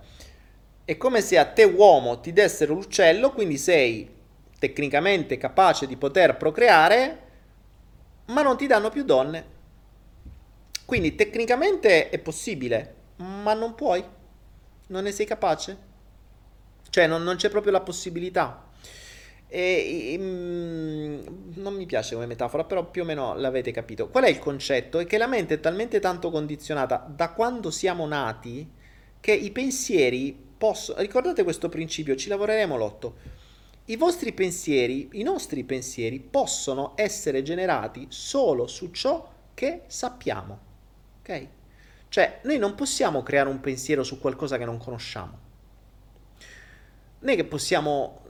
È 0.84 0.96
come 0.96 1.20
se 1.20 1.36
a 1.36 1.46
te 1.46 1.64
uomo 1.64 2.20
ti 2.20 2.32
dessero 2.32 2.74
l'uccello, 2.74 3.32
quindi 3.32 3.58
sei 3.58 4.08
tecnicamente 4.56 5.36
capace 5.36 5.88
di 5.88 5.96
poter 5.96 6.36
procreare, 6.36 7.18
ma 8.26 8.42
non 8.42 8.56
ti 8.56 8.68
danno 8.68 8.88
più 8.88 9.02
donne. 9.02 9.44
Quindi 10.84 11.16
tecnicamente 11.16 12.08
è 12.08 12.18
possibile, 12.20 13.01
ma 13.16 13.54
non 13.54 13.74
puoi, 13.74 14.04
non 14.88 15.02
ne 15.02 15.12
sei 15.12 15.26
capace. 15.26 15.90
Cioè 16.88 17.06
non, 17.06 17.22
non 17.22 17.36
c'è 17.36 17.48
proprio 17.48 17.72
la 17.72 17.80
possibilità. 17.80 18.70
E, 19.48 20.12
e, 20.12 20.18
mm, 20.18 21.20
non 21.56 21.74
mi 21.74 21.86
piace 21.86 22.14
come 22.14 22.26
metafora, 22.26 22.64
però 22.64 22.90
più 22.90 23.02
o 23.02 23.04
meno 23.04 23.34
l'avete 23.34 23.70
capito. 23.70 24.08
Qual 24.08 24.24
è 24.24 24.28
il 24.28 24.38
concetto? 24.38 24.98
È 24.98 25.06
che 25.06 25.18
la 25.18 25.26
mente 25.26 25.54
è 25.54 25.60
talmente 25.60 26.00
tanto 26.00 26.30
condizionata 26.30 27.06
da 27.08 27.32
quando 27.32 27.70
siamo 27.70 28.06
nati 28.06 28.70
che 29.20 29.32
i 29.32 29.50
pensieri 29.50 30.36
possono... 30.56 31.00
Ricordate 31.00 31.44
questo 31.44 31.68
principio, 31.68 32.16
ci 32.16 32.28
lavoreremo 32.28 32.76
l'otto. 32.76 33.16
I 33.86 33.96
vostri 33.96 34.32
pensieri, 34.32 35.08
i 35.12 35.22
nostri 35.22 35.64
pensieri 35.64 36.20
possono 36.20 36.92
essere 36.94 37.42
generati 37.42 38.06
solo 38.08 38.66
su 38.66 38.90
ciò 38.90 39.30
che 39.54 39.82
sappiamo. 39.86 40.58
Ok? 41.20 41.48
Cioè, 42.12 42.40
noi 42.42 42.58
non 42.58 42.74
possiamo 42.74 43.22
creare 43.22 43.48
un 43.48 43.60
pensiero 43.60 44.02
su 44.02 44.20
qualcosa 44.20 44.58
che 44.58 44.66
non 44.66 44.76
conosciamo. 44.76 45.38
Non 47.20 47.32
è 47.32 47.36
che 47.36 47.44
possiamo 47.44 48.20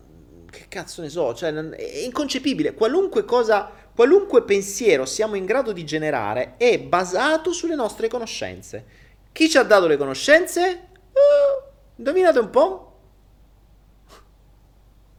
che 0.48 0.66
cazzo 0.68 1.02
ne 1.02 1.08
so, 1.08 1.34
cioè 1.34 1.52
è 1.52 1.98
inconcepibile. 2.04 2.74
Qualunque 2.74 3.24
cosa, 3.24 3.68
qualunque 3.92 4.44
pensiero 4.44 5.04
siamo 5.04 5.34
in 5.34 5.46
grado 5.46 5.72
di 5.72 5.84
generare 5.84 6.54
è 6.58 6.78
basato 6.78 7.52
sulle 7.52 7.74
nostre 7.74 8.06
conoscenze. 8.06 8.84
Chi 9.32 9.50
ci 9.50 9.58
ha 9.58 9.64
dato 9.64 9.88
le 9.88 9.96
conoscenze? 9.96 10.88
Uh, 11.10 11.70
indovinate 11.96 12.38
un 12.38 12.50
po'? 12.50 12.86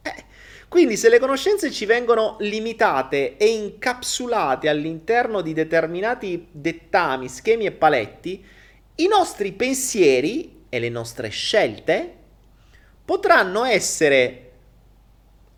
Eh, 0.00 0.24
quindi 0.68 0.96
se 0.96 1.10
le 1.10 1.18
conoscenze 1.18 1.70
ci 1.70 1.84
vengono 1.84 2.36
limitate 2.40 3.36
e 3.36 3.46
incapsulate 3.46 4.70
all'interno 4.70 5.42
di 5.42 5.52
determinati 5.52 6.48
dettami, 6.50 7.28
schemi 7.28 7.66
e 7.66 7.72
paletti, 7.72 8.52
i 8.96 9.06
nostri 9.08 9.52
pensieri 9.52 10.64
e 10.68 10.78
le 10.78 10.88
nostre 10.88 11.28
scelte 11.28 12.16
potranno 13.04 13.64
essere 13.64 14.40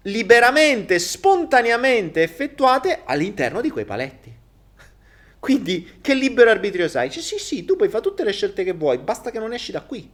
liberamente, 0.03 0.99
spontaneamente 0.99 2.23
effettuate 2.23 3.03
all'interno 3.05 3.61
di 3.61 3.71
quei 3.71 3.85
paletti. 3.85 4.35
Quindi, 5.39 5.99
che 6.01 6.15
libero 6.15 6.51
arbitrio 6.51 6.89
sai? 6.89 7.11
Cioè, 7.11 7.23
sì, 7.23 7.39
sì, 7.39 7.65
tu 7.65 7.77
puoi 7.77 7.89
fare 7.89 8.03
tutte 8.03 8.25
le 8.25 8.33
scelte 8.33 8.65
che 8.65 8.73
vuoi, 8.73 8.99
basta 8.99 9.31
che 9.31 9.39
non 9.39 9.53
esci 9.53 9.73
da 9.73 9.83
qui. 9.83 10.11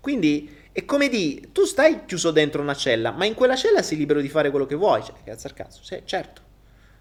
Quindi, 0.00 0.54
è 0.72 0.84
come 0.84 1.08
di, 1.08 1.48
tu 1.52 1.64
stai 1.64 2.04
chiuso 2.04 2.30
dentro 2.30 2.62
una 2.62 2.74
cella, 2.74 3.10
ma 3.10 3.24
in 3.24 3.34
quella 3.34 3.56
cella 3.56 3.82
sei 3.82 3.96
libero 3.98 4.20
di 4.20 4.28
fare 4.28 4.50
quello 4.50 4.66
che 4.66 4.74
vuoi. 4.74 5.02
Cioè, 5.02 5.14
cazzo 5.24 5.46
al 5.46 5.54
cazzo, 5.54 5.82
sì, 5.82 6.02
certo. 6.04 6.42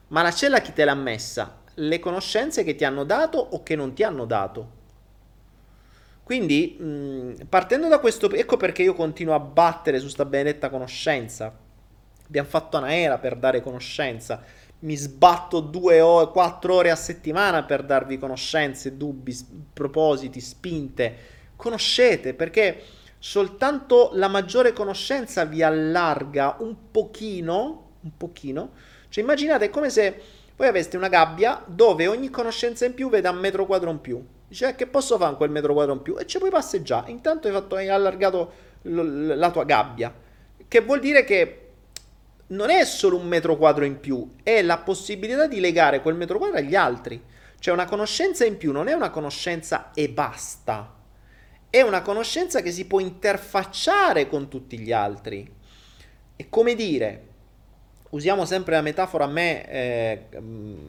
Ma 0.07 0.22
la 0.22 0.32
cella 0.32 0.62
chi 0.62 0.74
te 0.74 0.86
l'ha 0.86 0.95
messa? 0.95 1.64
Le 1.76 1.99
conoscenze 1.99 2.64
che 2.64 2.76
ti 2.76 2.85
hanno 2.85 3.03
dato 3.03 3.38
o 3.38 3.61
che 3.64 3.76
non 3.76 3.93
ti 3.93 4.03
hanno 4.03 4.26
dato? 4.26 4.84
Quindi, 6.23 6.76
mh, 6.80 7.45
partendo 7.49 7.88
da 7.88 7.99
questo, 7.99 8.31
ecco 8.31 8.57
perché 8.57 8.81
io 8.81 8.95
continuo 8.95 9.35
a 9.35 9.39
battere 9.39 9.99
su 9.99 10.07
sta 10.07 10.26
benedetta 10.26 10.69
conoscenza. 10.69 11.56
Abbiamo 12.26 12.47
fatto 12.47 12.77
una 12.77 12.95
era 12.95 13.19
per 13.19 13.35
dare 13.35 13.61
conoscenza. 13.61 14.41
Mi 14.80 14.95
sbatto 14.95 15.60
due 15.60 16.02
o 16.02 16.31
quattro 16.31 16.76
ore 16.76 16.89
a 16.89 16.95
settimana 16.95 17.64
per 17.64 17.84
darvi 17.84 18.18
conoscenze, 18.18 18.97
dubbi, 18.97 19.38
propositi, 19.72 20.39
spinte. 20.41 21.15
Conoscete 21.56 22.34
perché 22.34 22.81
soltanto 23.19 24.10
la 24.14 24.27
maggiore 24.27 24.73
conoscenza 24.73 25.45
vi 25.45 25.61
allarga 25.61 26.56
un 26.60 26.76
pochino, 26.89 27.91
un 28.02 28.18
pochino. 28.18 28.72
Cioè 29.10 29.23
immaginate 29.23 29.69
come 29.69 29.89
se 29.91 30.22
voi 30.56 30.68
aveste 30.68 30.98
una 30.98 31.10
gabbia 31.10 31.64
dove 31.65 32.07
ogni 32.07 32.30
conoscenza 32.30 32.86
in 32.86 32.94
più 32.94 33.10
veda 33.10 33.32
un 33.32 33.38
metro 33.38 33.65
quadro 33.65 33.90
in 33.90 34.02
più 34.02 34.23
Dice, 34.48 34.69
eh, 34.69 34.76
che 34.76 34.86
posso 34.86 35.18
fare 35.18 35.30
con 35.30 35.38
quel 35.38 35.49
metro 35.49 35.73
quadro 35.73 35.94
in 35.94 36.02
più? 36.02 36.18
E 36.18 36.26
ci 36.26 36.38
puoi 36.38 36.52
passeggiare. 36.52 37.11
Intanto 37.11 37.48
hai, 37.48 37.53
fatto, 37.53 37.76
hai 37.76 37.90
allargato 37.90 38.53
l- 38.84 39.34
la 39.36 39.52
tua 39.52 39.65
gabbia. 39.65 40.14
Che 40.68 40.82
vuol 40.82 40.99
dire 40.99 41.23
che 41.23 41.61
non 42.48 42.69
è 42.69 42.86
solo 42.86 43.18
un 43.18 43.27
metro 43.27 43.57
quadro 43.57 43.86
in 43.86 43.99
più, 43.99 44.30
è 44.44 44.61
la 44.61 44.77
possibilità 44.77 45.48
di 45.48 45.60
legare 45.60 46.02
quel 46.02 46.15
metro 46.15 46.38
quadro 46.38 46.57
agli 46.57 46.76
altri. 46.76 47.22
Cioè 47.57 47.73
una 47.73 47.86
conoscenza 47.86 48.45
in 48.45 48.57
più 48.57 48.72
non 48.72 48.88
è 48.88 48.94
una 48.94 49.10
conoscenza 49.10 49.91
e 49.94 50.10
basta. 50.10 50.94
È 51.69 51.82
una 51.82 52.02
conoscenza 52.02 52.61
che 52.61 52.72
si 52.72 52.86
può 52.86 52.99
interfacciare 52.99 54.27
con 54.27 54.48
tutti 54.48 54.77
gli 54.77 54.91
altri. 54.91 55.52
È 56.36 56.45
come 56.49 56.76
dire, 56.76 57.27
usiamo 58.16 58.46
sempre 58.46 58.76
la 58.76 58.82
metafora 58.82 59.26
a 59.26 59.28
me, 59.28 59.70
eh, 59.70 60.26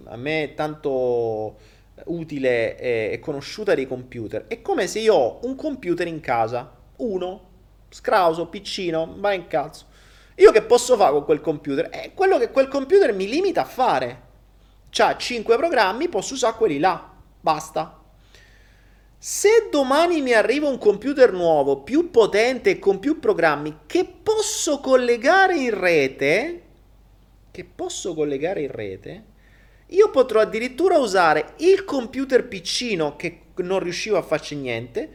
a 0.05 0.17
me 0.17 0.53
tanto 0.55 1.57
utile 2.05 2.79
e 2.79 3.19
conosciuta 3.21 3.75
dei 3.75 3.87
computer. 3.87 4.47
È 4.47 4.63
come 4.63 4.87
se 4.87 5.01
io 5.01 5.15
ho 5.15 5.41
un 5.43 5.57
computer 5.57 6.07
in 6.07 6.21
casa, 6.21 6.73
uno, 6.97 7.49
scrauso, 7.91 8.47
piccino, 8.47 9.15
va 9.19 9.33
in 9.33 9.47
cazzo. 9.49 9.87
Io 10.37 10.53
che 10.53 10.63
posso 10.63 10.97
fare 10.97 11.13
con 11.13 11.25
quel 11.25 11.41
computer? 11.41 11.89
È 11.89 12.13
quello 12.15 12.39
che 12.39 12.51
quel 12.51 12.69
computer 12.69 13.13
mi 13.13 13.29
limita 13.29 13.63
a 13.63 13.67
fare. 13.67 14.23
C'ha 14.91 15.17
5 15.17 15.57
programmi, 15.57 16.09
posso 16.09 16.35
usare 16.35 16.57
quelli 16.57 16.79
là. 16.79 17.13
Basta. 17.41 18.03
Se 19.19 19.69
domani 19.71 20.21
mi 20.21 20.33
arriva 20.33 20.69
un 20.69 20.79
computer 20.79 21.33
nuovo, 21.33 21.81
più 21.81 22.11
potente 22.11 22.71
e 22.71 22.79
con 22.79 23.01
più 23.01 23.19
programmi, 23.19 23.79
che 23.87 24.05
posso 24.05 24.79
collegare 24.79 25.57
in 25.57 25.77
rete, 25.79 26.66
che 27.57 27.65
posso 27.65 28.13
collegare 28.13 28.61
in 28.61 28.71
rete, 28.71 29.25
io 29.87 30.11
potrò 30.11 30.41
addirittura 30.41 30.99
usare 30.99 31.55
il 31.61 31.87
computer 31.87 32.47
piccino 32.47 33.17
che 33.17 33.45
non 33.57 33.79
riuscivo 33.79 34.19
a 34.19 34.23
farci 34.23 34.57
niente, 34.57 35.11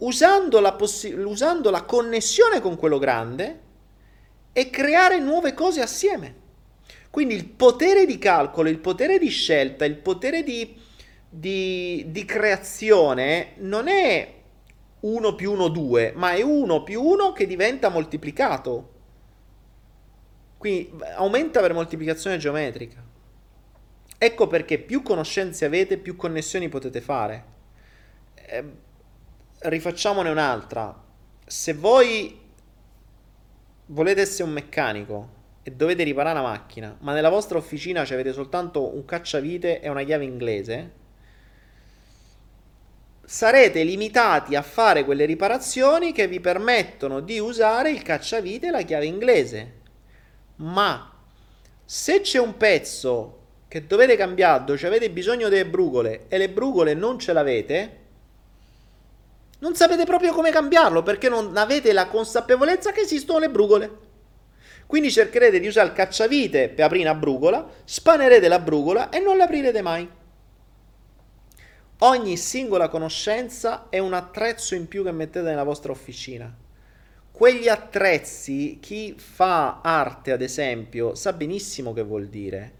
usando 0.00 0.60
la, 0.60 0.74
possi- 0.74 1.14
usando 1.14 1.70
la 1.70 1.84
connessione 1.84 2.60
con 2.60 2.76
quello 2.76 2.98
grande 2.98 3.60
e 4.52 4.68
creare 4.68 5.20
nuove 5.20 5.54
cose 5.54 5.80
assieme. 5.80 6.34
Quindi 7.08 7.34
il 7.34 7.46
potere 7.46 8.04
di 8.04 8.18
calcolo, 8.18 8.68
il 8.68 8.80
potere 8.80 9.18
di 9.18 9.28
scelta, 9.28 9.86
il 9.86 9.96
potere 9.96 10.42
di, 10.42 10.76
di, 11.30 12.04
di 12.08 12.24
creazione 12.26 13.54
non 13.60 13.88
è 13.88 14.34
1 15.00 15.34
più 15.34 15.52
1 15.52 15.68
2, 15.68 16.12
ma 16.14 16.32
è 16.32 16.42
1 16.42 16.82
più 16.82 17.02
1 17.02 17.32
che 17.32 17.46
diventa 17.46 17.88
moltiplicato. 17.88 18.95
Quindi 20.56 20.92
aumenta 21.16 21.60
per 21.60 21.72
moltiplicazione 21.72 22.38
geometrica. 22.38 23.02
Ecco 24.18 24.46
perché 24.46 24.78
più 24.78 25.02
conoscenze 25.02 25.64
avete, 25.64 25.98
più 25.98 26.16
connessioni 26.16 26.68
potete 26.68 27.00
fare. 27.00 27.44
Eh, 28.34 28.64
rifacciamone 29.60 30.30
un'altra. 30.30 31.04
Se 31.44 31.74
voi 31.74 32.40
volete 33.86 34.22
essere 34.22 34.44
un 34.44 34.52
meccanico 34.52 35.34
e 35.62 35.72
dovete 35.72 36.02
riparare 36.02 36.38
una 36.38 36.48
macchina, 36.48 36.96
ma 37.00 37.12
nella 37.12 37.28
vostra 37.28 37.58
officina 37.58 38.00
avete 38.00 38.32
soltanto 38.32 38.94
un 38.94 39.04
cacciavite 39.04 39.80
e 39.80 39.88
una 39.88 40.04
chiave 40.04 40.24
inglese, 40.24 40.92
sarete 43.24 43.82
limitati 43.82 44.54
a 44.54 44.62
fare 44.62 45.04
quelle 45.04 45.24
riparazioni 45.24 46.12
che 46.12 46.28
vi 46.28 46.40
permettono 46.40 47.20
di 47.20 47.38
usare 47.38 47.90
il 47.90 48.02
cacciavite 48.02 48.68
e 48.68 48.70
la 48.70 48.82
chiave 48.82 49.06
inglese. 49.06 49.72
Ma 50.56 51.12
se 51.84 52.20
c'è 52.20 52.38
un 52.38 52.56
pezzo 52.56 53.38
che 53.68 53.86
dovete 53.86 54.16
cambiare, 54.16 54.64
dove 54.64 54.86
avete 54.86 55.10
bisogno 55.10 55.48
delle 55.48 55.66
brugole 55.66 56.26
e 56.28 56.38
le 56.38 56.48
brugole 56.48 56.94
non 56.94 57.18
ce 57.18 57.32
l'avete, 57.32 58.04
non 59.58 59.74
sapete 59.74 60.04
proprio 60.04 60.32
come 60.32 60.50
cambiarlo 60.50 61.02
perché 61.02 61.28
non 61.28 61.56
avete 61.56 61.92
la 61.92 62.06
consapevolezza 62.08 62.92
che 62.92 63.00
esistono 63.00 63.38
le 63.38 63.50
brugole. 63.50 64.04
Quindi 64.86 65.10
cercherete 65.10 65.58
di 65.58 65.66
usare 65.66 65.88
il 65.88 65.94
cacciavite 65.94 66.68
per 66.68 66.84
aprire 66.84 67.08
una 67.08 67.18
brugola, 67.18 67.68
spanerete 67.84 68.48
la 68.48 68.60
brugola 68.60 69.08
e 69.08 69.18
non 69.18 69.36
l'aprirete 69.36 69.82
mai. 69.82 70.08
Ogni 72.00 72.36
singola 72.36 72.88
conoscenza 72.88 73.86
è 73.88 73.98
un 73.98 74.12
attrezzo 74.12 74.74
in 74.74 74.86
più 74.86 75.02
che 75.02 75.12
mettete 75.12 75.48
nella 75.48 75.64
vostra 75.64 75.92
officina. 75.92 76.54
Quegli 77.36 77.68
attrezzi, 77.68 78.78
chi 78.80 79.14
fa 79.18 79.82
arte 79.82 80.32
ad 80.32 80.40
esempio, 80.40 81.14
sa 81.14 81.34
benissimo 81.34 81.92
che 81.92 82.02
vuol 82.02 82.28
dire. 82.28 82.72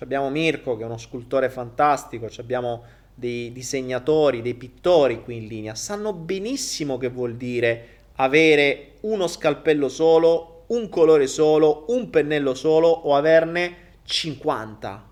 Abbiamo 0.00 0.28
Mirko 0.28 0.76
che 0.76 0.82
è 0.82 0.84
uno 0.84 0.98
scultore 0.98 1.48
fantastico, 1.48 2.28
abbiamo 2.36 2.82
dei 3.14 3.52
disegnatori, 3.52 4.42
dei 4.42 4.52
pittori 4.52 5.22
qui 5.22 5.38
in 5.38 5.46
linea, 5.46 5.74
sanno 5.74 6.12
benissimo 6.12 6.98
che 6.98 7.08
vuol 7.08 7.36
dire 7.36 7.86
avere 8.16 8.96
uno 9.00 9.26
scalpello 9.26 9.88
solo, 9.88 10.64
un 10.66 10.90
colore 10.90 11.26
solo, 11.26 11.86
un 11.88 12.10
pennello 12.10 12.52
solo 12.52 12.88
o 12.88 13.16
averne 13.16 13.76
50 14.04 15.08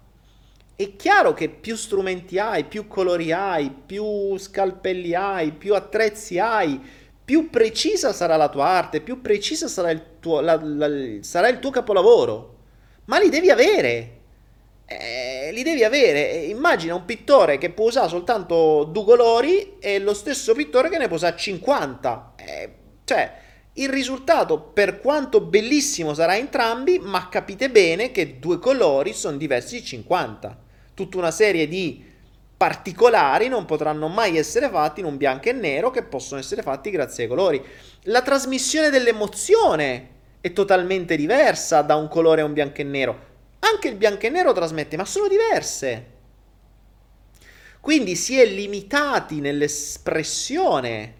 è 0.81 0.97
chiaro 0.97 1.35
che 1.35 1.51
più 1.51 1.77
strumenti 1.77 2.39
hai, 2.39 2.65
più 2.65 2.87
colori 2.87 3.33
hai, 3.33 3.71
più 3.71 4.39
scalpelli 4.39 5.13
hai, 5.13 5.53
più 5.53 5.75
attrezzi 5.75 6.39
hai, 6.39 6.81
più 7.31 7.49
precisa 7.49 8.13
sarà 8.13 8.35
la 8.35 8.49
tua 8.49 8.67
arte, 8.67 9.01
più 9.01 9.21
precisa 9.21 9.69
sarà 9.69 9.93
il 9.93 10.03
tuo, 10.19 10.41
la, 10.41 10.61
la, 10.61 10.89
sarà 11.21 11.47
il 11.47 11.61
tuo 11.61 11.71
capolavoro. 11.71 12.57
Ma 13.05 13.21
li 13.21 13.29
devi 13.29 13.51
avere. 13.51 14.19
Eh, 14.85 15.51
li 15.53 15.63
devi 15.63 15.85
avere. 15.85 16.23
Immagina 16.47 16.97
un 16.97 17.05
pittore 17.05 17.57
che 17.57 17.71
può 17.71 17.87
usare 17.87 18.09
soltanto 18.09 18.83
due 18.83 19.05
colori 19.05 19.77
e 19.79 20.01
lo 20.01 20.13
stesso 20.13 20.55
pittore 20.55 20.89
che 20.89 20.99
ne 20.99 21.07
può 21.07 21.15
usare 21.15 21.37
50. 21.37 22.33
Eh, 22.35 22.73
cioè, 23.05 23.33
il 23.75 23.89
risultato, 23.91 24.59
per 24.59 24.99
quanto 24.99 25.41
bellissimo 25.41 26.15
sarà 26.15 26.37
entrambi, 26.37 26.99
ma 26.99 27.29
capite 27.29 27.71
bene 27.71 28.11
che 28.11 28.41
due 28.41 28.59
colori 28.59 29.13
sono 29.13 29.37
diversi 29.37 29.77
di 29.77 29.85
50 29.85 30.59
tutta 30.95 31.17
una 31.17 31.31
serie 31.31 31.69
di 31.69 32.05
particolari 32.61 33.49
non 33.49 33.65
potranno 33.65 34.09
mai 34.09 34.37
essere 34.37 34.69
fatti 34.69 35.01
in 35.01 35.07
un 35.07 35.17
bianco 35.17 35.49
e 35.49 35.53
nero 35.53 35.91
che 35.91 36.03
possono 36.03 36.39
essere 36.39 36.61
fatti 36.61 36.91
grazie 36.91 37.23
ai 37.23 37.29
colori. 37.31 37.65
La 38.03 38.21
trasmissione 38.21 38.91
dell'emozione 38.91 40.09
è 40.43 40.53
totalmente 40.53 41.17
diversa 41.17 41.81
da 41.81 41.95
un 41.95 42.07
colore 42.09 42.43
a 42.43 42.45
un 42.45 42.53
bianco 42.53 42.83
e 42.83 42.85
nero. 42.85 43.19
Anche 43.61 43.89
il 43.89 43.95
bianco 43.95 44.27
e 44.27 44.29
nero 44.29 44.53
trasmette, 44.53 44.99
ma 44.99 45.07
sono 45.07 45.27
diverse. 45.27 46.07
Quindi 47.81 48.15
si 48.15 48.39
è 48.39 48.45
limitati 48.45 49.41
nell'espressione 49.41 51.15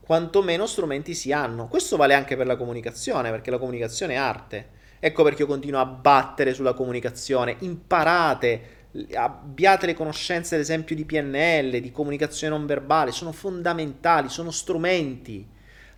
quanto 0.00 0.40
meno 0.40 0.64
strumenti 0.64 1.12
si 1.12 1.32
hanno. 1.32 1.68
Questo 1.68 1.98
vale 1.98 2.14
anche 2.14 2.34
per 2.34 2.46
la 2.46 2.56
comunicazione, 2.56 3.28
perché 3.28 3.50
la 3.50 3.58
comunicazione 3.58 4.14
è 4.14 4.16
arte. 4.16 4.68
Ecco 5.00 5.22
perché 5.22 5.42
io 5.42 5.48
continuo 5.48 5.80
a 5.80 5.84
battere 5.84 6.54
sulla 6.54 6.72
comunicazione. 6.72 7.56
Imparate, 7.58 8.83
abbiate 9.14 9.86
le 9.86 9.94
conoscenze, 9.94 10.54
ad 10.54 10.60
esempio, 10.60 10.94
di 10.94 11.04
PNL, 11.04 11.80
di 11.80 11.90
comunicazione 11.90 12.56
non 12.56 12.66
verbale, 12.66 13.12
sono 13.12 13.32
fondamentali, 13.32 14.28
sono 14.28 14.50
strumenti. 14.50 15.46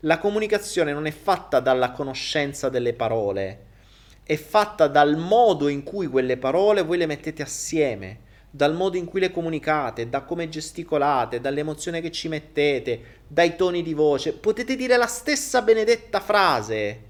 La 0.00 0.18
comunicazione 0.18 0.92
non 0.92 1.06
è 1.06 1.10
fatta 1.10 1.60
dalla 1.60 1.90
conoscenza 1.90 2.68
delle 2.68 2.94
parole, 2.94 3.64
è 4.22 4.36
fatta 4.36 4.88
dal 4.88 5.16
modo 5.16 5.68
in 5.68 5.82
cui 5.82 6.06
quelle 6.06 6.36
parole 6.36 6.82
voi 6.82 6.98
le 6.98 7.06
mettete 7.06 7.42
assieme, 7.42 8.20
dal 8.50 8.74
modo 8.74 8.96
in 8.96 9.04
cui 9.04 9.20
le 9.20 9.30
comunicate, 9.30 10.08
da 10.08 10.22
come 10.22 10.48
gesticolate, 10.48 11.40
dall'emozione 11.40 12.00
che 12.00 12.10
ci 12.10 12.28
mettete, 12.28 13.22
dai 13.26 13.56
toni 13.56 13.82
di 13.82 13.92
voce. 13.94 14.32
Potete 14.32 14.76
dire 14.76 14.96
la 14.96 15.06
stessa 15.06 15.60
benedetta 15.60 16.20
frase, 16.20 17.02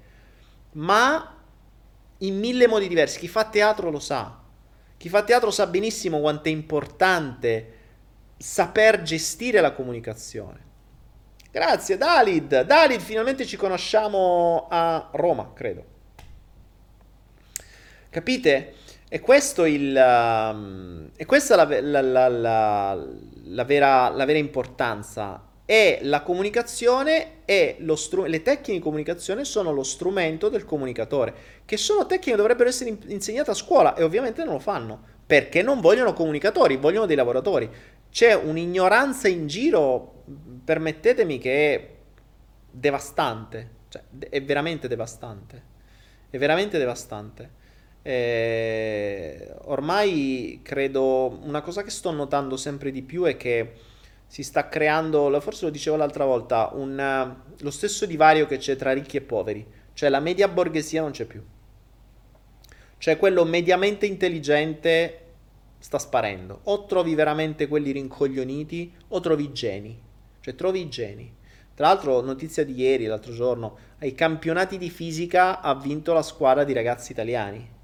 ma 0.73 1.35
in 2.19 2.39
mille 2.39 2.67
modi 2.67 2.87
diversi. 2.87 3.19
Chi 3.19 3.27
fa 3.27 3.45
teatro 3.45 3.89
lo 3.89 3.99
sa. 3.99 4.45
Chi 4.97 5.09
fa 5.09 5.23
teatro 5.23 5.51
sa 5.51 5.67
benissimo 5.67 6.19
quanto 6.19 6.49
è 6.49 6.51
importante 6.51 7.73
saper 8.37 9.01
gestire 9.03 9.61
la 9.61 9.71
comunicazione. 9.71 10.65
Grazie 11.51 11.97
Dalid. 11.97 12.61
Dalid, 12.61 12.99
finalmente 12.99 13.45
ci 13.45 13.57
conosciamo 13.57 14.67
a 14.69 15.09
Roma, 15.11 15.51
credo. 15.53 15.95
Capite? 18.09 18.73
E 19.09 19.19
questo 19.21 19.65
il, 19.65 19.95
um, 19.95 21.09
e 21.15 21.25
questa 21.25 21.53
è 21.53 21.81
la, 21.81 22.01
la, 22.01 22.27
la, 22.27 23.07
la, 23.45 23.63
vera, 23.63 24.09
la 24.09 24.25
vera 24.25 24.37
importanza 24.37 25.46
e 25.69 25.99
la 26.03 26.21
comunicazione 26.21 27.43
e 27.43 27.75
lo 27.79 27.97
str- 27.97 28.25
le 28.25 28.41
tecniche 28.41 28.71
di 28.71 28.79
comunicazione 28.79 29.43
sono 29.43 29.73
lo 29.73 29.83
strumento 29.83 30.47
del 30.47 30.63
comunicatore, 30.63 31.33
che 31.65 31.75
sono 31.75 32.05
tecniche 32.05 32.31
che 32.31 32.37
dovrebbero 32.37 32.69
essere 32.69 32.91
in- 32.91 32.99
insegnate 33.07 33.51
a 33.51 33.53
scuola 33.53 33.93
e 33.93 34.01
ovviamente 34.01 34.45
non 34.45 34.53
lo 34.53 34.59
fanno, 34.59 34.97
perché 35.25 35.61
non 35.61 35.81
vogliono 35.81 36.13
comunicatori, 36.13 36.77
vogliono 36.77 37.05
dei 37.05 37.17
lavoratori. 37.17 37.69
C'è 38.09 38.33
un'ignoranza 38.33 39.27
in 39.27 39.47
giro, 39.47 40.23
permettetemi, 40.63 41.37
che 41.37 41.75
è 41.75 41.89
devastante, 42.71 43.69
cioè 43.89 44.03
è 44.29 44.41
veramente 44.41 44.87
devastante, 44.87 45.63
è 46.29 46.37
veramente 46.37 46.77
devastante. 46.77 47.49
Eh, 48.03 49.53
ormai 49.65 50.61
credo, 50.63 51.41
una 51.43 51.59
cosa 51.59 51.83
che 51.83 51.89
sto 51.89 52.11
notando 52.11 52.55
sempre 52.55 52.89
di 52.89 53.01
più 53.01 53.23
è 53.23 53.35
che 53.35 53.73
si 54.27 54.43
sta 54.43 54.67
creando, 54.67 55.39
forse 55.39 55.65
lo 55.65 55.71
dicevo 55.71 55.95
l'altra 55.95 56.25
volta, 56.25 56.69
un, 56.73 56.97
uh, 56.99 57.53
lo 57.63 57.71
stesso 57.71 58.05
divario 58.05 58.45
che 58.45 58.57
c'è 58.57 58.75
tra 58.75 58.93
ricchi 58.93 59.17
e 59.17 59.21
poveri, 59.21 59.65
cioè 59.93 60.09
la 60.09 60.19
media 60.19 60.47
borghesia 60.47 61.01
non 61.01 61.11
c'è 61.11 61.25
più. 61.25 61.43
Cioè 62.99 63.17
quello 63.17 63.45
mediamente 63.45 64.05
intelligente 64.05 65.21
sta 65.79 65.97
sparendo. 65.99 66.61
O 66.63 66.85
trovi 66.85 67.15
veramente 67.15 67.67
quelli 67.67 67.91
rincoglioniti 67.91 68.91
o 69.09 69.19
trovi 69.19 69.51
geni. 69.53 69.99
Cioè 70.39 70.55
trovi 70.55 70.81
i 70.81 70.89
geni. 70.89 71.35
Tra 71.75 71.87
l'altro, 71.87 72.21
notizia 72.21 72.65
di 72.65 72.73
ieri, 72.73 73.05
l'altro 73.05 73.31
giorno, 73.31 73.77
ai 73.99 74.15
campionati 74.15 74.79
di 74.79 74.89
fisica 74.89 75.61
ha 75.61 75.75
vinto 75.75 76.11
la 76.11 76.23
squadra 76.23 76.63
di 76.63 76.73
ragazzi 76.73 77.11
italiani 77.11 77.75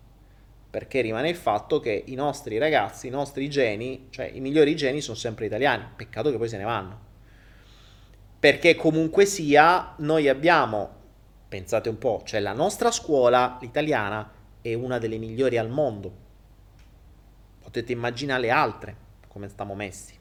perché 0.74 1.02
rimane 1.02 1.30
il 1.30 1.36
fatto 1.36 1.80
che 1.80 2.04
i 2.08 2.16
nostri 2.16 2.58
ragazzi, 2.58 3.06
i 3.06 3.12
nostri 3.12 3.48
geni, 3.48 4.08
cioè 4.10 4.26
i 4.34 4.40
migliori 4.40 4.76
geni 4.76 5.02
sono 5.02 5.16
sempre 5.16 5.46
italiani, 5.46 5.86
peccato 5.96 6.32
che 6.32 6.38
poi 6.38 6.50
se 6.50 6.58
ne 6.58 6.64
vanno. 6.64 7.00
Perché 8.40 8.74
comunque 8.74 9.28
sia, 9.28 9.94
noi 9.98 10.28
abbiamo, 10.28 10.90
pensate 11.48 11.90
un 11.90 12.00
po', 12.00 12.24
cioè 12.26 12.40
la 12.40 12.54
nostra 12.54 12.90
scuola, 12.90 13.60
l'italiana, 13.62 14.32
è 14.64 14.74
una 14.74 14.98
delle 14.98 15.20
migliori 15.20 15.60
al 15.60 15.70
mondo. 15.70 16.12
Potete 17.62 17.92
immaginare 17.92 18.42
le 18.42 18.50
altre, 18.50 18.96
come 19.28 19.50
stiamo 19.50 19.76
messi. 19.76 20.18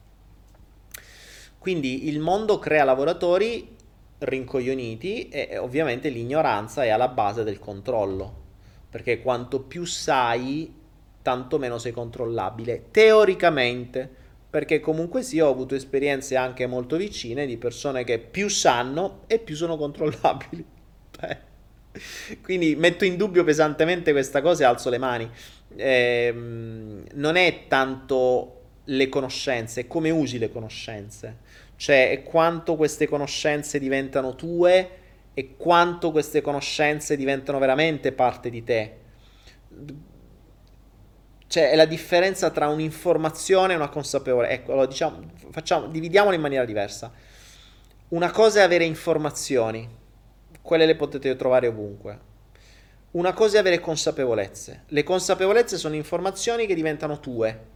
Quindi 1.57 2.07
il 2.09 2.19
mondo 2.19 2.59
crea 2.59 2.83
lavoratori 2.83 3.75
rincoglioniti 4.19 5.29
e 5.29 5.57
ovviamente 5.57 6.09
l'ignoranza 6.09 6.83
è 6.83 6.89
alla 6.89 7.07
base 7.07 7.43
del 7.43 7.57
controllo 7.57 8.41
perché 8.93 9.23
quanto 9.23 9.59
più 9.59 9.85
sai, 9.85 10.71
tanto 11.23 11.57
meno 11.57 11.79
sei 11.79 11.91
controllabile, 11.91 12.89
teoricamente, 12.91 14.07
perché 14.47 14.79
comunque 14.79 15.23
sì, 15.23 15.39
ho 15.39 15.49
avuto 15.49 15.73
esperienze 15.73 16.35
anche 16.35 16.67
molto 16.67 16.95
vicine 16.95 17.47
di 17.47 17.57
persone 17.57 18.03
che 18.03 18.19
più 18.19 18.49
sanno 18.49 19.21
e 19.25 19.39
più 19.39 19.55
sono 19.55 19.77
controllabili. 19.77 20.63
Quindi 22.43 22.75
metto 22.75 23.03
in 23.03 23.17
dubbio 23.17 23.43
pesantemente 23.43 24.11
questa 24.11 24.43
cosa 24.43 24.61
e 24.61 24.67
alzo 24.67 24.91
le 24.91 24.99
mani. 24.99 25.27
Eh, 25.75 26.31
non 26.31 27.35
è 27.35 27.63
tanto 27.67 28.61
le 28.83 29.09
conoscenze, 29.09 29.81
è 29.81 29.87
come 29.87 30.11
usi 30.11 30.37
le 30.37 30.51
conoscenze, 30.51 31.37
cioè 31.77 32.21
quanto 32.23 32.75
queste 32.75 33.07
conoscenze 33.07 33.79
diventano 33.79 34.35
tue 34.35 35.01
e 35.33 35.55
quanto 35.57 36.11
queste 36.11 36.41
conoscenze 36.41 37.15
diventano 37.15 37.59
veramente 37.59 38.11
parte 38.11 38.49
di 38.49 38.63
te. 38.63 38.97
Cioè, 41.47 41.69
è 41.69 41.75
la 41.75 41.85
differenza 41.85 42.49
tra 42.49 42.67
un'informazione 42.67 43.73
e 43.73 43.75
una 43.75 43.89
consapevolezza. 43.89 44.53
Ecco, 44.53 44.71
allora, 44.71 44.87
diciamo, 44.87 45.19
facciamo, 45.51 45.87
dividiamolo 45.87 46.35
in 46.35 46.41
maniera 46.41 46.65
diversa. 46.65 47.11
Una 48.09 48.31
cosa 48.31 48.59
è 48.59 48.63
avere 48.63 48.85
informazioni, 48.85 49.87
quelle 50.61 50.85
le 50.85 50.95
potete 50.95 51.35
trovare 51.35 51.67
ovunque. 51.67 52.31
Una 53.11 53.33
cosa 53.33 53.57
è 53.57 53.59
avere 53.59 53.79
consapevolezze. 53.79 54.83
Le 54.87 55.03
consapevolezze 55.03 55.77
sono 55.77 55.95
informazioni 55.95 56.65
che 56.65 56.73
diventano 56.73 57.19
tue. 57.19 57.71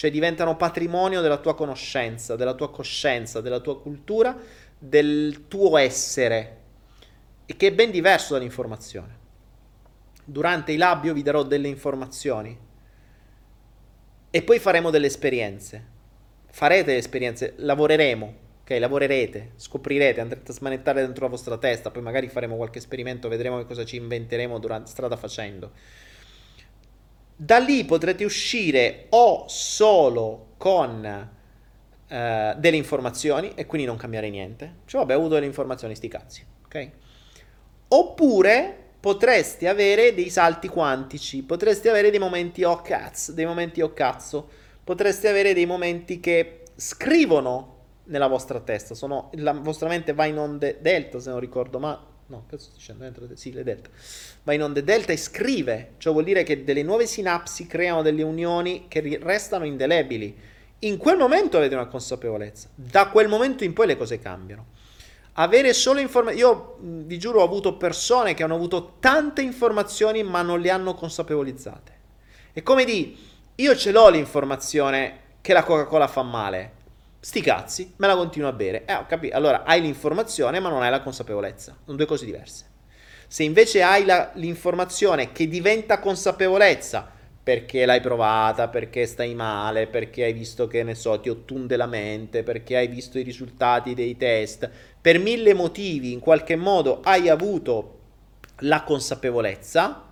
cioè 0.00 0.10
diventano 0.10 0.56
patrimonio 0.56 1.20
della 1.20 1.36
tua 1.36 1.54
conoscenza, 1.54 2.34
della 2.34 2.54
tua 2.54 2.70
coscienza, 2.70 3.42
della 3.42 3.60
tua 3.60 3.78
cultura, 3.78 4.34
del 4.78 5.44
tuo 5.46 5.76
essere, 5.76 6.59
e 7.50 7.56
che 7.56 7.66
è 7.66 7.72
ben 7.72 7.90
diverso 7.90 8.34
dall'informazione. 8.34 9.18
Durante 10.24 10.70
i 10.70 10.76
lab 10.76 11.02
io 11.02 11.12
vi 11.12 11.22
darò 11.22 11.42
delle 11.42 11.66
informazioni 11.66 12.56
e 14.30 14.42
poi 14.42 14.60
faremo 14.60 14.90
delle 14.90 15.06
esperienze. 15.06 15.84
Farete 16.46 16.84
delle 16.84 16.98
esperienze, 16.98 17.54
lavoreremo, 17.56 18.34
ok? 18.60 18.78
Lavorerete, 18.78 19.50
scoprirete, 19.56 20.20
andrete 20.20 20.52
a 20.52 20.54
smanettare 20.54 21.00
dentro 21.00 21.24
la 21.24 21.30
vostra 21.30 21.58
testa, 21.58 21.90
poi 21.90 22.02
magari 22.02 22.28
faremo 22.28 22.54
qualche 22.54 22.78
esperimento, 22.78 23.28
vedremo 23.28 23.58
che 23.58 23.64
cosa 23.64 23.84
ci 23.84 23.96
inventeremo 23.96 24.60
durante 24.60 24.88
strada 24.88 25.16
facendo. 25.16 25.72
Da 27.34 27.58
lì 27.58 27.84
potrete 27.84 28.24
uscire 28.24 29.06
o 29.08 29.46
solo 29.48 30.52
con 30.56 31.04
eh, 32.06 32.54
delle 32.56 32.76
informazioni 32.76 33.54
e 33.56 33.66
quindi 33.66 33.88
non 33.88 33.96
cambiare 33.96 34.30
niente. 34.30 34.74
Cioè, 34.84 35.00
vabbè, 35.00 35.14
ho 35.14 35.18
avuto 35.18 35.34
delle 35.34 35.46
informazioni, 35.46 35.96
sti 35.96 36.06
cazzi, 36.06 36.46
ok? 36.66 36.90
Oppure 37.92 38.76
potresti 39.00 39.66
avere 39.66 40.14
dei 40.14 40.30
salti 40.30 40.68
quantici, 40.68 41.42
potresti 41.42 41.88
avere 41.88 42.10
dei 42.10 42.20
momenti 42.20 42.62
oh 42.62 42.82
cazzo, 42.82 43.32
dei 43.32 43.46
momenti 43.46 43.80
oh 43.80 43.92
cazzo, 43.92 44.48
potresti 44.84 45.26
avere 45.26 45.54
dei 45.54 45.66
momenti 45.66 46.20
che 46.20 46.60
scrivono 46.76 47.78
nella 48.04 48.28
vostra 48.28 48.60
testa, 48.60 48.94
sono, 48.94 49.30
la 49.34 49.52
vostra 49.52 49.88
mente 49.88 50.12
va 50.12 50.26
in 50.26 50.38
onde 50.38 50.78
delta 50.80 51.18
se 51.18 51.30
non 51.30 51.40
ricordo 51.40 51.80
ma 51.80 52.00
no, 52.26 52.44
che 52.48 52.58
sto 52.58 52.70
dicendo? 52.74 53.04
Entra, 53.04 53.26
sì, 53.34 53.52
le 53.52 53.64
delta. 53.64 53.90
Va 54.44 54.52
in 54.52 54.62
onde 54.62 54.84
delta 54.84 55.12
e 55.12 55.16
scrive, 55.16 55.94
ciò 55.98 56.12
vuol 56.12 56.22
dire 56.22 56.44
che 56.44 56.62
delle 56.62 56.84
nuove 56.84 57.06
sinapsi 57.06 57.66
creano 57.66 58.02
delle 58.02 58.22
unioni 58.22 58.84
che 58.86 59.18
restano 59.20 59.64
indelebili. 59.64 60.36
In 60.80 60.96
quel 60.96 61.16
momento 61.16 61.56
avete 61.56 61.74
una 61.74 61.88
consapevolezza, 61.88 62.68
da 62.72 63.08
quel 63.08 63.26
momento 63.26 63.64
in 63.64 63.72
poi 63.72 63.88
le 63.88 63.96
cose 63.96 64.20
cambiano 64.20 64.78
avere 65.34 65.72
solo 65.72 66.00
informazioni. 66.00 66.40
Io 66.40 66.76
vi 66.80 67.18
giuro, 67.18 67.40
ho 67.40 67.44
avuto 67.44 67.76
persone 67.76 68.34
che 68.34 68.42
hanno 68.42 68.54
avuto 68.54 68.96
tante 69.00 69.42
informazioni 69.42 70.22
ma 70.22 70.42
non 70.42 70.60
le 70.60 70.70
hanno 70.70 70.94
consapevolizzate. 70.94 71.98
È 72.52 72.62
come 72.62 72.84
di, 72.84 73.16
io 73.54 73.76
ce 73.76 73.92
l'ho 73.92 74.08
l'informazione 74.08 75.18
che 75.40 75.52
la 75.52 75.62
Coca-Cola 75.62 76.08
fa 76.08 76.22
male. 76.22 76.78
Sti 77.20 77.40
cazzi, 77.42 77.92
me 77.96 78.06
la 78.06 78.16
continuo 78.16 78.48
a 78.48 78.52
bere. 78.52 78.84
Eh, 78.86 78.94
ho 78.94 79.06
capito. 79.06 79.36
Allora 79.36 79.62
hai 79.64 79.80
l'informazione 79.80 80.58
ma 80.58 80.68
non 80.68 80.82
hai 80.82 80.90
la 80.90 81.00
consapevolezza. 81.02 81.76
Sono 81.84 81.96
due 81.96 82.06
cose 82.06 82.24
diverse. 82.24 82.68
Se 83.28 83.42
invece 83.44 83.82
hai 83.82 84.04
la, 84.04 84.30
l'informazione 84.34 85.30
che 85.30 85.46
diventa 85.46 86.00
consapevolezza, 86.00 87.12
perché 87.50 87.84
l'hai 87.84 88.00
provata, 88.00 88.68
perché 88.68 89.06
stai 89.06 89.34
male, 89.34 89.88
perché 89.88 90.22
hai 90.22 90.32
visto 90.32 90.68
che 90.68 90.84
ne 90.84 90.94
so, 90.94 91.18
ti 91.18 91.28
ottunde 91.28 91.76
la 91.76 91.86
mente, 91.86 92.44
perché 92.44 92.76
hai 92.76 92.86
visto 92.86 93.18
i 93.18 93.24
risultati 93.24 93.92
dei 93.92 94.16
test, 94.16 94.70
per 95.00 95.18
mille 95.18 95.52
motivi 95.52 96.12
in 96.12 96.20
qualche 96.20 96.54
modo 96.54 97.00
hai 97.02 97.28
avuto 97.28 97.98
la 98.58 98.84
consapevolezza, 98.84 100.10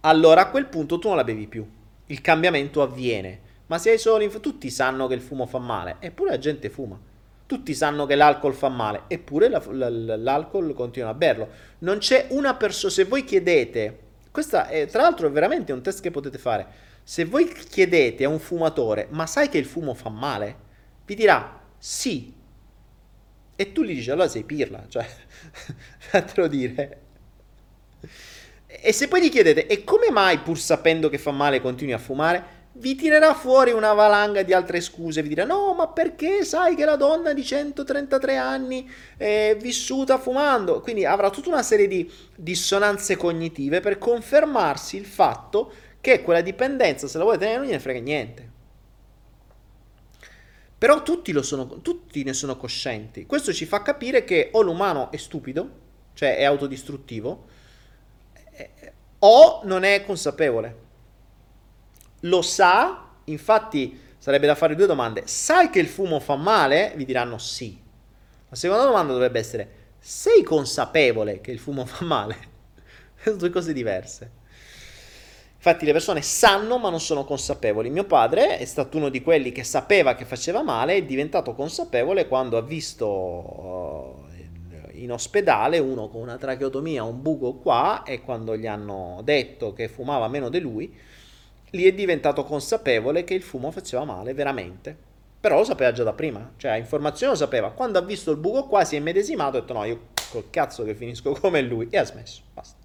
allora 0.00 0.40
a 0.40 0.48
quel 0.48 0.64
punto 0.64 0.98
tu 0.98 1.08
non 1.08 1.18
la 1.18 1.24
bevi 1.24 1.46
più. 1.46 1.68
Il 2.06 2.22
cambiamento 2.22 2.80
avviene. 2.80 3.40
Ma 3.66 3.76
se 3.76 3.90
hai 3.90 3.98
solo 3.98 4.24
inf- 4.24 4.40
tutti 4.40 4.70
sanno 4.70 5.06
che 5.08 5.14
il 5.14 5.20
fumo 5.20 5.44
fa 5.44 5.58
male, 5.58 5.96
eppure 5.98 6.30
la 6.30 6.38
gente 6.38 6.70
fuma. 6.70 6.98
Tutti 7.44 7.74
sanno 7.74 8.06
che 8.06 8.14
l'alcol 8.14 8.54
fa 8.54 8.70
male, 8.70 9.02
eppure 9.08 9.50
la, 9.50 9.62
la, 9.72 9.90
l'alcol 10.16 10.72
continua 10.72 11.10
a 11.10 11.14
berlo. 11.14 11.48
Non 11.80 11.98
c'è 11.98 12.28
una 12.30 12.54
persona, 12.54 12.90
se 12.90 13.04
voi 13.04 13.24
chiedete 13.24 14.06
questa 14.30 14.68
è, 14.68 14.86
tra 14.86 15.02
l'altro, 15.02 15.30
veramente 15.30 15.72
un 15.72 15.82
test 15.82 16.00
che 16.00 16.10
potete 16.10 16.38
fare. 16.38 16.66
Se 17.02 17.24
voi 17.24 17.48
chiedete 17.48 18.24
a 18.24 18.28
un 18.28 18.38
fumatore, 18.38 19.08
ma 19.10 19.26
sai 19.26 19.48
che 19.48 19.58
il 19.58 19.64
fumo 19.64 19.94
fa 19.94 20.10
male? 20.10 20.56
Vi 21.04 21.14
dirà 21.14 21.60
sì. 21.78 22.34
E 23.56 23.72
tu 23.72 23.82
gli 23.82 23.94
dici, 23.94 24.10
allora 24.10 24.28
sei 24.28 24.44
pirla, 24.44 24.84
cioè, 24.88 25.06
fatelo 25.98 26.46
dire. 26.46 27.00
E 28.66 28.92
se 28.92 29.08
poi 29.08 29.22
gli 29.22 29.30
chiedete, 29.30 29.66
e 29.66 29.82
come 29.84 30.10
mai 30.10 30.38
pur 30.38 30.58
sapendo 30.58 31.08
che 31.08 31.18
fa 31.18 31.30
male 31.30 31.60
continui 31.60 31.94
a 31.94 31.98
fumare? 31.98 32.57
Vi 32.78 32.94
tirerà 32.94 33.34
fuori 33.34 33.72
una 33.72 33.92
valanga 33.92 34.42
di 34.42 34.52
altre 34.52 34.80
scuse, 34.80 35.22
vi 35.22 35.28
dirà 35.28 35.44
no, 35.44 35.74
ma 35.74 35.88
perché 35.88 36.44
sai 36.44 36.76
che 36.76 36.84
la 36.84 36.96
donna 36.96 37.32
di 37.32 37.44
133 37.44 38.36
anni 38.36 38.88
è 39.16 39.56
vissuta 39.60 40.18
fumando? 40.18 40.80
Quindi 40.80 41.04
avrà 41.04 41.30
tutta 41.30 41.48
una 41.48 41.62
serie 41.62 41.88
di 41.88 42.10
dissonanze 42.36 43.16
cognitive 43.16 43.80
per 43.80 43.98
confermarsi 43.98 44.96
il 44.96 45.06
fatto 45.06 45.72
che 46.00 46.22
quella 46.22 46.40
dipendenza, 46.40 47.08
se 47.08 47.18
la 47.18 47.24
vuole 47.24 47.38
tenere, 47.38 47.58
non 47.58 47.66
gliene 47.66 47.80
frega 47.80 48.00
niente. 48.00 48.50
Però 50.78 51.02
tutti, 51.02 51.34
sono, 51.42 51.80
tutti 51.80 52.22
ne 52.22 52.32
sono 52.32 52.56
coscienti. 52.56 53.26
Questo 53.26 53.52
ci 53.52 53.66
fa 53.66 53.82
capire 53.82 54.22
che 54.22 54.50
o 54.52 54.62
l'umano 54.62 55.10
è 55.10 55.16
stupido, 55.16 55.70
cioè 56.14 56.36
è 56.36 56.44
autodistruttivo, 56.44 57.46
eh, 58.52 58.92
o 59.18 59.62
non 59.64 59.82
è 59.82 60.04
consapevole 60.04 60.86
lo 62.20 62.42
sa, 62.42 63.08
infatti 63.24 63.98
sarebbe 64.18 64.46
da 64.46 64.54
fare 64.54 64.74
due 64.74 64.86
domande. 64.86 65.22
Sai 65.26 65.70
che 65.70 65.78
il 65.78 65.88
fumo 65.88 66.20
fa 66.20 66.36
male? 66.36 66.92
Vi 66.96 67.04
diranno 67.04 67.38
sì. 67.38 67.78
La 68.48 68.56
seconda 68.56 68.84
domanda 68.84 69.12
dovrebbe 69.12 69.38
essere, 69.38 69.68
sei 69.98 70.42
consapevole 70.42 71.40
che 71.40 71.50
il 71.50 71.58
fumo 71.58 71.84
fa 71.86 72.04
male? 72.04 72.56
Sono 73.22 73.36
due 73.36 73.50
cose 73.50 73.72
diverse. 73.72 74.36
Infatti 75.56 75.84
le 75.84 75.92
persone 75.92 76.22
sanno 76.22 76.78
ma 76.78 76.88
non 76.88 77.00
sono 77.00 77.24
consapevoli. 77.24 77.90
Mio 77.90 78.04
padre 78.04 78.58
è 78.58 78.64
stato 78.64 78.96
uno 78.96 79.08
di 79.08 79.22
quelli 79.22 79.50
che 79.50 79.64
sapeva 79.64 80.14
che 80.14 80.24
faceva 80.24 80.62
male 80.62 80.94
è 80.94 81.02
diventato 81.02 81.52
consapevole 81.54 82.28
quando 82.28 82.56
ha 82.56 82.62
visto 82.62 83.06
uh, 83.06 84.26
in 84.92 85.10
ospedale 85.10 85.78
uno 85.78 86.08
con 86.08 86.22
una 86.22 86.36
tracheotomia, 86.36 87.02
un 87.02 87.20
buco 87.20 87.54
qua 87.54 88.04
e 88.04 88.20
quando 88.20 88.56
gli 88.56 88.68
hanno 88.68 89.20
detto 89.24 89.72
che 89.72 89.88
fumava 89.88 90.28
meno 90.28 90.48
di 90.48 90.60
lui 90.60 90.96
lì 91.70 91.84
è 91.84 91.92
diventato 91.92 92.44
consapevole 92.44 93.24
che 93.24 93.34
il 93.34 93.42
fumo 93.42 93.70
faceva 93.70 94.04
male 94.04 94.34
veramente. 94.34 95.06
Però 95.40 95.58
lo 95.58 95.64
sapeva 95.64 95.92
già 95.92 96.02
da 96.02 96.12
prima, 96.12 96.54
cioè 96.56 96.72
a 96.72 96.76
informazione 96.76 97.32
lo 97.32 97.38
sapeva. 97.38 97.70
Quando 97.70 97.98
ha 97.98 98.02
visto 98.02 98.30
il 98.32 98.38
buco 98.38 98.66
qua 98.66 98.84
si 98.84 98.96
è 98.96 99.00
medesimato 99.00 99.56
e 99.56 99.58
ha 99.58 99.60
detto 99.60 99.72
no, 99.72 99.84
io 99.84 100.08
col 100.30 100.50
cazzo 100.50 100.84
che 100.84 100.94
finisco 100.94 101.32
come 101.38 101.60
lui 101.62 101.86
e 101.90 101.98
ha 101.98 102.04
smesso, 102.04 102.42
basta. 102.52 102.76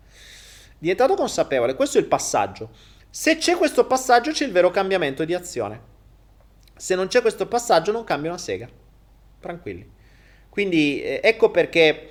Diventato 0.78 1.16
consapevole, 1.16 1.76
questo 1.76 1.98
è 1.98 2.02
il 2.02 2.08
passaggio. 2.08 2.70
Se 3.10 3.38
c'è 3.38 3.56
questo 3.56 3.86
passaggio 3.86 4.32
c'è 4.32 4.46
il 4.46 4.52
vero 4.52 4.70
cambiamento 4.70 5.24
di 5.26 5.34
azione. 5.34 5.92
Se 6.76 6.96
non 6.96 7.08
c'è 7.08 7.22
questo 7.22 7.48
passaggio 7.48 7.92
non 7.92 8.04
cambia 8.04 8.32
una 8.32 8.40
sega. 8.40 8.70
Tranquilli. 9.40 9.90
Quindi 10.50 11.02
eh, 11.02 11.22
ecco 11.24 11.50
perché 11.50 12.10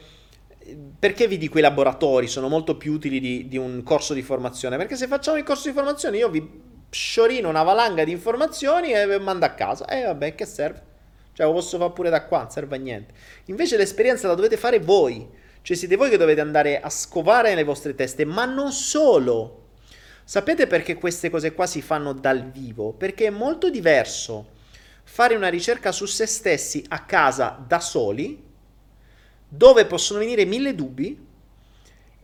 perché 0.99 1.27
vi 1.27 1.39
dico 1.39 1.59
i 1.59 1.63
laboratori 1.63 2.29
sono 2.29 2.49
molto 2.49 2.77
più 2.77 2.93
utili 2.93 3.21
di, 3.21 3.49
di, 3.49 3.57
un 3.57 3.83
corso 3.83 4.15
di 4.15 4.23
formazione? 4.23 4.77
Perché 4.77 4.97
se 4.97 5.07
facciamo 5.07 5.37
il 5.37 5.45
corso 5.45 5.69
di 5.69 5.75
formazione 5.75 6.17
io 6.17 6.29
vi 6.29 6.71
sciorino 6.91 7.49
una 7.49 7.63
valanga 7.63 8.05
di 8.05 8.13
informazioni 8.13 8.93
e 8.93 9.07
vi 9.07 9.23
mando 9.23 9.45
a 9.45 9.51
casa. 9.51 9.87
E 9.87 10.01
eh, 10.01 10.05
vabbè, 10.05 10.35
che 10.35 10.45
serve? 10.45 10.91
Cioè, 11.33 11.47
lo 11.47 11.53
posso 11.53 11.79
fare 11.79 11.93
pure 11.93 12.11
da 12.11 12.25
qua, 12.25 12.43
non 12.43 12.51
serve 12.51 12.77
a 12.77 12.79
niente. 12.79 13.15
Invece 13.47 13.77
l'esperienza 13.77 14.29
la 14.29 14.35
dovete 14.35 14.57
fare 14.57 14.79
voi. 14.79 15.27
Cioè, 15.63 15.77
siete 15.77 15.97
voi 15.97 16.11
che 16.11 16.19
dovete 16.19 16.41
andare 16.41 16.81
a 16.81 16.91
scovare 16.91 17.55
le 17.55 17.65
vostre 17.65 17.95
teste, 17.95 18.25
ma 18.25 18.45
non 18.45 18.73
solo. 18.73 19.69
Sapete 20.25 20.67
perché 20.67 20.97
queste 20.97 21.31
cose 21.31 21.53
qua 21.53 21.67
si 21.67 21.83
fanno 21.83 22.13
dal 22.13 22.51
vivo? 22.51 22.93
Perché 22.93 23.27
è 23.27 23.31
molto 23.31 23.71
diverso 23.71 24.51
fare 25.05 25.35
una 25.35 25.49
ricerca 25.49 25.91
su 25.93 26.07
se 26.07 26.27
stessi 26.27 26.85
a 26.89 27.05
casa 27.05 27.63
da 27.67 27.81
soli 27.81 28.51
dove 29.55 29.85
possono 29.85 30.21
venire 30.21 30.47
mille 30.47 30.75
dubbi 30.75 31.27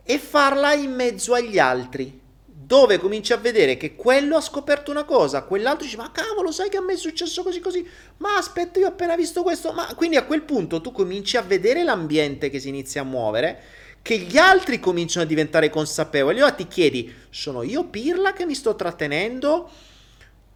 e 0.03 0.17
farla 0.17 0.73
in 0.73 0.95
mezzo 0.95 1.35
agli 1.35 1.59
altri, 1.59 2.19
dove 2.43 2.97
cominci 2.97 3.33
a 3.33 3.37
vedere 3.37 3.77
che 3.77 3.95
quello 3.95 4.35
ha 4.35 4.41
scoperto 4.41 4.89
una 4.89 5.03
cosa, 5.03 5.43
quell'altro 5.43 5.85
dice 5.85 5.97
ma 5.97 6.11
cavolo 6.11 6.51
sai 6.51 6.69
che 6.69 6.77
a 6.77 6.81
me 6.81 6.93
è 6.93 6.97
successo 6.97 7.43
così 7.43 7.59
così, 7.59 7.87
ma 8.17 8.35
aspetta 8.35 8.79
io 8.79 8.87
ho 8.87 8.89
appena 8.89 9.15
visto 9.15 9.43
questo, 9.43 9.73
ma 9.73 9.93
quindi 9.93 10.15
a 10.15 10.25
quel 10.25 10.41
punto 10.41 10.81
tu 10.81 10.91
cominci 10.91 11.37
a 11.37 11.43
vedere 11.43 11.83
l'ambiente 11.83 12.49
che 12.49 12.59
si 12.59 12.69
inizia 12.69 13.01
a 13.01 13.05
muovere, 13.05 13.61
che 14.01 14.17
gli 14.17 14.37
altri 14.37 14.79
cominciano 14.79 15.23
a 15.23 15.27
diventare 15.27 15.69
consapevoli, 15.69 16.37
allora 16.37 16.53
ti 16.53 16.67
chiedi 16.67 17.13
sono 17.29 17.61
io 17.61 17.83
pirla 17.85 18.33
che 18.33 18.47
mi 18.47 18.55
sto 18.55 18.75
trattenendo? 18.75 19.69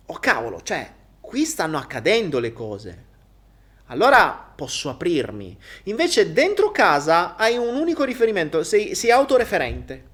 Oh 0.07 0.17
cavolo, 0.19 0.61
cioè 0.63 0.91
qui 1.21 1.45
stanno 1.45 1.77
accadendo 1.77 2.39
le 2.39 2.51
cose 2.51 3.11
allora 3.93 4.51
posso 4.55 4.89
aprirmi. 4.89 5.57
Invece 5.83 6.33
dentro 6.33 6.71
casa 6.71 7.35
hai 7.35 7.57
un 7.57 7.75
unico 7.75 8.03
riferimento, 8.03 8.63
sei, 8.63 8.95
sei 8.95 9.11
autoreferente. 9.11 10.11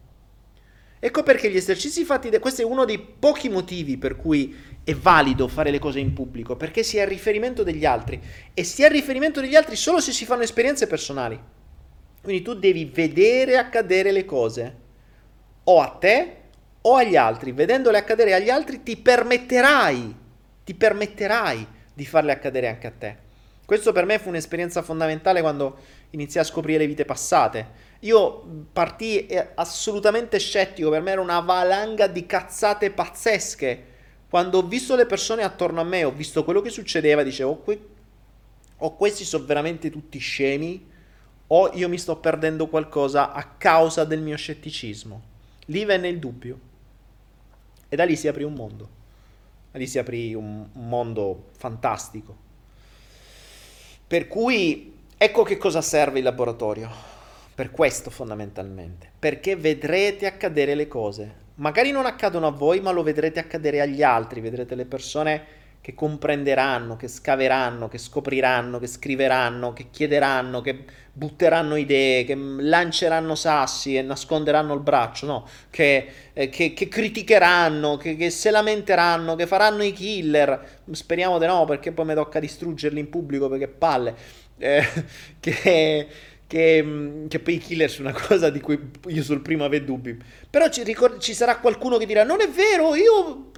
Ecco 1.00 1.24
perché 1.24 1.50
gli 1.50 1.56
esercizi 1.56 2.04
fatti, 2.04 2.30
da... 2.30 2.40
questo 2.40 2.62
è 2.62 2.66
uno 2.66 2.86
dei 2.86 3.00
pochi 3.00 3.50
motivi 3.50 3.98
per 3.98 4.16
cui 4.16 4.56
è 4.84 4.94
valido 4.94 5.48
fare 5.48 5.72
le 5.72 5.80
cose 5.80 6.00
in 6.00 6.14
pubblico, 6.14 6.56
perché 6.56 6.84
si 6.84 7.00
ha 7.00 7.04
il 7.04 7.10
riferimento 7.10 7.64
degli 7.64 7.86
altri 7.86 8.22
e 8.54 8.64
si 8.64 8.84
ha 8.84 8.88
il 8.88 8.94
riferimento 8.94 9.40
degli 9.42 9.56
altri 9.56 9.76
solo 9.76 10.00
se 10.00 10.12
si 10.12 10.26
fanno 10.26 10.44
esperienze 10.44 10.88
personali. 10.88 11.40
Quindi 12.22 12.42
tu 12.42 12.54
devi 12.54 12.86
vedere 12.86 13.58
accadere 13.58 14.12
le 14.12 14.26
cose, 14.26 14.76
o 15.64 15.82
a 15.82 15.88
te 15.88 16.36
o 16.82 16.96
agli 16.96 17.16
altri. 17.16 17.52
Vedendole 17.54 17.98
accadere 17.98 18.34
agli 18.34 18.50
altri 18.50 18.84
ti 18.84 18.98
permetterai 18.98 20.28
ti 20.70 20.76
permetterai 20.76 21.68
di 21.96 22.06
farle 22.06 22.32
accadere 22.32 22.68
anche 22.68 22.86
a 22.86 22.92
te. 22.92 23.18
Questo 23.70 23.92
per 23.92 24.06
me 24.06 24.18
fu 24.18 24.30
un'esperienza 24.30 24.82
fondamentale 24.82 25.42
quando 25.42 25.78
iniziai 26.10 26.44
a 26.44 26.48
scoprire 26.48 26.80
le 26.80 26.88
vite 26.88 27.06
passate. 27.06 27.68
Io 28.00 28.66
partii 28.74 29.28
eh, 29.28 29.50
assolutamente 29.54 30.40
scettico, 30.40 30.90
per 30.90 31.04
me 31.04 31.12
era 31.12 31.22
una 31.22 31.40
valanga 31.42 32.08
di 32.08 32.26
cazzate 32.26 32.90
pazzesche. 32.90 33.84
Quando 34.28 34.58
ho 34.58 34.64
visto 34.64 34.96
le 34.96 35.06
persone 35.06 35.44
attorno 35.44 35.82
a 35.82 35.84
me, 35.84 36.04
ho 36.04 36.10
visto 36.10 36.44
quello 36.44 36.62
che 36.62 36.72
succedeva, 36.72 37.22
dicevo, 37.22 37.58
que- 37.58 37.88
o 38.76 38.96
questi 38.96 39.24
sono 39.24 39.46
veramente 39.46 39.92
tutti 39.92 40.18
scemi, 40.18 40.90
o 41.46 41.70
io 41.72 41.88
mi 41.90 42.00
sto 42.00 42.16
perdendo 42.18 42.70
qualcosa 42.70 43.34
a 43.34 43.44
causa 43.56 44.04
del 44.04 44.22
mio 44.22 44.36
scetticismo. 44.36 45.22
Lì 45.66 45.86
venne 45.86 46.08
il 46.08 46.18
dubbio. 46.18 46.60
E 47.88 47.96
da 47.96 48.04
lì 48.04 48.16
si 48.16 48.28
aprì 48.28 48.44
un 48.44 48.54
mondo. 48.56 48.90
Da 49.72 49.78
lì 49.78 49.86
si 49.86 50.00
aprì 50.00 50.34
un 50.34 50.70
mondo 50.72 51.50
fantastico. 51.56 52.49
Per 54.10 54.28
cui 54.28 54.92
ecco 55.16 55.44
che 55.44 55.58
cosa 55.58 55.82
serve 55.82 56.18
il 56.18 56.24
laboratorio. 56.24 56.90
Per 57.54 57.70
questo 57.70 58.10
fondamentalmente. 58.10 59.08
Perché 59.20 59.56
vedrete 59.56 60.26
accadere 60.26 60.74
le 60.74 60.88
cose. 60.88 61.32
Magari 61.56 61.92
non 61.92 62.08
accadono 62.08 62.48
a 62.48 62.52
voi, 62.52 62.82
ma 62.82 62.90
lo 62.90 63.04
vedrete 63.04 63.40
accadere 63.40 63.82
agli 63.82 64.02
altri. 64.02 64.42
Vedrete 64.42 64.74
le 64.74 64.86
persone 64.86 65.46
che 65.80 65.94
comprenderanno, 65.94 66.96
che 66.96 67.08
scaveranno, 67.08 67.88
che 67.88 68.00
scopriranno, 68.00 68.80
che 68.80 68.88
scriveranno, 68.88 69.74
che 69.74 69.92
chiederanno, 69.92 70.62
che 70.62 70.86
butteranno 71.20 71.76
idee, 71.76 72.24
che 72.24 72.34
lanceranno 72.36 73.36
sassi 73.36 73.98
e 73.98 74.02
nasconderanno 74.02 74.74
il 74.74 74.80
braccio, 74.80 75.26
no? 75.26 75.48
che, 75.70 76.08
eh, 76.34 76.50
che, 76.50 76.74
che 76.74 76.88
criticheranno, 76.88 77.98
che, 77.98 78.16
che, 78.16 78.30
se 78.30 78.50
lamenteranno, 78.50 79.36
che 79.36 79.46
faranno 79.46 79.84
i 79.84 79.92
killer. 79.92 80.80
Speriamo 80.92 81.38
di 81.38 81.46
no, 81.46 81.66
perché 81.66 81.92
poi 81.92 82.06
mi 82.06 82.14
tocca 82.14 82.40
distruggerli 82.40 83.00
in 83.00 83.10
pubblico 83.10 83.50
perché 83.50 83.68
palle. 83.68 84.16
Eh, 84.58 84.82
che, 85.40 86.08
che, 86.48 87.26
che, 87.28 87.40
poi 87.40 87.54
i 87.54 87.58
killer 87.60 87.90
sono 87.90 88.10
una 88.10 88.20
cosa 88.20 88.50
di 88.50 88.62
cui 88.62 88.80
io 89.08 89.22
sul 89.22 89.42
primo 89.42 89.66
avevo 89.66 89.86
dubbi. 89.86 90.18
Però 90.50 90.70
ci, 90.70 90.84
ricord- 90.84 91.20
ci 91.20 91.34
sarà 91.34 91.58
qualcuno 91.58 91.98
che 91.98 92.06
dirà: 92.06 92.24
Non 92.24 92.40
è 92.40 92.48
vero, 92.50 92.96
io 92.96 93.52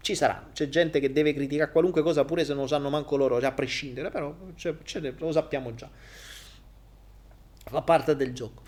ci 0.00 0.14
sarà, 0.14 0.48
c'è 0.54 0.70
gente 0.70 0.98
che 0.98 1.12
deve 1.12 1.34
criticare 1.34 1.70
qualunque 1.70 2.02
cosa 2.02 2.24
pure 2.24 2.42
se 2.42 2.52
non 2.54 2.62
lo 2.62 2.68
sanno 2.68 2.88
manco 2.88 3.16
loro, 3.16 3.36
a 3.36 3.52
prescindere, 3.52 4.08
però 4.10 4.34
c'è, 4.56 4.74
lo 5.18 5.30
sappiamo 5.30 5.74
già. 5.74 5.88
Fa 7.64 7.82
parte 7.82 8.16
del 8.16 8.32
gioco. 8.32 8.62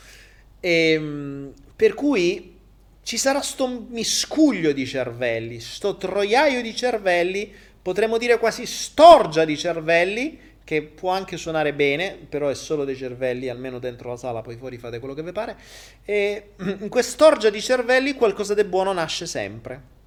E, 0.61 0.93
ehm, 0.93 1.53
per 1.75 1.95
cui 1.95 2.57
ci 3.03 3.17
sarà 3.17 3.41
sto 3.41 3.87
miscuglio 3.89 4.73
di 4.73 4.87
cervelli, 4.87 5.61
sto 5.61 5.97
troiaio 5.97 6.63
di 6.63 6.75
cervelli, 6.75 7.53
potremmo 7.83 8.19
dire 8.19 8.39
quasi 8.39 8.65
storgia 8.67 9.45
di 9.45 9.57
cervelli, 9.57 10.51
che 10.65 10.83
può 10.83 11.11
anche 11.11 11.37
suonare 11.37 11.75
bene, 11.75 12.17
però 12.29 12.49
è 12.49 12.55
solo 12.55 12.85
dei 12.85 12.95
cervelli, 12.95 13.49
almeno 13.49 13.81
dentro 13.81 14.11
la 14.11 14.17
sala, 14.17 14.43
poi 14.43 14.57
fuori 14.57 14.79
fate 14.79 15.01
quello 15.01 15.15
che 15.15 15.23
vi 15.23 15.33
pare. 15.33 15.57
E 16.05 16.51
in 16.59 16.89
quest'orgia 16.89 17.51
di 17.51 17.61
cervelli 17.61 18.15
qualcosa 18.15 18.55
di 18.55 18.63
buono 18.65 18.93
nasce 18.93 19.27
sempre 19.27 20.01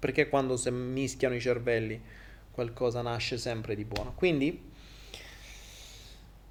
perché 0.00 0.28
quando 0.28 0.56
si 0.56 0.70
mischiano 0.70 1.34
i 1.34 1.40
cervelli 1.40 2.00
qualcosa 2.50 3.02
nasce 3.02 3.36
sempre 3.36 3.76
di 3.76 3.84
buono. 3.84 4.14
Quindi, 4.16 4.68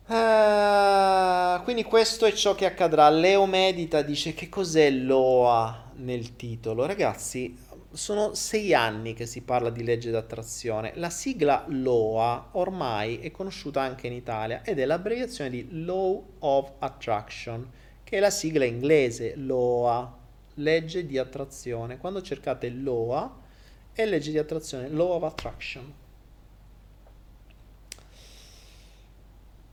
uh, 0.10 1.64
quindi 1.64 1.84
questo 1.84 2.26
è 2.26 2.34
ciò 2.34 2.56
che 2.56 2.66
accadrà. 2.66 3.10
Leo 3.10 3.46
Medita 3.46 4.02
dice 4.02 4.34
che 4.34 4.50
cos'è 4.50 4.90
l'OA 4.90 5.92
nel 5.96 6.36
titolo. 6.36 6.86
Ragazzi, 6.86 7.58
sono 7.92 8.34
sei 8.36 8.74
anni 8.74 9.14
che 9.14 9.26
si 9.26 9.42
parla 9.42 9.70
di 9.70 9.84
legge 9.84 10.12
d'attrazione. 10.12 10.94
La 10.96 11.10
sigla 11.10 11.66
LOA 11.68 12.50
ormai 12.54 13.20
è 13.20 13.32
conosciuta 13.32 13.82
anche 13.82 14.08
in 14.08 14.14
Italia 14.14 14.62
ed 14.64 14.80
è 14.80 14.86
l'abbreviazione 14.86 15.50
di 15.50 15.68
Law 15.84 16.36
of 16.40 16.74
Attraction, 16.80 17.68
che 18.04 18.18
è 18.18 18.20
la 18.20 18.30
sigla 18.30 18.66
inglese 18.66 19.36
LOA, 19.36 20.18
legge 20.56 21.06
di 21.06 21.18
attrazione. 21.18 21.98
Quando 21.98 22.22
cercate 22.22 22.70
LOA 22.70 23.38
è 23.92 24.06
legge 24.06 24.32
di 24.32 24.38
attrazione, 24.38 24.88
law 24.90 25.12
of 25.12 25.24
attraction. 25.24 25.94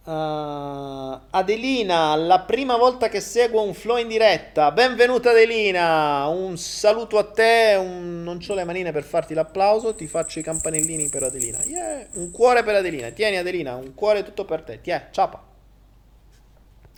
Uh, 0.07 1.19
Adelina, 1.31 2.15
la 2.15 2.39
prima 2.39 2.77
volta 2.77 3.09
che 3.09 3.19
seguo 3.19 3.65
un 3.65 3.75
flow 3.75 3.97
in 3.97 4.07
diretta. 4.07 4.71
Benvenuta 4.71 5.31
Adelina, 5.31 6.29
un 6.29 6.57
saluto 6.57 7.19
a 7.19 7.25
te. 7.25 7.75
Un... 7.77 8.23
Non 8.23 8.39
ho 8.47 8.55
le 8.55 8.63
manine 8.63 8.93
per 8.93 9.03
farti 9.03 9.35
l'applauso, 9.35 9.97
ti 9.97 10.07
faccio 10.07 10.39
i 10.39 10.43
campanellini 10.43 11.09
per 11.09 11.25
Adelina. 11.25 11.61
Yeah. 11.65 12.07
Un 12.13 12.31
cuore 12.31 12.63
per 12.63 12.77
Adelina. 12.77 13.11
Tieni 13.11 13.37
Adelina, 13.37 13.75
un 13.75 13.95
cuore 13.95 14.23
tutto 14.23 14.45
per 14.45 14.63
te. 14.63 14.81
Tiè, 14.81 15.09
ciapa. 15.11 15.45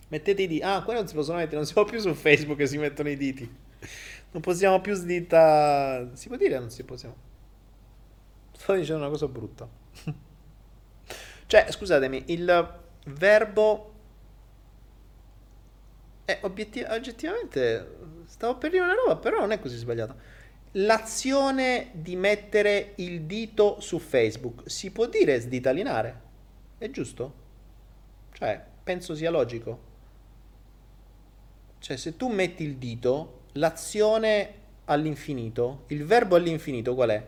Mettete 0.09 0.43
i 0.43 0.47
diti. 0.47 0.63
Ah, 0.63 0.83
qua 0.83 0.93
non 0.93 1.07
si 1.07 1.15
possono 1.15 1.37
mettere, 1.37 1.55
non 1.55 1.65
si 1.65 1.73
può 1.73 1.85
più 1.85 1.97
su 1.97 2.13
Facebook 2.13 2.59
che 2.59 2.67
si 2.67 2.77
mettono 2.77 3.09
i 3.09 3.17
diti. 3.17 3.57
Non 4.33 4.41
possiamo 4.43 4.81
più 4.81 4.93
sdita. 4.93 6.09
Si 6.13 6.27
può 6.27 6.37
dire 6.37 6.59
non 6.59 6.69
si 6.69 6.83
possiamo? 6.83 7.15
Sto 8.55 8.73
dicendo 8.75 9.01
una 9.01 9.09
cosa 9.09 9.27
brutta. 9.27 9.67
cioè, 11.47 11.65
scusatemi, 11.71 12.25
il 12.27 12.87
verbo. 13.13 13.93
È 16.25 16.39
obiettiv- 16.41 16.89
oggettivamente. 16.89 17.97
Stavo 18.25 18.57
per 18.57 18.71
dire 18.71 18.83
una 18.83 18.93
roba, 18.93 19.15
però 19.17 19.39
non 19.39 19.51
è 19.51 19.59
così 19.59 19.77
sbagliata. 19.77 20.15
L'azione 20.73 21.89
di 21.93 22.15
mettere 22.15 22.93
il 22.97 23.23
dito 23.23 23.79
su 23.79 23.97
Facebook 23.97 24.69
si 24.69 24.91
può 24.91 25.07
dire 25.07 25.39
sditalinare? 25.39 26.21
È 26.77 26.89
giusto? 26.91 27.33
Cioè, 28.33 28.63
penso 28.83 29.15
sia 29.15 29.31
logico. 29.31 29.87
Cioè, 31.79 31.97
se 31.97 32.15
tu 32.15 32.27
metti 32.27 32.63
il 32.63 32.75
dito, 32.75 33.45
l'azione 33.53 34.53
all'infinito, 34.85 35.85
il 35.87 36.05
verbo 36.05 36.35
all'infinito 36.35 36.93
qual 36.93 37.09
è? 37.09 37.27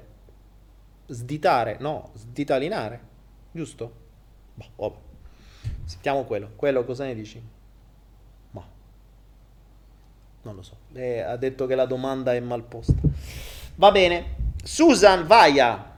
Sditare, 1.08 1.78
no, 1.80 2.12
sditalinare, 2.16 3.02
giusto? 3.52 3.94
Boh, 4.54 4.70
vabbè. 4.76 5.11
Sentiamo 5.86 6.24
quello. 6.24 6.52
Quello 6.56 6.84
cosa 6.84 7.06
ne 7.06 7.16
dici? 7.16 7.42
Ma 8.52 8.64
non 10.44 10.56
lo 10.56 10.62
so. 10.62 10.76
Eh, 10.94 11.20
ha 11.20 11.36
detto 11.38 11.66
che 11.66 11.76
la 11.76 11.86
domanda 11.86 12.34
è 12.34 12.40
mal 12.40 12.64
posta. 12.64 12.94
Va 13.76 13.92
bene. 13.92 14.36
Susan 14.64 15.26
Vaia. 15.26 15.90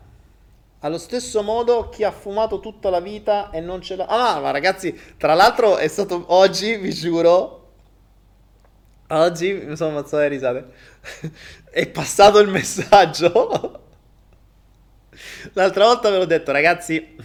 Allo 0.80 0.98
stesso 0.98 1.44
modo 1.44 1.90
chi 1.90 2.04
ha 2.04 2.12
fumato 2.12 2.60
tutta 2.60 2.90
la 2.90 3.00
vita 3.00 3.50
e 3.52 3.62
non 3.62 3.82
ce 3.82 3.96
l'ha... 3.96 4.06
Ah, 4.06 4.40
ma 4.42 4.52
ragazzi, 4.52 4.94
tra 5.18 5.34
l'altro 5.34 5.78
è 5.78 5.88
stato 5.88 6.26
oggi, 6.28 6.76
vi 6.76 6.94
giuro, 6.94 7.64
Oggi 9.08 9.54
mi 9.54 9.76
sono 9.76 9.92
ammazzato 9.92 10.18
le 10.18 10.28
risate. 10.28 10.72
È 11.70 11.88
passato 11.88 12.40
il 12.40 12.48
messaggio. 12.48 13.82
L'altra 15.54 15.86
volta 15.86 16.10
ve 16.10 16.18
l'ho 16.18 16.26
detto, 16.26 16.52
ragazzi, 16.52 17.16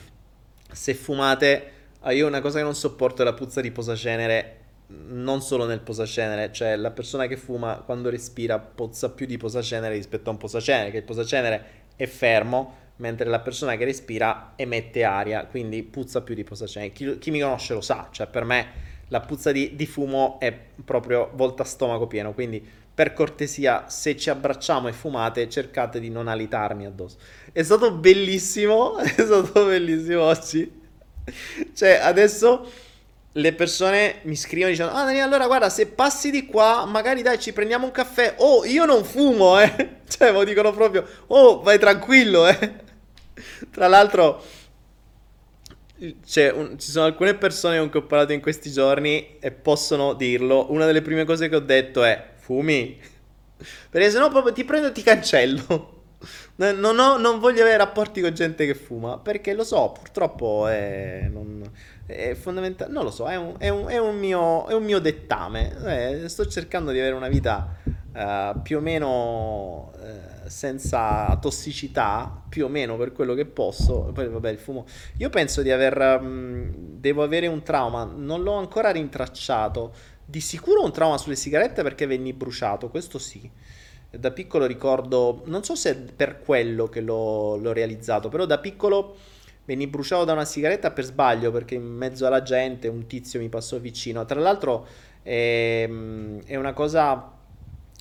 se 0.71 0.95
fumate, 0.95 1.73
ah, 2.01 2.13
io 2.13 2.27
una 2.27 2.41
cosa 2.41 2.59
che 2.59 2.65
non 2.65 2.75
sopporto 2.75 3.23
è 3.23 3.25
la 3.25 3.35
puzza 3.35 3.61
di 3.61 3.71
posacenere, 3.71 4.57
non 4.87 5.43
solo 5.43 5.67
nel 5.67 5.81
posacenere, 5.81 6.53
cioè 6.53 6.77
la 6.77 6.91
persona 6.91 7.27
che 7.27 7.37
fuma 7.37 7.83
quando 7.85 8.11
respira 8.11 8.59
pozza 8.59 9.11
più 9.11 9.27
di 9.27 9.37
posacenere 9.37 9.95
rispetto 9.95 10.31
a 10.31 10.33
un 10.33 10.39
posacenere, 10.39 10.91
che 10.91 10.99
il 10.99 11.05
posacenere 11.05 11.65
è 11.97 12.07
fermo, 12.07 12.87
mentre 12.97 13.29
la 13.29 13.41
persona 13.41 13.77
che 13.77 13.85
respira 13.85 14.53
emette 14.57 15.05
aria, 15.05 15.47
quindi 15.47 15.83
puzza 15.83 16.23
più 16.23 16.35
di 16.35 16.45
posacenere. 16.45 16.93
Chi, 16.93 17.19
chi 17.19 17.31
mi 17.31 17.41
conosce 17.41 17.75
lo 17.75 17.81
sa, 17.81 18.09
cioè 18.11 18.27
per 18.27 18.45
me 18.45 18.67
la 19.09 19.21
puzza 19.21 19.53
di, 19.53 19.75
di 19.75 19.87
fumo 19.87 20.39
è 20.39 20.57
proprio 20.85 21.31
volta 21.35 21.65
stomaco 21.65 22.07
pieno, 22.07 22.33
quindi 22.33 22.65
per 22.99 23.13
cortesia, 23.13 23.89
se 23.89 24.17
ci 24.17 24.29
abbracciamo 24.29 24.89
e 24.89 24.93
fumate, 24.93 25.49
cercate 25.49 26.01
di 26.01 26.11
non 26.11 26.27
alitarmi 26.27 26.85
addosso. 26.85 27.19
È 27.53 27.63
stato 27.63 27.93
bellissimo, 27.93 28.99
è 28.99 29.07
stato 29.07 29.67
bellissimo 29.67 30.23
oggi. 30.23 30.78
Cioè, 31.75 32.01
adesso 32.03 32.71
le 33.33 33.53
persone 33.53 34.21
mi 34.23 34.37
scrivono 34.37 34.71
dicendo, 34.71 34.93
ah 34.93 35.05
Daniele, 35.05 35.23
allora 35.23 35.47
guarda, 35.47 35.69
se 35.69 35.87
passi 35.87 36.31
di 36.31 36.47
qua, 36.47 36.85
magari 36.87 37.23
dai, 37.23 37.39
ci 37.39 37.53
prendiamo 37.53 37.87
un 37.87 37.93
caffè. 37.93 38.35
Oh, 38.39 38.65
io 38.65 38.85
non 38.85 39.05
fumo, 39.05 39.61
eh. 39.61 39.97
Cioè, 40.09 40.33
lo 40.33 40.45
dicono 40.45 40.73
proprio, 40.73 41.07
oh, 41.29 41.61
vai 41.61 41.79
tranquillo, 41.79 42.49
eh. 42.49 42.87
Tra 43.71 43.87
l'altro 43.89 44.43
un, 46.01 46.79
ci 46.79 46.91
sono 46.91 47.07
alcune 47.07 47.35
persone 47.35 47.79
con 47.79 47.91
cui 47.91 48.01
ho 48.01 48.07
parlato 48.07 48.33
in 48.33 48.41
questi 48.41 48.71
giorni 48.71 49.39
e 49.41 49.51
possono 49.51 50.15
dirlo. 50.15 50.71
Una 50.71 50.87
delle 50.87 51.03
prime 51.03 51.25
cose 51.25 51.49
che 51.49 51.57
ho 51.57 51.61
detto 51.61 52.05
è 52.05 52.33
fumi. 52.37 52.99
Perché 53.91 54.11
sennò 54.11 54.29
proprio 54.31 54.53
ti 54.53 54.65
prendo 54.65 54.89
e 54.89 54.93
ti 54.93 55.03
cancello. 55.03 55.98
Non, 56.57 56.99
ho, 56.99 57.17
non, 57.17 57.39
voglio 57.39 57.63
avere 57.63 57.77
rapporti 57.77 58.21
con 58.21 58.35
gente 58.35 58.67
che 58.67 58.75
fuma. 58.75 59.19
Perché 59.19 59.55
lo 59.55 59.65
so, 59.65 59.93
purtroppo 59.93 60.67
è, 60.67 61.29
non, 61.31 61.63
è 62.07 62.35
fondamentale. 62.35 62.93
Non 62.93 63.05
lo 63.05 63.11
so, 63.11 63.27
è 63.27 63.37
un, 63.37 63.55
è 63.59 63.69
un, 63.69 63.87
è 63.89 63.99
un, 63.99 64.19
mio, 64.19 64.67
è 64.67 64.75
un 64.75 64.85
mio, 64.85 64.99
dettame. 64.99 66.23
Eh, 66.23 66.29
sto 66.29 66.47
cercando 66.47 66.91
di 66.91 66.99
avere 66.99 67.15
una 67.15 67.29
vita 67.29 67.77
eh, 68.13 68.55
più 68.63 68.79
o 68.79 68.81
meno 68.81 69.93
eh, 70.03 70.49
senza 70.51 71.37
tossicità, 71.41 72.43
più 72.49 72.65
o 72.65 72.69
meno 72.69 72.97
per 72.97 73.13
quello 73.13 73.35
che 73.35 73.47
posso. 73.47 74.11
Poi 74.13 74.29
vabbè, 74.29 74.51
il 74.51 74.59
fumo. 74.59 74.87
Io 75.19 75.31
penso 75.31 75.63
di 75.63 75.71
aver... 75.71 76.21
mh, 76.21 76.99
devo 76.99 77.23
avere 77.23 77.47
un 77.47 77.63
trauma, 77.63 78.05
non 78.05 78.43
l'ho 78.43 78.55
ancora 78.55 78.91
rintracciato. 78.91 79.95
Di 80.25 80.41
sicuro 80.41 80.83
un 80.83 80.93
trauma 80.93 81.17
sulle 81.17 81.37
sigarette 81.37 81.83
perché 81.83 82.07
venni 82.07 82.35
bruciato, 82.35 82.91
questo 82.91 83.19
sì. 83.19 83.51
Da 84.11 84.31
piccolo 84.31 84.65
ricordo, 84.65 85.43
non 85.45 85.65
so 85.65 85.75
se 85.75 85.91
è 85.91 85.95
per 85.95 86.41
quello 86.41 86.87
che 86.87 87.03
l'ho, 87.03 87.57
l'ho 87.57 87.73
realizzato, 87.73 88.31
però 88.31 88.47
da 88.47 88.59
piccolo 88.59 89.17
venni 89.67 89.87
bruciato 89.87 90.25
da 90.25 90.33
una 90.33 90.47
sigaretta 90.47 90.93
per 90.93 91.05
sbaglio 91.05 91.51
perché 91.51 91.75
in 91.75 91.85
mezzo 91.85 92.27
alla 92.27 92.43
gente 92.43 92.89
un 92.89 93.07
tizio 93.07 93.39
mi 93.39 93.51
passò 93.51 93.79
vicino. 93.79 94.25
Tra 94.25 94.41
l'altro 94.41 94.87
ehm, 95.23 96.43
è 96.47 96.57
una 96.57 96.73
cosa 96.73 97.33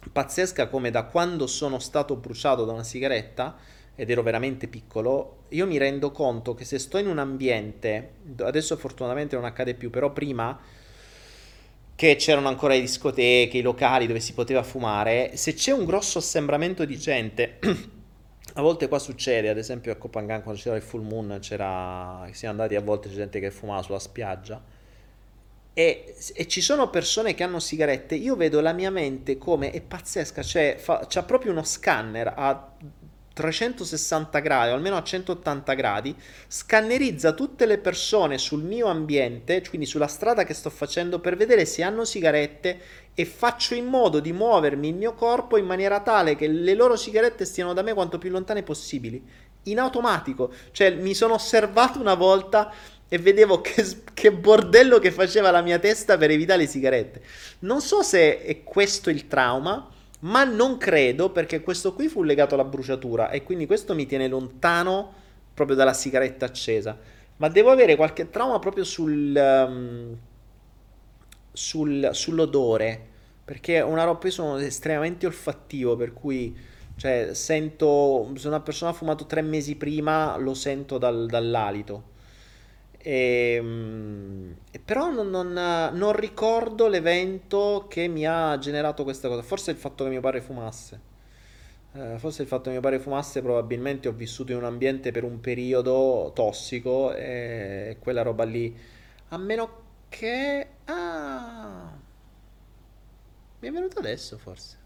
pazzesca 0.10 0.68
come 0.68 0.92
da 0.92 1.04
quando 1.04 1.46
sono 1.46 1.78
stato 1.80 2.16
bruciato 2.16 2.64
da 2.64 2.72
una 2.72 2.84
sigaretta 2.84 3.58
ed 3.94 4.10
ero 4.10 4.24
veramente 4.24 4.68
piccolo, 4.70 5.40
io 5.50 5.66
mi 5.68 5.78
rendo 5.78 6.12
conto 6.12 6.54
che 6.54 6.64
se 6.64 6.80
sto 6.80 7.00
in 7.00 7.08
un 7.08 7.18
ambiente, 7.18 8.12
adesso 8.38 8.78
fortunatamente 8.78 9.36
non 9.36 9.44
accade 9.44 9.74
più, 9.74 9.90
però 9.90 10.14
prima 10.14 10.58
che 11.98 12.16
c'erano 12.16 12.48
ancora 12.48 12.76
le 12.76 12.82
discoteche, 12.82 13.58
i 13.58 13.62
locali 13.62 14.06
dove 14.06 14.20
si 14.20 14.36
poteva 14.36 14.62
fumare, 14.62 15.32
se 15.34 15.56
c'è 15.56 15.72
un 15.72 15.84
grosso 15.84 16.20
assembramento 16.20 16.86
di 16.86 16.96
gente, 16.96 17.58
a 18.54 18.62
volte 18.62 18.88
qua 18.88 19.00
succede, 19.00 19.50
ad 19.50 19.58
esempio 19.58 19.92
a 19.92 19.96
Copangan 19.96 20.44
quando 20.44 20.62
c'era 20.62 20.76
il 20.76 20.84
full 20.84 21.02
moon, 21.02 21.40
c'era, 21.42 22.30
siamo 22.34 22.54
andati 22.54 22.76
a 22.76 22.82
volte 22.82 23.10
c'è 23.10 23.16
gente 23.16 23.40
che 23.40 23.50
fumava 23.50 23.82
sulla 23.82 23.98
spiaggia, 23.98 24.64
e, 25.74 26.16
e 26.36 26.48
ci 26.48 26.62
sono 26.62 26.92
persone 26.92 27.34
che 27.34 27.42
hanno 27.42 27.60
sigarette, 27.60 28.14
io 28.14 28.36
vedo 28.36 28.62
la 28.62 28.74
mia 28.74 28.92
mente 28.92 29.40
come 29.40 29.72
è 29.72 29.82
pazzesca, 29.82 30.44
cioè 30.44 30.76
fa, 30.78 31.04
c'ha 31.10 31.24
proprio 31.24 31.52
uno 31.52 31.64
scanner 31.64 32.32
a 32.38 32.74
360 33.38 34.40
gradi, 34.40 34.72
o 34.72 34.74
almeno 34.74 34.98
a 34.98 35.04
180 35.04 35.74
gradi, 35.76 36.16
scannerizza 36.48 37.34
tutte 37.34 37.68
le 37.68 37.78
persone 37.78 38.40
sul 38.40 38.64
mio 38.64 38.88
ambiente, 38.88 39.64
quindi 39.70 39.86
sulla 39.86 40.08
strada 40.08 40.44
che 40.44 40.56
sto 40.56 40.72
facendo, 40.72 41.20
per 41.20 41.38
vedere 41.38 41.66
se 41.66 41.84
hanno 41.84 42.04
sigarette 42.04 42.80
e 43.14 43.26
faccio 43.26 43.76
in 43.76 43.86
modo 43.86 44.20
di 44.20 44.34
muovermi 44.34 44.90
il 44.90 44.96
mio 44.96 45.14
corpo 45.14 45.58
in 45.58 45.66
maniera 45.66 46.00
tale 46.00 46.36
che 46.36 46.48
le 46.48 46.74
loro 46.74 46.96
sigarette 46.96 47.46
stiano 47.46 47.74
da 47.74 47.84
me 47.84 47.94
quanto 47.94 48.18
più 48.18 48.32
lontane 48.32 48.64
possibili. 48.64 49.24
In 49.64 49.80
automatico, 49.80 50.52
cioè 50.72 50.92
mi 50.92 51.14
sono 51.14 51.36
osservato 51.36 52.00
una 52.00 52.16
volta 52.16 52.74
e 53.08 53.18
vedevo 53.20 53.62
che, 53.62 53.86
che, 54.14 54.32
bordello 54.32 54.98
che 54.98 55.12
faceva 55.12 55.52
la 55.52 55.62
mia 55.62 55.78
testa 55.78 56.18
per 56.18 56.32
evitare 56.32 56.62
le 56.62 56.68
sigarette. 56.68 57.22
Non 57.60 57.82
so 57.82 58.02
se 58.02 58.42
è 58.42 58.64
questo 58.64 59.12
il 59.12 59.28
trauma, 59.28 59.90
ma 60.20 60.44
non 60.44 60.78
credo 60.78 61.32
perché 61.32 61.62
questo 61.62 61.94
qui 61.94 62.08
fu 62.08 62.24
legato 62.24 62.56
alla 62.56 62.64
bruciatura 62.64 63.30
e 63.30 63.44
quindi 63.44 63.66
questo 63.66 63.94
mi 63.94 64.06
tiene 64.06 64.28
lontano 64.28 65.14
proprio 65.54 65.76
dalla 65.76 65.94
sigaretta 65.94 66.46
accesa. 66.46 66.98
Ma 67.38 67.50
devo 67.50 67.70
avere 67.70 67.96
qualche 67.96 68.30
trauma 68.30 68.58
proprio 68.60 68.84
sul, 68.84 69.36
um, 69.36 70.18
sul, 71.52 72.10
sull'odore, 72.12 73.06
perché 73.46 73.80
una 73.82 74.04
roba, 74.04 74.20
io 74.24 74.32
sono 74.32 74.58
estremamente 74.58 75.28
olfattivo, 75.28 75.96
per 75.96 76.14
cui 76.14 76.56
cioè, 76.96 77.30
sento, 77.34 78.32
se 78.36 78.48
una 78.48 78.60
persona 78.60 78.90
ha 78.92 78.94
fumato 78.94 79.28
tre 79.28 79.42
mesi 79.42 79.76
prima, 79.76 80.36
lo 80.38 80.56
sento 80.56 80.98
dal, 80.98 81.28
dall'alito. 81.28 82.16
E, 83.08 83.56
e 84.70 84.80
però 84.80 85.10
non, 85.10 85.30
non, 85.30 85.54
non, 85.54 86.12
ricordo 86.12 86.90
l'evento 86.90 87.86
che 87.88 88.10
mi 88.10 88.28
ha 88.28 88.58
generato 88.58 89.06
questa 89.06 89.30
cosa. 89.30 89.42
Forse 89.44 89.72
il 89.72 89.78
fatto 89.78 90.04
che 90.04 90.10
mio 90.10 90.20
padre 90.20 90.42
fumasse. 90.42 91.00
Eh, 91.94 92.20
forse 92.20 92.42
il 92.42 92.50
fatto 92.50 92.64
che 92.64 92.72
mio 92.72 92.82
padre 92.82 93.00
fumasse, 93.00 93.42
probabilmente 93.42 94.10
ho 94.10 94.12
vissuto 94.12 94.52
in 94.52 94.58
un 94.58 94.66
ambiente 94.66 95.12
per 95.12 95.24
un 95.24 95.40
periodo 95.40 96.34
tossico 96.36 97.14
e 97.14 97.96
quella 97.98 98.24
roba 98.24 98.44
lì. 98.44 98.78
A 99.30 99.38
meno 99.38 99.70
che... 100.10 100.68
Ah! 100.84 101.98
Mi 103.60 103.68
è 103.70 103.72
venuto 103.72 104.00
adesso, 104.00 104.38
forse. 104.38 104.78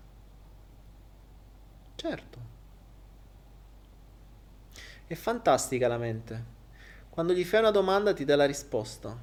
Certo. 1.95 2.39
È 5.07 5.15
fantastica 5.15 5.88
la 5.88 5.98
mente. 5.98 6.51
Quando 7.11 7.33
gli 7.33 7.43
fai 7.43 7.59
una 7.59 7.71
domanda 7.71 8.13
ti 8.13 8.23
dà 8.23 8.38
la 8.38 8.45
risposta. 8.45 9.15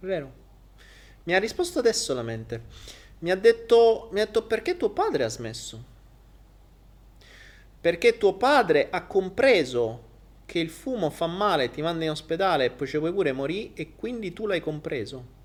Vero? 0.00 0.32
Mi 1.24 1.34
ha 1.34 1.38
risposto 1.38 1.80
adesso 1.80 2.14
la 2.14 2.22
mente. 2.22 2.62
Mi 3.18 3.30
ha 3.30 3.36
detto, 3.36 4.08
mi 4.12 4.20
ha 4.20 4.24
detto 4.24 4.44
perché 4.44 4.78
tuo 4.78 4.88
padre 4.88 5.24
ha 5.24 5.28
smesso? 5.28 5.84
Perché 7.78 8.16
tuo 8.16 8.34
padre 8.34 8.88
ha 8.90 9.04
compreso 9.04 10.06
che 10.46 10.58
il 10.58 10.70
fumo 10.70 11.10
fa 11.10 11.26
male, 11.26 11.68
ti 11.68 11.82
manda 11.82 12.04
in 12.04 12.10
ospedale 12.10 12.64
e 12.64 12.70
poi 12.70 12.86
ci 12.86 12.96
puoi 12.96 13.12
pure 13.12 13.32
morire 13.32 13.72
e 13.74 13.94
quindi 13.96 14.32
tu 14.32 14.46
l'hai 14.46 14.60
compreso. 14.60 15.36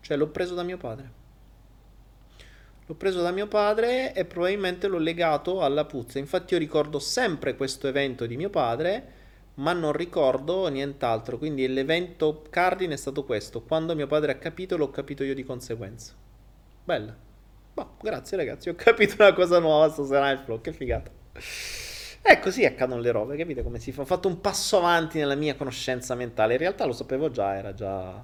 Cioè 0.00 0.16
l'ho 0.16 0.28
preso 0.28 0.54
da 0.54 0.62
mio 0.62 0.78
padre. 0.78 1.19
L'ho 2.90 2.96
preso 2.96 3.22
da 3.22 3.30
mio 3.30 3.46
padre 3.46 4.12
e 4.14 4.24
probabilmente 4.24 4.88
l'ho 4.88 4.98
legato 4.98 5.62
alla 5.62 5.84
puzza. 5.84 6.18
Infatti 6.18 6.54
io 6.54 6.58
ricordo 6.58 6.98
sempre 6.98 7.54
questo 7.54 7.86
evento 7.86 8.26
di 8.26 8.36
mio 8.36 8.50
padre, 8.50 9.04
ma 9.54 9.72
non 9.72 9.92
ricordo 9.92 10.66
nient'altro. 10.66 11.38
Quindi 11.38 11.68
l'evento 11.68 12.42
cardine 12.50 12.94
è 12.94 12.96
stato 12.96 13.22
questo. 13.22 13.62
Quando 13.62 13.94
mio 13.94 14.08
padre 14.08 14.32
ha 14.32 14.38
capito, 14.38 14.76
l'ho 14.76 14.90
capito 14.90 15.22
io 15.22 15.36
di 15.36 15.44
conseguenza. 15.44 16.14
Bella. 16.82 17.16
Boh, 17.74 17.94
grazie 18.02 18.36
ragazzi, 18.36 18.70
ho 18.70 18.74
capito 18.74 19.14
una 19.20 19.34
cosa 19.34 19.60
nuova 19.60 19.88
stasera 19.88 20.26
nel 20.26 20.40
flow, 20.40 20.60
che 20.60 20.72
figata. 20.72 21.12
E 22.22 22.40
così 22.40 22.64
accadono 22.64 23.00
le 23.00 23.12
robe, 23.12 23.36
capite 23.36 23.62
come 23.62 23.78
si 23.78 23.92
fa? 23.92 24.02
Ho 24.02 24.04
fatto 24.04 24.26
un 24.26 24.40
passo 24.40 24.78
avanti 24.78 25.18
nella 25.18 25.36
mia 25.36 25.54
conoscenza 25.54 26.16
mentale. 26.16 26.54
In 26.54 26.58
realtà 26.58 26.86
lo 26.86 26.92
sapevo 26.92 27.30
già, 27.30 27.54
era 27.54 27.72
già 27.72 28.20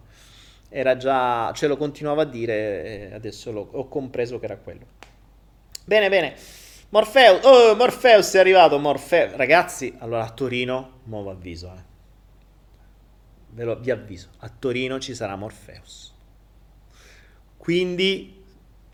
era 0.69 0.97
già, 0.97 1.53
ce 1.55 1.67
lo 1.67 1.77
continuava 1.77 2.23
a 2.23 2.25
dire 2.27 3.13
adesso 3.15 3.53
lo, 3.53 3.69
ho 3.71 3.89
compreso 3.89 4.39
che 4.39 4.45
era 4.45 4.57
quello. 4.57 4.87
Bene, 5.85 6.09
bene. 6.09 6.35
Morpheus, 6.89 7.45
oh, 7.45 7.75
Morpheus 7.75 8.35
è 8.35 8.39
arrivato, 8.39 8.79
Morpheus. 8.79 9.35
Ragazzi, 9.35 9.95
allora 9.99 10.25
a 10.25 10.31
Torino, 10.31 11.01
nuovo 11.05 11.31
avviso, 11.31 11.73
eh. 11.77 11.85
Ve 13.51 13.65
lo, 13.65 13.79
vi 13.79 13.91
avviso, 13.91 14.29
a 14.39 14.51
Torino 14.51 14.99
ci 14.99 15.15
sarà 15.15 15.37
Morpheus. 15.37 16.15
Quindi 17.57 18.45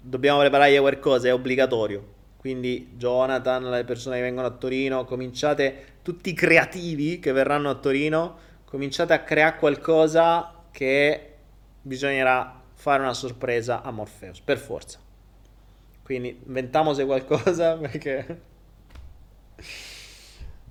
dobbiamo 0.01 0.40
preparare 0.40 0.78
qualcosa, 0.78 1.28
è 1.28 1.32
obbligatorio. 1.32 2.11
Quindi 2.36 2.94
Jonathan, 2.97 3.70
le 3.70 3.85
persone 3.85 4.16
che 4.16 4.23
vengono 4.23 4.47
a 4.47 4.51
Torino, 4.51 5.05
cominciate, 5.05 5.99
tutti 6.03 6.31
i 6.31 6.35
creativi 6.35 7.19
che 7.19 7.32
verranno 7.32 7.70
a 7.70 7.74
Torino, 7.74 8.36
cominciate 8.65 9.12
a 9.12 9.23
creare 9.23 9.59
qualcosa 9.59 10.65
che 10.70 11.32
bisognerà 11.83 12.61
fare 12.75 13.03
una 13.03 13.15
sorpresa 13.15 13.83
a 13.83 13.91
Morpheus, 13.91 14.41
per 14.41 14.59
forza. 14.59 14.99
Quindi 16.03 16.41
inventiamo 16.47 16.95
se 16.95 17.05
qualcosa 17.05 17.77
perché... 17.79 18.41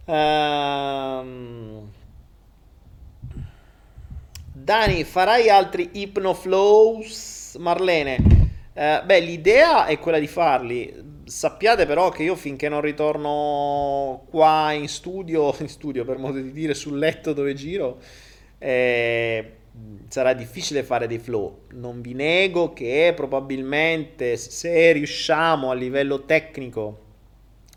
Um... 0.05 1.89
Dani, 4.53 5.03
farai 5.03 5.49
altri 5.49 5.89
Hypnoflows? 5.93 7.55
Marlene, 7.57 8.17
uh, 8.73 9.05
beh, 9.05 9.19
l'idea 9.19 9.85
è 9.85 9.97
quella 9.97 10.19
di 10.19 10.27
farli. 10.27 11.09
Sappiate 11.23 11.85
però 11.85 12.09
che 12.09 12.23
io 12.23 12.35
finché 12.35 12.69
non 12.69 12.81
ritorno 12.81 14.25
qua 14.29 14.71
in 14.73 14.87
studio, 14.87 15.55
in 15.59 15.67
studio 15.67 16.05
per 16.05 16.17
modo 16.17 16.39
di 16.39 16.51
dire, 16.51 16.73
sul 16.73 16.97
letto 16.97 17.33
dove 17.33 17.53
giro, 17.53 17.99
eh, 18.59 19.60
sarà 20.07 20.33
difficile 20.33 20.83
fare 20.83 21.07
dei 21.07 21.19
flow. 21.19 21.61
Non 21.71 22.01
vi 22.01 22.13
nego 22.13 22.73
che 22.73 23.13
probabilmente 23.15 24.37
se 24.37 24.91
riusciamo 24.91 25.71
a 25.71 25.73
livello 25.73 26.25
tecnico 26.25 26.99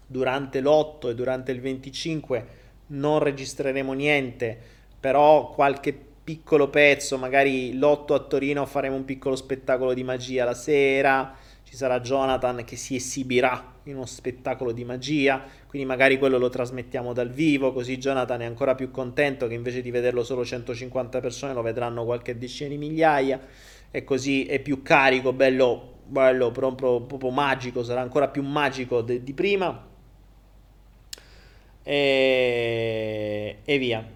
durante 0.07 0.61
l'8 0.61 1.11
e 1.11 1.15
durante 1.15 1.53
il 1.53 1.61
25 1.61 2.47
non 2.87 3.19
registreremo 3.21 3.93
niente, 3.93 4.59
però 4.99 5.51
qualche 5.51 5.99
piccolo 6.25 6.69
pezzo, 6.69 7.19
magari 7.19 7.77
l'8 7.77 8.15
a 8.15 8.19
Torino 8.21 8.67
faremo 8.67 8.97
un 8.97 9.05
piccolo 9.05 9.37
spettacolo 9.37 9.93
di 9.95 10.03
magia 10.03 10.45
la 10.45 10.55
sera, 10.55 11.37
ci 11.75 11.81
sarà 11.81 11.99
Jonathan 11.99 12.63
che 12.65 12.77
si 12.77 12.95
esibirà 12.95 13.73
in 13.85 13.97
uno 13.97 14.07
spettacolo 14.07 14.71
di 14.71 14.85
magia, 14.85 15.43
quindi 15.67 15.89
magari 15.89 16.19
quello 16.19 16.39
lo 16.39 16.49
trasmettiamo 16.49 17.13
dal 17.13 17.31
vivo, 17.31 17.73
così 17.73 17.99
Jonathan 17.99 18.43
è 18.43 18.45
ancora 18.45 18.77
più 18.77 18.93
contento 18.93 19.49
che 19.49 19.55
invece 19.55 19.83
di 19.83 19.91
vederlo 19.91 20.23
solo 20.23 20.45
150 20.45 21.19
persone 21.19 21.53
lo 21.53 21.63
vedranno 21.63 22.05
qualche 22.05 22.39
decina 22.39 22.69
di 22.69 22.77
migliaia 22.77 23.41
e 23.91 24.05
così 24.05 24.45
è 24.45 24.61
più 24.61 24.83
carico, 24.83 25.33
bello, 25.33 25.95
bello 26.07 26.53
proprio, 26.53 27.01
proprio 27.01 27.31
magico, 27.31 27.83
sarà 27.83 28.03
ancora 28.03 28.29
più 28.29 28.45
magico 28.45 29.03
de- 29.03 29.25
di 29.25 29.33
prima 29.33 29.85
e, 31.83 33.57
e 33.65 33.79
via. 33.79 34.09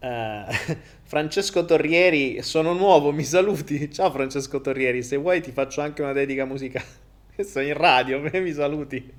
Uh, 0.00 0.76
Francesco 1.06 1.66
Torrieri, 1.66 2.42
sono 2.42 2.72
nuovo, 2.72 3.12
mi 3.12 3.24
saluti. 3.24 3.88
Ciao 3.92 4.10
Francesco 4.10 4.62
Torrieri, 4.62 5.02
se 5.02 5.16
vuoi 5.16 5.42
ti 5.42 5.52
faccio 5.52 5.82
anche 5.82 6.00
una 6.00 6.12
dedica 6.12 6.46
musicale. 6.46 7.02
Sono 7.44 7.66
in 7.66 7.74
radio, 7.74 8.20
mi 8.32 8.52
saluti. 8.52 9.12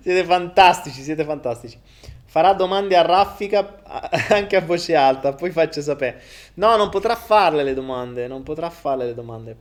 siete 0.00 0.24
fantastici, 0.24 1.02
siete 1.02 1.24
fantastici. 1.24 1.76
Farà 2.24 2.52
domande 2.52 2.96
a 2.96 3.02
raffica 3.02 3.82
anche 4.28 4.56
a 4.56 4.60
voce 4.60 4.94
alta, 4.94 5.34
poi 5.34 5.50
faccio 5.50 5.80
sapere. 5.80 6.22
No, 6.54 6.76
non 6.76 6.88
potrà 6.88 7.16
farle 7.16 7.64
le 7.64 7.74
domande, 7.74 8.28
non 8.28 8.44
potrà 8.44 8.70
farle 8.70 9.06
le 9.06 9.14
domande. 9.14 9.56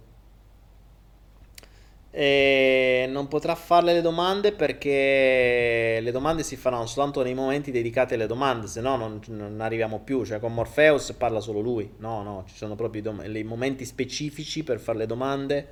E 2.15 3.07
non 3.09 3.27
potrà 3.27 3.55
farle 3.55 3.91
le 3.91 4.01
domande 4.01 4.51
perché 4.51 5.97
le 5.99 6.11
domande 6.11 6.43
si 6.43 6.55
faranno 6.55 6.85
soltanto 6.85 7.23
nei 7.23 7.33
momenti 7.33 7.71
dedicati 7.71 8.13
alle 8.13 8.27
domande, 8.27 8.67
se 8.67 8.81
no 8.81 8.95
non, 8.97 9.19
non 9.29 9.59
arriviamo 9.59 9.99
più. 9.99 10.23
Cioè, 10.23 10.39
con 10.39 10.53
Morpheus 10.53 11.13
parla 11.13 11.39
solo 11.39 11.59
lui. 11.59 11.89
No, 11.97 12.21
no, 12.21 12.43
ci 12.47 12.55
sono 12.55 12.75
proprio 12.75 13.01
i, 13.01 13.03
dom- 13.03 13.35
i 13.35 13.43
momenti 13.43 13.83
specifici 13.83 14.63
per 14.63 14.79
fare 14.79 14.99
le 14.99 15.05
domande. 15.07 15.67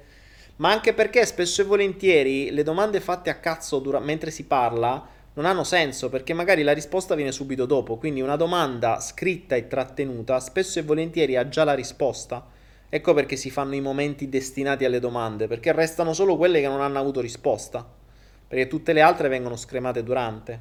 Ma 0.55 0.71
anche 0.71 0.93
perché 0.93 1.27
spesso 1.27 1.61
e 1.61 1.65
volentieri 1.65 2.49
le 2.49 2.63
domande 2.63 2.99
fatte 3.01 3.29
a 3.29 3.35
cazzo 3.35 3.77
dura- 3.77 3.99
mentre 3.99 4.31
si 4.31 4.45
parla 4.45 5.09
non 5.33 5.45
hanno 5.45 5.63
senso 5.63 6.09
perché 6.09 6.33
magari 6.33 6.61
la 6.63 6.73
risposta 6.73 7.13
viene 7.13 7.31
subito 7.31 7.67
dopo. 7.67 7.97
Quindi 7.97 8.19
una 8.19 8.35
domanda 8.35 8.99
scritta 8.99 9.55
e 9.55 9.67
trattenuta 9.67 10.39
spesso 10.39 10.79
e 10.79 10.81
volentieri 10.81 11.35
ha 11.35 11.47
già 11.47 11.63
la 11.63 11.75
risposta 11.75 12.43
Ecco 12.93 13.13
perché 13.13 13.37
si 13.37 13.49
fanno 13.49 13.73
i 13.75 13.79
momenti 13.79 14.27
destinati 14.27 14.83
alle 14.83 14.99
domande, 14.99 15.47
perché 15.47 15.71
restano 15.71 16.11
solo 16.11 16.35
quelle 16.35 16.59
che 16.59 16.67
non 16.67 16.81
hanno 16.81 16.99
avuto 16.99 17.21
risposta, 17.21 17.87
perché 18.45 18.67
tutte 18.67 18.91
le 18.91 18.99
altre 18.99 19.29
vengono 19.29 19.55
scremate 19.55 20.03
durante. 20.03 20.59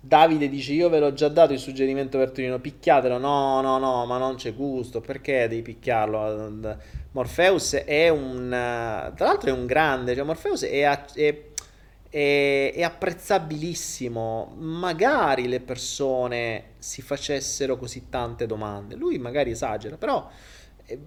Davide 0.00 0.48
dice 0.48 0.74
io 0.74 0.88
ve 0.88 1.00
l'ho 1.00 1.12
già 1.12 1.26
dato 1.26 1.54
il 1.54 1.58
suggerimento 1.58 2.18
per 2.18 2.30
Torino, 2.30 2.60
picchiatelo, 2.60 3.18
no 3.18 3.60
no 3.60 3.78
no, 3.78 4.06
ma 4.06 4.16
non 4.16 4.36
c'è 4.36 4.54
gusto, 4.54 5.00
perché 5.00 5.48
devi 5.48 5.62
picchiarlo? 5.62 6.76
Morpheus 7.10 7.74
è 7.74 8.08
un... 8.10 8.48
tra 9.16 9.26
l'altro 9.26 9.50
è 9.50 9.52
un 9.52 9.66
grande, 9.66 10.14
cioè 10.14 10.22
Morpheus 10.22 10.62
è, 10.62 11.04
è 11.14 11.47
è, 12.18 12.72
è 12.74 12.82
apprezzabilissimo. 12.82 14.54
Magari 14.56 15.46
le 15.46 15.60
persone 15.60 16.70
si 16.78 17.00
facessero 17.00 17.76
così 17.76 18.08
tante 18.08 18.46
domande. 18.46 18.96
Lui 18.96 19.18
magari 19.18 19.52
esagera, 19.52 19.96
però 19.96 20.28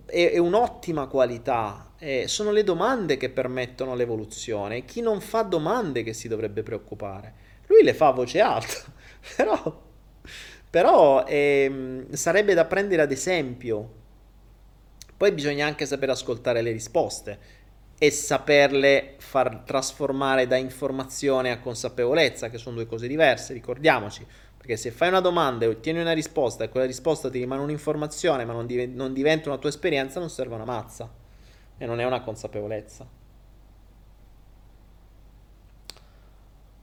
è, 0.05 0.37
un'ottima 0.37 1.07
qualità. 1.07 1.93
Eh, 1.97 2.27
sono 2.27 2.51
le 2.51 2.63
domande 2.63 3.17
che 3.17 3.29
permettono 3.29 3.93
l'evoluzione. 3.93 4.85
Chi 4.85 5.01
non 5.01 5.19
fa 5.19 5.41
domande 5.41 6.03
che 6.03 6.13
si 6.13 6.29
dovrebbe 6.29 6.63
preoccupare. 6.63 7.49
Lui 7.67 7.83
le 7.83 7.93
fa 7.93 8.07
a 8.07 8.11
voce 8.11 8.39
alta, 8.39 8.83
però, 9.35 9.81
però 10.69 11.25
eh, 11.25 12.05
sarebbe 12.11 12.53
da 12.53 12.65
prendere 12.65 13.01
ad 13.01 13.11
esempio. 13.11 13.99
Poi 15.17 15.31
bisogna 15.33 15.67
anche 15.67 15.85
sapere 15.85 16.13
ascoltare 16.13 16.61
le 16.61 16.71
risposte 16.71 17.59
e 18.03 18.09
saperle 18.09 19.13
far 19.19 19.57
trasformare 19.59 20.47
da 20.47 20.55
informazione 20.55 21.51
a 21.51 21.59
consapevolezza, 21.59 22.49
che 22.49 22.57
sono 22.57 22.73
due 22.77 22.87
cose 22.87 23.07
diverse, 23.07 23.53
ricordiamoci, 23.53 24.25
perché 24.57 24.75
se 24.75 24.89
fai 24.89 25.09
una 25.09 25.19
domanda 25.19 25.65
e 25.65 25.67
ottieni 25.67 25.99
una 25.99 26.11
risposta 26.13 26.63
e 26.63 26.69
quella 26.69 26.87
risposta 26.87 27.29
ti 27.29 27.37
rimane 27.37 27.61
un'informazione 27.61 28.43
ma 28.43 28.53
non, 28.53 28.65
div- 28.65 28.91
non 28.95 29.13
diventa 29.13 29.49
una 29.49 29.59
tua 29.59 29.69
esperienza, 29.69 30.19
non 30.19 30.31
serve 30.31 30.55
una 30.55 30.65
mazza 30.65 31.07
e 31.77 31.85
non 31.85 31.99
è 31.99 32.03
una 32.03 32.21
consapevolezza. 32.21 33.07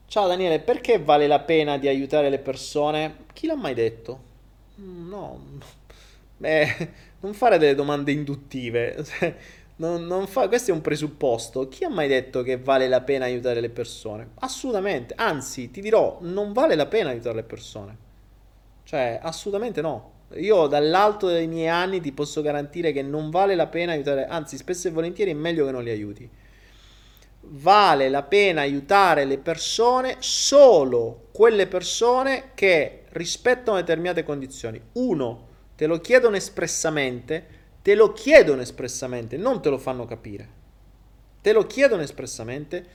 Ciao 0.05 0.27
Daniele, 0.27 0.59
perché 0.59 0.97
vale 0.99 1.27
la 1.27 1.39
pena 1.39 1.77
di 1.77 1.87
aiutare 1.87 2.29
le 2.29 2.39
persone? 2.39 3.25
Chi 3.33 3.45
l'ha 3.45 3.55
mai 3.55 3.75
detto? 3.75 4.23
Mm, 4.81 5.07
no, 5.09 5.39
beh, 6.37 6.89
non 7.19 7.33
fare 7.33 7.57
delle 7.59 7.75
domande 7.75 8.11
induttive. 8.11 9.05
Non, 9.79 10.05
non 10.05 10.27
fa, 10.27 10.49
questo 10.49 10.71
è 10.71 10.73
un 10.73 10.81
presupposto. 10.81 11.69
Chi 11.69 11.85
ha 11.85 11.89
mai 11.89 12.09
detto 12.09 12.41
che 12.41 12.57
vale 12.57 12.89
la 12.89 12.99
pena 13.01 13.25
aiutare 13.25 13.61
le 13.61 13.69
persone? 13.69 14.31
Assolutamente. 14.39 15.13
Anzi, 15.15 15.71
ti 15.71 15.79
dirò, 15.79 16.17
non 16.21 16.51
vale 16.51 16.75
la 16.75 16.85
pena 16.85 17.09
aiutare 17.09 17.35
le 17.35 17.43
persone. 17.43 17.97
Cioè, 18.83 19.19
assolutamente 19.21 19.79
no. 19.79 20.17
Io 20.35 20.67
dall'alto 20.67 21.27
dei 21.27 21.47
miei 21.47 21.69
anni 21.69 22.01
ti 22.01 22.11
posso 22.11 22.41
garantire 22.41 22.91
che 22.91 23.01
non 23.01 23.29
vale 23.29 23.55
la 23.55 23.67
pena 23.67 23.93
aiutare, 23.93 24.25
anzi, 24.25 24.57
spesso 24.57 24.89
e 24.89 24.91
volentieri 24.91 25.31
è 25.31 25.35
meglio 25.35 25.65
che 25.65 25.71
non 25.71 25.83
li 25.83 25.89
aiuti. 25.91 26.29
Vale 27.41 28.09
la 28.09 28.23
pena 28.23 28.61
aiutare 28.61 29.23
le 29.23 29.37
persone 29.37 30.17
solo 30.19 31.27
quelle 31.31 31.67
persone 31.67 32.51
che 32.53 33.05
rispettano 33.11 33.77
determinate 33.77 34.23
condizioni. 34.23 34.79
Uno, 34.93 35.47
te 35.77 35.87
lo 35.87 36.01
chiedono 36.01 36.35
espressamente 36.35 37.58
Te 37.81 37.95
lo 37.95 38.11
chiedono 38.11 38.61
espressamente, 38.61 39.37
non 39.37 39.61
te 39.61 39.69
lo 39.69 39.77
fanno 39.77 40.05
capire. 40.05 40.57
Te 41.41 41.53
lo 41.53 41.65
chiedono 41.65 42.01
espressamente. 42.01 42.85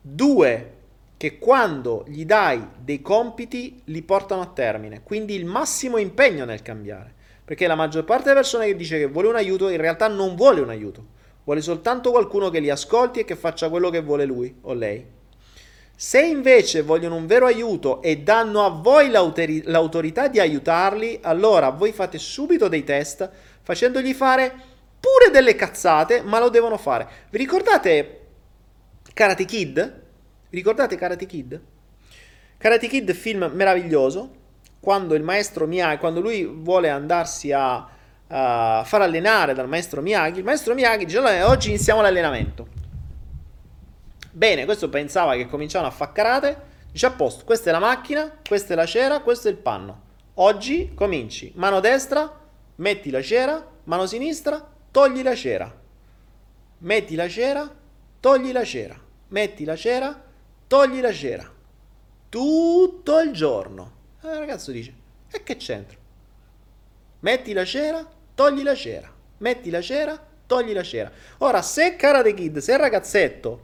Due, 0.00 0.72
che 1.16 1.38
quando 1.38 2.04
gli 2.06 2.26
dai 2.26 2.62
dei 2.78 3.00
compiti 3.00 3.80
li 3.84 4.02
portano 4.02 4.42
a 4.42 4.46
termine, 4.46 5.02
quindi 5.02 5.34
il 5.34 5.46
massimo 5.46 5.96
impegno 5.96 6.44
nel 6.44 6.60
cambiare. 6.62 7.14
Perché 7.44 7.66
la 7.66 7.74
maggior 7.74 8.04
parte 8.04 8.24
delle 8.24 8.36
persone 8.36 8.66
che 8.66 8.76
dice 8.76 8.98
che 8.98 9.06
vuole 9.06 9.28
un 9.28 9.36
aiuto 9.36 9.68
in 9.68 9.78
realtà 9.78 10.08
non 10.08 10.34
vuole 10.34 10.60
un 10.60 10.70
aiuto, 10.70 11.06
vuole 11.44 11.60
soltanto 11.60 12.10
qualcuno 12.10 12.50
che 12.50 12.58
li 12.58 12.70
ascolti 12.70 13.20
e 13.20 13.24
che 13.24 13.36
faccia 13.36 13.68
quello 13.68 13.90
che 13.90 14.00
vuole 14.00 14.24
lui 14.24 14.54
o 14.62 14.72
lei. 14.72 15.04
Se 15.96 16.20
invece 16.20 16.82
vogliono 16.82 17.14
un 17.14 17.26
vero 17.26 17.46
aiuto 17.46 18.02
e 18.02 18.18
danno 18.18 18.64
a 18.64 18.68
voi 18.70 19.10
l'autorità 19.10 20.26
di 20.26 20.40
aiutarli, 20.40 21.20
allora 21.22 21.70
voi 21.70 21.92
fate 21.92 22.18
subito 22.18 22.66
dei 22.66 22.82
test 22.82 23.30
facendogli 23.64 24.14
fare 24.14 24.54
pure 25.00 25.30
delle 25.32 25.56
cazzate, 25.56 26.22
ma 26.22 26.38
lo 26.38 26.48
devono 26.48 26.76
fare. 26.76 27.08
Vi 27.30 27.38
ricordate 27.38 28.20
Karate 29.12 29.44
Kid? 29.44 30.02
Vi 30.48 30.56
ricordate 30.56 30.96
Karate 30.96 31.26
Kid? 31.26 31.60
Karate 32.56 32.86
Kid, 32.86 33.12
film 33.12 33.50
meraviglioso, 33.52 34.42
quando 34.80 35.14
il 35.14 35.22
maestro 35.22 35.66
Miyagi, 35.66 35.98
quando 35.98 36.20
lui 36.20 36.44
vuole 36.44 36.88
andarsi 36.90 37.52
a, 37.52 37.88
a 38.28 38.82
far 38.84 39.02
allenare 39.02 39.54
dal 39.54 39.68
maestro 39.68 40.00
Miyagi, 40.00 40.38
il 40.38 40.44
maestro 40.44 40.74
Miyagi 40.74 41.06
dice 41.06 41.18
allora, 41.18 41.48
oggi 41.48 41.68
iniziamo 41.68 42.00
l'allenamento. 42.00 42.68
Bene, 44.30 44.64
questo 44.64 44.88
pensava 44.88 45.34
che 45.36 45.48
cominciavano 45.48 45.90
a 45.90 45.94
fare 45.94 46.12
karate, 46.12 46.56
dice 46.90 47.06
a 47.06 47.10
posto, 47.10 47.44
questa 47.44 47.70
è 47.70 47.72
la 47.72 47.78
macchina, 47.78 48.30
questa 48.46 48.72
è 48.72 48.76
la 48.76 48.86
cera, 48.86 49.20
questo 49.20 49.48
è 49.48 49.50
il 49.50 49.56
panno. 49.56 50.02
Oggi 50.34 50.92
cominci, 50.94 51.52
mano 51.56 51.80
destra, 51.80 52.43
metti 52.76 53.10
la 53.10 53.22
cera, 53.22 53.66
mano 53.84 54.06
sinistra, 54.06 54.66
togli 54.90 55.22
la 55.22 55.34
cera. 55.34 55.82
Metti 56.78 57.14
la 57.14 57.28
cera, 57.28 57.74
togli 58.20 58.52
la 58.52 58.64
cera. 58.64 59.00
Metti 59.28 59.64
la 59.64 59.76
cera, 59.76 60.22
togli 60.66 61.00
la 61.00 61.12
cera. 61.12 61.50
Tutto 62.28 63.20
il 63.20 63.32
giorno. 63.32 63.92
E 64.22 64.28
il 64.28 64.38
ragazzo 64.38 64.70
dice, 64.70 64.94
e 65.30 65.42
che 65.42 65.56
c'entra? 65.56 65.96
Metti 67.20 67.52
la 67.52 67.64
cera, 67.64 68.06
togli 68.34 68.62
la 68.62 68.74
cera. 68.74 69.12
Metti 69.38 69.70
la 69.70 69.80
cera, 69.80 70.18
togli 70.46 70.72
la 70.72 70.82
cera. 70.82 71.10
Ora, 71.38 71.62
se 71.62 71.96
Karate 71.96 72.34
Kid, 72.34 72.58
se 72.58 72.72
il 72.72 72.78
ragazzetto 72.78 73.60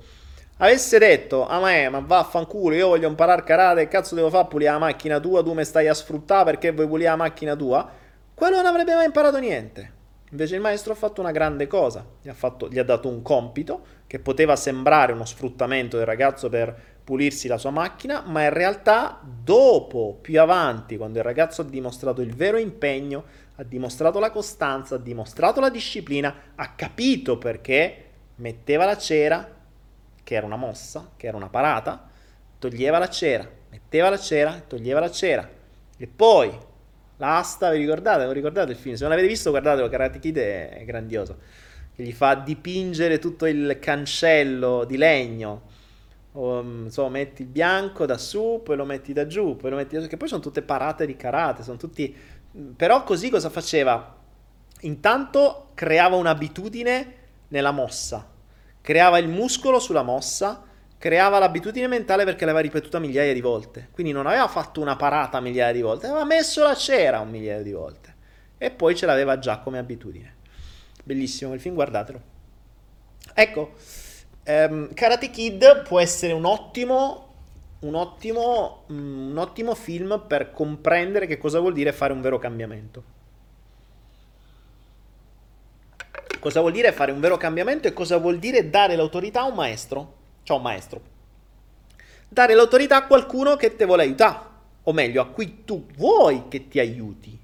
avesse 0.58 0.98
detto, 0.98 1.46
ah 1.46 1.58
ma, 1.58 1.88
ma 1.88 2.00
vaffanculo, 2.00 2.74
io 2.74 2.88
voglio 2.88 3.08
imparare 3.08 3.44
karate, 3.44 3.88
cazzo 3.88 4.14
devo 4.14 4.30
fare? 4.30 4.48
Pulire 4.48 4.70
la 4.70 4.78
macchina 4.78 5.18
tua, 5.18 5.42
tu 5.42 5.52
mi 5.52 5.64
stai 5.64 5.88
a 5.88 5.94
sfruttare 5.94 6.44
perché 6.44 6.72
vuoi 6.72 6.86
pulire 6.86 7.08
la 7.08 7.16
macchina 7.16 7.56
tua? 7.56 7.90
Quello 8.40 8.56
non 8.56 8.64
avrebbe 8.64 8.94
mai 8.94 9.04
imparato 9.04 9.38
niente. 9.38 9.92
Invece 10.30 10.54
il 10.54 10.62
maestro 10.62 10.94
ha 10.94 10.96
fatto 10.96 11.20
una 11.20 11.30
grande 11.30 11.66
cosa, 11.66 12.02
gli 12.22 12.30
ha, 12.30 12.32
fatto, 12.32 12.70
gli 12.70 12.78
ha, 12.78 12.84
dato 12.84 13.06
un 13.06 13.20
compito 13.20 13.84
che 14.06 14.18
poteva 14.18 14.56
sembrare 14.56 15.12
uno 15.12 15.26
sfruttamento 15.26 15.98
del 15.98 16.06
ragazzo 16.06 16.48
per 16.48 16.74
pulirsi 17.04 17.48
la 17.48 17.58
sua 17.58 17.68
macchina, 17.68 18.22
ma 18.24 18.44
in 18.44 18.54
realtà 18.54 19.20
dopo, 19.22 20.16
più 20.22 20.40
avanti, 20.40 20.96
quando 20.96 21.18
il 21.18 21.24
ragazzo 21.24 21.60
ha 21.60 21.64
dimostrato 21.64 22.22
il 22.22 22.34
vero 22.34 22.56
impegno, 22.56 23.24
ha 23.56 23.62
dimostrato 23.62 24.18
la 24.18 24.30
costanza, 24.30 24.94
ha 24.94 24.98
dimostrato 24.98 25.60
la 25.60 25.68
disciplina, 25.68 26.34
ha 26.54 26.72
capito 26.74 27.36
perché 27.36 28.04
metteva 28.36 28.86
la 28.86 28.96
cera, 28.96 29.54
che 30.24 30.34
era 30.34 30.46
una 30.46 30.56
mossa, 30.56 31.10
che 31.14 31.26
era 31.26 31.36
una 31.36 31.50
parata, 31.50 32.08
toglieva 32.58 32.96
la 32.96 33.10
cera, 33.10 33.46
metteva 33.68 34.08
la 34.08 34.18
cera, 34.18 34.62
toglieva 34.66 35.00
la 35.00 35.10
cera. 35.10 35.46
E 35.98 36.06
poi 36.06 36.68
L'asta, 37.20 37.70
vi 37.70 37.76
ricordate? 37.76 38.24
Non 38.24 38.32
ricordate 38.32 38.72
il 38.72 38.78
film? 38.78 38.94
Se 38.94 39.02
non 39.02 39.10
l'avete 39.10 39.28
visto, 39.28 39.50
guardatelo, 39.50 39.90
Karate 39.90 40.18
Kid 40.18 40.38
è, 40.38 40.82
grandioso. 40.86 41.36
Che 41.94 42.02
gli 42.02 42.12
fa 42.12 42.34
dipingere 42.34 43.18
tutto 43.18 43.44
il 43.44 43.76
cancello 43.78 44.84
di 44.86 44.96
legno. 44.96 45.62
O, 46.32 46.62
mm, 46.62 46.86
so, 46.86 47.10
metti 47.10 47.42
il 47.42 47.48
bianco 47.48 48.06
da 48.06 48.16
su, 48.16 48.62
poi 48.64 48.74
lo 48.76 48.86
metti 48.86 49.12
da 49.12 49.26
giù, 49.26 49.54
poi 49.56 49.68
lo 49.68 49.76
metti 49.76 49.96
da 49.96 50.00
giù, 50.00 50.08
che 50.08 50.16
poi 50.16 50.28
sono 50.28 50.40
tutte 50.40 50.62
parate 50.62 51.04
di 51.04 51.14
karate, 51.14 51.62
sono 51.62 51.76
tutti... 51.76 52.16
Però 52.74 53.04
così 53.04 53.28
cosa 53.28 53.50
faceva? 53.50 54.16
Intanto 54.80 55.72
creava 55.74 56.16
un'abitudine 56.16 57.14
nella 57.48 57.70
mossa, 57.70 58.26
creava 58.80 59.18
il 59.18 59.28
muscolo 59.28 59.78
sulla 59.78 60.02
mossa 60.02 60.64
creava 61.00 61.38
l'abitudine 61.38 61.86
mentale 61.86 62.24
perché 62.24 62.44
l'aveva 62.44 62.62
ripetuta 62.62 62.98
migliaia 62.98 63.32
di 63.32 63.40
volte. 63.40 63.88
Quindi 63.90 64.12
non 64.12 64.26
aveva 64.26 64.46
fatto 64.48 64.82
una 64.82 64.96
parata 64.96 65.40
migliaia 65.40 65.72
di 65.72 65.80
volte, 65.80 66.06
aveva 66.06 66.26
messo 66.26 66.62
la 66.62 66.74
cera 66.74 67.20
un 67.20 67.30
migliaio 67.30 67.62
di 67.62 67.72
volte. 67.72 68.14
E 68.58 68.70
poi 68.70 68.94
ce 68.94 69.06
l'aveva 69.06 69.38
già 69.38 69.60
come 69.60 69.78
abitudine. 69.78 70.36
Bellissimo 71.02 71.54
il 71.54 71.60
film, 71.60 71.74
guardatelo. 71.74 72.20
Ecco, 73.32 73.72
um, 74.44 74.92
Karate 74.92 75.30
Kid 75.30 75.84
può 75.84 75.98
essere 76.00 76.34
un 76.34 76.44
ottimo 76.44 77.28
un 77.80 77.94
ottimo, 77.94 78.82
un 78.88 79.34
ottimo 79.38 79.74
film 79.74 80.22
per 80.28 80.52
comprendere 80.52 81.26
che 81.26 81.38
cosa 81.38 81.60
vuol 81.60 81.72
dire 81.72 81.92
fare 81.92 82.12
un 82.12 82.20
vero 82.20 82.38
cambiamento. 82.38 83.04
Cosa 86.38 86.60
vuol 86.60 86.72
dire 86.72 86.92
fare 86.92 87.10
un 87.10 87.20
vero 87.20 87.38
cambiamento 87.38 87.88
e 87.88 87.94
cosa 87.94 88.18
vuol 88.18 88.38
dire 88.38 88.68
dare 88.68 88.96
l'autorità 88.96 89.40
a 89.40 89.46
un 89.46 89.54
maestro? 89.54 90.19
Cioè 90.42 90.56
un 90.56 90.62
maestro. 90.62 91.00
Dare 92.28 92.54
l'autorità 92.54 92.96
a 92.96 93.06
qualcuno 93.06 93.56
che 93.56 93.74
ti 93.76 93.84
vuole 93.84 94.02
aiutare, 94.02 94.38
o 94.84 94.92
meglio, 94.92 95.22
a 95.22 95.26
cui 95.26 95.64
tu 95.64 95.86
vuoi 95.96 96.44
che 96.48 96.68
ti 96.68 96.78
aiuti. 96.78 97.38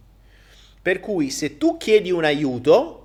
Per 0.81 1.01
cui 1.01 1.31
se 1.31 1.59
tu 1.59 1.77
chiedi 1.77 2.10
un 2.10 2.24
aiuto, 2.24 3.02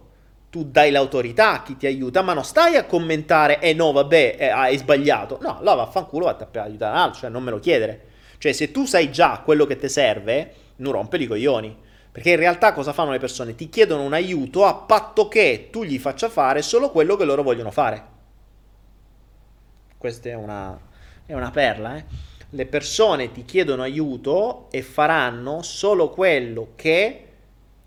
tu 0.52 0.66
dai 0.66 0.92
l'autorità 0.92 1.54
a 1.54 1.64
chi 1.64 1.78
ti 1.78 1.88
aiuta, 1.88 2.22
ma 2.22 2.34
non 2.34 2.44
stai 2.44 2.76
a 2.76 2.86
commentare, 2.86 3.60
eh 3.60 3.74
no, 3.74 3.92
vabbè, 3.92 4.36
eh, 4.38 4.48
hai 4.50 4.78
sbagliato. 4.78 5.40
No, 5.42 5.58
allora 5.58 5.76
vaffanculo, 5.76 6.26
vatti 6.26 6.58
a 6.58 6.64
aiutare 6.64 6.92
un 6.92 7.00
altro, 7.00 7.20
cioè 7.22 7.30
non 7.30 7.42
me 7.42 7.52
lo 7.52 7.60
chiedere. 7.60 8.10
Cioè, 8.38 8.52
se 8.52 8.72
tu 8.72 8.86
sai 8.86 9.12
già 9.12 9.42
quello 9.44 9.66
che 9.66 9.78
ti 9.78 9.88
serve, 9.88 10.54
non 10.78 10.92
rompere 10.92 11.24
i 11.24 11.28
coglioni. 11.28 11.76
Perché 12.12 12.32
in 12.32 12.36
realtà 12.36 12.74
cosa 12.74 12.92
fanno 12.92 13.12
le 13.12 13.20
persone? 13.20 13.56
Ti 13.56 13.70
chiedono 13.70 14.04
un 14.04 14.14
aiuto 14.14 14.66
a 14.66 14.74
patto 14.74 15.30
che 15.30 15.70
tu 15.72 15.84
gli 15.84 15.98
faccia 15.98 16.28
fare 16.28 16.62
solo 16.62 16.92
quello 16.92 17.16
che 17.16 17.24
loro 17.24 17.42
vogliono 17.42 17.72
fare. 17.72 18.04
Questa 20.02 20.30
è 20.30 20.34
una, 20.34 20.76
è 21.28 21.36
una 21.36 21.52
perla, 21.52 21.96
eh? 21.96 22.06
Le 22.50 22.66
persone 22.66 23.32
ti 23.32 23.46
chiedono 23.46 23.84
aiuto 23.84 24.66
e 24.72 24.82
faranno 24.82 25.62
solo 25.62 26.10
quello 26.10 26.70
che 26.76 27.28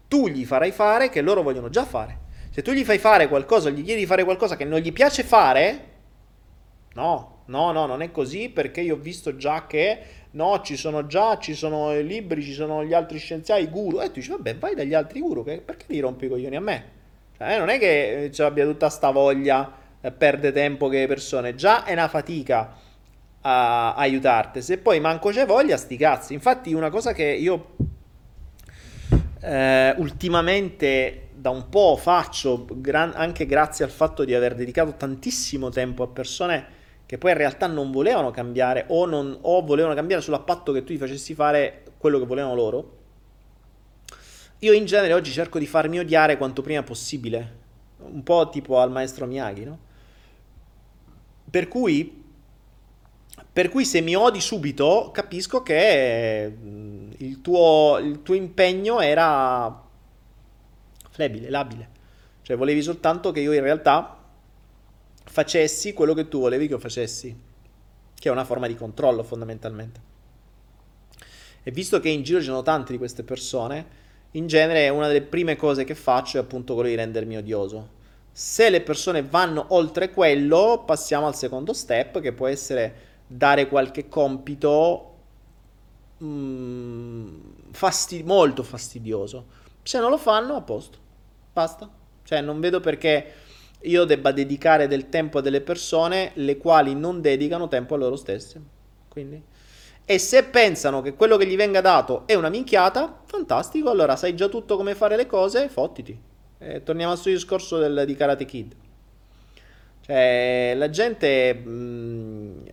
tu 0.07 0.29
gli 0.29 0.45
farai 0.45 0.71
fare 0.71 1.09
che 1.09 1.23
loro 1.23 1.43
vogliono 1.43 1.71
già 1.71 1.85
fare. 1.85 2.19
Se 2.51 2.63
tu 2.63 2.71
gli 2.71 2.85
fai 2.85 2.99
fare 2.99 3.27
qualcosa, 3.27 3.69
gli 3.71 3.83
chiedi 3.83 4.03
di 4.03 4.07
fare 4.07 4.23
qualcosa 4.23 4.55
che 4.55 4.65
non 4.65 4.79
gli 4.79 4.93
piace 4.93 5.25
fare, 5.25 5.89
no, 6.95 7.43
no, 7.47 7.73
no, 7.73 7.87
non 7.87 8.01
è 8.01 8.13
così 8.13 8.49
perché 8.49 8.81
io 8.81 8.95
ho 8.95 8.99
visto 8.99 9.35
già 9.35 9.67
che 9.67 9.99
no, 10.31 10.61
ci 10.61 10.77
sono 10.77 11.09
già, 11.09 11.37
ci 11.39 11.55
sono 11.55 11.93
i 11.99 12.07
libri, 12.07 12.45
ci 12.45 12.53
sono 12.53 12.85
gli 12.85 12.95
altri 12.95 13.19
scienziati, 13.19 13.63
i 13.63 13.69
guru. 13.69 14.01
E 14.01 14.07
tu 14.07 14.21
dici, 14.21 14.31
vabbè, 14.31 14.57
vai 14.57 14.77
dagli 14.77 14.95
altri 14.95 15.19
guru, 15.19 15.43
che, 15.43 15.61
perché 15.61 15.87
li 15.89 15.99
rompi 15.99 16.27
i 16.27 16.29
coglioni 16.29 16.55
a 16.55 16.61
me? 16.61 16.85
Cioè, 17.37 17.59
non 17.59 17.71
è 17.71 17.79
che 17.81 18.31
ci 18.33 18.41
abbia 18.41 18.65
tutta 18.65 18.89
sta 18.89 19.11
voglia, 19.11 19.69
eh, 19.69 19.84
perde 20.11 20.53
tempo 20.53 20.89
che 20.89 21.01
le 21.01 21.07
persone. 21.07 21.55
Già 21.55 21.85
è 21.85 21.93
una 21.93 22.09
fatica 22.09 22.77
a 23.41 23.95
aiutarti. 23.95 24.63
Se 24.63 24.79
poi 24.79 25.01
manco 25.01 25.31
c'è 25.31 25.47
voglia, 25.47 25.77
sti 25.77 25.97
cazzi. 25.97 26.35
Infatti, 26.35 26.73
una 26.73 26.91
cosa 26.91 27.13
che 27.13 27.25
io 27.25 27.77
eh, 29.41 29.95
ultimamente 29.99 31.29
da 31.35 31.51
un 31.51 31.69
po' 31.69 31.97
faccio, 31.97 32.67
gran, 32.71 33.13
anche 33.15 33.45
grazie 33.45 33.85
al 33.85 33.91
fatto 33.91 34.25
di 34.25 34.35
aver 34.35 34.55
dedicato 34.55 34.95
tantissimo 34.97 35.69
tempo 35.69 36.03
a 36.03 36.09
persone 36.09 36.83
che 37.07 37.19
poi 37.19 37.33
in 37.33 37.37
realtà 37.37 37.67
non 37.67 37.91
volevano 37.91 38.31
cambiare 38.31 38.87
o, 38.89 39.05
non, 39.05 39.37
o 39.43 39.63
volevano 39.63 39.95
cambiare 39.95 40.23
solo 40.23 40.39
a 40.39 40.41
patto 40.41 40.73
che 40.73 40.85
tu 40.85 40.95
gli 40.95 40.99
facessi 40.99 41.35
fare 41.35 41.83
quello 41.99 42.19
che 42.19 42.25
volevano 42.25 42.55
loro. 42.55 42.99
Io 44.61 44.73
in 44.73 44.87
genere 44.87 45.13
oggi 45.13 45.31
cerco 45.31 45.59
di 45.59 45.67
farmi 45.67 45.99
odiare 45.99 46.39
quanto 46.39 46.63
prima 46.63 46.83
possibile, 46.83 47.57
un 47.99 48.23
po' 48.23 48.49
tipo 48.49 48.81
al 48.81 48.91
maestro 48.91 49.27
Miyagi, 49.27 49.65
no? 49.65 49.79
Per 51.55 51.69
cui, 51.69 52.25
per 53.53 53.69
cui 53.69 53.85
se 53.85 54.01
mi 54.01 54.17
odi 54.17 54.41
subito, 54.41 55.13
capisco 55.13 55.63
che 55.63 56.53
mm, 56.53 57.13
il 57.19 57.41
tuo, 57.43 57.99
il 58.03 58.23
tuo 58.23 58.35
impegno 58.35 58.99
era 59.01 59.81
flebile, 61.11 61.51
labile. 61.51 61.89
Cioè 62.43 62.57
volevi 62.57 62.83
soltanto 62.83 63.31
che 63.31 63.39
io 63.39 63.53
in 63.53 63.61
realtà 63.61 64.19
facessi 65.23 65.93
quello 65.93 66.13
che 66.13 66.27
tu 66.27 66.41
volevi 66.41 66.67
che 66.67 66.73
io 66.73 66.81
facessi, 66.81 67.41
che 68.17 68.29
è 68.29 68.33
una 68.33 68.45
forma 68.45 68.67
di 68.67 68.75
controllo 68.75 69.23
fondamentalmente. 69.23 70.01
E 71.63 71.71
visto 71.71 72.01
che 72.01 72.09
in 72.09 72.25
giro 72.25 72.41
ci 72.41 72.47
sono 72.47 72.63
tante 72.63 72.91
di 72.91 72.99
queste 72.99 73.23
persone, 73.23 73.87
in 74.33 74.49
genere 74.49 74.89
una 74.89 75.07
delle 75.07 75.23
prime 75.23 75.55
cose 75.55 75.85
che 75.85 75.95
faccio 75.95 76.39
è 76.39 76.41
appunto 76.41 76.75
quello 76.75 76.89
di 76.89 76.97
rendermi 76.97 77.37
odioso. 77.37 77.94
Se 78.37 78.69
le 78.69 78.81
persone 78.81 79.23
vanno 79.23 79.67
oltre 79.69 80.11
quello, 80.11 80.83
passiamo 80.85 81.29
al 81.29 81.37
secondo 81.37 81.73
step, 81.73 82.19
che 82.19 82.33
può 82.33 82.49
essere 82.49 82.95
dare 83.29 83.69
qualche 83.69 84.09
compito 84.09 85.15
mm, 86.21 87.37
fastid- 87.71 88.27
molto 88.27 88.65
fastidioso. 88.65 89.47
Se 89.85 90.01
non 90.01 90.11
lo 90.11 90.19
fanno, 90.19 90.57
a 90.57 90.63
posto. 90.63 90.99
Basta. 91.53 91.89
Cioè, 92.25 92.41
non 92.41 92.59
vedo 92.59 92.81
perché 92.81 93.35
io 93.83 94.05
debba 94.05 94.33
dedicare 94.33 94.89
del 94.89 95.09
tempo 95.11 95.39
a 95.39 95.41
delle 95.41 95.61
persone 95.61 96.33
le 96.35 96.57
quali 96.57 96.97
non 96.97 97.21
dedicano 97.21 97.69
tempo 97.69 97.95
a 97.95 97.99
loro 97.99 98.17
stesse. 98.17 98.61
Quindi. 99.07 99.41
E 100.05 100.19
se 100.19 100.43
pensano 100.43 101.03
che 101.03 101.15
quello 101.15 101.37
che 101.37 101.47
gli 101.47 101.55
venga 101.55 101.81
dato 101.81 102.25
è 102.27 102.35
una 102.35 102.49
minchiata, 102.49 103.23
fantastico, 103.27 103.91
allora 103.91 104.17
sai 104.17 104.35
già 104.35 104.49
tutto 104.49 104.77
come 104.77 104.97
fare 104.97 105.15
le 105.15 105.27
cose, 105.27 105.69
fottiti. 105.69 106.33
E 106.59 106.83
torniamo 106.83 107.13
al 107.13 107.19
suo 107.19 107.31
discorso 107.31 107.79
del, 107.79 108.05
di 108.07 108.15
Karate 108.15 108.45
Kid. 108.45 108.75
Cioè, 110.01 110.75
la 110.77 110.91
gente 110.91 111.55
mh, 111.55 111.71
mm, 111.71 112.67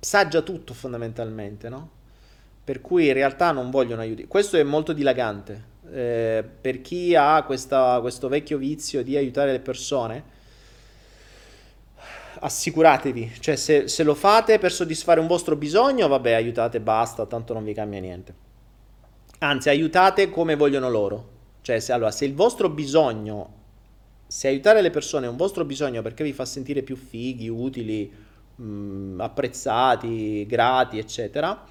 sa 0.00 0.28
già 0.28 0.42
tutto 0.42 0.74
fondamentalmente, 0.74 1.68
no? 1.68 1.90
Per 2.64 2.80
cui 2.80 3.06
in 3.06 3.12
realtà 3.12 3.52
non 3.52 3.70
vogliono 3.70 4.00
aiuti. 4.00 4.26
Questo 4.26 4.56
è 4.56 4.62
molto 4.62 4.92
dilagante 4.92 5.70
eh, 5.92 6.44
per 6.60 6.80
chi 6.80 7.14
ha 7.14 7.42
questa, 7.42 7.98
questo 8.00 8.28
vecchio 8.28 8.56
vizio 8.56 9.02
di 9.02 9.16
aiutare 9.16 9.52
le 9.52 9.60
persone, 9.60 10.40
assicuratevi, 12.40 13.34
cioè 13.40 13.56
se, 13.56 13.88
se, 13.88 14.02
lo 14.02 14.14
fate 14.14 14.58
per 14.58 14.72
soddisfare 14.72 15.20
un 15.20 15.26
vostro 15.26 15.54
bisogno, 15.54 16.08
vabbè, 16.08 16.32
aiutate, 16.32 16.80
basta, 16.80 17.26
tanto 17.26 17.52
non 17.52 17.64
vi 17.64 17.74
cambia 17.74 18.00
niente. 18.00 18.34
Anzi, 19.38 19.68
aiutate 19.68 20.30
come 20.30 20.54
vogliono 20.54 20.88
loro. 20.88 21.31
Cioè, 21.62 21.78
se, 21.78 21.92
allora, 21.92 22.10
se 22.10 22.24
il 22.24 22.34
vostro 22.34 22.68
bisogno, 22.68 23.60
se 24.26 24.48
aiutare 24.48 24.82
le 24.82 24.90
persone 24.90 25.26
è 25.26 25.28
un 25.28 25.36
vostro 25.36 25.64
bisogno 25.64 26.02
perché 26.02 26.24
vi 26.24 26.32
fa 26.32 26.44
sentire 26.44 26.82
più 26.82 26.96
fighi, 26.96 27.48
utili, 27.48 28.12
mh, 28.56 28.64
mm, 28.64 29.20
apprezzati, 29.20 30.44
grati, 30.46 30.98
eccetera, 30.98 31.64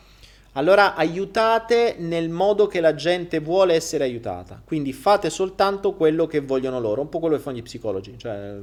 allora 0.53 0.95
aiutate 0.95 1.95
nel 1.97 2.29
modo 2.29 2.67
che 2.67 2.81
la 2.81 2.95
gente 2.95 3.39
vuole 3.39 3.73
essere 3.73 4.03
aiutata. 4.03 4.61
Quindi 4.63 4.93
fate 4.93 5.29
soltanto 5.29 5.93
quello 5.93 6.25
che 6.25 6.39
vogliono 6.39 6.79
loro, 6.79 7.01
un 7.01 7.09
po' 7.09 7.19
quello 7.19 7.35
che 7.35 7.41
fanno 7.41 7.57
gli 7.57 7.63
psicologi, 7.63 8.17
cioè, 8.17 8.55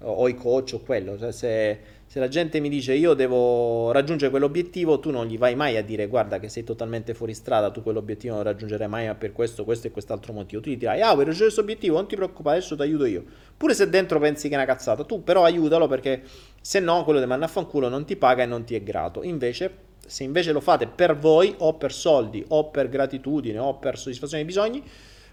o 0.00 0.28
i 0.28 0.34
coach 0.34 0.72
o 0.74 0.80
quello. 0.80 1.18
Cioè, 1.18 1.32
se, 1.32 1.80
se, 2.14 2.20
la 2.20 2.28
gente 2.28 2.60
mi 2.60 2.68
dice 2.68 2.94
io 2.94 3.12
devo 3.14 3.90
raggiungere 3.90 4.30
quell'obiettivo, 4.30 5.00
tu 5.00 5.10
non 5.10 5.26
gli 5.26 5.36
vai 5.36 5.56
mai 5.56 5.76
a 5.76 5.82
dire 5.82 6.06
guarda 6.06 6.38
che 6.38 6.48
sei 6.48 6.62
totalmente 6.62 7.12
fuori 7.12 7.34
strada, 7.34 7.72
tu 7.72 7.82
quell'obiettivo 7.82 8.34
non 8.34 8.44
raggiungerai 8.44 8.86
mai 8.86 9.12
per 9.16 9.32
questo, 9.32 9.64
questo 9.64 9.88
e 9.88 9.90
quest'altro 9.90 10.32
motivo. 10.32 10.62
Tu 10.62 10.70
gli 10.70 10.76
dirai 10.76 11.00
ah 11.00 11.12
vuoi 11.12 11.24
raggiungere 11.24 11.46
questo 11.46 11.62
obiettivo, 11.62 11.96
non 11.96 12.06
ti 12.06 12.14
preoccupare, 12.14 12.58
adesso 12.58 12.76
ti 12.76 12.82
aiuto 12.82 13.04
io. 13.06 13.24
Pure 13.56 13.74
se 13.74 13.90
dentro 13.90 14.20
pensi 14.20 14.46
che 14.46 14.54
è 14.54 14.56
una 14.56 14.64
cazzata, 14.64 15.02
tu 15.02 15.24
però 15.24 15.42
aiutalo 15.42 15.88
perché 15.88 16.22
se 16.60 16.78
no 16.78 17.02
quello 17.02 17.18
ti 17.18 17.26
manda 17.26 17.46
a 17.46 17.48
fanculo 17.48 17.88
non 17.88 18.04
ti 18.04 18.14
paga 18.14 18.44
e 18.44 18.46
non 18.46 18.62
ti 18.62 18.76
è 18.76 18.82
grato. 18.84 19.24
Invece 19.24 19.78
se 20.06 20.22
invece 20.22 20.52
lo 20.52 20.60
fate 20.60 20.86
per 20.86 21.16
voi 21.16 21.52
o 21.58 21.74
per 21.74 21.92
soldi 21.92 22.44
o 22.46 22.70
per 22.70 22.88
gratitudine 22.88 23.58
o 23.58 23.74
per 23.78 23.98
soddisfazione 23.98 24.44
dei 24.44 24.52
bisogni, 24.52 24.84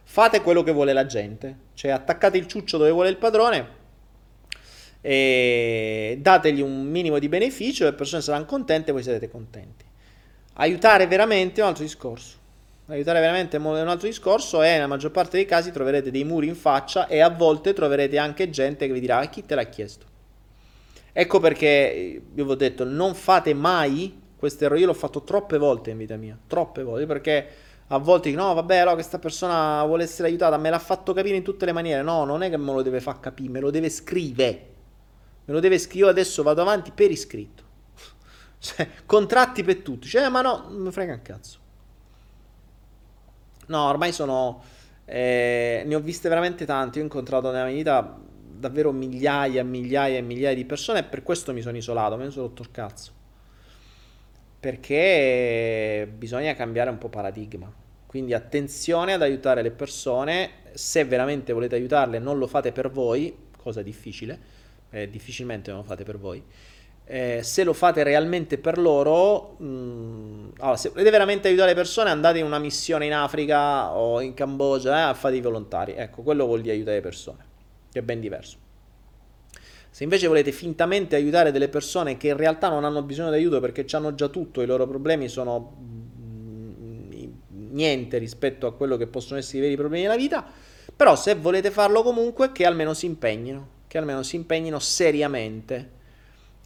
fate 0.01 0.41
quello 0.41 0.63
che 0.63 0.71
vuole 0.71 0.93
la 0.93 1.05
gente. 1.05 1.57
Cioè 1.75 1.91
attaccate 1.91 2.39
il 2.39 2.47
ciuccio 2.47 2.79
dove 2.79 2.89
vuole 2.89 3.09
il 3.09 3.17
padrone 3.17 3.80
e 5.01 6.17
dategli 6.21 6.61
un 6.61 6.85
minimo 6.85 7.19
di 7.19 7.27
beneficio, 7.27 7.85
le 7.85 7.93
persone 7.93 8.21
saranno 8.21 8.45
contente 8.45 8.91
e 8.91 8.93
voi 8.93 9.03
sarete 9.03 9.29
contenti. 9.29 9.83
Aiutare 10.53 11.07
veramente 11.07 11.59
è 11.59 11.63
un 11.63 11.69
altro 11.69 11.83
discorso. 11.83 12.37
Aiutare 12.87 13.19
veramente 13.19 13.57
è 13.57 13.59
un 13.59 13.87
altro 13.87 14.07
discorso 14.07 14.61
e 14.61 14.73
nella 14.73 14.87
maggior 14.87 15.11
parte 15.11 15.37
dei 15.37 15.45
casi 15.45 15.71
troverete 15.71 16.11
dei 16.11 16.23
muri 16.23 16.47
in 16.47 16.55
faccia 16.55 17.07
e 17.07 17.19
a 17.19 17.29
volte 17.29 17.73
troverete 17.73 18.17
anche 18.17 18.49
gente 18.49 18.85
che 18.85 18.93
vi 18.93 18.99
dirà 18.99 19.25
chi 19.25 19.45
te 19.45 19.55
l'ha 19.55 19.63
chiesto. 19.63 20.05
Ecco 21.13 21.39
perché 21.39 22.21
vi 22.31 22.41
ho 22.41 22.55
detto 22.55 22.83
non 22.83 23.15
fate 23.15 23.53
mai 23.53 24.19
questo 24.41 24.65
errore 24.65 24.79
io 24.79 24.87
l'ho 24.87 24.95
fatto 24.95 25.21
troppe 25.21 25.59
volte 25.59 25.91
in 25.91 25.99
vita 25.99 26.15
mia, 26.15 26.35
troppe 26.47 26.81
volte, 26.81 27.05
perché 27.05 27.47
a 27.89 27.99
volte 27.99 28.29
dico, 28.29 28.41
no, 28.41 28.55
vabbè, 28.55 28.77
allora 28.77 28.95
questa 28.95 29.19
persona 29.19 29.85
vuole 29.85 30.01
essere 30.01 30.29
aiutata, 30.29 30.57
me 30.57 30.71
l'ha 30.71 30.79
fatto 30.79 31.13
capire 31.13 31.35
in 31.35 31.43
tutte 31.43 31.65
le 31.65 31.73
maniere. 31.73 32.01
No, 32.01 32.25
non 32.25 32.41
è 32.41 32.49
che 32.49 32.57
me 32.57 32.73
lo 32.73 32.81
deve 32.81 33.01
far 33.01 33.19
capire, 33.19 33.51
me 33.51 33.59
lo 33.59 33.69
deve 33.69 33.91
scrivere. 33.91 34.70
Me 35.45 35.53
lo 35.53 35.59
deve 35.59 35.77
scrivere, 35.77 36.05
io 36.05 36.11
adesso 36.11 36.43
vado 36.43 36.61
avanti 36.61 36.91
per 36.91 37.11
iscritto. 37.11 37.63
cioè, 38.59 38.87
contratti 39.05 39.63
per 39.63 39.77
tutti. 39.77 40.07
Cioè, 40.07 40.29
ma 40.29 40.41
no, 40.41 40.67
non 40.69 40.81
mi 40.81 40.91
frega 40.91 41.13
un 41.13 41.21
cazzo. 41.21 41.59
No, 43.67 43.87
ormai 43.87 44.11
sono... 44.11 44.61
Eh, 45.05 45.83
ne 45.85 45.95
ho 45.95 45.99
viste 45.99 46.29
veramente 46.29 46.65
tante. 46.65 46.99
Ho 46.99 47.03
incontrato 47.03 47.51
nella 47.51 47.65
mia 47.65 47.75
vita 47.75 48.19
davvero 48.61 48.91
migliaia, 48.91 49.63
migliaia 49.63 50.17
e 50.17 50.21
migliaia 50.21 50.55
di 50.55 50.65
persone 50.65 50.99
e 50.99 51.03
per 51.03 51.23
questo 51.23 51.51
mi 51.51 51.61
sono 51.61 51.75
isolato, 51.75 52.15
me 52.15 52.25
ne 52.25 52.31
sono 52.31 52.47
rotto 52.47 52.61
il 52.61 52.71
cazzo. 52.71 53.11
Perché 54.59 56.09
bisogna 56.15 56.53
cambiare 56.53 56.91
un 56.91 56.99
po' 56.99 57.09
paradigma. 57.09 57.69
Quindi 58.05 58.33
attenzione 58.33 59.13
ad 59.13 59.21
aiutare 59.21 59.61
le 59.61 59.71
persone, 59.71 60.49
se 60.73 61.03
veramente 61.03 61.53
volete 61.53 61.75
aiutarle 61.75 62.19
non 62.19 62.37
lo 62.37 62.45
fate 62.45 62.71
per 62.71 62.91
voi, 62.91 63.35
cosa 63.57 63.81
difficile, 63.81 64.39
eh, 64.91 65.09
difficilmente 65.09 65.71
lo 65.71 65.83
fate 65.83 66.03
per 66.03 66.17
voi. 66.17 66.43
Eh, 67.03 67.41
se 67.43 67.63
lo 67.63 67.73
fate 67.73 68.03
realmente 68.03 68.57
per 68.57 68.77
loro, 68.77 69.55
mh, 69.57 69.65
mm, 69.65 70.47
allora, 70.59 70.77
se 70.77 70.89
volete 70.89 71.09
veramente 71.09 71.47
aiutare 71.47 71.69
le 71.69 71.75
persone, 71.75 72.09
andate 72.09 72.39
in 72.39 72.45
una 72.45 72.59
missione 72.59 73.05
in 73.05 73.13
Africa 73.13 73.93
o 73.93 74.21
in 74.21 74.33
Cambogia 74.33 75.09
eh, 75.09 75.13
fate 75.15 75.35
i 75.35 75.41
volontari. 75.41 75.93
Ecco, 75.93 76.21
quello 76.21 76.45
vuol 76.45 76.61
dire 76.61 76.75
aiutare 76.75 76.97
le 76.97 77.01
persone, 77.01 77.45
che 77.91 77.99
è 77.99 78.01
ben 78.01 78.19
diverso. 78.19 78.57
Se 79.89 80.03
invece 80.03 80.27
volete 80.27 80.53
fintamente 80.53 81.17
aiutare 81.17 81.51
delle 81.51 81.67
persone 81.67 82.15
che 82.15 82.29
in 82.29 82.37
realtà 82.37 82.69
non 82.69 82.85
hanno 82.85 83.01
bisogno 83.01 83.29
di 83.29 83.35
aiuto 83.35 83.59
perché 83.59 83.85
hanno 83.91 84.15
già 84.15 84.29
tutto, 84.29 84.61
i 84.61 84.65
loro 84.65 84.87
problemi 84.87 85.27
sono 85.27 85.75
niente 87.71 88.17
rispetto 88.17 88.67
a 88.67 88.73
quello 88.73 88.95
che 88.95 89.07
possono 89.07 89.39
essere 89.39 89.57
i 89.57 89.61
veri 89.61 89.75
problemi 89.75 90.03
della 90.03 90.15
vita, 90.15 90.45
però 90.95 91.15
se 91.15 91.35
volete 91.35 91.71
farlo 91.71 92.03
comunque 92.03 92.51
che 92.53 92.65
almeno 92.65 92.93
si 92.93 93.05
impegnino, 93.05 93.79
che 93.91 93.97
almeno 93.97 94.23
si 94.23 94.37
impegnino 94.37 94.79
seriamente. 94.79 95.99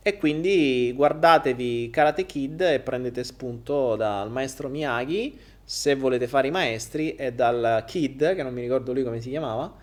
E 0.04 0.16
quindi 0.16 0.94
guardatevi 0.96 1.90
Karate 1.90 2.28
Kid 2.28 2.62
e 2.62 2.80
prendete 2.82 3.24
spunto 3.24 3.96
dal 3.96 4.30
maestro 4.30 4.70
Miyagi, 4.70 5.36
se 5.64 5.96
volete 5.96 6.28
fare 6.28 6.50
i 6.50 6.52
maestri, 6.52 7.16
e 7.16 7.34
dal 7.34 7.84
Kid, 7.88 8.36
che 8.36 8.44
non 8.44 8.54
mi 8.54 8.62
ricordo 8.62 8.94
lui 8.94 9.04
come 9.04 9.22
si 9.22 9.32
chiamava, 9.32 9.74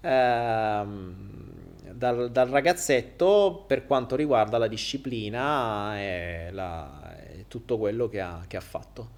ehm, 0.00 1.14
dal, 1.92 2.28
dal, 2.32 2.48
ragazzetto 2.48 3.62
per 3.68 3.86
quanto 3.86 4.16
riguarda 4.16 4.58
la 4.58 4.66
disciplina 4.66 5.96
e, 5.96 6.48
la, 6.50 7.14
e 7.20 7.44
tutto 7.46 7.78
quello 7.78 8.08
che 8.08 8.20
ha, 8.20 8.42
che 8.48 8.56
ha 8.56 8.60
fatto. 8.60 9.10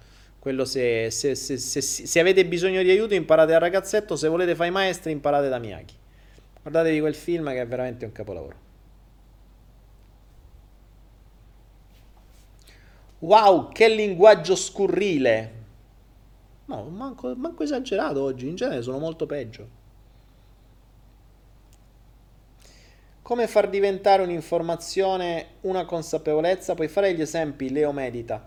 Se, 0.65 1.09
se, 1.09 1.33
se, 1.33 1.57
se, 1.57 2.19
avete 2.19 2.45
bisogno 2.45 2.83
di 2.83 2.91
aiuto 2.91 3.15
imparate 3.15 3.55
al 3.55 3.61
ragazzetto, 3.61 4.15
se 4.15 4.27
volete 4.27 4.53
fare 4.53 4.69
i 4.69 4.71
maestri 4.71 5.11
imparate 5.11 5.49
da 5.49 5.57
Miyagi. 5.57 6.01
Guardatevi 6.63 6.99
quel 7.01 7.13
film 7.13 7.49
che 7.49 7.61
è 7.61 7.67
veramente 7.67 8.05
un 8.05 8.11
capolavoro. 8.11 8.55
Wow, 13.19 13.69
che 13.71 13.87
linguaggio 13.87 14.55
scurrile! 14.55 15.61
No, 16.65 16.83
manco, 16.89 17.33
manco 17.35 17.63
esagerato 17.63 18.21
oggi, 18.21 18.47
in 18.47 18.55
genere 18.55 18.81
sono 18.81 18.97
molto 18.97 19.25
peggio. 19.25 19.81
Come 23.21 23.47
far 23.47 23.69
diventare 23.69 24.23
un'informazione 24.23 25.47
una 25.61 25.85
consapevolezza? 25.85 26.75
Puoi 26.75 26.87
fare 26.89 27.13
gli 27.13 27.21
esempi, 27.21 27.69
Leo 27.71 27.91
medita. 27.93 28.45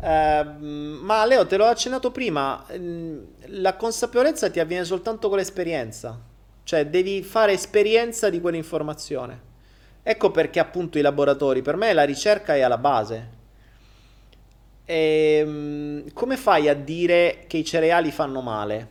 Ehm, 0.00 1.00
ma 1.02 1.24
Leo, 1.24 1.46
te 1.46 1.56
l'ho 1.56 1.64
accennato 1.64 2.12
prima, 2.12 2.64
mm, 2.76 3.18
la 3.46 3.74
consapevolezza 3.76 4.50
ti 4.50 4.60
avviene 4.60 4.84
soltanto 4.84 5.28
con 5.28 5.38
l'esperienza, 5.38 6.16
cioè 6.68 6.84
devi 6.84 7.22
fare 7.22 7.52
esperienza 7.52 8.28
di 8.28 8.42
quell'informazione. 8.42 9.40
Ecco 10.02 10.30
perché 10.30 10.60
appunto 10.60 10.98
i 10.98 11.00
laboratori, 11.00 11.62
per 11.62 11.76
me 11.76 11.94
la 11.94 12.04
ricerca 12.04 12.56
è 12.56 12.60
alla 12.60 12.76
base. 12.76 13.28
E, 14.84 15.38
ehm, 15.40 16.12
come 16.12 16.36
fai 16.36 16.68
a 16.68 16.74
dire 16.74 17.44
che 17.46 17.56
i 17.56 17.64
cereali 17.64 18.10
fanno 18.10 18.42
male? 18.42 18.88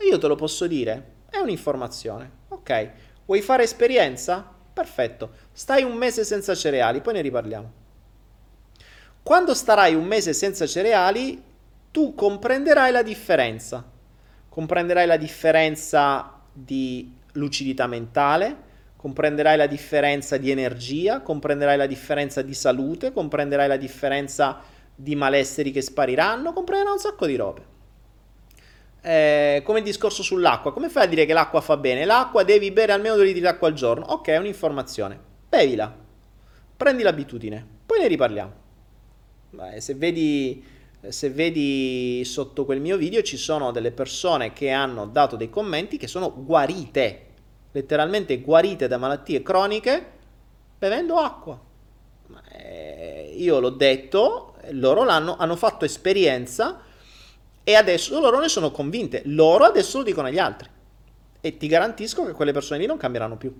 Io 0.00 0.18
te 0.18 0.26
lo 0.26 0.34
posso 0.34 0.66
dire, 0.66 1.12
è 1.30 1.38
un'informazione. 1.38 2.30
Ok, 2.48 2.90
vuoi 3.24 3.40
fare 3.40 3.62
esperienza? 3.62 4.46
Perfetto, 4.70 5.30
stai 5.52 5.84
un 5.84 5.94
mese 5.94 6.24
senza 6.24 6.54
cereali, 6.54 7.00
poi 7.00 7.14
ne 7.14 7.22
riparliamo. 7.22 7.72
Quando 9.22 9.54
starai 9.54 9.94
un 9.94 10.04
mese 10.04 10.34
senza 10.34 10.66
cereali, 10.66 11.42
tu 11.90 12.14
comprenderai 12.14 12.92
la 12.92 13.02
differenza. 13.02 13.82
Comprenderai 14.50 15.06
la 15.06 15.16
differenza 15.16 16.36
di 16.52 17.14
lucidità 17.32 17.86
mentale, 17.86 18.70
comprenderai 18.96 19.56
la 19.56 19.66
differenza 19.66 20.36
di 20.36 20.50
energia, 20.50 21.22
comprenderai 21.22 21.76
la 21.76 21.86
differenza 21.86 22.42
di 22.42 22.54
salute, 22.54 23.12
comprenderai 23.12 23.66
la 23.66 23.76
differenza 23.76 24.60
di 24.94 25.16
malesseri 25.16 25.70
che 25.70 25.80
spariranno, 25.80 26.52
comprenderai 26.52 26.92
un 26.92 26.98
sacco 27.00 27.26
di 27.26 27.36
robe. 27.36 27.70
Eh, 29.04 29.62
come 29.64 29.78
il 29.78 29.84
discorso 29.84 30.22
sull'acqua, 30.22 30.72
come 30.72 30.88
fai 30.88 31.04
a 31.04 31.06
dire 31.06 31.26
che 31.26 31.32
l'acqua 31.32 31.60
fa 31.60 31.76
bene? 31.76 32.04
L'acqua 32.04 32.44
devi 32.44 32.70
bere 32.70 32.92
almeno 32.92 33.16
2 33.16 33.24
litri 33.24 33.40
d'acqua 33.40 33.66
al 33.66 33.74
giorno. 33.74 34.04
Ok, 34.06 34.28
è 34.28 34.36
un'informazione. 34.36 35.18
Bevila. 35.48 35.92
Prendi 36.76 37.02
l'abitudine. 37.02 37.66
Poi 37.84 37.98
ne 37.98 38.06
riparliamo. 38.06 38.52
Se 39.78 39.94
vedi, 39.94 40.64
se 41.08 41.30
vedi 41.30 42.22
sotto 42.24 42.64
quel 42.64 42.80
mio 42.80 42.96
video 42.96 43.22
ci 43.22 43.36
sono 43.36 43.72
delle 43.72 43.90
persone 43.90 44.52
che 44.52 44.70
hanno 44.70 45.06
dato 45.06 45.36
dei 45.36 45.50
commenti 45.50 45.96
che 45.96 46.06
sono 46.06 46.32
guarite, 46.44 47.26
letteralmente 47.72 48.40
guarite 48.40 48.86
da 48.86 48.98
malattie 48.98 49.42
croniche 49.42 50.06
bevendo 50.78 51.16
acqua. 51.16 51.60
Eh, 52.52 53.34
io 53.36 53.60
l'ho 53.60 53.70
detto, 53.70 54.54
loro 54.70 55.04
l'hanno, 55.04 55.36
hanno 55.36 55.56
fatto 55.56 55.84
esperienza 55.84 56.82
e 57.64 57.74
adesso 57.74 58.18
loro 58.20 58.40
ne 58.40 58.48
sono 58.48 58.70
convinte. 58.70 59.22
Loro 59.26 59.64
adesso 59.64 59.98
lo 59.98 60.04
dicono 60.04 60.28
agli 60.28 60.38
altri. 60.38 60.68
E 61.40 61.56
ti 61.56 61.66
garantisco 61.66 62.24
che 62.24 62.32
quelle 62.32 62.52
persone 62.52 62.80
lì 62.80 62.86
non 62.86 62.96
cambieranno 62.96 63.36
più. 63.36 63.54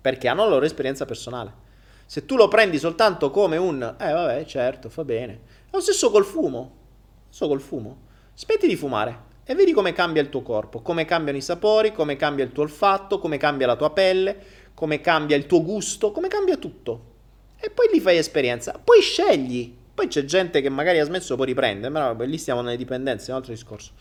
Perché 0.00 0.28
hanno 0.28 0.44
la 0.44 0.50
loro 0.50 0.64
esperienza 0.64 1.04
personale. 1.04 1.62
Se 2.06 2.26
tu 2.26 2.36
lo 2.36 2.48
prendi 2.48 2.78
soltanto 2.78 3.30
come 3.30 3.56
un, 3.56 3.82
eh 3.98 4.12
vabbè, 4.12 4.44
certo, 4.44 4.88
fa 4.88 5.04
bene. 5.04 5.40
Lo 5.74 5.80
stesso 5.80 6.08
col 6.12 6.24
fumo. 6.24 6.58
Lo 6.58 7.26
stesso 7.30 7.48
col 7.48 7.60
fumo. 7.60 8.02
Smetti 8.32 8.68
di 8.68 8.76
fumare 8.76 9.32
e 9.44 9.56
vedi 9.56 9.72
come 9.72 9.92
cambia 9.92 10.22
il 10.22 10.28
tuo 10.28 10.40
corpo, 10.40 10.80
come 10.82 11.04
cambiano 11.04 11.36
i 11.36 11.42
sapori, 11.42 11.92
come 11.92 12.14
cambia 12.14 12.44
il 12.44 12.52
tuo 12.52 12.62
olfatto, 12.62 13.18
come 13.18 13.38
cambia 13.38 13.66
la 13.66 13.74
tua 13.74 13.90
pelle, 13.90 14.36
come 14.72 15.00
cambia 15.00 15.36
il 15.36 15.46
tuo 15.46 15.64
gusto, 15.64 16.12
come 16.12 16.28
cambia 16.28 16.56
tutto. 16.58 17.12
E 17.58 17.70
poi 17.70 17.88
lì 17.92 17.98
fai 17.98 18.18
esperienza. 18.18 18.80
Poi 18.82 19.00
scegli. 19.00 19.74
Poi 19.92 20.06
c'è 20.06 20.24
gente 20.24 20.60
che 20.60 20.68
magari 20.68 21.00
ha 21.00 21.04
smesso, 21.04 21.34
poi 21.34 21.46
riprende. 21.46 21.88
Ma 21.88 22.12
no, 22.12 22.22
lì 22.22 22.38
stiamo 22.38 22.60
nelle 22.60 22.76
dipendenze, 22.76 23.26
è 23.26 23.30
un 23.30 23.38
altro 23.38 23.52
discorso. 23.52 23.92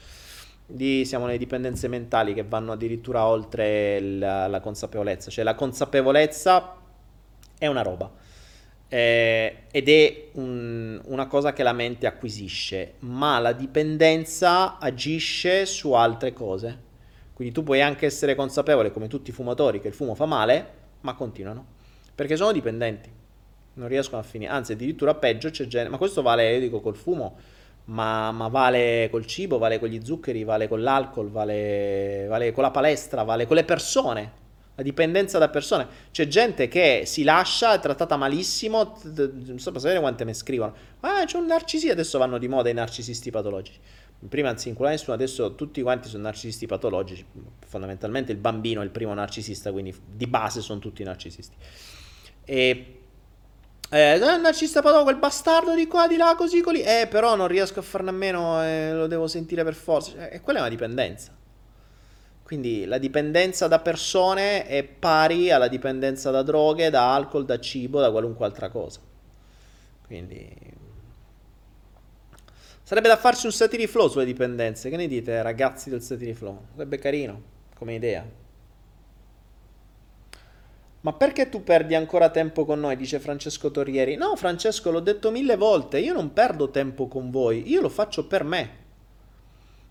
Lì 0.67 1.05
siamo 1.05 1.25
nelle 1.25 1.39
dipendenze 1.39 1.87
mentali 1.87 2.35
che 2.35 2.43
vanno 2.43 2.73
addirittura 2.73 3.25
oltre 3.25 3.99
la, 3.99 4.45
la 4.45 4.59
consapevolezza. 4.59 5.31
Cioè 5.31 5.43
la 5.43 5.55
consapevolezza 5.55 6.75
è 7.57 7.65
una 7.65 7.81
roba. 7.81 8.11
Eh, 8.93 9.55
ed 9.71 9.89
è 9.89 10.25
un, 10.33 11.01
una 11.05 11.25
cosa 11.25 11.51
che 11.51 11.63
la 11.63 11.73
mente 11.73 12.05
acquisisce, 12.05 12.93
ma 12.99 13.39
la 13.39 13.51
dipendenza 13.51 14.77
agisce 14.77 15.65
su 15.65 15.93
altre 15.93 16.31
cose. 16.31 16.77
Quindi 17.33 17.51
tu 17.51 17.63
puoi 17.63 17.81
anche 17.81 18.05
essere 18.05 18.35
consapevole, 18.35 18.91
come 18.91 19.07
tutti 19.07 19.31
i 19.31 19.33
fumatori, 19.33 19.81
che 19.81 19.87
il 19.87 19.95
fumo 19.95 20.13
fa 20.13 20.27
male, 20.27 20.67
ma 21.01 21.15
continuano. 21.15 21.65
Perché 22.13 22.35
sono 22.35 22.51
dipendenti. 22.51 23.09
Non 23.73 23.87
riescono 23.87 24.21
a 24.21 24.23
finire. 24.23 24.51
Anzi, 24.51 24.73
addirittura 24.73 25.15
peggio 25.15 25.49
c'è 25.49 25.65
gente. 25.65 25.89
Ma 25.89 25.97
questo 25.97 26.21
vale, 26.21 26.53
io 26.53 26.59
dico, 26.59 26.79
col 26.79 26.95
fumo, 26.95 27.35
ma, 27.85 28.31
ma, 28.31 28.47
vale 28.47 29.07
col 29.09 29.25
cibo, 29.25 29.57
vale 29.57 29.79
con 29.79 29.89
gli 29.89 30.05
zuccheri, 30.05 30.43
vale 30.43 30.67
con 30.67 30.83
l'alcol, 30.83 31.31
vale, 31.31 32.27
vale 32.29 32.51
con 32.51 32.61
la 32.61 32.69
palestra, 32.69 33.23
vale 33.23 33.47
con 33.47 33.55
le 33.55 33.63
persone 33.63 34.41
la 34.75 34.83
dipendenza 34.83 35.37
da 35.37 35.49
persone. 35.49 35.87
C'è 36.11 36.27
gente 36.27 36.67
che 36.67 37.03
si 37.05 37.23
lascia, 37.23 37.73
è 37.73 37.79
trattata 37.79 38.17
malissimo. 38.17 38.97
Non 39.03 39.59
so 39.59 39.77
sapere 39.77 39.99
quante 39.99 40.25
mi 40.25 40.33
scrivono. 40.33 40.73
Ah, 41.01 41.23
c'è 41.25 41.37
un 41.37 41.45
narcisista. 41.45 41.93
Adesso 41.93 42.17
vanno 42.17 42.37
di 42.37 42.47
moda 42.47 42.69
i 42.69 42.73
narcisisti 42.73 43.29
patologici. 43.29 43.79
Prima 44.27 44.47
non 44.47 44.57
si 44.57 44.69
inculava 44.69 44.95
nessuno, 44.95 45.15
adesso 45.15 45.53
tutti 45.55 45.81
quanti 45.81 46.07
sono 46.07 46.23
narcisisti 46.23 46.65
patologici. 46.65 47.25
Fondamentalmente 47.67 48.31
il 48.31 48.37
bambino 48.37 48.81
è 48.81 48.83
il 48.85 48.89
primo 48.89 49.13
narcisista, 49.13 49.71
quindi 49.71 49.93
di 50.05 50.27
base 50.27 50.61
sono 50.61 50.79
tutti 50.79 51.03
narcisisti. 51.03 51.55
E 52.45 52.99
eh, 53.89 54.15
il 54.15 54.21
narcisista 54.41 54.81
patologico, 54.81 55.11
quel 55.11 55.19
bastardo 55.19 55.75
di 55.75 55.87
qua, 55.87 56.07
di 56.07 56.15
là, 56.15 56.35
così, 56.37 56.61
così. 56.61 56.81
Eh, 56.81 57.07
però 57.09 57.35
non 57.35 57.47
riesco 57.47 57.79
a 57.79 57.83
farne 57.83 58.09
a 58.09 58.13
meno, 58.13 58.63
eh, 58.63 58.93
lo 58.93 59.07
devo 59.07 59.27
sentire 59.27 59.63
per 59.63 59.75
forza. 59.75 60.29
E 60.29 60.39
quella 60.39 60.59
è 60.59 60.61
una 60.61 60.71
dipendenza. 60.71 61.41
Quindi 62.53 62.85
la 62.85 62.99
dipendenza 62.99 63.67
da 63.67 63.79
persone 63.79 64.67
è 64.67 64.83
pari 64.83 65.49
alla 65.49 65.67
dipendenza 65.67 66.29
da 66.29 66.43
droghe, 66.43 66.91
da 66.91 67.11
alcol, 67.15 67.45
da 67.45 67.59
cibo, 67.59 67.99
da 67.99 68.11
qualunque 68.11 68.45
altra 68.45 68.69
cosa. 68.69 68.99
Quindi 70.05 70.55
sarebbe 72.83 73.07
da 73.07 73.17
farci 73.17 73.47
un 73.47 73.51
satiri 73.51 73.87
flow 73.87 74.07
sulle 74.07 74.23
dipendenze. 74.23 74.91
Che 74.91 74.97
ne 74.97 75.07
dite, 75.07 75.41
ragazzi 75.41 75.89
del 75.89 76.03
satiri 76.03 76.35
flow? 76.35 76.65
Sarebbe 76.73 76.99
carino 76.99 77.41
come 77.75 77.95
idea. 77.95 78.23
Ma 81.01 81.13
perché 81.13 81.49
tu 81.49 81.63
perdi 81.63 81.95
ancora 81.95 82.29
tempo 82.29 82.65
con 82.65 82.79
noi? 82.79 82.95
Dice 82.95 83.19
Francesco 83.19 83.71
Torrieri. 83.71 84.15
No, 84.15 84.35
Francesco, 84.35 84.91
l'ho 84.91 84.99
detto 84.99 85.31
mille 85.31 85.57
volte, 85.57 85.97
io 85.97 86.13
non 86.13 86.33
perdo 86.33 86.69
tempo 86.69 87.07
con 87.07 87.31
voi, 87.31 87.67
io 87.67 87.81
lo 87.81 87.89
faccio 87.89 88.27
per 88.27 88.43
me. 88.43 88.81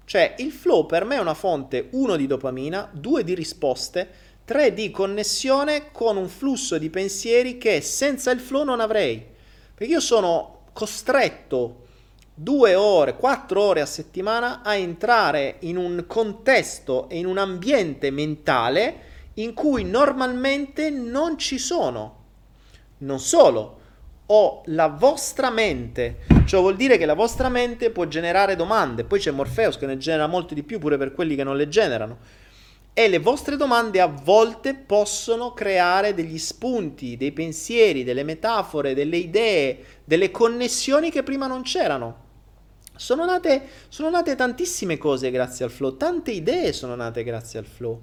Cioè 0.04 0.34
il 0.38 0.52
flow 0.52 0.86
per 0.86 1.04
me 1.04 1.16
è 1.16 1.20
una 1.20 1.34
fonte, 1.34 1.88
uno, 1.92 2.16
di 2.16 2.26
dopamina, 2.26 2.88
due, 2.92 3.24
di 3.24 3.34
risposte, 3.34 4.08
3 4.44 4.74
di 4.74 4.90
connessione 4.90 5.92
con 5.92 6.16
un 6.16 6.28
flusso 6.28 6.76
di 6.78 6.90
pensieri 6.90 7.58
che 7.58 7.80
senza 7.80 8.30
il 8.30 8.40
flow 8.40 8.64
non 8.64 8.80
avrei. 8.80 9.24
Perché 9.74 9.92
io 9.92 10.00
sono 10.00 10.64
costretto 10.72 11.86
due 12.34 12.74
ore, 12.74 13.16
quattro 13.16 13.62
ore 13.62 13.80
a 13.80 13.86
settimana 13.86 14.62
a 14.62 14.74
entrare 14.74 15.56
in 15.60 15.76
un 15.76 16.04
contesto 16.06 17.08
e 17.08 17.18
in 17.18 17.26
un 17.26 17.38
ambiente 17.38 18.10
mentale 18.10 19.10
in 19.34 19.54
cui 19.54 19.84
normalmente 19.84 20.90
non 20.90 21.38
ci 21.38 21.58
sono. 21.58 22.20
Non 22.98 23.20
solo, 23.20 23.80
ho 24.26 24.62
la 24.66 24.88
vostra 24.88 25.50
mente, 25.50 26.20
cioè 26.46 26.60
vuol 26.60 26.76
dire 26.76 26.96
che 26.96 27.06
la 27.06 27.14
vostra 27.14 27.48
mente 27.48 27.90
può 27.90 28.06
generare 28.06 28.56
domande, 28.56 29.04
poi 29.04 29.18
c'è 29.18 29.30
Morpheus 29.30 29.76
che 29.76 29.86
ne 29.86 29.98
genera 29.98 30.26
molte 30.26 30.54
di 30.54 30.62
più 30.62 30.78
pure 30.78 30.96
per 30.96 31.12
quelli 31.12 31.34
che 31.34 31.44
non 31.44 31.56
le 31.56 31.68
generano. 31.68 32.18
E 32.94 33.08
le 33.08 33.18
vostre 33.18 33.56
domande 33.56 34.00
a 34.00 34.06
volte 34.06 34.74
possono 34.74 35.54
creare 35.54 36.14
degli 36.14 36.38
spunti, 36.38 37.16
dei 37.16 37.32
pensieri, 37.32 38.04
delle 38.04 38.22
metafore, 38.22 38.94
delle 38.94 39.16
idee, 39.16 39.78
delle 40.04 40.30
connessioni 40.30 41.10
che 41.10 41.22
prima 41.22 41.46
non 41.46 41.62
c'erano. 41.62 42.20
Sono 42.94 43.24
nate, 43.24 43.62
sono 43.88 44.10
nate 44.10 44.34
tantissime 44.34 44.98
cose 44.98 45.30
grazie 45.30 45.64
al 45.64 45.70
flow, 45.70 45.96
tante 45.96 46.32
idee 46.32 46.74
sono 46.74 46.94
nate 46.94 47.24
grazie 47.24 47.58
al 47.58 47.64
flow. 47.64 48.02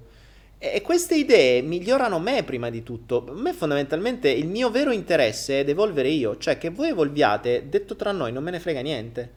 E 0.62 0.82
queste 0.82 1.14
idee 1.14 1.62
migliorano 1.62 2.18
me 2.18 2.42
prima 2.44 2.68
di 2.68 2.82
tutto. 2.82 3.24
A 3.30 3.32
me 3.32 3.54
fondamentalmente 3.54 4.28
il 4.28 4.46
mio 4.46 4.70
vero 4.70 4.92
interesse 4.92 5.62
è 5.62 5.66
evolvere 5.66 6.10
io, 6.10 6.36
cioè 6.36 6.58
che 6.58 6.68
voi 6.68 6.90
evolviate, 6.90 7.70
detto 7.70 7.96
tra 7.96 8.12
noi, 8.12 8.30
non 8.30 8.42
me 8.42 8.50
ne 8.50 8.60
frega 8.60 8.82
niente. 8.82 9.32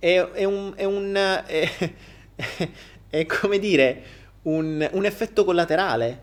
È, 0.00 0.16
è 0.16 0.42
un... 0.42 0.72
È, 0.74 0.82
un 0.82 1.14
è, 1.14 1.68
è 3.08 3.26
come 3.26 3.60
dire, 3.60 4.02
un, 4.42 4.88
un 4.90 5.04
effetto 5.04 5.44
collaterale. 5.44 6.22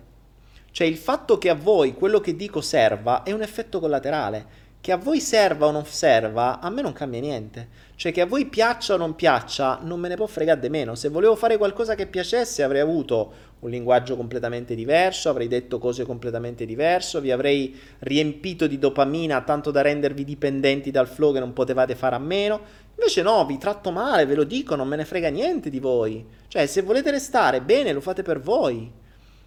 Cioè 0.70 0.86
il 0.86 0.98
fatto 0.98 1.38
che 1.38 1.50
a 1.50 1.56
voi 1.56 1.94
quello 1.94 2.20
che 2.20 2.36
dico 2.36 2.60
serva 2.60 3.24
è 3.24 3.32
un 3.32 3.42
effetto 3.42 3.80
collaterale. 3.80 4.46
Che 4.84 4.92
a 4.92 4.98
voi 4.98 5.22
serva 5.22 5.68
o 5.68 5.72
non 5.72 5.86
serva, 5.86 6.60
a 6.60 6.70
me 6.70 6.82
non 6.82 6.92
cambia 6.92 7.22
niente. 7.22 7.70
Cioè 7.96 8.12
che 8.12 8.20
a 8.20 8.26
voi 8.26 8.48
piaccia 8.48 8.96
o 8.96 8.98
non 8.98 9.16
piaccia, 9.16 9.80
non 9.82 9.98
me 9.98 10.10
ne 10.10 10.18
può 10.18 10.26
fregare 10.26 10.60
di 10.60 10.68
meno. 10.68 10.94
Se 10.96 11.08
volevo 11.08 11.38
fare 11.38 11.56
qualcosa 11.56 11.96
che 11.96 12.06
piacesse, 12.06 12.64
avrei 12.64 12.82
avuto 12.82 13.32
un 13.60 13.70
linguaggio 13.70 14.18
completamente 14.18 14.76
diverso, 14.76 15.30
avrei 15.30 15.48
detto 15.48 15.78
cose 15.78 16.04
completamente 16.04 16.66
diverse, 16.66 17.22
vi 17.22 17.32
avrei 17.32 17.80
riempito 18.00 18.68
di 18.68 18.78
dopamina 18.78 19.40
tanto 19.44 19.72
da 19.72 19.80
rendervi 19.80 20.26
dipendenti 20.26 20.92
dal 20.92 21.08
flow 21.08 21.32
che 21.32 21.40
non 21.40 21.54
potevate 21.54 21.96
fare 21.96 22.16
a 22.16 22.20
meno. 22.20 22.60
Invece 22.98 23.22
no, 23.22 23.46
vi 23.46 23.58
tratto 23.58 23.90
male, 23.90 24.26
ve 24.26 24.36
lo 24.36 24.44
dico, 24.44 24.76
non 24.76 24.90
me 24.90 24.98
ne 24.98 25.06
frega 25.06 25.30
niente 25.30 25.70
di 25.70 25.80
voi. 25.80 26.26
Cioè, 26.50 26.66
se 26.66 26.82
volete 26.82 27.10
restare, 27.10 27.62
bene, 27.62 27.94
lo 27.94 28.02
fate 28.02 28.22
per 28.22 28.42
voi 28.42 28.92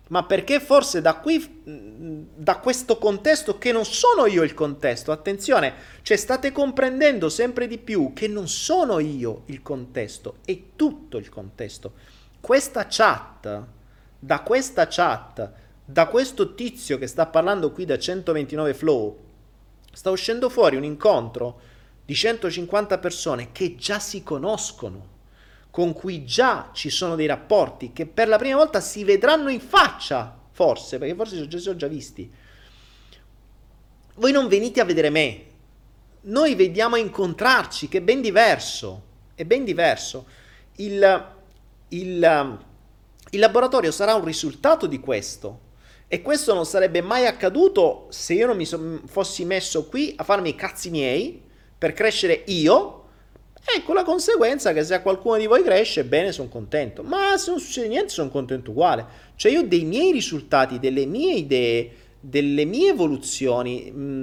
ma 0.08 0.24
perché 0.24 0.60
forse 0.60 1.00
da 1.00 1.16
qui, 1.16 1.62
da 1.64 2.58
questo 2.58 2.96
contesto, 2.98 3.58
che 3.58 3.72
non 3.72 3.84
sono 3.84 4.26
io 4.26 4.44
il 4.44 4.54
contesto, 4.54 5.10
attenzione, 5.10 5.74
cioè 6.02 6.16
state 6.16 6.52
comprendendo 6.52 7.28
sempre 7.28 7.66
di 7.66 7.78
più 7.78 8.12
che 8.12 8.28
non 8.28 8.46
sono 8.48 9.00
io 9.00 9.42
il 9.46 9.62
contesto, 9.62 10.36
è 10.44 10.56
tutto 10.76 11.18
il 11.18 11.28
contesto. 11.28 11.94
Questa 12.40 12.86
chat, 12.88 13.64
da 14.18 14.40
questa 14.42 14.86
chat, 14.86 15.50
da 15.84 16.06
questo 16.06 16.54
tizio 16.54 16.98
che 16.98 17.08
sta 17.08 17.26
parlando 17.26 17.72
qui 17.72 17.84
da 17.84 17.98
129 17.98 18.74
flow, 18.74 19.18
sta 19.92 20.10
uscendo 20.10 20.48
fuori 20.48 20.76
un 20.76 20.84
incontro 20.84 21.60
di 22.04 22.14
150 22.14 22.98
persone 22.98 23.50
che 23.50 23.74
già 23.74 23.98
si 23.98 24.22
conoscono 24.22 25.14
con 25.76 25.92
cui 25.92 26.24
già 26.24 26.70
ci 26.72 26.88
sono 26.88 27.16
dei 27.16 27.26
rapporti 27.26 27.92
che 27.92 28.06
per 28.06 28.28
la 28.28 28.38
prima 28.38 28.56
volta 28.56 28.80
si 28.80 29.04
vedranno 29.04 29.50
in 29.50 29.60
faccia, 29.60 30.34
forse, 30.52 30.96
perché 30.96 31.14
forse 31.14 31.46
si 31.50 31.58
sono 31.58 31.76
già 31.76 31.86
visti. 31.86 32.32
Voi 34.14 34.32
non 34.32 34.48
venite 34.48 34.80
a 34.80 34.86
vedere 34.86 35.10
me, 35.10 35.44
noi 36.22 36.54
vediamo 36.54 36.94
a 36.94 36.98
incontrarci, 36.98 37.88
che 37.88 37.98
è 37.98 38.00
ben 38.00 38.22
diverso, 38.22 39.02
è 39.34 39.44
ben 39.44 39.64
diverso. 39.64 40.26
Il, 40.76 41.26
il, 41.88 42.58
il 43.28 43.38
laboratorio 43.38 43.90
sarà 43.90 44.14
un 44.14 44.24
risultato 44.24 44.86
di 44.86 44.98
questo. 44.98 45.60
E 46.08 46.22
questo 46.22 46.54
non 46.54 46.64
sarebbe 46.64 47.02
mai 47.02 47.26
accaduto 47.26 48.06
se 48.08 48.32
io 48.32 48.46
non 48.46 48.56
mi 48.56 48.64
so, 48.64 49.02
fossi 49.04 49.44
messo 49.44 49.84
qui 49.84 50.14
a 50.16 50.24
farmi 50.24 50.48
i 50.48 50.54
cazzi 50.54 50.88
miei 50.88 51.42
per 51.76 51.92
crescere 51.92 52.44
io 52.46 53.05
e 53.74 53.82
con 53.82 53.94
la 53.94 54.04
conseguenza 54.04 54.72
che 54.72 54.84
se 54.84 54.94
a 54.94 55.02
qualcuno 55.02 55.36
di 55.36 55.46
voi 55.46 55.62
cresce, 55.62 56.04
bene, 56.04 56.30
sono 56.30 56.48
contento. 56.48 57.02
Ma 57.02 57.36
se 57.36 57.50
non 57.50 57.58
succede 57.58 57.88
niente, 57.88 58.10
sono 58.10 58.30
contento 58.30 58.70
uguale. 58.70 59.04
Cioè 59.34 59.50
io 59.50 59.62
dei 59.62 59.84
miei 59.84 60.12
risultati, 60.12 60.78
delle 60.78 61.04
mie 61.04 61.34
idee, 61.34 61.90
delle 62.20 62.64
mie 62.64 62.90
evoluzioni, 62.90 63.90
mh, 63.90 64.00
mm, 64.00 64.22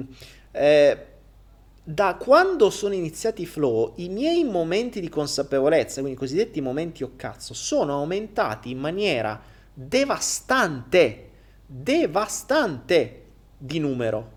eh, 0.52 1.06
da 1.86 2.14
quando 2.14 2.70
sono 2.70 2.94
iniziati 2.94 3.42
i 3.42 3.46
flow, 3.46 3.92
i 3.96 4.08
miei 4.08 4.42
momenti 4.44 5.00
di 5.00 5.10
consapevolezza, 5.10 6.00
quindi 6.00 6.12
i 6.12 6.18
cosiddetti 6.18 6.62
momenti 6.62 7.02
o 7.02 7.12
cazzo, 7.14 7.52
sono 7.52 7.92
aumentati 7.92 8.70
in 8.70 8.78
maniera 8.78 9.38
devastante, 9.74 11.30
devastante 11.66 13.22
di 13.58 13.78
numero. 13.78 14.33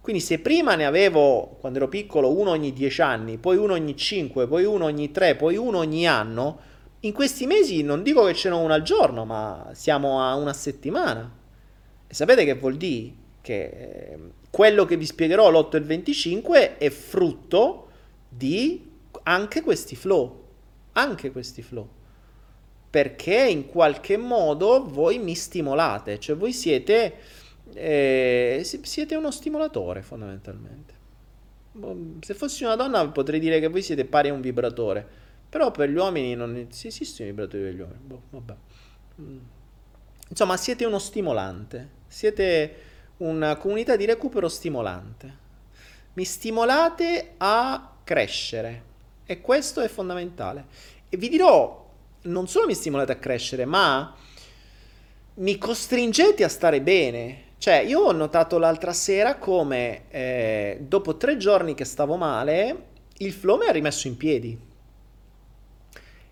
Quindi 0.00 0.22
se 0.22 0.38
prima 0.38 0.76
ne 0.76 0.86
avevo, 0.86 1.56
quando 1.60 1.78
ero 1.78 1.88
piccolo, 1.88 2.36
uno 2.36 2.50
ogni 2.50 2.72
10 2.72 3.02
anni, 3.02 3.36
poi 3.36 3.56
uno 3.56 3.74
ogni 3.74 3.96
5, 3.96 4.46
poi 4.46 4.64
uno 4.64 4.86
ogni 4.86 5.10
3, 5.10 5.36
poi 5.36 5.56
uno 5.56 5.78
ogni 5.78 6.08
anno, 6.08 6.58
in 7.00 7.12
questi 7.12 7.46
mesi 7.46 7.82
non 7.82 8.02
dico 8.02 8.24
che 8.24 8.34
ce 8.34 8.48
n'ho 8.48 8.58
uno 8.58 8.72
al 8.72 8.82
giorno, 8.82 9.24
ma 9.24 9.70
siamo 9.72 10.22
a 10.22 10.34
una 10.36 10.52
settimana. 10.52 11.30
E 12.06 12.14
sapete 12.14 12.44
che 12.44 12.54
vuol 12.54 12.76
dire? 12.76 13.12
Che 13.42 13.62
eh, 13.62 14.18
quello 14.50 14.84
che 14.84 14.96
vi 14.96 15.06
spiegherò 15.06 15.50
l'8 15.50 15.74
e 15.74 15.78
il 15.78 15.84
25 15.84 16.76
è 16.78 16.90
frutto 16.90 17.88
di 18.28 18.90
anche 19.22 19.62
questi 19.62 19.96
flow. 19.96 20.44
Anche 20.92 21.30
questi 21.30 21.62
flow. 21.62 21.88
Perché 22.90 23.48
in 23.48 23.66
qualche 23.66 24.16
modo 24.16 24.84
voi 24.86 25.18
mi 25.18 25.34
stimolate, 25.34 26.18
cioè 26.18 26.36
voi 26.36 26.52
siete 26.52 27.14
e 27.74 28.62
siete 28.64 29.14
uno 29.14 29.30
stimolatore 29.30 30.02
fondamentalmente. 30.02 30.94
Boh, 31.72 31.96
se 32.20 32.34
fossi 32.34 32.64
una 32.64 32.76
donna 32.76 33.06
potrei 33.08 33.38
dire 33.38 33.60
che 33.60 33.68
voi 33.68 33.82
siete 33.82 34.04
pari 34.04 34.28
a 34.28 34.32
un 34.32 34.40
vibratore, 34.40 35.06
però 35.48 35.70
per 35.70 35.88
gli 35.88 35.96
uomini 35.96 36.34
non 36.34 36.56
esistono 36.56 37.28
i 37.28 37.32
vibratori 37.32 37.62
per 37.62 37.80
uomini. 37.80 38.00
Boh, 38.02 38.22
vabbè. 38.30 38.54
Mm. 39.20 39.38
Insomma, 40.28 40.56
siete 40.56 40.84
uno 40.84 40.98
stimolante, 40.98 41.88
siete 42.06 42.74
una 43.18 43.56
comunità 43.56 43.96
di 43.96 44.04
recupero 44.04 44.48
stimolante. 44.48 45.38
Mi 46.12 46.24
stimolate 46.24 47.34
a 47.38 47.96
crescere 48.04 48.82
e 49.26 49.40
questo 49.40 49.80
è 49.80 49.88
fondamentale. 49.88 50.66
E 51.08 51.16
vi 51.16 51.28
dirò, 51.28 51.88
non 52.22 52.48
solo 52.48 52.66
mi 52.66 52.74
stimolate 52.74 53.12
a 53.12 53.16
crescere, 53.16 53.64
ma 53.64 54.14
mi 55.34 55.58
costringete 55.58 56.44
a 56.44 56.48
stare 56.48 56.80
bene. 56.80 57.44
Cioè, 57.60 57.80
io 57.80 58.00
ho 58.00 58.12
notato 58.12 58.56
l'altra 58.56 58.94
sera 58.94 59.36
come 59.36 60.04
eh, 60.08 60.78
dopo 60.80 61.18
tre 61.18 61.36
giorni 61.36 61.74
che 61.74 61.84
stavo 61.84 62.16
male, 62.16 62.84
il 63.18 63.32
flow 63.34 63.58
mi 63.58 63.66
ha 63.66 63.70
rimesso 63.70 64.08
in 64.08 64.16
piedi. 64.16 64.58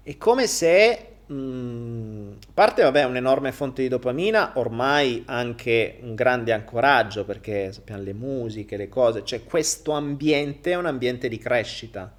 È 0.02 0.16
come 0.16 0.46
se, 0.46 1.06
mh, 1.26 1.34
mm, 1.34 2.30
a 2.32 2.50
parte, 2.54 2.82
vabbè, 2.82 3.04
un'enorme 3.04 3.52
fonte 3.52 3.82
di 3.82 3.88
dopamina, 3.88 4.52
ormai 4.54 5.22
anche 5.26 5.98
un 6.00 6.14
grande 6.14 6.54
ancoraggio, 6.54 7.26
perché 7.26 7.72
sappiamo 7.74 8.04
le 8.04 8.14
musiche, 8.14 8.78
le 8.78 8.88
cose, 8.88 9.22
cioè 9.22 9.44
questo 9.44 9.92
ambiente 9.92 10.70
è 10.70 10.76
un 10.76 10.86
ambiente 10.86 11.28
di 11.28 11.36
crescita. 11.36 12.10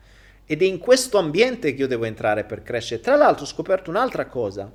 Ed 0.46 0.62
è 0.62 0.66
in 0.66 0.78
questo 0.78 1.18
ambiente 1.18 1.74
che 1.74 1.82
io 1.82 1.88
devo 1.88 2.06
entrare 2.06 2.44
per 2.44 2.62
crescere. 2.62 3.02
Tra 3.02 3.16
l'altro 3.16 3.46
ho 3.46 3.48
scoperto 3.48 3.90
un'altra 3.90 4.28
cosa 4.28 4.72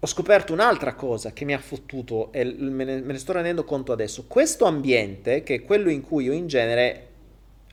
ho 0.00 0.06
scoperto 0.06 0.52
un'altra 0.52 0.94
cosa 0.94 1.32
che 1.32 1.44
mi 1.44 1.54
ha 1.54 1.58
fottuto 1.58 2.30
e 2.32 2.44
me 2.44 2.84
ne, 2.84 3.00
me 3.00 3.12
ne, 3.12 3.18
sto 3.18 3.32
rendendo 3.32 3.64
conto 3.64 3.90
adesso. 3.92 4.26
Questo 4.28 4.64
ambiente, 4.64 5.42
che 5.42 5.56
è 5.56 5.62
quello 5.64 5.90
in 5.90 6.02
cui 6.02 6.24
io 6.24 6.32
in 6.32 6.46
genere 6.46 7.06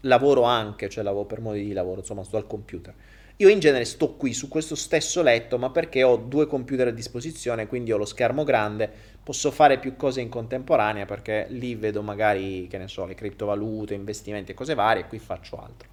lavoro 0.01 0.41
anche, 0.41 0.89
cioè 0.89 1.03
lavoro 1.03 1.25
per 1.25 1.41
modo 1.41 1.57
di 1.57 1.71
lavoro, 1.71 1.99
insomma 1.99 2.23
sto 2.23 2.37
al 2.37 2.47
computer. 2.47 2.93
Io 3.37 3.49
in 3.49 3.59
genere 3.59 3.85
sto 3.85 4.15
qui 4.15 4.33
su 4.33 4.47
questo 4.47 4.73
stesso 4.73 5.21
letto, 5.21 5.59
ma 5.59 5.69
perché 5.69 6.01
ho 6.01 6.15
due 6.15 6.47
computer 6.47 6.87
a 6.87 6.91
disposizione, 6.91 7.67
quindi 7.67 7.91
ho 7.91 7.97
lo 7.97 8.05
schermo 8.05 8.43
grande, 8.43 8.89
posso 9.21 9.51
fare 9.51 9.77
più 9.77 9.95
cose 9.95 10.21
in 10.21 10.29
contemporanea 10.29 11.05
perché 11.05 11.45
lì 11.49 11.75
vedo 11.75 12.01
magari, 12.01 12.65
che 12.67 12.77
ne 12.79 12.87
so, 12.87 13.05
le 13.05 13.13
criptovalute, 13.13 13.93
investimenti 13.93 14.51
e 14.51 14.55
cose 14.55 14.73
varie, 14.73 15.03
e 15.03 15.07
qui 15.07 15.19
faccio 15.19 15.57
altro. 15.57 15.89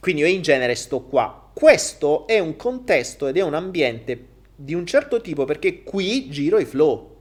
Quindi 0.00 0.22
io 0.22 0.28
in 0.28 0.40
genere 0.40 0.74
sto 0.76 1.00
qua. 1.00 1.50
Questo 1.52 2.26
è 2.26 2.38
un 2.38 2.56
contesto 2.56 3.26
ed 3.26 3.36
è 3.36 3.42
un 3.42 3.54
ambiente 3.54 4.36
di 4.60 4.74
un 4.74 4.84
certo 4.86 5.20
tipo 5.20 5.44
perché 5.44 5.84
qui 5.84 6.28
giro 6.30 6.58
i 6.58 6.64
flow. 6.64 7.14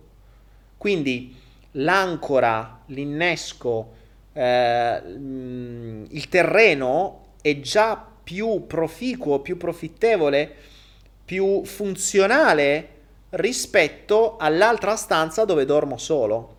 Quindi 0.76 1.36
l'ancora, 1.74 2.82
l'innesco, 2.88 3.94
eh, 4.34 5.02
il 5.06 6.30
terreno 6.30 7.26
è 7.42 7.60
già 7.60 8.04
più 8.24 8.66
proficuo, 8.66 9.40
più 9.42 9.56
profittevole, 9.56 10.52
più 11.24 11.64
funzionale 11.64 12.90
rispetto 13.32 14.38
all'altra 14.38 14.96
stanza 14.96 15.46
dove 15.46 15.66
dormo 15.66 15.98
solo. 15.98 16.56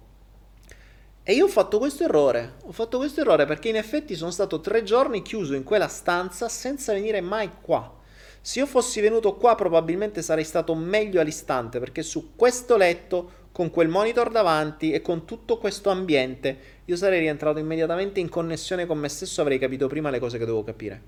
E 1.24 1.32
io 1.32 1.46
ho 1.46 1.48
fatto 1.48 1.78
questo 1.78 2.04
errore, 2.04 2.54
ho 2.62 2.72
fatto 2.72 2.98
questo 2.98 3.20
errore 3.20 3.46
perché 3.46 3.68
in 3.68 3.76
effetti 3.76 4.14
sono 4.14 4.30
stato 4.30 4.60
tre 4.60 4.84
giorni 4.84 5.22
chiuso 5.22 5.54
in 5.54 5.64
quella 5.64 5.88
stanza 5.88 6.48
senza 6.48 6.92
venire 6.92 7.20
mai 7.20 7.50
qua. 7.60 7.97
Se 8.40 8.60
io 8.60 8.66
fossi 8.66 9.00
venuto 9.00 9.34
qua 9.36 9.54
probabilmente 9.54 10.22
sarei 10.22 10.44
stato 10.44 10.74
meglio 10.74 11.20
all'istante 11.20 11.78
perché 11.78 12.02
su 12.02 12.34
questo 12.36 12.76
letto, 12.76 13.46
con 13.52 13.70
quel 13.70 13.88
monitor 13.88 14.30
davanti 14.30 14.92
e 14.92 15.02
con 15.02 15.24
tutto 15.24 15.58
questo 15.58 15.90
ambiente, 15.90 16.58
io 16.84 16.96
sarei 16.96 17.20
rientrato 17.20 17.58
immediatamente 17.58 18.20
in 18.20 18.28
connessione 18.28 18.86
con 18.86 18.98
me 18.98 19.08
stesso 19.08 19.40
avrei 19.40 19.58
capito 19.58 19.88
prima 19.88 20.10
le 20.10 20.18
cose 20.18 20.38
che 20.38 20.44
dovevo 20.44 20.64
capire. 20.64 21.02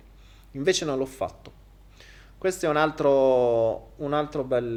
Invece 0.52 0.84
non 0.84 0.98
l'ho 0.98 1.06
fatto. 1.06 1.52
Questo 2.36 2.66
è 2.66 2.68
un 2.68 2.76
altro, 2.76 3.92
un 3.96 4.12
altro 4.12 4.44
bel, 4.44 4.76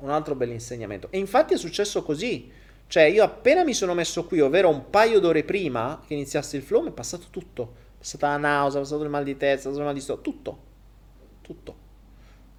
un 0.00 0.10
altro 0.10 0.34
bel 0.34 0.50
insegnamento. 0.50 1.08
E 1.10 1.18
infatti 1.18 1.54
è 1.54 1.58
successo 1.58 2.02
così. 2.02 2.50
Cioè, 2.86 3.02
io 3.02 3.22
appena 3.22 3.64
mi 3.64 3.74
sono 3.74 3.92
messo 3.92 4.24
qui, 4.24 4.40
ovvero 4.40 4.68
un 4.70 4.88
paio 4.88 5.20
d'ore 5.20 5.44
prima 5.44 6.00
che 6.06 6.14
iniziasse 6.14 6.56
il 6.56 6.62
flow, 6.62 6.82
mi 6.82 6.88
è 6.88 6.92
passato 6.92 7.26
tutto. 7.30 7.74
È 7.94 7.98
passata 7.98 8.28
la 8.28 8.36
nausea, 8.38 8.78
è 8.78 8.82
passato 8.82 9.02
il 9.02 9.10
mal 9.10 9.24
di 9.24 9.36
testa, 9.36 9.68
è 9.68 9.72
passato 9.72 9.78
il 9.78 9.84
mal 9.84 9.94
di 9.94 10.00
stomaco, 10.00 10.22
tutto. 10.22 10.66
Tutto. 11.48 11.76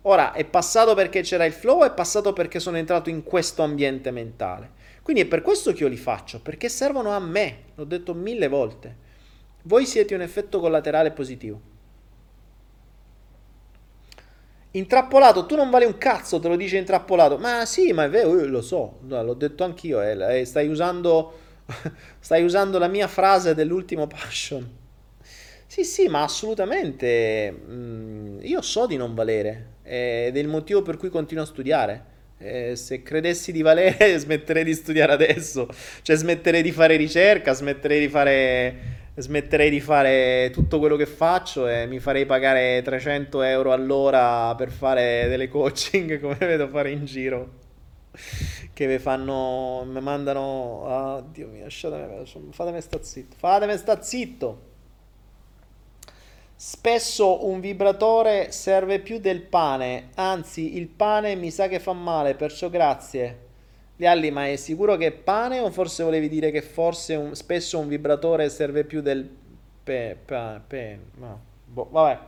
Ora, 0.01 0.31
è 0.31 0.43
passato 0.45 0.95
perché 0.95 1.21
c'era 1.21 1.45
il 1.45 1.53
flow, 1.53 1.83
è 1.83 1.93
passato 1.93 2.33
perché 2.33 2.59
sono 2.59 2.77
entrato 2.77 3.11
in 3.11 3.21
questo 3.21 3.61
ambiente 3.61 4.09
mentale. 4.09 4.71
Quindi 5.03 5.21
è 5.21 5.25
per 5.27 5.43
questo 5.43 5.73
che 5.73 5.83
io 5.83 5.89
li 5.89 5.95
faccio, 5.95 6.39
perché 6.41 6.69
servono 6.69 7.11
a 7.11 7.19
me, 7.19 7.65
l'ho 7.75 7.83
detto 7.83 8.15
mille 8.15 8.47
volte. 8.47 8.95
Voi 9.63 9.85
siete 9.85 10.15
un 10.15 10.21
effetto 10.21 10.59
collaterale 10.59 11.11
positivo. 11.11 11.61
Intrappolato, 14.71 15.45
tu 15.45 15.55
non 15.55 15.69
vale 15.69 15.85
un 15.85 15.99
cazzo, 15.99 16.39
te 16.39 16.47
lo 16.47 16.55
dice 16.55 16.77
intrappolato. 16.77 17.37
Ma 17.37 17.65
sì, 17.65 17.93
ma 17.93 18.05
è 18.05 18.09
vero, 18.09 18.39
io 18.39 18.47
lo 18.47 18.63
so, 18.63 19.01
l'ho 19.05 19.33
detto 19.35 19.63
anch'io, 19.63 20.01
eh, 20.01 20.45
stai 20.45 20.67
usando 20.67 21.33
stai 22.19 22.43
usando 22.43 22.79
la 22.79 22.87
mia 22.87 23.07
frase 23.07 23.53
dell'ultimo 23.53 24.07
passion. 24.09 24.78
Sì, 25.79 25.85
sì, 25.85 26.07
ma 26.09 26.23
assolutamente 26.23 27.51
mm, 27.51 28.39
io 28.41 28.61
so 28.61 28.85
di 28.85 28.97
non 28.97 29.13
valere 29.13 29.77
ed 29.81 30.35
è 30.35 30.39
il 30.39 30.49
motivo 30.49 30.81
per 30.81 30.97
cui 30.97 31.07
continuo 31.07 31.43
a 31.43 31.47
studiare. 31.47 32.03
Eh, 32.37 32.75
se 32.75 33.01
credessi 33.01 33.53
di 33.53 33.61
valere 33.61 34.17
smetterei 34.19 34.65
di 34.65 34.73
studiare 34.73 35.13
adesso, 35.13 35.69
cioè 36.01 36.17
smetterei 36.17 36.61
di 36.61 36.73
fare 36.73 36.97
ricerca, 36.97 37.53
smetterei 37.53 37.99
di 38.01 38.09
fare 38.09 38.75
smetterei 39.15 39.69
di 39.69 39.79
fare 39.79 40.49
tutto 40.51 40.79
quello 40.79 40.97
che 40.97 41.05
faccio 41.05 41.65
e 41.67 41.85
mi 41.87 41.99
farei 41.99 42.25
pagare 42.25 42.81
300 42.83 43.41
euro 43.41 43.71
all'ora 43.71 44.53
per 44.55 44.71
fare 44.71 45.27
delle 45.29 45.47
coaching 45.47 46.19
come 46.21 46.37
vedo 46.39 46.67
fare 46.67 46.91
in 46.91 47.05
giro 47.05 47.51
che 48.73 48.87
mi 48.87 48.97
fanno 48.97 49.83
mi 49.85 49.99
mandano 49.99 50.39
oh, 50.39 51.21
Dio 51.31 51.47
mio 51.47 51.63
lasciatemi 51.63 52.25
fatemi 52.51 52.81
sta 52.81 53.01
zitto 53.01 53.35
fatemi 53.37 53.77
sta 53.77 54.01
zitto 54.01 54.67
spesso 56.61 57.45
un 57.47 57.61
vibratore 57.61 58.51
serve 58.51 58.99
più 58.99 59.19
del 59.19 59.43
pane 59.43 60.09
anzi 60.15 60.75
il 60.75 60.87
pane 60.87 61.35
mi 61.35 61.51
sa 61.51 61.69
che 61.69 61.79
fa 61.79 61.93
male 61.93 62.35
perciò 62.35 62.69
grazie 62.69 63.47
Lialli, 63.95 64.29
ma 64.29 64.47
è 64.47 64.57
sicuro 64.57 64.97
che 64.97 65.07
è 65.07 65.11
pane 65.11 65.59
o 65.59 65.71
forse 65.71 66.03
volevi 66.03 66.27
dire 66.27 66.51
che 66.51 66.61
forse 66.61 67.15
un, 67.15 67.35
spesso 67.35 67.79
un 67.79 67.89
vibratore 67.89 68.49
serve 68.49 68.85
più 68.85 69.01
del 69.01 69.29
pe, 69.83 70.17
pe, 70.23 70.61
pe 70.65 70.99
no. 71.15 71.41
boh, 71.65 71.87
vabbè. 71.91 72.19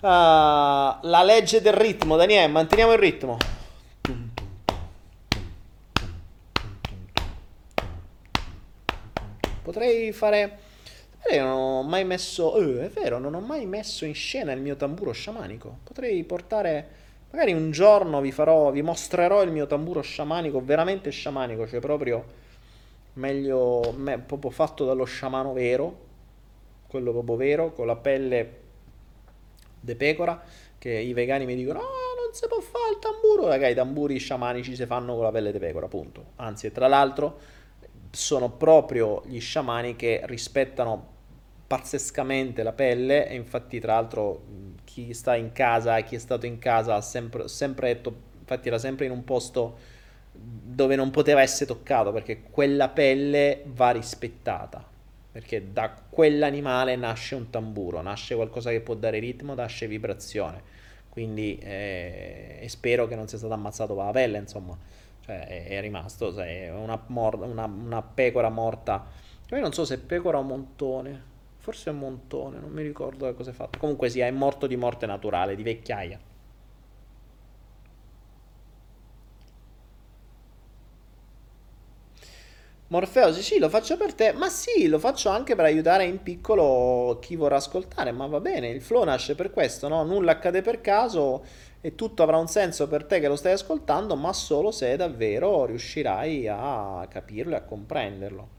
Uh, 0.00 1.06
la 1.08 1.22
legge 1.22 1.62
del 1.62 1.72
ritmo, 1.72 2.16
Daniele, 2.16 2.48
manteniamo 2.48 2.92
il 2.92 2.98
ritmo. 2.98 3.38
Potrei 9.62 10.12
fare... 10.12 10.58
Eh, 11.22 11.38
non 11.38 11.50
ho 11.50 11.82
mai 11.82 12.04
messo... 12.04 12.56
Eh, 12.56 12.86
è 12.86 12.88
vero, 12.88 13.18
non 13.18 13.34
ho 13.34 13.40
mai 13.40 13.66
messo 13.66 14.04
in 14.04 14.14
scena 14.14 14.52
il 14.52 14.60
mio 14.60 14.76
tamburo 14.76 15.12
sciamanico. 15.12 15.78
Potrei 15.84 16.22
portare 16.24 17.06
Magari 17.30 17.52
un 17.52 17.70
giorno 17.70 18.22
vi 18.22 18.32
farò, 18.32 18.70
vi 18.70 18.80
mostrerò 18.80 19.42
il 19.42 19.50
mio 19.50 19.66
tamburo 19.66 20.00
sciamanico, 20.00 20.64
veramente 20.64 21.10
sciamanico, 21.10 21.68
cioè 21.68 21.78
proprio 21.78 22.24
meglio, 23.14 23.92
me, 23.96 24.18
proprio 24.18 24.50
fatto 24.50 24.86
dallo 24.86 25.04
sciamano 25.04 25.52
vero, 25.52 26.06
quello 26.86 27.12
proprio 27.12 27.36
vero, 27.36 27.72
con 27.72 27.86
la 27.86 27.96
pelle 27.96 28.60
de 29.78 29.94
pecora, 29.94 30.42
che 30.78 30.90
i 30.90 31.12
vegani 31.12 31.44
mi 31.44 31.54
dicono, 31.54 31.80
oh, 31.80 32.24
non 32.24 32.32
si 32.32 32.46
può 32.48 32.60
fare 32.60 32.92
il 32.92 32.98
tamburo, 32.98 33.46
ragazzi, 33.48 33.72
i 33.72 33.74
tamburi 33.74 34.16
sciamanici 34.16 34.74
si 34.74 34.86
fanno 34.86 35.14
con 35.14 35.24
la 35.24 35.30
pelle 35.30 35.52
de 35.52 35.58
pecora, 35.58 35.84
appunto. 35.84 36.24
Anzi, 36.36 36.72
tra 36.72 36.86
l'altro, 36.86 37.38
sono 38.10 38.50
proprio 38.50 39.22
gli 39.26 39.40
sciamani 39.40 39.96
che 39.96 40.22
rispettano 40.24 41.16
pazzescamente 41.66 42.62
la 42.62 42.72
pelle 42.72 43.28
e 43.28 43.34
infatti 43.34 43.78
tra 43.78 43.94
l'altro 43.94 44.42
chi 44.84 45.12
sta 45.12 45.36
in 45.36 45.52
casa, 45.52 46.00
chi 46.00 46.14
è 46.16 46.18
stato 46.18 46.46
in 46.46 46.58
casa 46.58 46.94
ha 46.94 47.00
sempre, 47.00 47.48
sempre 47.48 47.94
detto, 47.94 48.14
infatti 48.40 48.68
era 48.68 48.78
sempre 48.78 49.06
in 49.06 49.12
un 49.12 49.24
posto 49.24 49.96
dove 50.32 50.96
non 50.96 51.10
poteva 51.10 51.42
essere 51.42 51.66
toccato 51.66 52.12
perché 52.12 52.42
quella 52.50 52.88
pelle 52.88 53.62
va 53.66 53.90
rispettata 53.90 54.96
perché 55.30 55.72
da 55.72 55.94
quell'animale 56.08 56.96
nasce 56.96 57.36
un 57.36 57.48
tamburo, 57.50 58.00
nasce 58.00 58.34
qualcosa 58.34 58.70
che 58.70 58.80
può 58.80 58.94
dare 58.94 59.20
ritmo, 59.20 59.54
nasce 59.54 59.86
vibrazione. 59.86 60.62
Quindi 61.08 61.58
eh, 61.58 62.58
e 62.60 62.68
spero 62.68 63.06
che 63.06 63.14
non 63.14 63.28
sia 63.28 63.38
stato 63.38 63.52
ammazzato 63.52 63.94
per 63.94 64.06
la 64.06 64.10
pelle 64.10 64.38
insomma 64.38 64.76
cioè 65.28 65.46
è, 65.46 65.66
è 65.68 65.80
rimasto 65.80 66.32
sai, 66.32 66.68
una, 66.70 67.00
mor- 67.08 67.40
una, 67.42 67.64
una 67.66 68.02
pecora 68.02 68.48
morta 68.48 69.06
io 69.50 69.60
non 69.60 69.72
so 69.72 69.84
se 69.84 69.94
è 69.94 69.98
pecora 69.98 70.38
o 70.38 70.42
montone 70.42 71.36
Forse 71.60 71.90
è 71.90 71.92
un 71.92 71.98
montone, 71.98 72.58
non 72.60 72.70
mi 72.70 72.82
ricordo 72.82 73.34
cosa 73.34 73.50
è 73.50 73.52
fatto. 73.52 73.78
Comunque 73.78 74.08
sia, 74.08 74.24
è 74.26 74.30
morto 74.30 74.66
di 74.66 74.76
morte 74.76 75.04
naturale, 75.04 75.54
di 75.54 75.62
vecchiaia. 75.62 76.18
Morfeo, 82.90 83.32
sì, 83.34 83.42
sì, 83.42 83.58
lo 83.58 83.68
faccio 83.68 83.98
per 83.98 84.14
te, 84.14 84.32
ma 84.32 84.48
sì, 84.48 84.88
lo 84.88 84.98
faccio 84.98 85.28
anche 85.28 85.54
per 85.54 85.66
aiutare 85.66 86.04
in 86.04 86.22
piccolo 86.22 87.18
chi 87.20 87.36
vorrà 87.36 87.56
ascoltare, 87.56 88.12
ma 88.12 88.26
va 88.26 88.40
bene, 88.40 88.70
il 88.70 88.80
flow 88.80 89.04
nasce 89.04 89.34
per 89.34 89.50
questo, 89.50 89.88
no? 89.88 90.02
Nulla 90.04 90.32
accade 90.32 90.62
per 90.62 90.80
caso 90.80 91.44
e 91.80 91.94
tutto 91.94 92.22
avrà 92.22 92.38
un 92.38 92.48
senso 92.48 92.88
per 92.88 93.04
te 93.04 93.20
che 93.20 93.28
lo 93.28 93.36
stai 93.36 93.52
ascoltando, 93.52 94.16
ma 94.16 94.32
solo 94.32 94.70
se 94.70 94.96
davvero 94.96 95.64
riuscirai 95.64 96.48
a 96.48 97.06
capirlo 97.08 97.54
e 97.54 97.58
a 97.58 97.62
comprenderlo. 97.62 98.56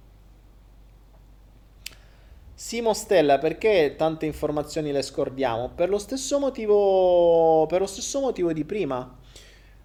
Simo 2.53 2.93
Stella, 2.93 3.37
perché 3.37 3.95
tante 3.97 4.25
informazioni 4.25 4.91
le 4.91 5.01
scordiamo? 5.01 5.69
Per 5.69 5.87
lo 5.87 5.97
stesso 5.97 6.39
motivo, 6.39 7.65
lo 7.65 7.85
stesso 7.85 8.19
motivo 8.19 8.51
di 8.51 8.65
prima. 8.65 9.17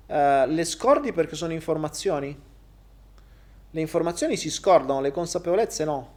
Uh, 0.06 0.46
le 0.46 0.64
scordi 0.64 1.12
perché 1.12 1.36
sono 1.36 1.52
informazioni. 1.52 2.36
Le 3.70 3.80
informazioni 3.80 4.36
si 4.36 4.50
scordano, 4.50 5.00
le 5.00 5.12
consapevolezze 5.12 5.84
no. 5.84 6.12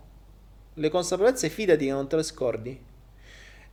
Le 0.73 0.89
consapevolezze 0.89 1.49
fidati 1.49 1.85
che 1.85 1.91
non 1.91 2.07
te 2.07 2.15
le 2.15 2.23
scordi. 2.23 2.83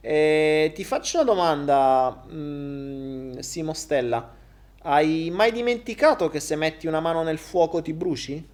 E 0.06 0.70
ti 0.74 0.84
faccio 0.84 1.16
una 1.16 1.24
domanda, 1.24 2.24
mm, 2.30 3.38
Simo 3.38 3.72
Stella. 3.72 4.34
Hai 4.82 5.30
mai 5.32 5.50
dimenticato 5.50 6.28
che 6.28 6.40
se 6.40 6.56
metti 6.56 6.86
una 6.86 7.00
mano 7.00 7.22
nel 7.22 7.38
fuoco 7.38 7.80
ti 7.80 7.94
bruci? 7.94 8.46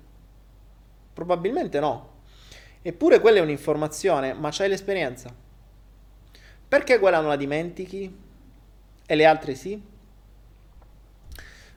Probabilmente 1.13 1.81
no. 1.81 2.09
Eppure 2.83 3.19
quella 3.19 3.39
è 3.39 3.41
un'informazione, 3.41 4.33
ma 4.33 4.51
c'hai 4.53 4.69
l'esperienza. 4.69 5.35
Perché 6.69 7.01
quella 7.01 7.19
non 7.19 7.31
la 7.31 7.37
dimentichi 7.37 8.17
e 9.05 9.15
le 9.17 9.25
altre 9.25 9.57
sì? 9.57 9.83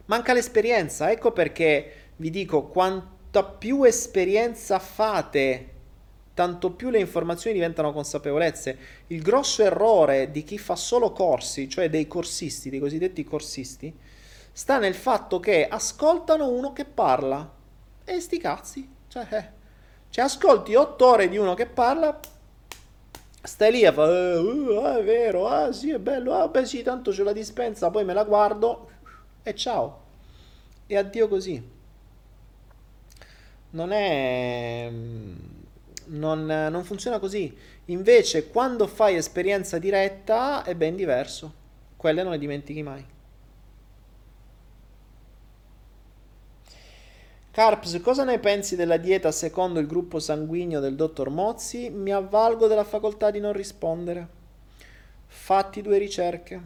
Manca 0.06 0.34
l'esperienza, 0.34 1.10
ecco 1.10 1.32
perché 1.32 2.12
vi 2.18 2.30
dico 2.30 2.68
quanta 2.68 3.44
più 3.44 3.82
esperienza 3.86 4.78
fate, 4.78 5.73
tanto 6.34 6.72
più 6.72 6.90
le 6.90 7.00
informazioni 7.00 7.56
diventano 7.56 7.94
consapevolezze. 7.94 8.78
Il 9.08 9.22
grosso 9.22 9.64
errore 9.64 10.32
di 10.32 10.44
chi 10.44 10.58
fa 10.58 10.76
solo 10.76 11.12
corsi, 11.12 11.70
cioè 11.70 11.90
dei 11.90 12.08
corsisti, 12.08 12.70
dei 12.70 12.80
cosiddetti 12.80 13.24
corsisti, 13.24 13.96
sta 14.52 14.80
nel 14.80 14.96
fatto 14.96 15.40
che 15.40 15.68
ascoltano 15.68 16.50
uno 16.50 16.74
che 16.74 16.86
parla. 16.86 17.52
E 18.04 18.20
sti 18.20 18.38
cazzi, 18.38 18.90
cioè... 19.08 19.28
Eh 19.30 19.62
cioè, 20.14 20.26
ascolti 20.26 20.76
otto 20.76 21.08
ore 21.08 21.28
di 21.28 21.38
uno 21.38 21.56
che 21.56 21.66
parla, 21.66 22.20
stai 23.42 23.72
lì 23.72 23.84
a 23.84 23.92
fare, 23.92 24.36
uh, 24.36 24.78
ah, 24.84 25.00
è 25.00 25.04
vero, 25.04 25.48
ah 25.48 25.72
sì, 25.72 25.90
è 25.90 25.98
bello, 25.98 26.36
ah 26.36 26.48
beh 26.48 26.68
sì, 26.68 26.84
tanto 26.84 27.10
c'è 27.10 27.24
la 27.24 27.34
dispensa, 27.34 27.90
poi 27.90 28.06
me 28.06 28.14
la 28.14 28.24
guardo 28.24 28.92
e 29.42 29.56
ciao. 29.56 30.02
E 30.86 30.98
addio 30.98 31.28
così. 31.28 31.68
Non 33.72 33.92
è 33.92 34.92
non, 36.08 36.46
non 36.46 36.84
funziona 36.84 37.20
così. 37.20 37.56
Invece, 37.86 38.50
quando 38.50 38.88
fai 38.88 39.16
esperienza 39.16 39.78
diretta 39.78 40.64
è 40.64 40.76
ben 40.76 40.96
diverso. 40.96 41.54
Quelle 41.96 42.24
non 42.24 42.32
le 42.32 42.38
dimentichi 42.38 42.84
mai. 42.84 43.06
Carps, 47.54 48.02
cosa 48.02 48.24
ne 48.24 48.40
pensi 48.40 48.76
della 48.76 48.98
dieta 48.98 49.32
secondo 49.32 49.80
il 49.80 49.86
gruppo 49.86 50.20
sanguigno 50.20 50.80
del 50.80 50.96
dottor 50.96 51.30
Mozzi? 51.30 51.92
Mi 51.92 52.12
avvalgo 52.12 52.66
della 52.66 52.84
facoltà 52.84 53.30
di 53.30 53.40
non 53.40 53.54
rispondere. 53.54 54.28
Fatti 55.28 55.84
due 55.84 56.00
ricerche. 56.00 56.62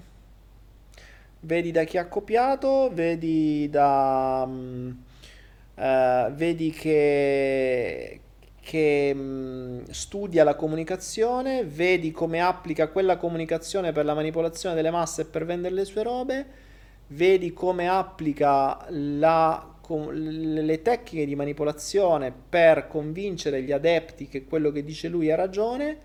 Vedi 1.41 1.71
da 1.71 1.83
chi 1.83 1.97
ha 1.97 2.07
copiato, 2.07 2.89
vedi 2.93 3.69
da... 3.69 4.43
Um, 4.47 5.03
uh, 5.75 6.31
vedi 6.31 6.71
che, 6.71 8.21
che 8.67 9.13
um, 9.15 9.81
studia 9.91 10.43
la 10.43 10.55
comunicazione, 10.55 11.63
vedi 11.63 12.11
come 12.11 12.41
applica 12.41 12.89
quella 12.89 13.15
comunicazione 13.15 13.93
per 13.93 14.03
la 14.03 14.13
manipolazione 14.13 14.75
delle 14.75 14.91
masse 14.91 15.21
e 15.21 15.25
per 15.25 15.45
vendere 15.45 15.73
le 15.73 15.85
sue 15.85 16.03
robe, 16.03 16.45
vedi 17.07 17.53
come 17.53 17.87
applica 17.87 18.85
la 18.89 19.71
le 20.11 20.81
tecniche 20.81 21.25
di 21.25 21.33
manipolazione 21.33 22.33
per 22.49 22.87
convincere 22.87 23.61
gli 23.61 23.71
adepti 23.71 24.27
che 24.27 24.43
quello 24.43 24.69
che 24.69 24.83
dice 24.83 25.07
lui 25.07 25.31
ha 25.31 25.35
ragione, 25.37 25.97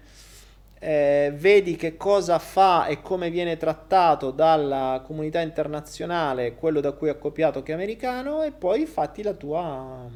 eh, 0.78 1.32
vedi 1.34 1.74
che 1.74 1.96
cosa 1.96 2.38
fa 2.38 2.86
e 2.86 3.02
come 3.02 3.28
viene 3.28 3.56
trattato 3.56 4.30
dalla 4.30 5.02
comunità 5.04 5.40
internazionale 5.40 6.54
quello 6.54 6.78
da 6.78 6.92
cui 6.92 7.08
ha 7.08 7.16
copiato 7.16 7.64
che 7.64 7.72
è 7.72 7.74
americano 7.74 8.44
e 8.44 8.52
poi 8.52 8.86
fatti 8.86 9.24
la 9.24 9.32
tua, 9.32 10.08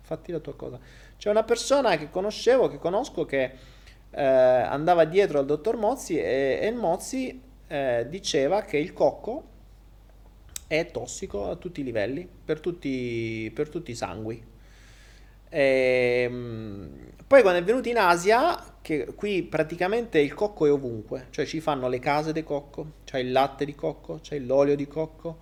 fatti 0.00 0.30
la 0.30 0.38
tua 0.38 0.54
cosa. 0.54 0.78
C'è 1.22 1.30
una 1.30 1.44
persona 1.44 1.96
che 1.96 2.10
conoscevo, 2.10 2.66
che 2.66 2.78
conosco, 2.78 3.24
che 3.24 3.52
eh, 4.10 4.24
andava 4.24 5.04
dietro 5.04 5.38
al 5.38 5.46
dottor 5.46 5.76
Mozzi 5.76 6.18
e, 6.18 6.58
e 6.60 6.66
il 6.66 6.74
Mozzi 6.74 7.40
eh, 7.68 8.06
diceva 8.08 8.62
che 8.62 8.76
il 8.76 8.92
cocco 8.92 9.44
è 10.66 10.90
tossico 10.90 11.48
a 11.48 11.54
tutti 11.54 11.80
i 11.80 11.84
livelli, 11.84 12.28
per 12.44 12.58
tutti, 12.58 13.52
per 13.54 13.68
tutti 13.68 13.92
i 13.92 13.94
sangui. 13.94 14.42
E, 15.48 16.22
ehm, 16.24 16.90
poi 17.24 17.42
quando 17.42 17.60
è 17.60 17.62
venuto 17.62 17.88
in 17.88 17.98
Asia, 17.98 18.78
che 18.82 19.14
qui 19.14 19.44
praticamente 19.44 20.18
il 20.18 20.34
cocco 20.34 20.66
è 20.66 20.72
ovunque, 20.72 21.28
cioè 21.30 21.46
ci 21.46 21.60
fanno 21.60 21.86
le 21.86 22.00
case 22.00 22.32
di 22.32 22.42
cocco, 22.42 22.94
c'è 23.04 23.20
il 23.20 23.30
latte 23.30 23.64
di 23.64 23.76
cocco, 23.76 24.18
c'è 24.20 24.40
l'olio 24.40 24.74
di 24.74 24.88
cocco, 24.88 25.38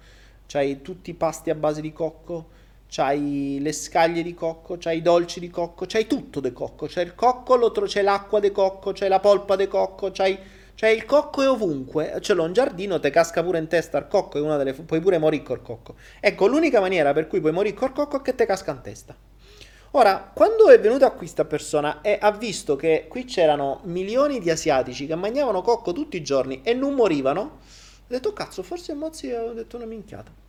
c'hai 0.46 0.82
tutti 0.82 1.08
i 1.08 1.14
pasti 1.14 1.48
a 1.48 1.54
base 1.54 1.80
di 1.80 1.90
cocco, 1.90 2.58
c'hai 2.90 3.58
le 3.60 3.72
scaglie 3.72 4.22
di 4.22 4.34
cocco, 4.34 4.76
c'hai 4.78 4.98
i 4.98 5.02
dolci 5.02 5.38
di 5.38 5.48
cocco, 5.48 5.86
c'hai 5.86 6.06
tutto 6.06 6.40
di 6.40 6.52
cocco, 6.52 6.86
c'è 6.86 7.02
il 7.02 7.14
cocco, 7.14 7.56
c'è 7.86 8.02
l'acqua 8.02 8.40
di 8.40 8.50
cocco, 8.50 8.92
c'è 8.92 9.06
la 9.06 9.20
polpa 9.20 9.54
di 9.56 9.68
cocco, 9.68 10.10
c'hai 10.10 10.38
cioè 10.80 10.88
il 10.88 11.04
cocco 11.04 11.42
è 11.42 11.48
ovunque, 11.48 12.16
ce 12.20 12.32
l'ho 12.32 12.46
in 12.46 12.54
giardino, 12.54 12.98
te 12.98 13.10
casca 13.10 13.42
pure 13.42 13.58
in 13.58 13.68
testa 13.68 13.98
il 13.98 14.08
cocco, 14.08 14.38
è 14.38 14.40
una 14.40 14.56
delle, 14.56 14.72
puoi 14.72 14.98
pure 14.98 15.18
morire 15.18 15.42
col 15.42 15.60
cocco. 15.60 15.96
Ecco, 16.20 16.46
l'unica 16.46 16.80
maniera 16.80 17.12
per 17.12 17.26
cui 17.26 17.38
puoi 17.38 17.52
morire 17.52 17.76
col 17.76 17.92
cocco 17.92 18.16
è 18.16 18.22
che 18.22 18.34
te 18.34 18.46
casca 18.46 18.70
in 18.72 18.80
testa. 18.80 19.14
Ora, 19.90 20.30
quando 20.32 20.70
è 20.70 20.80
venuta 20.80 21.10
qui 21.10 21.18
questa 21.18 21.44
persona 21.44 22.00
e 22.00 22.16
ha 22.18 22.32
visto 22.32 22.76
che 22.76 23.04
qui 23.10 23.26
c'erano 23.26 23.80
milioni 23.84 24.40
di 24.40 24.48
asiatici 24.48 25.06
che 25.06 25.14
mangiavano 25.16 25.60
cocco 25.60 25.92
tutti 25.92 26.16
i 26.16 26.22
giorni 26.22 26.62
e 26.62 26.72
non 26.72 26.94
morivano, 26.94 27.58
ha 27.60 28.06
detto 28.06 28.32
cazzo, 28.32 28.62
forse 28.62 28.94
Mozzi 28.94 29.30
ha 29.32 29.52
detto 29.52 29.76
una 29.76 29.84
minchiata. 29.84 30.39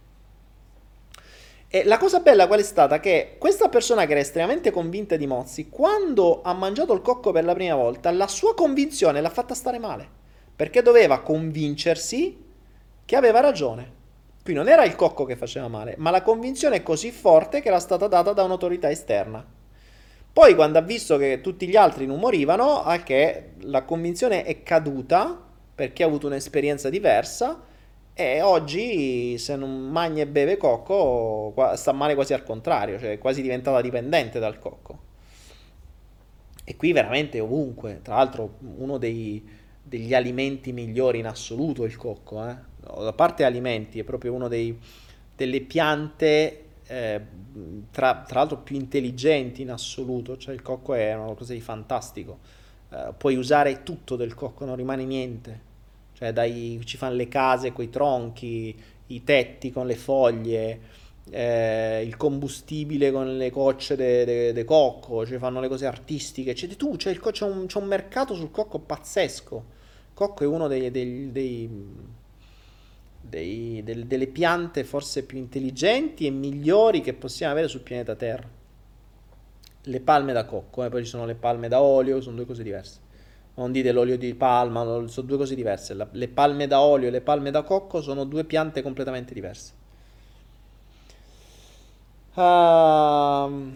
E 1.73 1.85
la 1.85 1.97
cosa 1.97 2.19
bella 2.19 2.47
qual 2.47 2.59
è 2.59 2.63
stata? 2.63 2.99
Che 2.99 3.37
questa 3.37 3.69
persona 3.69 4.05
che 4.05 4.11
era 4.11 4.19
estremamente 4.19 4.71
convinta 4.71 5.15
di 5.15 5.25
Mozzi, 5.25 5.69
quando 5.69 6.41
ha 6.43 6.51
mangiato 6.51 6.91
il 6.91 6.99
cocco 6.99 7.31
per 7.31 7.45
la 7.45 7.53
prima 7.53 7.75
volta, 7.75 8.11
la 8.11 8.27
sua 8.27 8.53
convinzione 8.53 9.21
l'ha 9.21 9.29
fatta 9.29 9.53
stare 9.53 9.79
male 9.79 10.05
perché 10.53 10.81
doveva 10.81 11.21
convincersi 11.21 12.43
che 13.05 13.15
aveva 13.15 13.39
ragione. 13.39 13.89
Qui 14.43 14.53
non 14.53 14.67
era 14.67 14.83
il 14.83 14.95
cocco 14.95 15.23
che 15.23 15.37
faceva 15.37 15.69
male, 15.69 15.95
ma 15.97 16.11
la 16.11 16.23
convinzione 16.23 16.75
è 16.75 16.83
così 16.83 17.09
forte 17.09 17.61
che 17.61 17.69
era 17.69 17.79
stata 17.79 18.07
data 18.07 18.33
da 18.33 18.43
un'autorità 18.43 18.91
esterna. 18.91 19.41
Poi 20.33 20.55
quando 20.55 20.77
ha 20.77 20.81
visto 20.81 21.15
che 21.15 21.39
tutti 21.39 21.69
gli 21.69 21.77
altri 21.77 22.05
non 22.05 22.19
morivano, 22.19 22.83
a 22.83 22.97
che 22.97 23.51
la 23.61 23.83
convinzione 23.83 24.43
è 24.43 24.61
caduta 24.61 25.41
perché 25.73 26.03
ha 26.03 26.07
avuto 26.07 26.27
un'esperienza 26.27 26.89
diversa 26.89 27.69
e 28.13 28.41
oggi 28.41 29.37
se 29.37 29.55
non 29.55 29.89
mangia 29.89 30.21
e 30.21 30.27
beve 30.27 30.57
cocco 30.57 31.53
sta 31.75 31.91
male 31.91 32.15
quasi 32.15 32.33
al 32.33 32.43
contrario, 32.43 32.99
cioè 32.99 33.13
è 33.13 33.17
quasi 33.17 33.41
diventata 33.41 33.81
dipendente 33.81 34.39
dal 34.39 34.59
cocco. 34.59 35.09
E 36.63 36.75
qui 36.75 36.91
veramente 36.91 37.39
ovunque, 37.39 37.99
tra 38.01 38.15
l'altro 38.15 38.57
uno 38.77 38.97
dei, 38.97 39.43
degli 39.81 40.13
alimenti 40.13 40.71
migliori 40.71 41.19
in 41.19 41.27
assoluto 41.27 41.83
il 41.85 41.97
cocco, 41.97 42.47
eh? 42.47 42.55
a 42.85 43.13
parte 43.13 43.43
alimenti, 43.43 43.99
è 43.99 44.03
proprio 44.03 44.33
una 44.33 44.47
delle 44.47 45.61
piante 45.61 46.65
eh, 46.87 47.21
tra, 47.89 48.23
tra, 48.27 48.39
l'altro 48.39 48.57
più 48.57 48.75
intelligenti 48.75 49.61
in 49.61 49.71
assoluto, 49.71 50.37
cioè 50.37 50.53
il 50.53 50.61
cocco 50.61 50.93
è 50.93 51.13
una 51.15 51.33
cosa 51.33 51.53
di 51.53 51.61
fantastico, 51.61 52.39
eh, 52.89 53.13
puoi 53.17 53.35
usare 53.35 53.83
tutto 53.83 54.15
del 54.15 54.33
cocco, 54.33 54.65
non 54.65 54.75
rimane 54.75 55.05
niente, 55.05 55.69
cioè 56.21 56.33
dai, 56.33 56.79
ci 56.85 56.97
fanno 56.97 57.15
le 57.15 57.27
case 57.27 57.73
con 57.73 57.83
i 57.83 57.89
tronchi, 57.89 58.79
i 59.07 59.23
tetti 59.23 59.71
con 59.71 59.87
le 59.87 59.95
foglie, 59.95 60.79
eh, 61.31 62.03
il 62.05 62.15
combustibile 62.15 63.11
con 63.11 63.37
le 63.37 63.49
cocce 63.49 63.95
de, 63.95 64.23
de, 64.23 64.53
de 64.53 64.63
cocco, 64.63 65.25
cioè 65.25 65.39
fanno 65.39 65.59
le 65.59 65.67
cose 65.67 65.87
artistiche, 65.87 66.53
di 66.53 66.75
tu, 66.75 66.95
c'è, 66.95 67.09
il, 67.09 67.19
c'è, 67.19 67.43
un, 67.43 67.65
c'è 67.65 67.79
un 67.79 67.87
mercato 67.87 68.35
sul 68.35 68.51
cocco 68.51 68.77
pazzesco. 68.77 69.65
Cocco 70.13 70.43
è 70.43 70.45
uno 70.45 70.67
dei, 70.67 70.91
dei, 70.91 71.31
dei, 71.31 71.69
dei, 73.19 73.83
delle 73.83 74.27
piante 74.27 74.83
forse 74.83 75.23
più 75.23 75.39
intelligenti 75.39 76.27
e 76.27 76.29
migliori 76.29 77.01
che 77.01 77.13
possiamo 77.13 77.53
avere 77.53 77.67
sul 77.67 77.81
pianeta 77.81 78.13
Terra. 78.13 78.47
Le 79.85 79.99
palme 80.01 80.33
da 80.33 80.45
cocco, 80.45 80.83
eh, 80.83 80.89
poi 80.89 81.03
ci 81.03 81.09
sono 81.09 81.25
le 81.25 81.33
palme 81.33 81.67
da 81.67 81.81
olio, 81.81 82.21
sono 82.21 82.35
due 82.35 82.45
cose 82.45 82.61
diverse. 82.61 83.00
Non 83.55 83.71
dite 83.71 83.91
l'olio 83.91 84.17
di 84.17 84.33
palma, 84.33 84.83
sono 85.07 85.27
due 85.27 85.37
cose 85.37 85.55
diverse. 85.55 85.95
Le 86.11 86.27
palme 86.29 86.67
da 86.67 86.81
olio 86.81 87.07
e 87.07 87.11
le 87.11 87.21
palme 87.21 87.51
da 87.51 87.63
cocco 87.63 88.01
sono 88.01 88.23
due 88.23 88.43
piante 88.45 88.81
completamente 88.81 89.33
diverse. 89.33 89.73
Uh, 92.33 93.71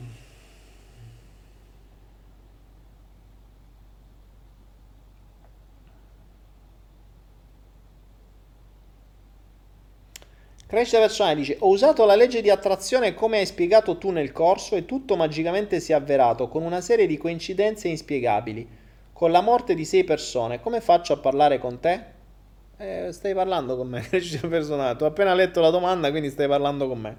Crescita 10.67 10.99
personale 10.99 11.35
dice: 11.35 11.57
Ho 11.59 11.69
usato 11.69 12.05
la 12.05 12.15
legge 12.15 12.41
di 12.41 12.49
attrazione 12.49 13.13
come 13.13 13.37
hai 13.37 13.45
spiegato 13.45 13.97
tu 13.97 14.09
nel 14.11 14.31
corso 14.31 14.75
e 14.75 14.85
tutto 14.85 15.15
magicamente 15.15 15.79
si 15.79 15.91
è 15.91 15.95
avverato 15.95 16.47
con 16.47 16.63
una 16.63 16.81
serie 16.81 17.07
di 17.07 17.17
coincidenze 17.17 17.87
inspiegabili. 17.87 18.83
Con 19.15 19.31
la 19.31 19.39
morte 19.39 19.75
di 19.75 19.85
sei 19.85 20.03
persone, 20.03 20.59
come 20.59 20.81
faccio 20.81 21.13
a 21.13 21.17
parlare 21.17 21.57
con 21.57 21.79
te? 21.79 22.03
Eh, 22.75 23.13
stai 23.13 23.33
parlando 23.33 23.77
con 23.77 23.87
me. 23.87 24.05
Tu 24.11 24.45
hai 24.45 25.05
appena 25.05 25.33
letto 25.33 25.61
la 25.61 25.69
domanda, 25.69 26.09
quindi 26.09 26.29
stai 26.29 26.49
parlando 26.49 26.85
con 26.85 26.99
me. 26.99 27.17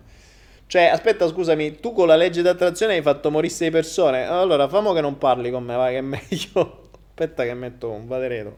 Cioè, 0.66 0.82
aspetta, 0.82 1.26
scusami, 1.26 1.80
tu 1.80 1.94
con 1.94 2.06
la 2.06 2.16
legge 2.16 2.42
di 2.42 2.48
attrazione 2.48 2.96
hai 2.96 3.00
fatto 3.00 3.30
morire 3.30 3.54
sei 3.54 3.70
persone. 3.70 4.26
Allora, 4.26 4.68
famo 4.68 4.92
che 4.92 5.00
non 5.00 5.16
parli 5.16 5.50
con 5.50 5.64
me, 5.64 5.74
va 5.74 5.88
che 5.88 5.96
è 5.96 6.02
meglio. 6.02 6.90
aspetta 7.08 7.44
che 7.44 7.54
metto 7.54 7.88
un 7.88 8.06
vadereto. 8.06 8.56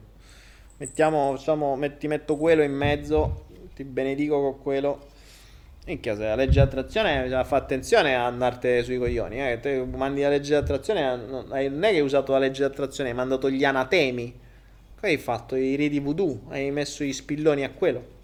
Mettiamo, 0.79 1.37
facciamo, 1.37 1.77
metti, 1.77 2.09
metto 2.09 2.37
quello 2.37 2.65
in 2.65 2.73
mezzo 2.73 3.45
ti 3.73 3.85
benedico 3.85 4.41
con 4.41 4.61
quello. 4.61 4.99
Minchia, 5.89 6.15
se 6.15 6.25
la 6.25 6.35
legge 6.35 6.53
di 6.53 6.59
attrazione 6.61 7.45
fa 7.47 7.57
attenzione 7.57 8.15
a 8.15 8.27
andarti 8.27 8.83
sui 8.83 8.99
coglioni. 8.99 9.41
Eh? 9.41 9.59
Te 9.59 9.83
mandi 9.87 10.21
la 10.21 10.29
legge 10.29 10.51
di 10.51 10.55
attrazione, 10.55 11.17
non 11.17 11.49
è 11.51 11.67
che 11.71 11.87
hai 11.87 12.01
usato 12.01 12.33
la 12.33 12.39
legge 12.39 12.59
di 12.67 12.71
attrazione, 12.71 13.09
hai 13.09 13.17
mandato 13.17 13.49
gli 13.49 13.65
anatemi. 13.65 14.39
Poi 15.01 15.11
hai 15.11 15.17
fatto 15.17 15.57
i 15.57 15.77
riti 15.77 15.99
voodoo, 15.99 16.43
hai 16.51 16.71
messo 16.71 17.05
i 17.05 17.13
spilloni 17.15 17.65
a 17.65 17.71
quello. 17.71 18.17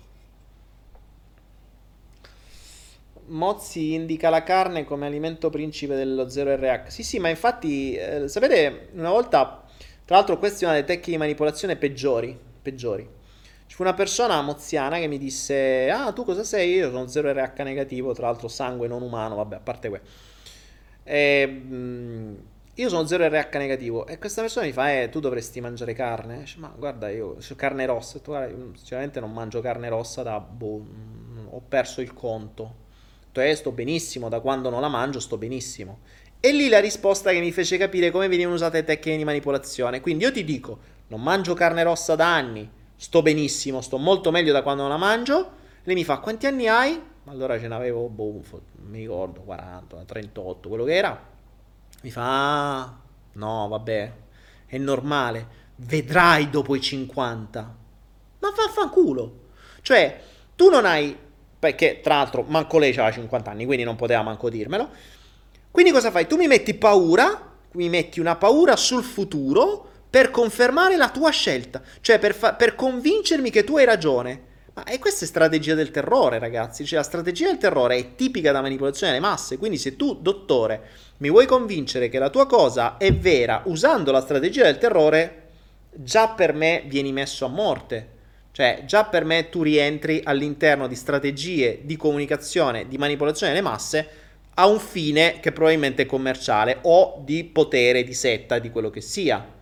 Mozzi 3.26 3.94
indica 3.94 4.28
la 4.28 4.42
carne 4.42 4.84
come 4.84 5.06
alimento 5.06 5.48
principe 5.48 5.96
dello 5.96 6.26
0RH. 6.26 6.88
Sì, 6.88 7.02
sì, 7.02 7.18
ma 7.18 7.30
infatti, 7.30 7.94
eh, 7.94 8.28
sapete, 8.28 8.88
una 8.92 9.08
volta, 9.08 9.64
tra 10.04 10.16
l'altro, 10.16 10.38
questa 10.38 10.60
è 10.60 10.64
una 10.64 10.74
delle 10.74 10.86
tecniche 10.86 11.12
di 11.12 11.16
manipolazione 11.16 11.76
peggiori. 11.76 12.38
peggiori. 12.60 13.22
Fu 13.74 13.82
una 13.82 13.92
persona 13.92 14.40
moziana 14.40 14.98
che 14.98 15.08
mi 15.08 15.18
disse: 15.18 15.90
Ah, 15.90 16.12
tu 16.12 16.22
cosa 16.24 16.44
sei? 16.44 16.74
Io 16.74 16.90
sono 16.90 17.08
0 17.08 17.32
RH 17.32 17.62
negativo, 17.64 18.12
tra 18.12 18.26
l'altro 18.26 18.46
sangue 18.46 18.86
non 18.86 19.02
umano, 19.02 19.34
vabbè, 19.34 19.56
a 19.56 19.58
parte 19.58 19.88
quello. 19.88 20.04
E, 21.02 21.44
mh, 21.44 22.36
io 22.74 22.88
sono 22.88 23.04
0 23.04 23.26
RH 23.26 23.56
negativo 23.56 24.06
e 24.06 24.18
questa 24.20 24.42
persona 24.42 24.66
mi 24.66 24.70
fa: 24.70 24.92
Eh, 24.92 25.08
tu 25.08 25.18
dovresti 25.18 25.60
mangiare 25.60 25.92
carne. 25.92 26.38
Dice, 26.38 26.60
Ma 26.60 26.72
guarda, 26.76 27.08
io 27.10 27.40
su 27.40 27.56
carne 27.56 27.84
rossa. 27.84 28.20
Tu, 28.20 28.30
guarda, 28.30 28.54
io 28.54 28.70
sinceramente 28.76 29.18
non 29.18 29.32
mangio 29.32 29.60
carne 29.60 29.88
rossa 29.88 30.22
da 30.22 30.38
boh, 30.38 30.86
ho 31.50 31.60
perso 31.68 32.00
il 32.00 32.14
conto. 32.14 32.74
Cioè, 33.32 33.52
sto 33.56 33.72
benissimo, 33.72 34.28
da 34.28 34.38
quando 34.38 34.70
non 34.70 34.82
la 34.82 34.88
mangio 34.88 35.18
sto 35.18 35.36
benissimo. 35.36 35.98
E 36.38 36.52
lì 36.52 36.68
la 36.68 36.78
risposta 36.78 37.32
che 37.32 37.40
mi 37.40 37.50
fece 37.50 37.76
capire 37.76 38.12
come 38.12 38.28
venivano 38.28 38.54
usate 38.54 38.76
le 38.76 38.84
tecniche 38.84 39.16
di 39.16 39.24
manipolazione. 39.24 40.00
Quindi 40.00 40.22
io 40.22 40.30
ti 40.30 40.44
dico: 40.44 40.78
non 41.08 41.20
mangio 41.20 41.54
carne 41.54 41.82
rossa 41.82 42.14
da 42.14 42.32
anni 42.32 42.82
sto 43.04 43.20
benissimo, 43.20 43.82
sto 43.82 43.98
molto 43.98 44.30
meglio 44.30 44.50
da 44.50 44.62
quando 44.62 44.80
non 44.80 44.90
la 44.90 44.96
mangio. 44.96 45.50
Lei 45.82 45.94
mi 45.94 46.04
fa, 46.04 46.20
quanti 46.20 46.46
anni 46.46 46.68
hai? 46.68 46.98
allora 47.26 47.58
ce 47.60 47.68
n'avevo, 47.68 48.08
boh, 48.08 48.42
mi 48.88 49.00
ricordo, 49.00 49.42
40, 49.42 50.04
38, 50.04 50.68
quello 50.70 50.84
che 50.84 50.94
era. 50.94 51.22
Mi 52.00 52.10
fa, 52.10 52.80
ah, 52.80 52.96
no, 53.32 53.68
vabbè, 53.68 54.12
è 54.64 54.78
normale, 54.78 55.46
vedrai 55.76 56.48
dopo 56.48 56.74
i 56.74 56.80
50. 56.80 57.76
Ma 58.38 58.52
vaffanculo. 58.56 59.40
Cioè, 59.82 60.22
tu 60.56 60.70
non 60.70 60.86
hai, 60.86 61.14
perché 61.58 62.00
tra 62.00 62.16
l'altro 62.16 62.42
manco 62.48 62.78
lei 62.78 62.92
aveva 62.92 63.12
50 63.12 63.50
anni, 63.50 63.66
quindi 63.66 63.84
non 63.84 63.96
poteva 63.96 64.22
manco 64.22 64.48
dirmelo. 64.48 64.88
Quindi 65.70 65.92
cosa 65.92 66.10
fai? 66.10 66.26
Tu 66.26 66.36
mi 66.36 66.46
metti 66.46 66.72
paura, 66.72 67.52
mi 67.72 67.90
metti 67.90 68.18
una 68.18 68.36
paura 68.36 68.76
sul 68.76 69.02
futuro 69.02 69.92
per 70.14 70.30
confermare 70.30 70.96
la 70.96 71.10
tua 71.10 71.30
scelta, 71.30 71.82
cioè 72.00 72.20
per, 72.20 72.36
fa- 72.36 72.54
per 72.54 72.76
convincermi 72.76 73.50
che 73.50 73.64
tu 73.64 73.78
hai 73.78 73.84
ragione. 73.84 74.42
Ma 74.74 74.84
e 74.84 75.00
questa 75.00 75.24
è 75.24 75.26
strategia 75.26 75.74
del 75.74 75.90
terrore, 75.90 76.38
ragazzi. 76.38 76.84
Cioè, 76.84 76.98
la 76.98 77.04
strategia 77.04 77.48
del 77.48 77.58
terrore 77.58 77.96
è 77.96 78.14
tipica 78.14 78.52
da 78.52 78.60
manipolazione 78.60 79.12
delle 79.12 79.24
masse. 79.26 79.58
Quindi, 79.58 79.76
se 79.76 79.96
tu, 79.96 80.14
dottore, 80.14 80.82
mi 81.16 81.30
vuoi 81.30 81.46
convincere 81.46 82.08
che 82.08 82.20
la 82.20 82.30
tua 82.30 82.46
cosa 82.46 82.96
è 82.96 83.12
vera 83.12 83.62
usando 83.64 84.12
la 84.12 84.20
strategia 84.20 84.62
del 84.62 84.78
terrore, 84.78 85.48
già 85.90 86.28
per 86.28 86.52
me 86.52 86.84
vieni 86.86 87.10
messo 87.10 87.44
a 87.44 87.48
morte. 87.48 88.08
Cioè, 88.52 88.84
già 88.86 89.06
per 89.06 89.24
me 89.24 89.48
tu 89.48 89.64
rientri 89.64 90.20
all'interno 90.22 90.86
di 90.86 90.94
strategie 90.94 91.80
di 91.82 91.96
comunicazione, 91.96 92.86
di 92.86 92.98
manipolazione 92.98 93.52
delle 93.52 93.64
masse 93.64 94.08
a 94.54 94.68
un 94.68 94.78
fine 94.78 95.40
che 95.40 95.50
probabilmente 95.50 96.02
è 96.02 96.06
commerciale 96.06 96.78
o 96.82 97.20
di 97.24 97.42
potere, 97.42 98.04
di 98.04 98.14
setta, 98.14 98.60
di 98.60 98.70
quello 98.70 98.90
che 98.90 99.00
sia. 99.00 99.53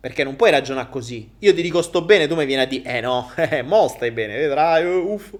Perché 0.00 0.24
non 0.24 0.34
puoi 0.34 0.50
ragionare 0.50 0.88
così. 0.88 1.30
Io 1.40 1.54
ti 1.54 1.60
dico 1.60 1.82
sto 1.82 2.02
bene, 2.02 2.26
tu 2.26 2.34
mi 2.34 2.46
vieni 2.46 2.62
a 2.62 2.66
dire, 2.66 2.96
eh 2.96 3.00
no, 3.00 3.30
eh, 3.36 3.62
mo 3.62 3.86
stai 3.88 4.10
bene, 4.10 4.36
vedrai, 4.36 4.84
uh, 4.84 5.12
uff. 5.12 5.34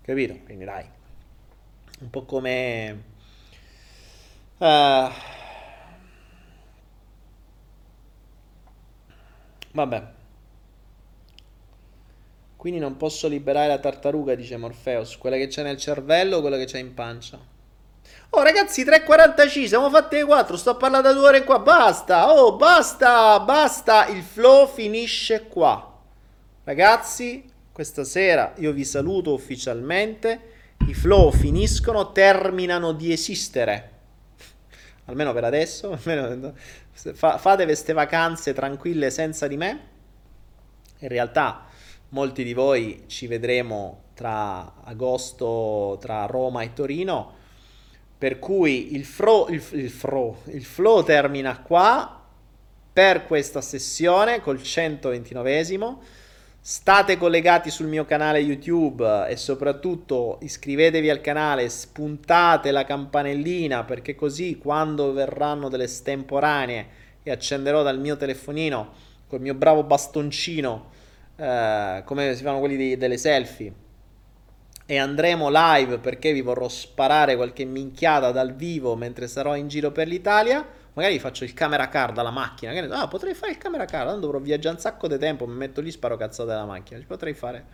Capito? 0.00 0.38
Quindi 0.44 0.64
dai. 0.64 0.84
Un 2.00 2.10
po' 2.10 2.24
come... 2.24 3.02
Uh... 4.58 5.10
Vabbè. 9.72 10.12
Quindi 12.56 12.78
non 12.78 12.96
posso 12.96 13.26
liberare 13.28 13.68
la 13.68 13.78
tartaruga, 13.78 14.36
dice 14.36 14.56
Morpheus. 14.56 15.18
Quella 15.18 15.36
che 15.36 15.48
c'è 15.48 15.64
nel 15.64 15.78
cervello 15.78 16.36
o 16.36 16.40
quella 16.40 16.56
che 16.56 16.64
c'è 16.66 16.78
in 16.78 16.94
pancia? 16.94 17.53
Oh 18.36 18.42
ragazzi 18.42 18.82
3.45 18.82 19.66
siamo 19.66 19.88
fatti 19.90 20.16
le 20.16 20.24
4 20.24 20.56
Sto 20.56 20.72
da 20.72 21.12
due 21.12 21.28
ore 21.28 21.44
qua 21.44 21.60
Basta 21.60 22.32
Oh 22.32 22.56
basta 22.56 23.38
Basta 23.38 24.08
Il 24.08 24.24
flow 24.24 24.66
finisce 24.66 25.46
qua. 25.46 26.02
Ragazzi 26.64 27.48
Questa 27.70 28.02
sera 28.02 28.52
io 28.56 28.72
vi 28.72 28.84
saluto 28.84 29.32
ufficialmente 29.32 30.40
I 30.88 30.94
flow 30.94 31.30
finiscono 31.30 32.10
Terminano 32.10 32.90
di 32.90 33.12
esistere. 33.12 33.90
Almeno 35.06 35.32
per 35.32 35.44
adesso 35.44 35.92
Almeno, 35.92 36.54
Fate 36.92 37.64
queste 37.64 37.92
vacanze 37.92 38.52
tranquille 38.52 39.10
senza 39.10 39.46
di 39.46 39.56
me. 39.56 39.80
In 40.98 41.08
realtà 41.08 41.66
Molti 42.08 42.42
di 42.42 42.52
voi 42.52 43.04
ci 43.06 43.28
vedremo 43.28 44.06
tra 44.14 44.82
agosto 44.82 45.98
Tra 46.00 46.26
Roma 46.26 46.62
e 46.62 46.72
Torino 46.72 47.42
per 48.24 48.38
cui 48.38 48.94
il, 48.94 49.04
fro, 49.04 49.48
il, 49.48 49.62
il, 49.72 49.90
fro, 49.90 50.40
il 50.46 50.64
flow 50.64 51.02
termina 51.02 51.58
qua 51.58 52.22
per 52.90 53.26
questa 53.26 53.60
sessione 53.60 54.40
col 54.40 54.56
129esimo. 54.56 55.98
State 56.58 57.18
collegati 57.18 57.68
sul 57.68 57.86
mio 57.86 58.06
canale 58.06 58.38
YouTube 58.38 59.26
e 59.28 59.36
soprattutto 59.36 60.38
iscrivetevi 60.40 61.10
al 61.10 61.20
canale, 61.20 61.68
spuntate 61.68 62.70
la 62.70 62.86
campanellina 62.86 63.84
perché 63.84 64.14
così 64.14 64.56
quando 64.56 65.12
verranno 65.12 65.68
delle 65.68 65.84
estemporanee 65.84 66.86
e 67.22 67.30
accenderò 67.30 67.82
dal 67.82 68.00
mio 68.00 68.16
telefonino 68.16 68.92
col 69.26 69.42
mio 69.42 69.52
bravo 69.52 69.82
bastoncino 69.82 70.86
eh, 71.36 72.00
come 72.06 72.34
si 72.34 72.42
fanno 72.42 72.60
quelli 72.60 72.76
di, 72.78 72.96
delle 72.96 73.18
selfie 73.18 73.83
e 74.86 74.98
andremo 74.98 75.48
live 75.50 75.98
perché 75.98 76.32
vi 76.32 76.42
vorrò 76.42 76.68
sparare 76.68 77.36
qualche 77.36 77.64
minchiata 77.64 78.30
dal 78.30 78.54
vivo 78.54 78.96
mentre 78.96 79.26
sarò 79.28 79.56
in 79.56 79.68
giro 79.68 79.90
per 79.92 80.08
l'Italia. 80.08 80.66
Magari 80.92 81.18
faccio 81.18 81.44
il 81.44 81.54
camera 81.54 81.88
car 81.88 82.12
dalla 82.12 82.30
macchina. 82.30 82.72
Che 82.72 82.80
ah, 82.80 83.08
potrei 83.08 83.34
fare 83.34 83.52
il 83.52 83.58
camera 83.58 83.84
car, 83.84 84.06
tanto 84.06 84.20
dovrò 84.20 84.38
viaggiare 84.38 84.74
un 84.74 84.80
sacco 84.80 85.08
di 85.08 85.18
tempo, 85.18 85.46
mi 85.46 85.56
metto 85.56 85.80
lì 85.80 85.90
sparo 85.90 86.16
cazzate 86.16 86.48
dalla 86.48 86.66
macchina. 86.66 87.00
Ci 87.00 87.06
potrei 87.06 87.34
fare. 87.34 87.64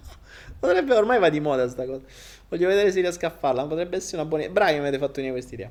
potrebbe 0.58 0.94
ormai 0.94 1.18
va 1.18 1.30
di 1.30 1.40
moda 1.40 1.68
sta 1.68 1.86
cosa. 1.86 2.02
Voglio 2.48 2.68
vedere 2.68 2.90
se 2.90 3.00
riesco 3.00 3.26
a 3.26 3.30
farla, 3.30 3.64
potrebbe 3.64 3.96
essere 3.96 4.20
una 4.20 4.28
buona 4.28 4.48
Bravi 4.48 4.72
mi 4.74 4.80
avete 4.80 4.98
fatto 4.98 5.14
venire 5.14 5.32
questa 5.32 5.54
idea. 5.54 5.70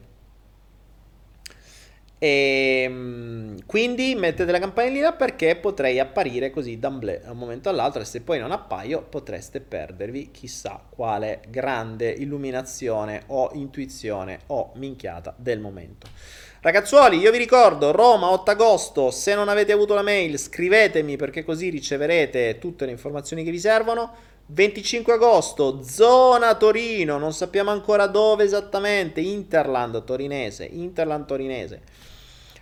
E 2.22 2.82
ehm, 2.84 3.66
quindi 3.66 4.14
mettete 4.14 4.52
la 4.52 4.60
campanellina 4.60 5.14
perché 5.14 5.56
potrei 5.56 6.00
apparire 6.00 6.50
così 6.50 6.78
d'amblè 6.78 7.22
da 7.24 7.32
un 7.32 7.38
momento 7.38 7.70
all'altro 7.70 8.02
e 8.02 8.06
se 8.06 8.20
poi 8.20 8.40
non 8.40 8.52
appaio 8.52 9.04
potreste 9.04 9.62
perdervi 9.62 10.30
chissà 10.30 10.82
quale 10.90 11.40
grande 11.48 12.10
illuminazione 12.10 13.24
o 13.28 13.52
intuizione 13.54 14.42
o 14.48 14.72
minchiata 14.76 15.34
del 15.38 15.62
momento. 15.62 16.08
Ragazzuoli, 16.62 17.20
io 17.20 17.32
vi 17.32 17.38
ricordo 17.38 17.92
Roma 17.92 18.32
8 18.32 18.52
agosto, 18.52 19.12
se 19.12 19.34
non 19.34 19.48
avete 19.48 19.72
avuto 19.72 19.94
la 19.94 20.02
mail 20.02 20.38
scrivetemi 20.38 21.16
perché 21.16 21.46
così 21.46 21.70
riceverete 21.70 22.60
tutte 22.60 22.84
le 22.84 22.92
informazioni 22.92 23.46
che 23.46 23.52
vi 23.52 23.60
servono. 23.60 24.28
25 24.48 25.14
agosto, 25.14 25.82
zona 25.84 26.56
Torino, 26.56 27.18
non 27.18 27.32
sappiamo 27.32 27.70
ancora 27.70 28.08
dove 28.08 28.44
esattamente, 28.44 29.22
Interland 29.22 30.04
torinese, 30.04 30.66
Interland 30.66 31.26
torinese. 31.26 31.82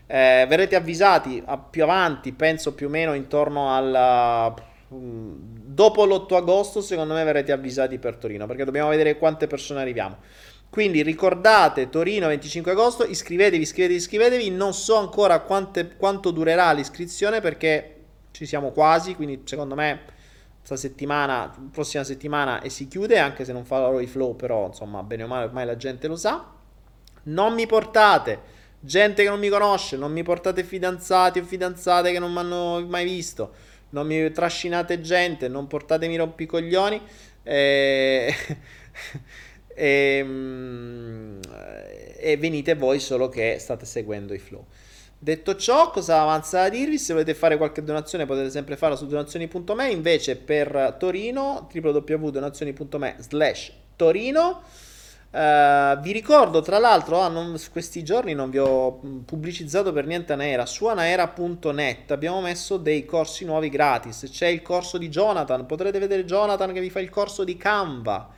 Eh, 0.10 0.46
verrete 0.48 0.78
avvisati 0.78 1.44
a 1.46 1.58
più 1.58 1.84
avanti, 1.84 2.32
penso 2.32 2.74
più 2.74 2.88
o 2.88 2.90
meno 2.90 3.14
intorno 3.14 3.70
al... 3.74 4.54
Mm, 4.94 5.34
dopo 5.66 6.06
l'8 6.06 6.36
agosto, 6.36 6.82
secondo 6.82 7.14
me 7.14 7.24
verrete 7.26 7.52
avvisati 7.52 8.00
per 8.00 8.16
Torino, 8.16 8.48
perché 8.48 8.64
dobbiamo 8.64 8.90
vedere 8.90 9.18
quante 9.18 9.48
persone 9.48 9.82
arriviamo. 9.82 10.18
Quindi 10.70 11.02
ricordate 11.02 11.90
Torino 11.90 12.28
25 12.28 12.72
agosto, 12.72 13.04
iscrivetevi, 13.04 13.62
iscrivetevi, 13.62 14.00
iscrivetevi. 14.00 14.50
Non 14.50 14.74
so 14.74 14.96
ancora 14.96 15.40
quante, 15.42 15.96
quanto 15.98 16.32
durerà 16.32 16.72
l'iscrizione 16.72 17.42
perché 17.42 17.96
ci 18.32 18.46
siamo 18.46 18.72
quasi, 18.72 19.16
quindi 19.16 19.42
secondo 19.46 19.76
me 19.76 20.02
questa 20.58 20.76
settimana, 20.76 21.54
prossima 21.72 22.04
settimana 22.04 22.62
e 22.62 22.70
si 22.70 22.88
chiude, 22.88 23.18
anche 23.18 23.46
se 23.46 23.54
non 23.54 23.66
farò 23.66 24.00
i 24.00 24.08
flow, 24.08 24.36
però 24.36 24.68
insomma 24.68 25.02
bene 25.04 25.24
o 25.24 25.28
male 25.28 25.46
ormai 25.46 25.66
la 25.66 25.78
gente 25.78 26.08
lo 26.08 26.16
sa. 26.16 26.54
Non 27.24 27.54
mi 27.54 27.66
portate 27.66 28.56
gente 28.88 29.22
che 29.22 29.30
non 29.30 29.38
mi 29.38 29.50
conosce, 29.50 29.98
non 29.98 30.12
mi 30.12 30.24
portate 30.24 30.64
fidanzati 30.64 31.40
o 31.40 31.44
fidanzate 31.44 32.12
che 32.12 32.20
non 32.20 32.32
mi 32.32 32.40
hanno 32.40 32.84
mai 32.88 33.04
visto, 33.04 33.54
non 33.90 34.08
mi 34.08 34.32
trascinate 34.32 35.02
gente, 35.02 35.50
non 35.50 35.68
portatemi 35.68 36.16
rompicoglioni 36.16 37.02
e, 37.44 38.34
e, 39.76 40.24
mm, 40.24 41.40
e 42.18 42.38
venite 42.38 42.76
voi 42.76 43.00
solo 43.00 43.28
che 43.30 43.58
state 43.60 43.86
seguendo 43.86 44.34
i 44.34 44.40
flow. 44.40 44.66
Detto 45.20 45.56
ciò, 45.56 45.90
cosa 45.90 46.22
avanza 46.22 46.62
da 46.62 46.70
dirvi? 46.70 46.98
Se 46.98 47.12
volete 47.12 47.34
fare 47.34 47.58
qualche 47.58 47.84
donazione 47.84 48.26
potete 48.26 48.52
sempre 48.52 48.78
farla 48.78 48.96
su 48.96 49.06
donazioni.me, 49.08 49.90
invece 49.90 50.38
per 50.38 50.96
Torino 50.98 51.68
www.donazioni.me 51.74 53.16
slash 53.20 53.74
Torino 53.96 54.62
Uh, 55.38 56.00
vi 56.00 56.14
ricordo 56.14 56.64
tra 56.64 56.80
l'altro, 56.80 57.20
ah, 57.20 57.28
non, 57.28 57.56
questi 57.72 58.04
giorni 58.04 58.34
non 58.34 58.50
vi 58.50 58.58
ho 58.58 59.00
mm, 59.06 59.20
pubblicizzato 59.20 59.94
per 59.94 60.08
niente 60.08 60.34
Anaera. 60.34 60.66
Su 60.66 60.88
anaera.net 60.88 62.10
abbiamo 62.10 62.42
messo 62.42 62.78
dei 62.78 63.06
corsi 63.06 63.46
nuovi 63.46 63.70
gratis. 63.70 64.28
C'è 64.32 64.48
il 64.48 64.64
corso 64.64 64.98
di 64.98 65.10
Jonathan, 65.10 65.68
potrete 65.68 66.00
vedere 66.00 66.26
Jonathan 66.26 66.74
che 66.74 66.80
vi 66.80 66.90
fa 66.90 67.02
il 67.02 67.12
corso 67.12 67.44
di 67.44 67.56
Canva. 67.56 68.30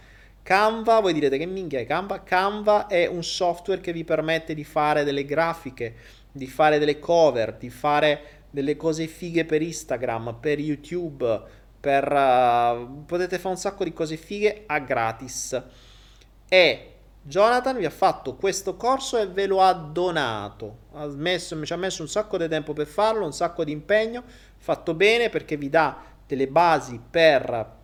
Canva, 0.43 0.99
voi 0.99 1.13
direte 1.13 1.37
che 1.37 1.45
minchia 1.45 1.79
è 1.79 1.85
Canva? 1.85 2.21
Canva 2.21 2.87
è 2.87 3.05
un 3.05 3.23
software 3.23 3.79
che 3.79 3.93
vi 3.93 4.03
permette 4.03 4.53
di 4.53 4.65
fare 4.65 5.05
delle 5.05 5.23
grafiche, 5.23 5.95
di 6.29 6.47
fare 6.47 6.79
delle 6.79 6.99
cover, 6.99 7.53
di 7.53 7.69
fare 7.69 8.21
delle 8.49 8.75
cose 8.75 9.07
fighe 9.07 9.45
per 9.45 9.61
Instagram, 9.61 10.35
per 10.41 10.59
YouTube, 10.59 11.41
per, 11.79 12.11
uh, 12.11 13.05
potete 13.05 13.37
fare 13.37 13.53
un 13.53 13.57
sacco 13.57 13.85
di 13.85 13.93
cose 13.93 14.17
fighe 14.17 14.63
a 14.65 14.79
gratis 14.79 15.87
e 16.49 16.89
Jonathan 17.21 17.77
vi 17.77 17.85
ha 17.85 17.91
fatto 17.91 18.35
questo 18.35 18.75
corso 18.75 19.17
e 19.17 19.27
ve 19.27 19.45
lo 19.45 19.61
ha 19.61 19.71
donato. 19.73 20.87
Ha 20.93 21.05
messo, 21.07 21.63
ci 21.63 21.73
ha 21.73 21.77
messo 21.77 22.01
un 22.01 22.07
sacco 22.07 22.37
di 22.37 22.47
tempo 22.47 22.73
per 22.73 22.87
farlo, 22.87 23.23
un 23.25 23.33
sacco 23.33 23.63
di 23.63 23.71
impegno, 23.71 24.23
fatto 24.57 24.95
bene 24.95 25.29
perché 25.29 25.55
vi 25.55 25.69
dà 25.69 26.01
delle 26.25 26.47
basi 26.47 26.99
per 27.09 27.77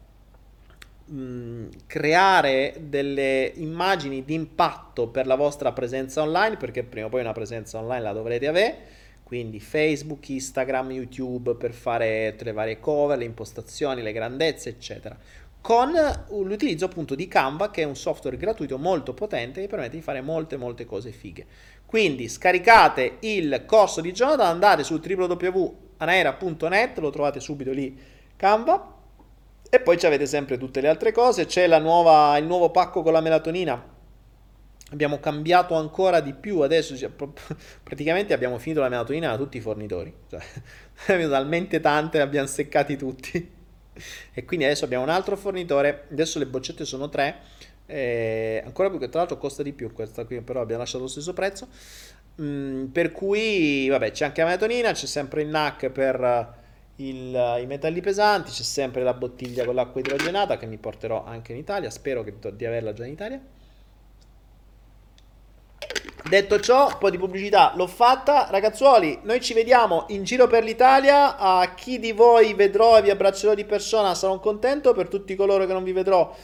mh, 1.05 1.15
mm, 1.15 1.67
creare 1.85 2.75
delle 2.79 3.51
immagini 3.55 4.25
di 4.25 4.33
impatto 4.33 5.09
per 5.09 5.27
la 5.27 5.35
vostra 5.35 5.71
presenza 5.73 6.23
online, 6.23 6.57
perché 6.57 6.83
prima 6.83 7.05
o 7.05 7.09
poi 7.09 7.21
una 7.21 7.33
presenza 7.33 7.77
online 7.77 8.01
la 8.01 8.13
dovrete 8.13 8.47
avere. 8.47 8.77
Quindi 9.21 9.59
Facebook, 9.59 10.29
Instagram, 10.29 10.91
YouTube 10.91 11.55
per 11.55 11.73
fare 11.73 12.35
le 12.37 12.51
varie 12.51 12.79
cover, 12.79 13.17
le 13.17 13.25
impostazioni, 13.25 14.03
le 14.03 14.11
grandezze, 14.11 14.69
eccetera 14.69 15.17
con 15.65 15.91
l'utilizzo 16.29 16.85
appunto 16.85 17.15
di 17.15 17.27
Canva 17.27 17.71
che 17.71 17.81
è 17.81 17.85
un 17.85 17.95
software 17.95 18.37
gratuito 18.37 18.77
molto 18.77 19.15
potente 19.15 19.61
che 19.61 19.67
permette 19.67 19.95
di 19.95 20.03
fare 20.03 20.21
molte 20.21 20.57
molte 20.57 20.85
cose 20.85 21.11
fighe. 21.11 21.43
Quindi 21.87 22.29
scaricate 22.29 23.17
il 23.21 23.63
corso 23.65 23.99
di 23.99 24.11
Jonathan, 24.11 24.45
andate 24.45 24.83
su 24.83 25.01
www.anaera.net, 25.03 26.99
lo 26.99 27.09
trovate 27.09 27.39
subito 27.39 27.71
lì 27.71 27.99
Canva 28.35 28.93
e 29.67 29.79
poi 29.79 29.97
ci 29.97 30.05
avete 30.05 30.27
sempre 30.27 30.59
tutte 30.59 30.81
le 30.81 30.87
altre 30.87 31.11
cose, 31.11 31.47
c'è 31.47 31.65
nuova, 31.79 32.37
il 32.37 32.45
nuovo 32.45 32.69
pacco 32.69 33.01
con 33.01 33.13
la 33.13 33.21
melatonina. 33.21 33.93
Abbiamo 34.91 35.19
cambiato 35.19 35.73
ancora 35.73 36.19
di 36.19 36.33
più 36.33 36.59
adesso 36.59 36.93
praticamente 37.81 38.33
abbiamo 38.35 38.59
finito 38.59 38.81
la 38.81 38.89
melatonina 38.89 39.31
da 39.31 39.37
tutti 39.37 39.57
i 39.57 39.61
fornitori. 39.61 40.13
Cioè, 40.29 40.39
abbiamo 41.09 41.31
talmente 41.31 41.79
tante 41.79 42.21
abbiamo 42.21 42.45
seccati 42.45 42.95
tutti 42.97 43.54
e 44.33 44.45
quindi 44.45 44.65
adesso 44.65 44.85
abbiamo 44.85 45.03
un 45.03 45.09
altro 45.09 45.35
fornitore. 45.35 46.07
Adesso 46.11 46.39
le 46.39 46.45
boccette 46.45 46.85
sono 46.85 47.09
tre. 47.09 47.39
Eh, 47.87 48.61
ancora 48.65 48.89
più 48.89 48.97
che 48.97 49.09
tra 49.09 49.19
l'altro 49.19 49.37
costa 49.37 49.61
di 49.61 49.71
più 49.71 49.93
questa 49.93 50.25
qui 50.25 50.41
però 50.41 50.59
abbiamo 50.59 50.81
lasciato 50.81 51.03
lo 51.03 51.09
stesso 51.09 51.33
prezzo. 51.33 51.67
Mm, 52.41 52.85
per 52.85 53.11
cui 53.11 53.87
vabbè 53.87 54.11
c'è 54.11 54.25
anche 54.25 54.41
la 54.41 54.47
melatonina 54.47 54.91
c'è 54.91 55.05
sempre 55.05 55.43
il 55.43 55.47
NAC 55.47 55.89
per 55.89 56.53
il, 56.97 57.57
i 57.61 57.65
metalli 57.65 58.01
pesanti 58.01 58.51
c'è 58.51 58.63
sempre 58.63 59.03
la 59.03 59.13
bottiglia 59.13 59.63
con 59.63 59.75
l'acqua 59.75 60.01
idrogenata 60.01 60.57
che 60.57 60.65
mi 60.65 60.77
porterò 60.77 61.23
anche 61.25 61.51
in 61.53 61.59
Italia. 61.59 61.89
Spero 61.89 62.23
che, 62.23 62.33
di 62.53 62.65
averla 62.65 62.93
già 62.93 63.05
in 63.05 63.11
Italia 63.11 63.41
Detto 66.27 66.59
ciò, 66.59 66.87
un 66.87 66.97
po' 66.97 67.11
di 67.11 67.19
pubblicità 67.19 67.73
l'ho 67.75 67.85
fatta. 67.85 68.47
Ragazzuoli, 68.49 69.19
noi 69.25 69.39
ci 69.41 69.53
vediamo 69.53 70.05
in 70.07 70.23
giro 70.23 70.47
per 70.47 70.63
l'Italia. 70.63 71.37
A 71.37 71.75
chi 71.75 71.99
di 71.99 72.13
voi 72.13 72.55
vedrò 72.55 72.97
e 72.97 73.03
vi 73.03 73.11
abbraccerò 73.11 73.53
di 73.53 73.63
persona 73.63 74.15
sarò 74.15 74.39
contento. 74.39 74.95
Per 74.95 75.07
tutti 75.07 75.35
coloro 75.35 75.67
che 75.67 75.73
non 75.73 75.83
vi 75.83 75.91
vedrò, 75.91 76.35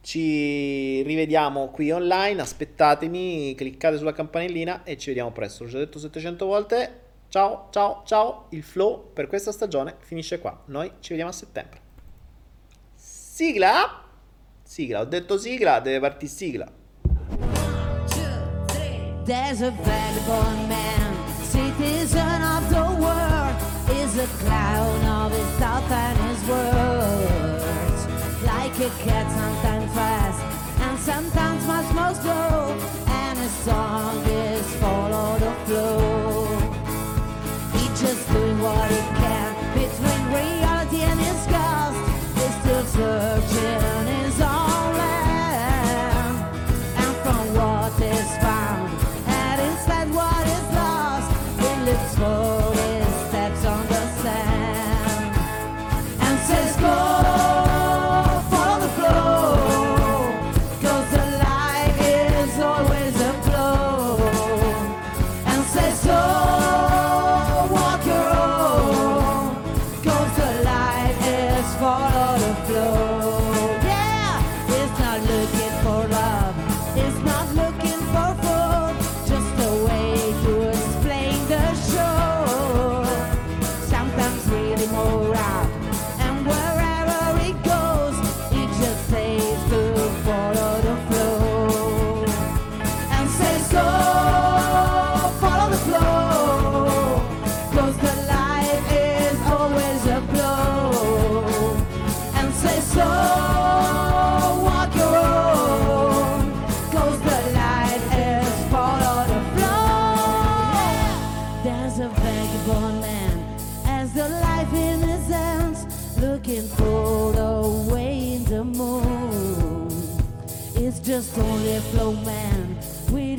ci 0.00 1.02
rivediamo 1.02 1.68
qui 1.68 1.90
online. 1.90 2.40
Aspettatemi, 2.40 3.54
cliccate 3.54 3.98
sulla 3.98 4.14
campanellina 4.14 4.82
e 4.82 4.96
ci 4.96 5.08
vediamo 5.08 5.30
presto. 5.30 5.64
L'ho 5.64 5.70
già 5.70 5.78
detto 5.78 5.98
700 5.98 6.46
volte. 6.46 7.00
Ciao, 7.28 7.68
ciao, 7.70 8.04
ciao. 8.06 8.46
Il 8.52 8.62
flow 8.62 9.12
per 9.12 9.26
questa 9.26 9.52
stagione 9.52 9.96
finisce 9.98 10.38
qua. 10.38 10.58
Noi 10.68 10.90
ci 11.00 11.10
vediamo 11.10 11.30
a 11.30 11.34
settembre. 11.34 11.80
Sigla? 12.94 14.04
Sigla, 14.62 15.00
ho 15.00 15.04
detto 15.04 15.36
sigla, 15.36 15.80
deve 15.80 16.00
partire 16.00 16.32
sigla. 16.32 16.77
There's 19.28 19.60
a 19.60 19.70
vagabond 19.72 20.70
man, 20.70 21.44
citizen 21.44 22.42
of 22.56 22.66
the 22.70 22.86
world, 22.98 23.56
is 24.00 24.16
a 24.16 24.26
clown 24.38 25.04
of 25.04 25.32
his 25.32 25.46
thoughts 25.60 25.90
and 25.90 26.18
his 26.30 26.48
words. 26.48 28.06
Like 28.42 28.72
a 28.80 28.88
cat, 29.04 29.30
sometimes 29.30 29.92
fast 29.92 30.42
and 30.80 30.98
sometimes 30.98 31.66
much 31.66 31.92
more 31.94 32.14
slow, 32.14 32.74
and 33.06 33.38
his 33.38 33.52
song 33.68 34.24
is 34.24 34.74
follow 34.76 35.38
the 35.38 35.52
flow. 35.66 36.46
He's 37.74 38.00
just 38.00 38.32
doing 38.32 38.58
what 38.62 38.90
he 38.90 39.17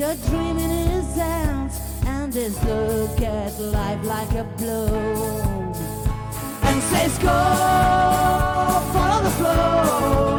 the 0.10 0.28
dreaming 0.28 0.72
is 0.72 1.20
out, 1.20 1.70
and 2.08 2.34
this 2.34 2.56
look 2.64 3.22
at 3.22 3.60
life 3.60 4.04
like 4.04 4.32
a 4.32 4.44
blow, 4.58 4.88
and 6.64 6.82
says 6.82 7.16
go, 7.20 7.28
follow 8.92 9.24
the 9.24 9.30
flow. 9.30 10.39